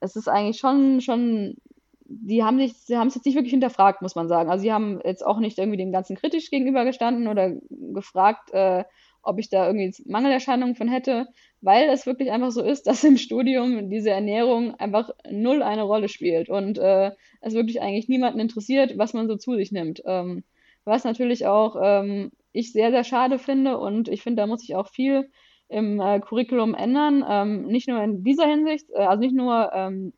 es 0.00 0.16
ist 0.16 0.28
eigentlich 0.28 0.58
schon, 0.58 1.00
schon 1.00 1.56
die 2.04 2.44
haben 2.44 2.58
sich, 2.58 2.74
sie 2.76 2.98
haben 2.98 3.08
es 3.08 3.14
jetzt 3.14 3.24
nicht 3.24 3.36
wirklich 3.36 3.52
hinterfragt, 3.52 4.02
muss 4.02 4.14
man 4.14 4.28
sagen. 4.28 4.50
Also 4.50 4.62
sie 4.62 4.72
haben 4.72 5.00
jetzt 5.04 5.24
auch 5.24 5.38
nicht 5.38 5.58
irgendwie 5.58 5.78
dem 5.78 5.92
Ganzen 5.92 6.16
kritisch 6.16 6.50
gegenübergestanden 6.50 7.28
oder 7.28 7.52
gefragt, 7.70 8.52
äh, 8.52 8.84
ob 9.22 9.38
ich 9.38 9.48
da 9.48 9.66
irgendwie 9.66 9.92
Mangelerscheinungen 10.06 10.74
von 10.74 10.88
hätte, 10.88 11.26
weil 11.60 11.88
es 11.88 12.06
wirklich 12.06 12.30
einfach 12.30 12.50
so 12.50 12.62
ist, 12.62 12.82
dass 12.86 13.04
im 13.04 13.16
Studium 13.16 13.90
diese 13.90 14.10
Ernährung 14.10 14.74
einfach 14.74 15.10
null 15.30 15.62
eine 15.62 15.82
Rolle 15.82 16.08
spielt 16.08 16.48
und 16.48 16.78
äh, 16.78 17.12
es 17.40 17.54
wirklich 17.54 17.80
eigentlich 17.80 18.08
niemanden 18.08 18.40
interessiert, 18.40 18.98
was 18.98 19.14
man 19.14 19.28
so 19.28 19.36
zu 19.36 19.54
sich 19.56 19.72
nimmt. 19.72 20.02
Ähm, 20.06 20.44
was 20.84 21.04
natürlich 21.04 21.46
auch 21.46 21.76
ähm, 21.80 22.32
ich 22.52 22.72
sehr, 22.72 22.90
sehr 22.90 23.04
schade 23.04 23.38
finde 23.38 23.78
und 23.78 24.08
ich 24.08 24.22
finde, 24.22 24.42
da 24.42 24.46
muss 24.46 24.64
ich 24.64 24.74
auch 24.74 24.88
viel 24.88 25.30
im 25.68 26.00
äh, 26.00 26.20
Curriculum 26.20 26.74
ändern. 26.74 27.24
Ähm, 27.28 27.66
nicht 27.66 27.88
nur 27.88 28.02
in 28.02 28.24
dieser 28.24 28.46
Hinsicht, 28.46 28.90
äh, 28.90 29.02
also 29.02 29.20
nicht 29.20 29.34
nur 29.34 29.70
ähm, 29.72 30.12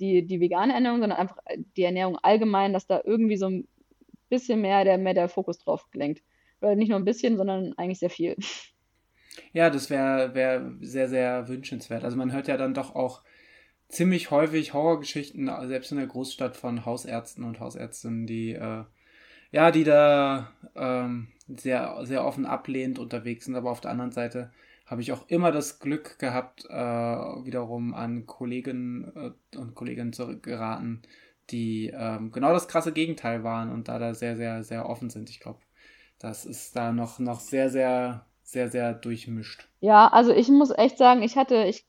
die, 0.00 0.26
die 0.26 0.40
vegane 0.40 0.72
Ernährung, 0.72 1.00
sondern 1.00 1.18
einfach 1.18 1.38
die 1.76 1.82
Ernährung 1.82 2.18
allgemein, 2.22 2.72
dass 2.72 2.86
da 2.86 3.00
irgendwie 3.04 3.36
so 3.36 3.46
ein 3.46 3.68
bisschen 4.28 4.60
mehr 4.60 4.84
der, 4.84 4.98
mehr 4.98 5.14
der 5.14 5.28
Fokus 5.28 5.58
drauf 5.58 5.90
gelenkt. 5.90 6.22
Oder 6.64 6.76
nicht 6.76 6.88
nur 6.88 6.98
ein 6.98 7.04
bisschen, 7.04 7.36
sondern 7.36 7.72
eigentlich 7.76 7.98
sehr 7.98 8.10
viel. 8.10 8.36
Ja, 9.52 9.70
das 9.70 9.90
wäre 9.90 10.34
wär 10.34 10.72
sehr, 10.80 11.08
sehr 11.08 11.48
wünschenswert. 11.48 12.04
Also 12.04 12.16
man 12.16 12.32
hört 12.32 12.48
ja 12.48 12.56
dann 12.56 12.74
doch 12.74 12.94
auch 12.94 13.22
ziemlich 13.88 14.30
häufig 14.30 14.72
Horrorgeschichten, 14.72 15.50
selbst 15.66 15.92
in 15.92 15.98
der 15.98 16.06
Großstadt 16.06 16.56
von 16.56 16.84
Hausärzten 16.84 17.44
und 17.44 17.60
Hausärztinnen, 17.60 18.26
die 18.26 18.52
äh, 18.52 18.84
ja, 19.54 19.70
die 19.70 19.84
da 19.84 20.50
ähm, 20.74 21.28
sehr, 21.46 22.00
sehr 22.02 22.24
offen 22.24 22.44
ablehnend 22.44 22.98
unterwegs 22.98 23.44
sind, 23.44 23.54
aber 23.54 23.70
auf 23.70 23.80
der 23.80 23.92
anderen 23.92 24.10
Seite 24.10 24.50
habe 24.84 25.00
ich 25.00 25.12
auch 25.12 25.28
immer 25.28 25.52
das 25.52 25.78
Glück 25.78 26.18
gehabt, 26.18 26.64
äh, 26.68 26.74
wiederum 26.74 27.94
an 27.94 28.26
Kolleginnen 28.26 29.12
äh, 29.14 29.56
und 29.56 29.76
Kolleginnen 29.76 30.12
zu 30.12 30.40
geraten, 30.40 31.02
die 31.50 31.92
ähm, 31.96 32.32
genau 32.32 32.52
das 32.52 32.66
krasse 32.66 32.92
Gegenteil 32.92 33.44
waren 33.44 33.70
und 33.70 33.86
da 33.86 34.00
da 34.00 34.12
sehr, 34.14 34.36
sehr, 34.36 34.64
sehr 34.64 34.88
offen 34.88 35.08
sind. 35.08 35.30
Ich 35.30 35.38
glaube, 35.38 35.60
das 36.18 36.44
ist 36.44 36.76
da 36.76 36.92
noch, 36.92 37.18
noch 37.18 37.40
sehr, 37.40 37.70
sehr, 37.70 38.24
sehr, 38.42 38.70
sehr 38.70 38.94
durchmischt. 38.94 39.68
Ja, 39.80 40.08
also 40.08 40.32
ich 40.32 40.48
muss 40.48 40.70
echt 40.70 40.98
sagen, 40.98 41.22
ich 41.22 41.36
hatte, 41.36 41.64
ich 41.64 41.84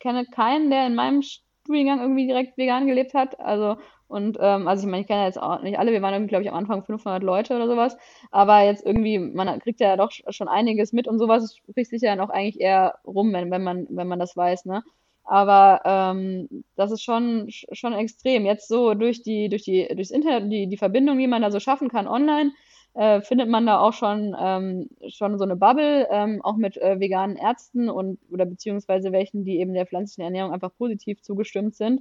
kenne 0.00 0.26
keinen, 0.26 0.70
der 0.70 0.86
in 0.86 0.94
meinem 0.94 1.22
Studiengang 1.22 2.00
irgendwie 2.00 2.26
direkt 2.26 2.56
vegan 2.56 2.86
gelebt 2.86 3.14
hat. 3.14 3.38
Also 3.40 3.76
und 4.08 4.38
ähm, 4.40 4.68
also 4.68 4.86
ich 4.86 4.90
meine, 4.90 5.00
ich 5.02 5.08
kenne 5.08 5.24
jetzt 5.24 5.40
auch 5.40 5.62
nicht 5.62 5.78
alle, 5.78 5.92
wir 5.92 6.00
waren 6.00 6.14
irgendwie, 6.14 6.28
glaube 6.28 6.44
ich, 6.44 6.50
am 6.50 6.56
Anfang 6.56 6.84
500 6.84 7.22
Leute 7.22 7.56
oder 7.56 7.66
sowas. 7.66 7.96
Aber 8.30 8.62
jetzt 8.62 8.86
irgendwie, 8.86 9.18
man 9.18 9.58
kriegt 9.60 9.80
ja 9.80 9.96
doch 9.96 10.12
schon 10.28 10.48
einiges 10.48 10.92
mit 10.92 11.08
und 11.08 11.18
sowas 11.18 11.56
spricht 11.56 11.90
sich 11.90 12.02
ja 12.02 12.14
dann 12.14 12.24
auch 12.24 12.30
eigentlich 12.30 12.60
eher 12.60 12.98
rum, 13.04 13.32
wenn, 13.32 13.50
wenn, 13.50 13.64
man, 13.64 13.86
wenn 13.90 14.06
man 14.06 14.18
das 14.18 14.36
weiß, 14.36 14.64
ne? 14.66 14.84
Aber 15.24 15.80
ähm, 15.84 16.64
das 16.76 16.92
ist 16.92 17.02
schon, 17.02 17.46
schon 17.48 17.92
extrem. 17.94 18.46
Jetzt 18.46 18.68
so 18.68 18.94
durch 18.94 19.22
die, 19.22 19.48
durch 19.48 19.64
die, 19.64 19.88
durchs 19.92 20.12
Internet, 20.12 20.52
die, 20.52 20.68
die 20.68 20.76
Verbindung, 20.76 21.18
die 21.18 21.26
man 21.26 21.42
da 21.42 21.50
so 21.50 21.58
schaffen 21.58 21.88
kann 21.88 22.06
online, 22.06 22.52
äh, 22.96 23.20
findet 23.20 23.48
man 23.48 23.66
da 23.66 23.78
auch 23.80 23.92
schon, 23.92 24.34
ähm, 24.40 24.88
schon 25.08 25.38
so 25.38 25.44
eine 25.44 25.56
Bubble, 25.56 26.08
ähm, 26.10 26.40
auch 26.42 26.56
mit 26.56 26.78
äh, 26.78 26.98
veganen 26.98 27.36
Ärzten 27.36 27.90
und 27.90 28.18
oder 28.30 28.46
beziehungsweise 28.46 29.12
welchen, 29.12 29.44
die 29.44 29.58
eben 29.58 29.74
der 29.74 29.86
pflanzlichen 29.86 30.24
Ernährung 30.24 30.52
einfach 30.52 30.74
positiv 30.76 31.20
zugestimmt 31.20 31.74
sind. 31.74 32.00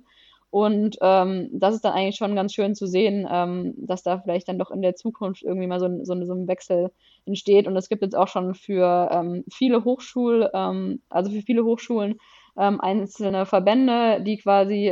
Und 0.52 0.98
ähm, 1.02 1.50
das 1.52 1.76
ist 1.76 1.84
dann 1.84 1.92
eigentlich 1.92 2.16
schon 2.16 2.34
ganz 2.36 2.54
schön 2.54 2.76
zu 2.76 2.88
sehen, 2.88 3.28
ähm, 3.30 3.74
dass 3.78 4.04
da 4.04 4.20
vielleicht 4.20 4.48
dann 4.48 4.58
doch 4.58 4.72
in 4.72 4.82
der 4.82 4.96
Zukunft 4.96 5.44
irgendwie 5.44 5.68
mal 5.68 5.82
so 5.82 5.88
ein, 5.88 6.06
so 6.06 6.16
so 6.24 6.34
ein 6.34 6.48
Wechsel 6.48 6.92
entsteht. 7.26 7.68
Und 7.68 7.76
es 7.76 7.90
gibt 7.90 8.02
jetzt 8.02 8.16
auch 8.16 8.30
schon 8.30 8.54
für 8.56 9.10
ähm, 9.12 9.44
viele 9.52 9.84
Hochschulen, 9.84 10.48
ähm, 10.54 11.02
also 11.10 11.30
für 11.30 11.42
viele 11.42 11.66
Hochschulen, 11.66 12.16
einzelne 12.58 13.46
Verbände, 13.46 14.22
die 14.24 14.38
quasi 14.38 14.90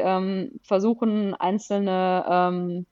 versuchen, 0.63 1.33
einzelne 1.33 2.83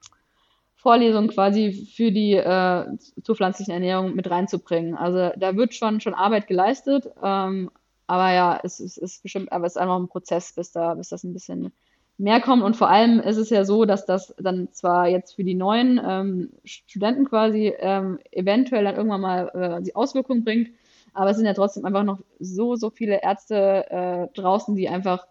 Vorlesungen 0.81 1.29
quasi 1.29 1.73
für 1.95 2.11
die 2.11 2.33
äh, 2.33 2.85
zur 3.23 3.35
pflanzlichen 3.35 3.71
Ernährung 3.71 4.15
mit 4.15 4.29
reinzubringen. 4.31 4.95
Also 4.95 5.31
da 5.37 5.55
wird 5.55 5.75
schon, 5.75 6.01
schon 6.01 6.15
Arbeit 6.15 6.47
geleistet. 6.47 7.07
Ähm, 7.21 7.69
aber 8.07 8.33
ja, 8.33 8.59
es, 8.63 8.79
es 8.79 8.97
ist 8.97 9.21
bestimmt, 9.21 9.51
aber 9.51 9.67
es 9.67 9.73
ist 9.73 9.77
einfach 9.77 9.99
ein 9.99 10.07
Prozess, 10.07 10.53
bis 10.53 10.71
da, 10.71 10.95
bis 10.95 11.09
das 11.09 11.23
ein 11.23 11.33
bisschen 11.33 11.71
mehr 12.17 12.41
kommen. 12.41 12.63
Und 12.63 12.75
vor 12.75 12.89
allem 12.89 13.19
ist 13.19 13.37
es 13.37 13.51
ja 13.51 13.63
so, 13.63 13.85
dass 13.85 14.07
das 14.07 14.33
dann 14.39 14.69
zwar 14.71 15.07
jetzt 15.07 15.35
für 15.35 15.43
die 15.43 15.53
neuen 15.53 16.01
ähm, 16.03 16.49
Studenten 16.65 17.25
quasi 17.25 17.73
ähm, 17.77 18.19
eventuell 18.31 18.83
dann 18.83 18.95
irgendwann 18.95 19.21
mal 19.21 19.51
äh, 19.53 19.83
die 19.83 19.95
Auswirkungen 19.95 20.43
bringt, 20.43 20.71
aber 21.13 21.29
es 21.29 21.37
sind 21.37 21.45
ja 21.45 21.53
trotzdem 21.53 21.85
einfach 21.85 22.03
noch 22.03 22.19
so, 22.39 22.75
so 22.75 22.89
viele 22.89 23.21
Ärzte 23.21 23.85
äh, 23.91 24.27
draußen, 24.33 24.75
die 24.75 24.89
einfach, 24.89 25.27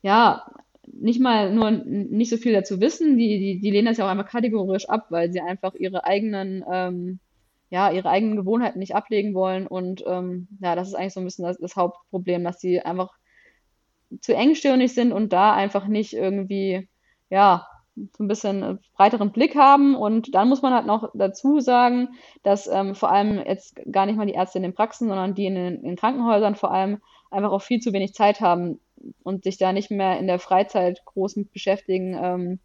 ja, 0.00 0.46
nicht 0.92 1.20
mal 1.20 1.52
nur 1.52 1.70
nicht 1.70 2.30
so 2.30 2.36
viel 2.36 2.52
dazu 2.52 2.80
wissen, 2.80 3.16
die, 3.16 3.38
die, 3.38 3.60
die 3.60 3.70
lehnen 3.70 3.86
das 3.86 3.98
ja 3.98 4.06
auch 4.06 4.10
einfach 4.10 4.28
kategorisch 4.28 4.88
ab, 4.88 5.06
weil 5.10 5.32
sie 5.32 5.40
einfach 5.40 5.74
ihre 5.74 6.04
eigenen, 6.04 6.64
ähm, 6.70 7.18
ja, 7.70 7.90
ihre 7.90 8.10
eigenen 8.10 8.36
Gewohnheiten 8.36 8.78
nicht 8.78 8.94
ablegen 8.94 9.34
wollen. 9.34 9.66
Und 9.66 10.04
ähm, 10.06 10.48
ja, 10.60 10.74
das 10.74 10.88
ist 10.88 10.94
eigentlich 10.94 11.14
so 11.14 11.20
ein 11.20 11.24
bisschen 11.24 11.44
das, 11.44 11.58
das 11.58 11.76
Hauptproblem, 11.76 12.44
dass 12.44 12.60
sie 12.60 12.80
einfach 12.80 13.12
zu 14.20 14.34
engstirnig 14.34 14.94
sind 14.94 15.12
und 15.12 15.32
da 15.32 15.54
einfach 15.54 15.86
nicht 15.86 16.14
irgendwie, 16.14 16.88
ja, 17.30 17.66
so 18.16 18.24
ein 18.24 18.28
bisschen 18.28 18.78
breiteren 18.96 19.32
Blick 19.32 19.56
haben. 19.56 19.94
Und 19.96 20.34
dann 20.34 20.48
muss 20.48 20.62
man 20.62 20.72
halt 20.72 20.86
noch 20.86 21.10
dazu 21.14 21.60
sagen, 21.60 22.10
dass 22.42 22.66
ähm, 22.66 22.94
vor 22.94 23.10
allem 23.10 23.38
jetzt 23.44 23.80
gar 23.90 24.06
nicht 24.06 24.16
mal 24.16 24.26
die 24.26 24.34
Ärzte 24.34 24.58
in 24.58 24.62
den 24.62 24.74
Praxen, 24.74 25.08
sondern 25.08 25.34
die 25.34 25.46
in 25.46 25.54
den 25.54 25.84
in 25.84 25.96
Krankenhäusern 25.96 26.54
vor 26.54 26.70
allem 26.72 26.98
einfach 27.30 27.52
auch 27.52 27.62
viel 27.62 27.80
zu 27.80 27.92
wenig 27.92 28.14
Zeit 28.14 28.40
haben 28.40 28.80
und 29.22 29.44
sich 29.44 29.58
da 29.58 29.72
nicht 29.72 29.90
mehr 29.90 30.18
in 30.18 30.26
der 30.26 30.38
Freizeit 30.38 31.02
groß 31.04 31.36
mit 31.36 31.52
beschäftigen. 31.52 32.18
Ähm, 32.20 32.58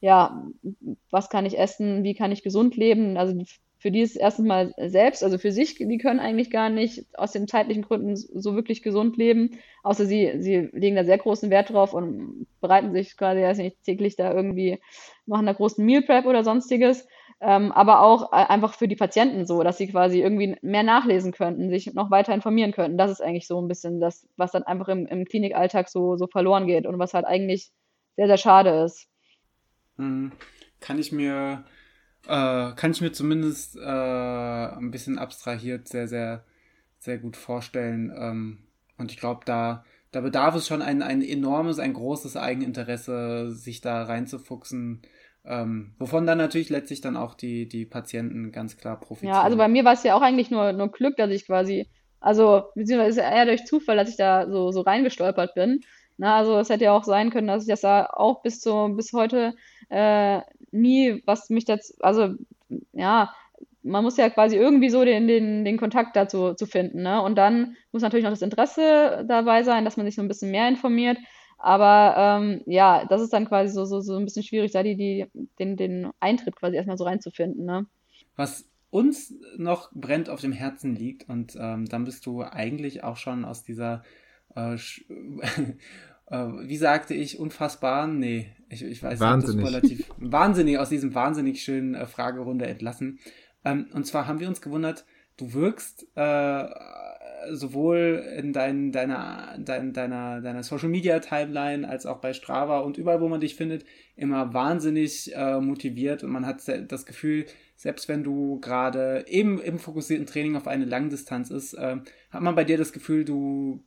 ja, 0.00 0.46
was 1.10 1.28
kann 1.28 1.46
ich 1.46 1.58
essen, 1.58 2.04
wie 2.04 2.14
kann 2.14 2.32
ich 2.32 2.42
gesund 2.42 2.76
leben? 2.76 3.16
Also 3.16 3.34
für 3.78 3.90
die 3.92 4.00
ist 4.00 4.16
erstens 4.16 4.46
mal 4.46 4.74
selbst, 4.76 5.22
also 5.22 5.38
für 5.38 5.52
sich, 5.52 5.76
die 5.76 5.98
können 5.98 6.18
eigentlich 6.18 6.50
gar 6.50 6.68
nicht 6.68 7.06
aus 7.14 7.32
den 7.32 7.46
zeitlichen 7.46 7.82
Gründen 7.82 8.16
so 8.16 8.54
wirklich 8.54 8.82
gesund 8.82 9.16
leben, 9.16 9.58
außer 9.84 10.04
sie, 10.04 10.32
sie 10.38 10.68
legen 10.72 10.96
da 10.96 11.04
sehr 11.04 11.18
großen 11.18 11.48
Wert 11.50 11.70
drauf 11.70 11.94
und 11.94 12.46
bereiten 12.60 12.92
sich 12.92 13.16
quasi, 13.16 13.40
weiß 13.40 13.58
nicht, 13.58 13.82
täglich 13.84 14.16
da 14.16 14.34
irgendwie, 14.34 14.78
machen 15.26 15.46
da 15.46 15.52
großen 15.52 15.84
Meal 15.84 16.02
Prep 16.02 16.26
oder 16.26 16.42
sonstiges. 16.42 17.06
Ähm, 17.40 17.70
aber 17.70 18.00
auch 18.00 18.32
äh, 18.32 18.36
einfach 18.36 18.74
für 18.74 18.88
die 18.88 18.96
Patienten 18.96 19.46
so, 19.46 19.62
dass 19.62 19.78
sie 19.78 19.86
quasi 19.86 20.20
irgendwie 20.20 20.56
mehr 20.60 20.82
nachlesen 20.82 21.32
könnten, 21.32 21.70
sich 21.70 21.94
noch 21.94 22.10
weiter 22.10 22.34
informieren 22.34 22.72
könnten. 22.72 22.98
Das 22.98 23.12
ist 23.12 23.20
eigentlich 23.20 23.46
so 23.46 23.60
ein 23.60 23.68
bisschen 23.68 24.00
das, 24.00 24.26
was 24.36 24.50
dann 24.50 24.64
einfach 24.64 24.88
im, 24.88 25.06
im 25.06 25.24
Klinikalltag 25.24 25.88
so, 25.88 26.16
so 26.16 26.26
verloren 26.26 26.66
geht 26.66 26.84
und 26.86 26.98
was 26.98 27.14
halt 27.14 27.24
eigentlich 27.24 27.70
sehr, 28.16 28.26
sehr 28.26 28.38
schade 28.38 28.82
ist. 28.82 29.06
Mhm. 29.98 30.32
Kann 30.80 30.98
ich 30.98 31.12
mir, 31.12 31.64
äh, 32.26 32.72
kann 32.72 32.90
ich 32.90 33.00
mir 33.00 33.12
zumindest 33.12 33.76
äh, 33.76 33.80
ein 33.80 34.90
bisschen 34.90 35.18
abstrahiert 35.18 35.86
sehr, 35.86 36.08
sehr, 36.08 36.44
sehr 36.98 37.18
gut 37.18 37.36
vorstellen. 37.36 38.12
Ähm, 38.16 38.58
und 38.96 39.12
ich 39.12 39.18
glaube, 39.18 39.42
da, 39.44 39.84
da 40.10 40.20
bedarf 40.20 40.56
es 40.56 40.66
schon 40.66 40.82
ein, 40.82 41.02
ein 41.02 41.22
enormes, 41.22 41.78
ein 41.78 41.92
großes 41.92 42.36
Eigeninteresse, 42.36 43.52
sich 43.52 43.80
da 43.80 44.02
reinzufuchsen. 44.02 45.02
Ähm, 45.48 45.94
wovon 45.98 46.26
dann 46.26 46.36
natürlich 46.36 46.68
letztlich 46.68 47.00
dann 47.00 47.16
auch 47.16 47.34
die, 47.34 47.66
die 47.66 47.86
Patienten 47.86 48.52
ganz 48.52 48.76
klar 48.76 49.00
profitieren. 49.00 49.34
Ja, 49.34 49.42
also 49.42 49.56
bei 49.56 49.66
mir 49.66 49.82
war 49.84 49.94
es 49.94 50.02
ja 50.02 50.14
auch 50.14 50.20
eigentlich 50.20 50.50
nur, 50.50 50.74
nur 50.74 50.92
Glück, 50.92 51.16
dass 51.16 51.30
ich 51.30 51.46
quasi, 51.46 51.88
also 52.20 52.64
beziehungsweise 52.74 53.22
eher 53.22 53.46
durch 53.46 53.64
Zufall, 53.64 53.96
dass 53.96 54.10
ich 54.10 54.16
da 54.16 54.46
so, 54.50 54.72
so 54.72 54.82
reingestolpert 54.82 55.54
bin. 55.54 55.80
Na, 56.18 56.36
also 56.36 56.58
es 56.58 56.68
hätte 56.68 56.84
ja 56.84 56.92
auch 56.92 57.04
sein 57.04 57.30
können, 57.30 57.46
dass 57.46 57.62
ich 57.62 57.68
das 57.68 57.80
da 57.80 58.06
auch 58.12 58.42
bis 58.42 58.60
zu, 58.60 58.94
bis 58.94 59.12
heute 59.14 59.54
äh, 59.88 60.40
nie, 60.70 61.22
was 61.24 61.48
mich 61.48 61.64
dazu, 61.64 61.94
also 62.00 62.34
ja, 62.92 63.32
man 63.82 64.04
muss 64.04 64.18
ja 64.18 64.28
quasi 64.28 64.56
irgendwie 64.56 64.90
so 64.90 65.04
den, 65.04 65.26
den, 65.28 65.64
den 65.64 65.78
Kontakt 65.78 66.14
dazu 66.14 66.52
zu 66.54 66.66
finden. 66.66 67.02
Ne? 67.02 67.22
Und 67.22 67.36
dann 67.36 67.76
muss 67.92 68.02
natürlich 68.02 68.24
noch 68.24 68.32
das 68.32 68.42
Interesse 68.42 69.24
dabei 69.26 69.62
sein, 69.62 69.84
dass 69.84 69.96
man 69.96 70.04
sich 70.04 70.16
so 70.16 70.20
ein 70.20 70.28
bisschen 70.28 70.50
mehr 70.50 70.68
informiert. 70.68 71.16
Aber 71.58 72.14
ähm, 72.16 72.62
ja, 72.66 73.04
das 73.06 73.20
ist 73.20 73.32
dann 73.32 73.46
quasi 73.46 73.72
so, 73.72 73.84
so, 73.84 74.00
so 74.00 74.16
ein 74.16 74.24
bisschen 74.24 74.44
schwierig, 74.44 74.72
da 74.72 74.82
die, 74.82 74.96
die, 74.96 75.26
den, 75.58 75.76
den 75.76 76.10
Eintritt 76.20 76.56
quasi 76.56 76.76
erstmal 76.76 76.96
so 76.96 77.04
reinzufinden. 77.04 77.64
Ne? 77.64 77.86
Was 78.36 78.68
uns 78.90 79.34
noch 79.56 79.90
brennt 79.92 80.30
auf 80.30 80.40
dem 80.40 80.52
Herzen 80.52 80.94
liegt, 80.94 81.28
und 81.28 81.56
ähm, 81.60 81.86
dann 81.86 82.04
bist 82.04 82.24
du 82.26 82.42
eigentlich 82.42 83.02
auch 83.02 83.16
schon 83.16 83.44
aus 83.44 83.64
dieser 83.64 84.02
äh, 84.54 84.74
äh, 86.30 86.36
wie 86.36 86.76
sagte 86.76 87.14
ich, 87.14 87.38
unfassbar? 87.38 88.06
Nee, 88.06 88.52
ich, 88.68 88.84
ich 88.84 89.02
weiß 89.02 89.20
wahnsinnig. 89.20 89.56
nicht, 89.56 89.66
relativ 89.66 90.10
wahnsinnig 90.18 90.78
aus 90.78 90.88
diesem 90.88 91.14
wahnsinnig 91.14 91.62
schönen 91.62 91.94
äh, 91.94 92.06
Fragerunde 92.06 92.66
entlassen. 92.66 93.18
Ähm, 93.64 93.88
und 93.92 94.06
zwar 94.06 94.26
haben 94.26 94.40
wir 94.40 94.48
uns 94.48 94.60
gewundert, 94.60 95.04
du 95.36 95.52
wirkst 95.54 96.06
äh, 96.14 96.68
sowohl 97.50 98.24
in 98.36 98.52
dein, 98.52 98.92
deiner, 98.92 99.56
dein, 99.58 99.92
deiner, 99.92 100.40
deiner 100.40 100.62
Social 100.62 100.88
Media 100.88 101.18
Timeline 101.20 101.88
als 101.88 102.06
auch 102.06 102.18
bei 102.18 102.32
Strava 102.32 102.80
und 102.80 102.98
überall, 102.98 103.20
wo 103.20 103.28
man 103.28 103.40
dich 103.40 103.54
findet, 103.54 103.84
immer 104.16 104.52
wahnsinnig 104.54 105.34
äh, 105.34 105.60
motiviert 105.60 106.24
und 106.24 106.30
man 106.30 106.46
hat 106.46 106.62
das 106.88 107.06
Gefühl, 107.06 107.46
selbst 107.76 108.08
wenn 108.08 108.24
du 108.24 108.58
gerade 108.60 109.24
eben 109.28 109.60
im 109.60 109.78
fokussierten 109.78 110.26
Training 110.26 110.56
auf 110.56 110.66
eine 110.66 110.84
Langdistanz 110.84 111.50
ist, 111.50 111.74
äh, 111.74 111.96
hat 112.30 112.42
man 112.42 112.54
bei 112.54 112.64
dir 112.64 112.78
das 112.78 112.92
Gefühl, 112.92 113.24
du 113.24 113.84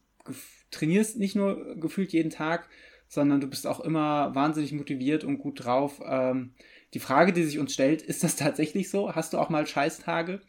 trainierst 0.72 1.18
nicht 1.18 1.36
nur 1.36 1.76
gefühlt 1.76 2.14
jeden 2.14 2.30
Tag, 2.30 2.70
sondern 3.08 3.42
du 3.42 3.48
bist 3.48 3.68
auch 3.68 3.82
immer 3.82 4.34
wahnsinnig 4.36 4.72
motiviert 4.72 5.26
und 5.26 5.40
gut 5.40 5.66
drauf. 5.66 6.02
Ähm, 6.06 6.54
die 6.94 7.00
Frage, 7.00 7.34
die 7.34 7.44
sich 7.44 7.60
uns 7.60 7.74
stellt, 7.74 8.02
ist 8.02 8.24
das 8.24 8.38
tatsächlich 8.38 8.90
so? 8.90 9.14
Hast 9.14 9.34
du 9.34 9.38
auch 9.38 9.50
mal 9.50 9.68
Scheißtage? 9.68 10.42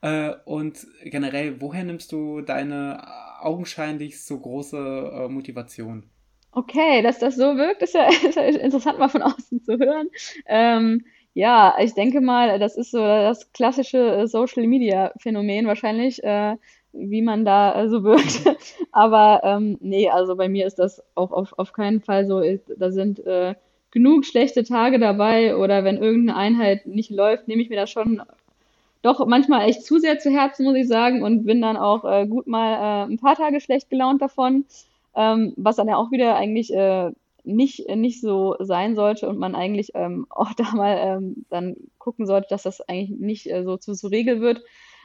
Äh, 0.00 0.32
und 0.44 0.86
generell, 1.04 1.60
woher 1.60 1.84
nimmst 1.84 2.12
du 2.12 2.40
deine 2.40 3.02
augenscheinlich 3.40 4.22
so 4.22 4.38
große 4.38 4.76
äh, 4.76 5.28
Motivation? 5.28 6.04
Okay, 6.52 7.02
dass 7.02 7.18
das 7.18 7.36
so 7.36 7.56
wirkt, 7.56 7.82
ist 7.82 7.94
ja, 7.94 8.08
ist 8.28 8.36
ja 8.36 8.42
interessant 8.42 8.98
mal 8.98 9.08
von 9.08 9.22
außen 9.22 9.62
zu 9.62 9.78
hören. 9.78 10.08
Ähm, 10.46 11.04
ja, 11.34 11.76
ich 11.78 11.92
denke 11.92 12.22
mal, 12.22 12.58
das 12.58 12.76
ist 12.76 12.92
so 12.92 12.98
das 12.98 13.52
klassische 13.52 14.26
Social 14.26 14.66
Media 14.66 15.12
Phänomen 15.18 15.66
wahrscheinlich. 15.66 16.22
Äh, 16.24 16.56
wie 16.98 17.22
man 17.22 17.44
da 17.44 17.82
äh, 17.82 17.88
so 17.88 18.02
wirkt. 18.02 18.42
Aber 18.92 19.40
ähm, 19.44 19.78
nee, 19.80 20.08
also 20.08 20.36
bei 20.36 20.48
mir 20.48 20.66
ist 20.66 20.78
das 20.78 21.02
auch 21.14 21.32
auf, 21.32 21.58
auf 21.58 21.72
keinen 21.72 22.00
Fall 22.00 22.26
so. 22.26 22.42
Da 22.76 22.90
sind 22.90 23.24
äh, 23.26 23.54
genug 23.90 24.24
schlechte 24.24 24.64
Tage 24.64 24.98
dabei 24.98 25.56
oder 25.56 25.84
wenn 25.84 25.98
irgendeine 25.98 26.38
Einheit 26.38 26.86
nicht 26.86 27.10
läuft, 27.10 27.48
nehme 27.48 27.62
ich 27.62 27.68
mir 27.68 27.76
das 27.76 27.90
schon 27.90 28.22
doch 29.06 29.24
manchmal 29.26 29.68
echt 29.68 29.84
zu 29.84 29.98
sehr 29.98 30.18
zu 30.18 30.30
Herzen, 30.30 30.64
muss 30.64 30.76
ich 30.76 30.88
sagen, 30.88 31.22
und 31.22 31.44
bin 31.44 31.62
dann 31.62 31.76
auch 31.76 32.04
äh, 32.04 32.26
gut 32.26 32.46
mal 32.46 32.74
äh, 32.74 33.12
ein 33.12 33.18
paar 33.18 33.36
Tage 33.36 33.60
schlecht 33.60 33.88
gelaunt 33.88 34.20
davon, 34.20 34.64
ähm, 35.14 35.54
was 35.56 35.76
dann 35.76 35.88
ja 35.88 35.96
auch 35.96 36.10
wieder 36.10 36.36
eigentlich 36.36 36.74
äh, 36.74 37.12
nicht, 37.44 37.88
nicht 37.88 38.20
so 38.20 38.56
sein 38.58 38.96
sollte 38.96 39.28
und 39.28 39.38
man 39.38 39.54
eigentlich 39.54 39.92
ähm, 39.94 40.26
auch 40.30 40.52
da 40.54 40.72
mal 40.74 40.98
ähm, 40.98 41.46
dann 41.48 41.76
gucken 41.98 42.26
sollte, 42.26 42.48
dass 42.50 42.64
das 42.64 42.80
eigentlich 42.80 43.10
nicht 43.18 43.50
äh, 43.50 43.62
so 43.64 43.76
zu, 43.76 43.94
zu 43.94 44.08
Regel 44.08 44.40
wird. 44.40 44.62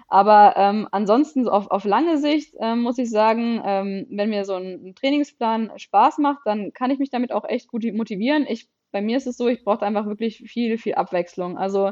Aber 0.07 0.55
ähm, 0.57 0.89
ansonsten 0.91 1.47
auf, 1.47 1.71
auf 1.71 1.85
lange 1.85 2.17
Sicht 2.17 2.55
ähm, 2.59 2.81
muss 2.81 2.97
ich 2.97 3.09
sagen, 3.09 3.61
ähm, 3.63 4.07
wenn 4.09 4.29
mir 4.29 4.43
so 4.43 4.55
ein 4.55 4.93
Trainingsplan 4.95 5.71
Spaß 5.77 6.17
macht, 6.17 6.39
dann 6.45 6.73
kann 6.73 6.91
ich 6.91 6.99
mich 6.99 7.11
damit 7.11 7.31
auch 7.31 7.47
echt 7.47 7.69
gut 7.69 7.85
motivieren. 7.93 8.45
Ich, 8.49 8.67
bei 8.91 9.01
mir 9.01 9.15
ist 9.15 9.27
es 9.27 9.37
so, 9.37 9.47
ich 9.47 9.63
brauche 9.63 9.85
einfach 9.85 10.07
wirklich 10.07 10.43
viel, 10.49 10.77
viel 10.77 10.95
Abwechslung. 10.95 11.57
Also 11.57 11.91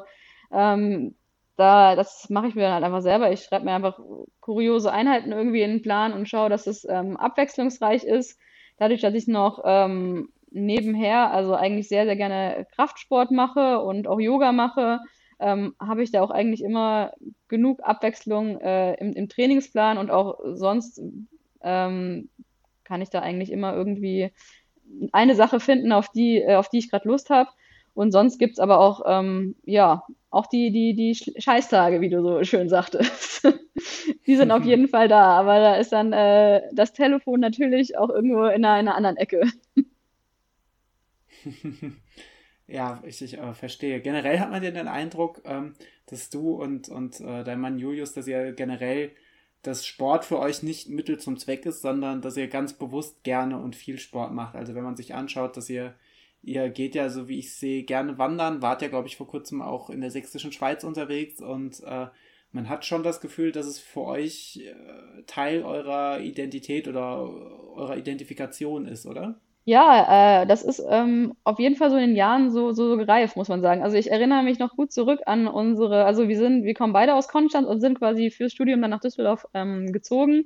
ähm, 0.51 1.15
da, 1.59 1.95
das 1.95 2.29
mache 2.29 2.47
ich 2.47 2.55
mir 2.55 2.61
dann 2.61 2.73
halt 2.73 2.83
einfach 2.85 3.01
selber. 3.01 3.31
Ich 3.31 3.43
schreibe 3.43 3.65
mir 3.65 3.73
einfach 3.73 3.99
kuriose 4.39 4.91
Einheiten 4.91 5.33
irgendwie 5.33 5.61
in 5.61 5.71
den 5.71 5.81
Plan 5.81 6.13
und 6.13 6.29
schaue, 6.29 6.49
dass 6.49 6.67
es 6.67 6.87
ähm, 6.89 7.17
abwechslungsreich 7.17 8.05
ist. 8.05 8.39
Dadurch, 8.77 9.01
dass 9.01 9.13
ich 9.13 9.27
noch 9.27 9.61
ähm, 9.65 10.29
nebenher, 10.51 11.31
also 11.31 11.53
eigentlich 11.55 11.89
sehr, 11.89 12.05
sehr 12.05 12.15
gerne 12.15 12.65
Kraftsport 12.75 13.31
mache 13.31 13.79
und 13.79 14.07
auch 14.07 14.21
Yoga 14.21 14.53
mache, 14.53 15.01
ähm, 15.39 15.75
habe 15.79 16.01
ich 16.01 16.11
da 16.11 16.21
auch 16.21 16.31
eigentlich 16.31 16.63
immer 16.63 17.11
genug 17.49 17.81
Abwechslung 17.83 18.59
äh, 18.61 18.93
im, 18.95 19.13
im, 19.13 19.27
Trainingsplan 19.27 19.97
und 19.97 20.11
auch 20.11 20.39
sonst 20.53 21.01
ähm, 21.61 22.29
kann 22.85 23.01
ich 23.01 23.09
da 23.09 23.19
eigentlich 23.19 23.51
immer 23.51 23.75
irgendwie 23.75 24.31
eine 25.11 25.35
Sache 25.35 25.59
finden, 25.59 25.91
auf 25.91 26.09
die, 26.09 26.37
äh, 26.37 26.55
auf 26.55 26.69
die 26.69 26.79
ich 26.79 26.89
gerade 26.89 27.07
Lust 27.07 27.29
habe. 27.29 27.49
Und 27.93 28.11
sonst 28.11 28.37
gibt 28.37 28.53
es 28.53 28.59
aber 28.59 28.79
auch, 28.79 29.01
ähm, 29.05 29.55
ja, 29.65 30.03
auch 30.29 30.47
die, 30.47 30.71
die, 30.71 30.95
die 30.95 31.15
Scheißtage, 31.15 32.01
wie 32.01 32.09
du 32.09 32.21
so 32.21 32.43
schön 32.43 32.69
sagtest. 32.69 33.47
die 34.27 34.35
sind 34.35 34.51
auf 34.51 34.63
jeden 34.63 34.87
Fall 34.87 35.07
da, 35.07 35.39
aber 35.39 35.59
da 35.59 35.75
ist 35.75 35.91
dann 35.91 36.13
äh, 36.13 36.61
das 36.71 36.93
Telefon 36.93 37.39
natürlich 37.39 37.97
auch 37.97 38.09
irgendwo 38.09 38.45
in 38.45 38.63
einer, 38.65 38.79
in 38.79 38.87
einer 38.87 38.95
anderen 38.95 39.17
Ecke. 39.17 39.41
Ja, 42.71 43.01
ich, 43.03 43.19
ich 43.23 43.35
äh, 43.35 43.53
verstehe. 43.55 43.99
Generell 43.99 44.39
hat 44.39 44.51
man 44.51 44.61
ja 44.61 44.69
den 44.69 44.87
Eindruck, 44.87 45.41
ähm, 45.43 45.73
dass 46.05 46.29
du 46.29 46.51
und, 46.51 46.87
und 46.87 47.19
äh, 47.19 47.43
dein 47.43 47.59
Mann 47.59 47.79
Julius, 47.79 48.13
dass 48.13 48.27
ihr 48.27 48.51
generell 48.53 49.09
dass 49.61 49.85
Sport 49.85 50.23
für 50.23 50.39
euch 50.39 50.63
nicht 50.63 50.89
Mittel 50.89 51.19
zum 51.19 51.37
Zweck 51.37 51.65
ist, 51.65 51.81
sondern 51.81 52.21
dass 52.21 52.37
ihr 52.37 52.47
ganz 52.47 52.73
bewusst 52.73 53.23
gerne 53.23 53.57
und 53.57 53.75
viel 53.75 53.99
Sport 53.99 54.31
macht. 54.33 54.55
Also 54.55 54.73
wenn 54.73 54.83
man 54.83 54.95
sich 54.95 55.13
anschaut, 55.13 55.57
dass 55.57 55.69
ihr, 55.69 55.95
ihr 56.41 56.69
geht 56.69 56.95
ja, 56.95 57.09
so 57.09 57.27
wie 57.27 57.39
ich 57.39 57.53
sehe, 57.53 57.83
gerne 57.83 58.17
wandern, 58.17 58.61
wart 58.61 58.81
ja, 58.81 58.87
glaube 58.87 59.07
ich, 59.07 59.17
vor 59.17 59.27
kurzem 59.27 59.61
auch 59.61 59.89
in 59.89 60.01
der 60.01 60.11
sächsischen 60.11 60.51
Schweiz 60.51 60.83
unterwegs 60.83 61.41
und 61.41 61.81
äh, 61.83 62.07
man 62.51 62.67
hat 62.67 62.85
schon 62.85 63.03
das 63.03 63.21
Gefühl, 63.21 63.51
dass 63.51 63.67
es 63.67 63.79
für 63.79 64.01
euch 64.01 64.61
äh, 64.65 65.23
Teil 65.27 65.63
eurer 65.63 66.19
Identität 66.19 66.87
oder 66.87 67.29
eurer 67.75 67.97
Identifikation 67.97 68.87
ist, 68.87 69.05
oder? 69.05 69.39
Ja, 69.65 70.41
äh, 70.41 70.47
das 70.47 70.63
ist 70.63 70.81
ähm, 70.89 71.35
auf 71.43 71.59
jeden 71.59 71.75
Fall 71.75 71.91
so 71.91 71.95
in 71.97 72.07
den 72.07 72.15
Jahren 72.15 72.49
so, 72.49 72.71
so, 72.71 72.87
so 72.87 72.97
gereift, 72.97 73.35
muss 73.37 73.49
man 73.49 73.61
sagen. 73.61 73.83
Also 73.83 73.97
ich 73.97 74.09
erinnere 74.09 74.41
mich 74.41 74.57
noch 74.57 74.75
gut 74.75 74.91
zurück 74.91 75.19
an 75.27 75.47
unsere, 75.47 76.05
also 76.05 76.27
wir 76.27 76.37
sind, 76.37 76.63
wir 76.63 76.73
kommen 76.73 76.93
beide 76.93 77.13
aus 77.13 77.27
Konstanz 77.27 77.67
und 77.67 77.79
sind 77.79 77.99
quasi 77.99 78.31
fürs 78.31 78.51
Studium 78.51 78.81
dann 78.81 78.89
nach 78.89 79.01
Düsseldorf 79.01 79.45
ähm, 79.53 79.91
gezogen. 79.91 80.45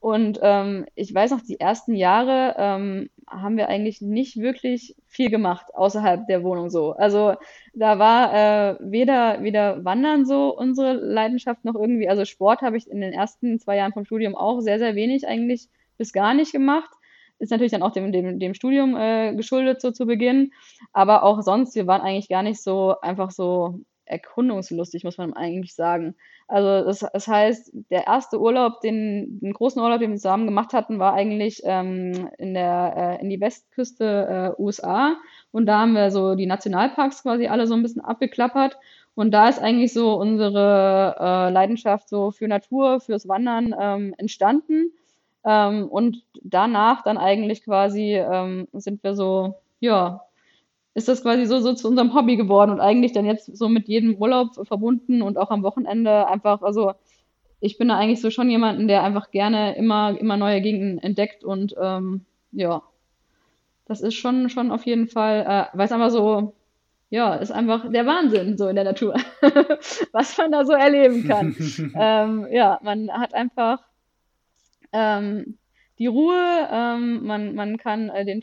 Und 0.00 0.40
ähm, 0.42 0.86
ich 0.94 1.14
weiß 1.14 1.30
noch, 1.30 1.42
die 1.42 1.60
ersten 1.60 1.94
Jahre 1.94 2.54
ähm, 2.56 3.10
haben 3.28 3.58
wir 3.58 3.68
eigentlich 3.68 4.00
nicht 4.00 4.38
wirklich 4.38 4.96
viel 5.06 5.28
gemacht 5.28 5.66
außerhalb 5.74 6.26
der 6.26 6.42
Wohnung 6.42 6.70
so. 6.70 6.92
Also 6.92 7.34
da 7.74 7.98
war 7.98 8.32
äh, 8.32 8.76
weder, 8.80 9.42
weder 9.42 9.84
Wandern 9.84 10.24
so 10.24 10.56
unsere 10.56 10.94
Leidenschaft 10.94 11.66
noch 11.66 11.74
irgendwie, 11.74 12.08
also 12.08 12.24
Sport 12.24 12.62
habe 12.62 12.78
ich 12.78 12.90
in 12.90 13.02
den 13.02 13.12
ersten 13.12 13.60
zwei 13.60 13.76
Jahren 13.76 13.92
vom 13.92 14.06
Studium 14.06 14.34
auch 14.34 14.60
sehr, 14.60 14.78
sehr 14.78 14.94
wenig 14.94 15.28
eigentlich 15.28 15.68
bis 15.98 16.14
gar 16.14 16.32
nicht 16.32 16.52
gemacht. 16.52 16.90
Ist 17.38 17.50
natürlich 17.50 17.72
dann 17.72 17.82
auch 17.82 17.92
dem, 17.92 18.10
dem, 18.10 18.38
dem 18.38 18.54
Studium 18.54 18.96
äh, 18.96 19.34
geschuldet, 19.34 19.82
so 19.82 19.90
zu 19.90 20.06
Beginn. 20.06 20.52
Aber 20.94 21.24
auch 21.24 21.42
sonst, 21.42 21.74
wir 21.74 21.86
waren 21.86 22.00
eigentlich 22.00 22.28
gar 22.28 22.42
nicht 22.42 22.62
so 22.62 22.98
einfach 23.00 23.30
so 23.30 23.80
erkundungslustig, 24.06 25.04
muss 25.04 25.18
man 25.18 25.32
eigentlich 25.34 25.74
sagen. 25.74 26.16
Also 26.50 26.84
das, 26.84 27.06
das 27.12 27.28
heißt, 27.28 27.70
der 27.90 28.08
erste 28.08 28.40
Urlaub, 28.40 28.80
den, 28.80 29.38
den 29.40 29.52
großen 29.52 29.80
Urlaub, 29.80 30.00
den 30.00 30.10
wir 30.10 30.16
zusammen 30.16 30.46
gemacht 30.46 30.72
hatten, 30.72 30.98
war 30.98 31.14
eigentlich 31.14 31.60
ähm, 31.64 32.28
in, 32.38 32.54
der, 32.54 32.94
äh, 32.96 33.22
in 33.22 33.30
die 33.30 33.40
Westküste 33.40 34.54
äh, 34.58 34.60
USA. 34.60 35.16
Und 35.52 35.66
da 35.66 35.78
haben 35.78 35.92
wir 35.92 36.10
so 36.10 36.34
die 36.34 36.46
Nationalparks 36.46 37.22
quasi 37.22 37.46
alle 37.46 37.68
so 37.68 37.74
ein 37.74 37.82
bisschen 37.82 38.04
abgeklappert. 38.04 38.76
Und 39.14 39.30
da 39.30 39.48
ist 39.48 39.60
eigentlich 39.60 39.92
so 39.92 40.14
unsere 40.14 41.16
äh, 41.20 41.50
Leidenschaft 41.50 42.08
so 42.08 42.32
für 42.32 42.48
Natur, 42.48 43.00
fürs 43.00 43.28
Wandern 43.28 43.72
ähm, 43.78 44.14
entstanden. 44.18 44.92
Ähm, 45.44 45.88
und 45.88 46.24
danach 46.42 47.02
dann 47.02 47.16
eigentlich 47.16 47.64
quasi 47.64 48.14
ähm, 48.16 48.66
sind 48.72 49.04
wir 49.04 49.14
so, 49.14 49.54
ja, 49.78 50.22
ist 50.94 51.08
das 51.08 51.22
quasi 51.22 51.46
so, 51.46 51.60
so 51.60 51.72
zu 51.74 51.88
unserem 51.88 52.14
Hobby 52.14 52.36
geworden 52.36 52.70
und 52.70 52.80
eigentlich 52.80 53.12
dann 53.12 53.24
jetzt 53.24 53.56
so 53.56 53.68
mit 53.68 53.88
jedem 53.88 54.16
Urlaub 54.16 54.54
verbunden 54.66 55.22
und 55.22 55.38
auch 55.38 55.50
am 55.50 55.62
Wochenende 55.62 56.26
einfach, 56.26 56.62
also 56.62 56.94
ich 57.60 57.78
bin 57.78 57.88
da 57.88 57.96
eigentlich 57.96 58.20
so 58.20 58.30
schon 58.30 58.50
jemanden, 58.50 58.88
der 58.88 59.02
einfach 59.02 59.30
gerne 59.30 59.76
immer, 59.76 60.18
immer 60.18 60.36
neue 60.36 60.60
Gegenden 60.60 60.98
entdeckt 60.98 61.44
und 61.44 61.74
ähm, 61.80 62.24
ja, 62.52 62.82
das 63.86 64.00
ist 64.00 64.14
schon, 64.14 64.48
schon 64.50 64.70
auf 64.70 64.84
jeden 64.86 65.08
Fall, 65.08 65.40
äh, 65.72 65.76
weil 65.76 65.86
es 65.86 65.92
einfach 65.92 66.10
so, 66.10 66.54
ja, 67.10 67.34
ist 67.34 67.50
einfach 67.50 67.90
der 67.90 68.06
Wahnsinn 68.06 68.56
so 68.56 68.68
in 68.68 68.76
der 68.76 68.84
Natur, 68.84 69.14
was 70.12 70.38
man 70.38 70.52
da 70.52 70.64
so 70.64 70.72
erleben 70.72 71.26
kann. 71.26 71.54
ähm, 71.96 72.46
ja, 72.50 72.78
man 72.82 73.10
hat 73.10 73.34
einfach 73.34 73.80
ähm, 74.92 75.58
die 75.98 76.06
Ruhe, 76.06 76.68
ähm, 76.72 77.26
man, 77.26 77.54
man 77.54 77.76
kann 77.76 78.08
äh, 78.10 78.24
den 78.24 78.42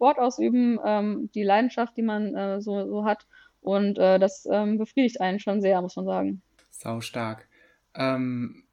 Sport 0.00 0.18
ausüben, 0.18 0.78
ähm, 0.82 1.28
die 1.34 1.42
Leidenschaft, 1.42 1.94
die 1.94 2.02
man 2.02 2.34
äh, 2.34 2.62
so, 2.62 2.88
so 2.88 3.04
hat. 3.04 3.26
Und 3.60 3.98
äh, 3.98 4.18
das 4.18 4.48
ähm, 4.50 4.78
befriedigt 4.78 5.20
einen 5.20 5.38
schon 5.38 5.60
sehr, 5.60 5.82
muss 5.82 5.96
man 5.96 6.06
sagen. 6.06 6.42
Sau 6.70 7.02
stark. 7.02 7.46
Ähm, 7.94 8.64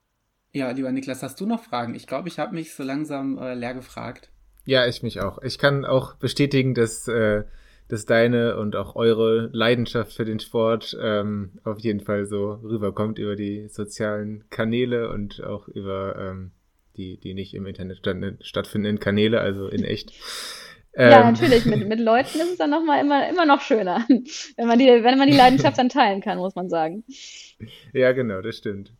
ja, 0.53 0.71
lieber 0.71 0.89
Niklas, 0.89 1.23
hast 1.23 1.41
du 1.41 1.45
noch 1.45 1.61
Fragen? 1.61 1.95
Ich 1.95 2.07
glaube, 2.07 2.29
ich 2.29 2.39
habe 2.39 2.55
mich 2.55 2.73
so 2.73 2.83
langsam 2.83 3.37
äh, 3.37 3.55
leer 3.55 3.73
gefragt. 3.73 4.31
Ja, 4.63 4.87
ich 4.87 5.03
mich 5.03 5.19
auch. 5.19 5.41
Ich 5.41 5.59
kann 5.59 5.83
auch 5.83 6.15
bestätigen, 6.15 6.73
dass, 6.73 7.09
äh, 7.09 7.43
dass 7.89 8.05
deine 8.05 8.55
und 8.57 8.77
auch 8.77 8.95
eure 8.95 9.49
Leidenschaft 9.51 10.13
für 10.13 10.23
den 10.23 10.39
Sport 10.39 10.97
ähm, 11.01 11.59
auf 11.65 11.79
jeden 11.79 11.99
Fall 11.99 12.25
so 12.25 12.53
rüberkommt 12.53 13.19
über 13.19 13.35
die 13.35 13.67
sozialen 13.67 14.45
Kanäle 14.49 15.09
und 15.09 15.43
auch 15.43 15.67
über 15.67 16.15
ähm, 16.17 16.51
die, 16.95 17.19
die 17.19 17.33
nicht 17.33 17.53
im 17.53 17.65
Internet 17.65 17.99
stattfindenden 18.45 19.01
Kanäle, 19.01 19.41
also 19.41 19.67
in 19.67 19.83
echt. 19.83 20.13
Ja, 20.97 21.21
ähm, 21.21 21.33
natürlich. 21.33 21.65
Mit, 21.65 21.87
mit 21.87 21.99
Leuten 21.99 22.39
ist 22.39 22.51
es 22.51 22.57
dann 22.57 22.71
nochmal 22.71 23.01
immer, 23.01 23.29
immer 23.29 23.45
noch 23.45 23.61
schöner, 23.61 24.05
wenn 24.07 24.67
man, 24.67 24.79
die, 24.79 24.85
wenn 24.85 25.17
man 25.17 25.29
die 25.29 25.37
Leidenschaft 25.37 25.77
dann 25.77 25.89
teilen 25.89 26.21
kann, 26.21 26.37
muss 26.37 26.55
man 26.55 26.69
sagen. 26.69 27.03
Ja, 27.93 28.11
genau, 28.13 28.41
das 28.41 28.57
stimmt. 28.57 28.91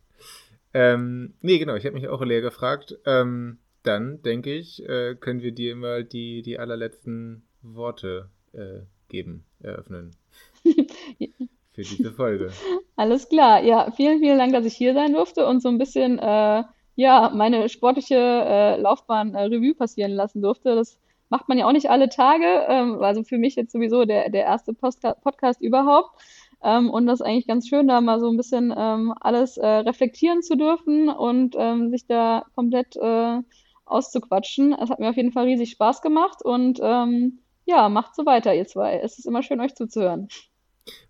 Ähm, 0.74 1.34
nee, 1.40 1.58
genau, 1.58 1.74
ich 1.74 1.84
habe 1.84 1.94
mich 1.94 2.08
auch 2.08 2.22
leer 2.22 2.40
gefragt. 2.40 2.96
Ähm, 3.06 3.58
dann, 3.82 4.22
denke 4.22 4.52
ich, 4.54 4.86
äh, 4.88 5.16
können 5.16 5.42
wir 5.42 5.52
dir 5.52 5.72
immer 5.72 6.02
die, 6.02 6.42
die 6.42 6.58
allerletzten 6.58 7.42
Worte 7.62 8.28
äh, 8.52 8.80
geben, 9.08 9.44
eröffnen. 9.60 10.12
Für 10.64 11.82
diese 11.82 12.12
Folge. 12.12 12.50
Alles 12.96 13.28
klar. 13.28 13.62
Ja, 13.62 13.90
vielen, 13.92 14.18
vielen 14.18 14.38
Dank, 14.38 14.52
dass 14.52 14.64
ich 14.64 14.74
hier 14.74 14.94
sein 14.94 15.12
durfte 15.12 15.46
und 15.46 15.62
so 15.62 15.68
ein 15.68 15.78
bisschen 15.78 16.18
äh, 16.18 16.64
ja, 16.96 17.30
meine 17.32 17.68
sportliche 17.68 18.16
äh, 18.16 18.80
Laufbahn 18.80 19.34
äh, 19.34 19.44
Revue 19.44 19.74
passieren 19.74 20.10
lassen 20.10 20.42
durfte. 20.42 20.74
Das 20.74 20.98
macht 21.28 21.48
man 21.48 21.58
ja 21.58 21.66
auch 21.66 21.72
nicht 21.72 21.90
alle 21.90 22.08
Tage. 22.08 22.46
Ähm, 22.68 23.02
also 23.02 23.22
für 23.22 23.38
mich 23.38 23.56
jetzt 23.56 23.72
sowieso 23.72 24.04
der, 24.04 24.30
der 24.30 24.44
erste 24.44 24.74
Postka 24.74 25.14
Podcast 25.14 25.60
überhaupt. 25.60 26.20
Ähm, 26.62 26.90
und 26.90 27.06
das 27.06 27.20
ist 27.20 27.26
eigentlich 27.26 27.46
ganz 27.46 27.68
schön, 27.68 27.86
da 27.86 28.00
mal 28.00 28.20
so 28.20 28.28
ein 28.28 28.36
bisschen 28.36 28.74
ähm, 28.76 29.14
alles 29.20 29.56
äh, 29.56 29.66
reflektieren 29.66 30.42
zu 30.42 30.56
dürfen 30.56 31.08
und 31.08 31.54
ähm, 31.56 31.90
sich 31.90 32.06
da 32.06 32.44
komplett 32.54 32.96
äh, 32.96 33.38
auszuquatschen. 33.84 34.72
Es 34.72 34.90
hat 34.90 34.98
mir 34.98 35.10
auf 35.10 35.16
jeden 35.16 35.32
Fall 35.32 35.44
riesig 35.44 35.70
Spaß 35.70 36.02
gemacht 36.02 36.44
und 36.44 36.80
ähm, 36.82 37.38
ja, 37.64 37.88
macht 37.88 38.16
so 38.16 38.26
weiter, 38.26 38.54
ihr 38.54 38.66
zwei. 38.66 38.98
Es 38.98 39.18
ist 39.18 39.26
immer 39.26 39.42
schön, 39.42 39.60
euch 39.60 39.74
zuzuhören. 39.74 40.28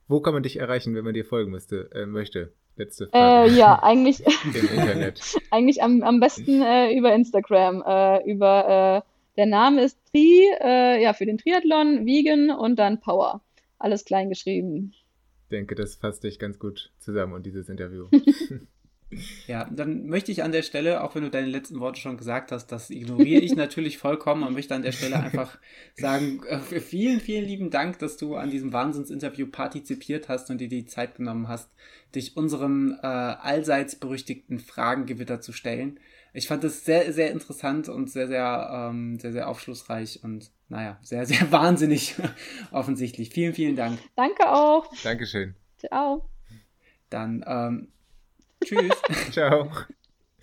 Wo 0.06 0.20
kann 0.20 0.34
man 0.34 0.42
dich 0.42 0.58
erreichen, 0.58 0.94
wenn 0.94 1.04
man 1.04 1.14
dir 1.14 1.24
folgen 1.24 1.50
müsste, 1.50 1.90
äh, 1.94 2.06
möchte? 2.06 2.52
Letzte 2.76 3.04
äh, 3.04 3.08
Frage. 3.10 3.52
Ja, 3.52 3.78
eigentlich, 3.82 4.24
eigentlich 5.50 5.82
am, 5.82 6.02
am 6.02 6.20
besten 6.20 6.62
äh, 6.62 6.92
über 6.92 7.12
Instagram. 7.12 7.82
Äh, 7.86 8.30
über 8.30 9.04
äh, 9.04 9.08
der 9.38 9.46
Name 9.46 9.82
ist 9.82 9.98
Tri, 10.10 10.46
äh, 10.60 11.02
ja, 11.02 11.14
für 11.14 11.24
den 11.24 11.38
Triathlon, 11.38 12.04
Vegan 12.04 12.50
und 12.50 12.78
dann 12.78 13.00
Power. 13.00 13.40
Alles 13.78 14.04
klein 14.04 14.28
geschrieben. 14.28 14.92
Ich 15.44 15.48
denke, 15.50 15.74
das 15.76 15.94
fasst 15.94 16.24
dich 16.24 16.38
ganz 16.38 16.58
gut 16.58 16.92
zusammen 16.98 17.32
und 17.32 17.46
dieses 17.46 17.70
Interview. 17.70 18.08
Ja, 19.46 19.64
dann 19.72 20.06
möchte 20.06 20.30
ich 20.30 20.42
an 20.42 20.52
der 20.52 20.60
Stelle, 20.60 21.02
auch 21.02 21.14
wenn 21.14 21.22
du 21.22 21.30
deine 21.30 21.46
letzten 21.46 21.80
Worte 21.80 21.98
schon 21.98 22.18
gesagt 22.18 22.52
hast, 22.52 22.66
das 22.66 22.90
ignoriere 22.90 23.40
ich 23.40 23.56
natürlich 23.56 23.96
vollkommen 23.96 24.42
und 24.42 24.52
möchte 24.52 24.74
an 24.74 24.82
der 24.82 24.92
Stelle 24.92 25.18
einfach 25.18 25.58
sagen, 25.96 26.42
äh, 26.46 26.58
vielen, 26.58 27.18
vielen 27.18 27.46
lieben 27.46 27.70
Dank, 27.70 27.98
dass 28.00 28.18
du 28.18 28.36
an 28.36 28.50
diesem 28.50 28.74
Wahnsinnsinterview 28.74 29.46
partizipiert 29.46 30.28
hast 30.28 30.50
und 30.50 30.60
dir 30.60 30.68
die 30.68 30.84
Zeit 30.84 31.14
genommen 31.14 31.48
hast, 31.48 31.70
dich 32.14 32.36
unserem 32.36 32.98
äh, 33.02 33.06
allseits 33.06 33.96
berüchtigten 33.96 34.58
Fragengewitter 34.58 35.40
zu 35.40 35.52
stellen. 35.52 35.98
Ich 36.32 36.46
fand 36.46 36.64
es 36.64 36.84
sehr, 36.84 37.12
sehr 37.12 37.30
interessant 37.30 37.88
und 37.88 38.10
sehr, 38.10 38.28
sehr, 38.28 38.88
ähm, 38.90 39.18
sehr, 39.18 39.32
sehr 39.32 39.48
aufschlussreich 39.48 40.20
und 40.22 40.50
naja, 40.68 40.98
sehr, 41.02 41.26
sehr 41.26 41.50
wahnsinnig 41.52 42.14
offensichtlich. 42.70 43.30
Vielen, 43.30 43.54
vielen 43.54 43.76
Dank. 43.76 43.98
Danke 44.16 44.50
auch. 44.50 44.92
Dankeschön. 45.02 45.54
Ciao. 45.78 46.28
Dann 47.10 47.44
ähm, 47.46 47.88
Tschüss. 48.64 48.94
Ciao. 49.30 49.70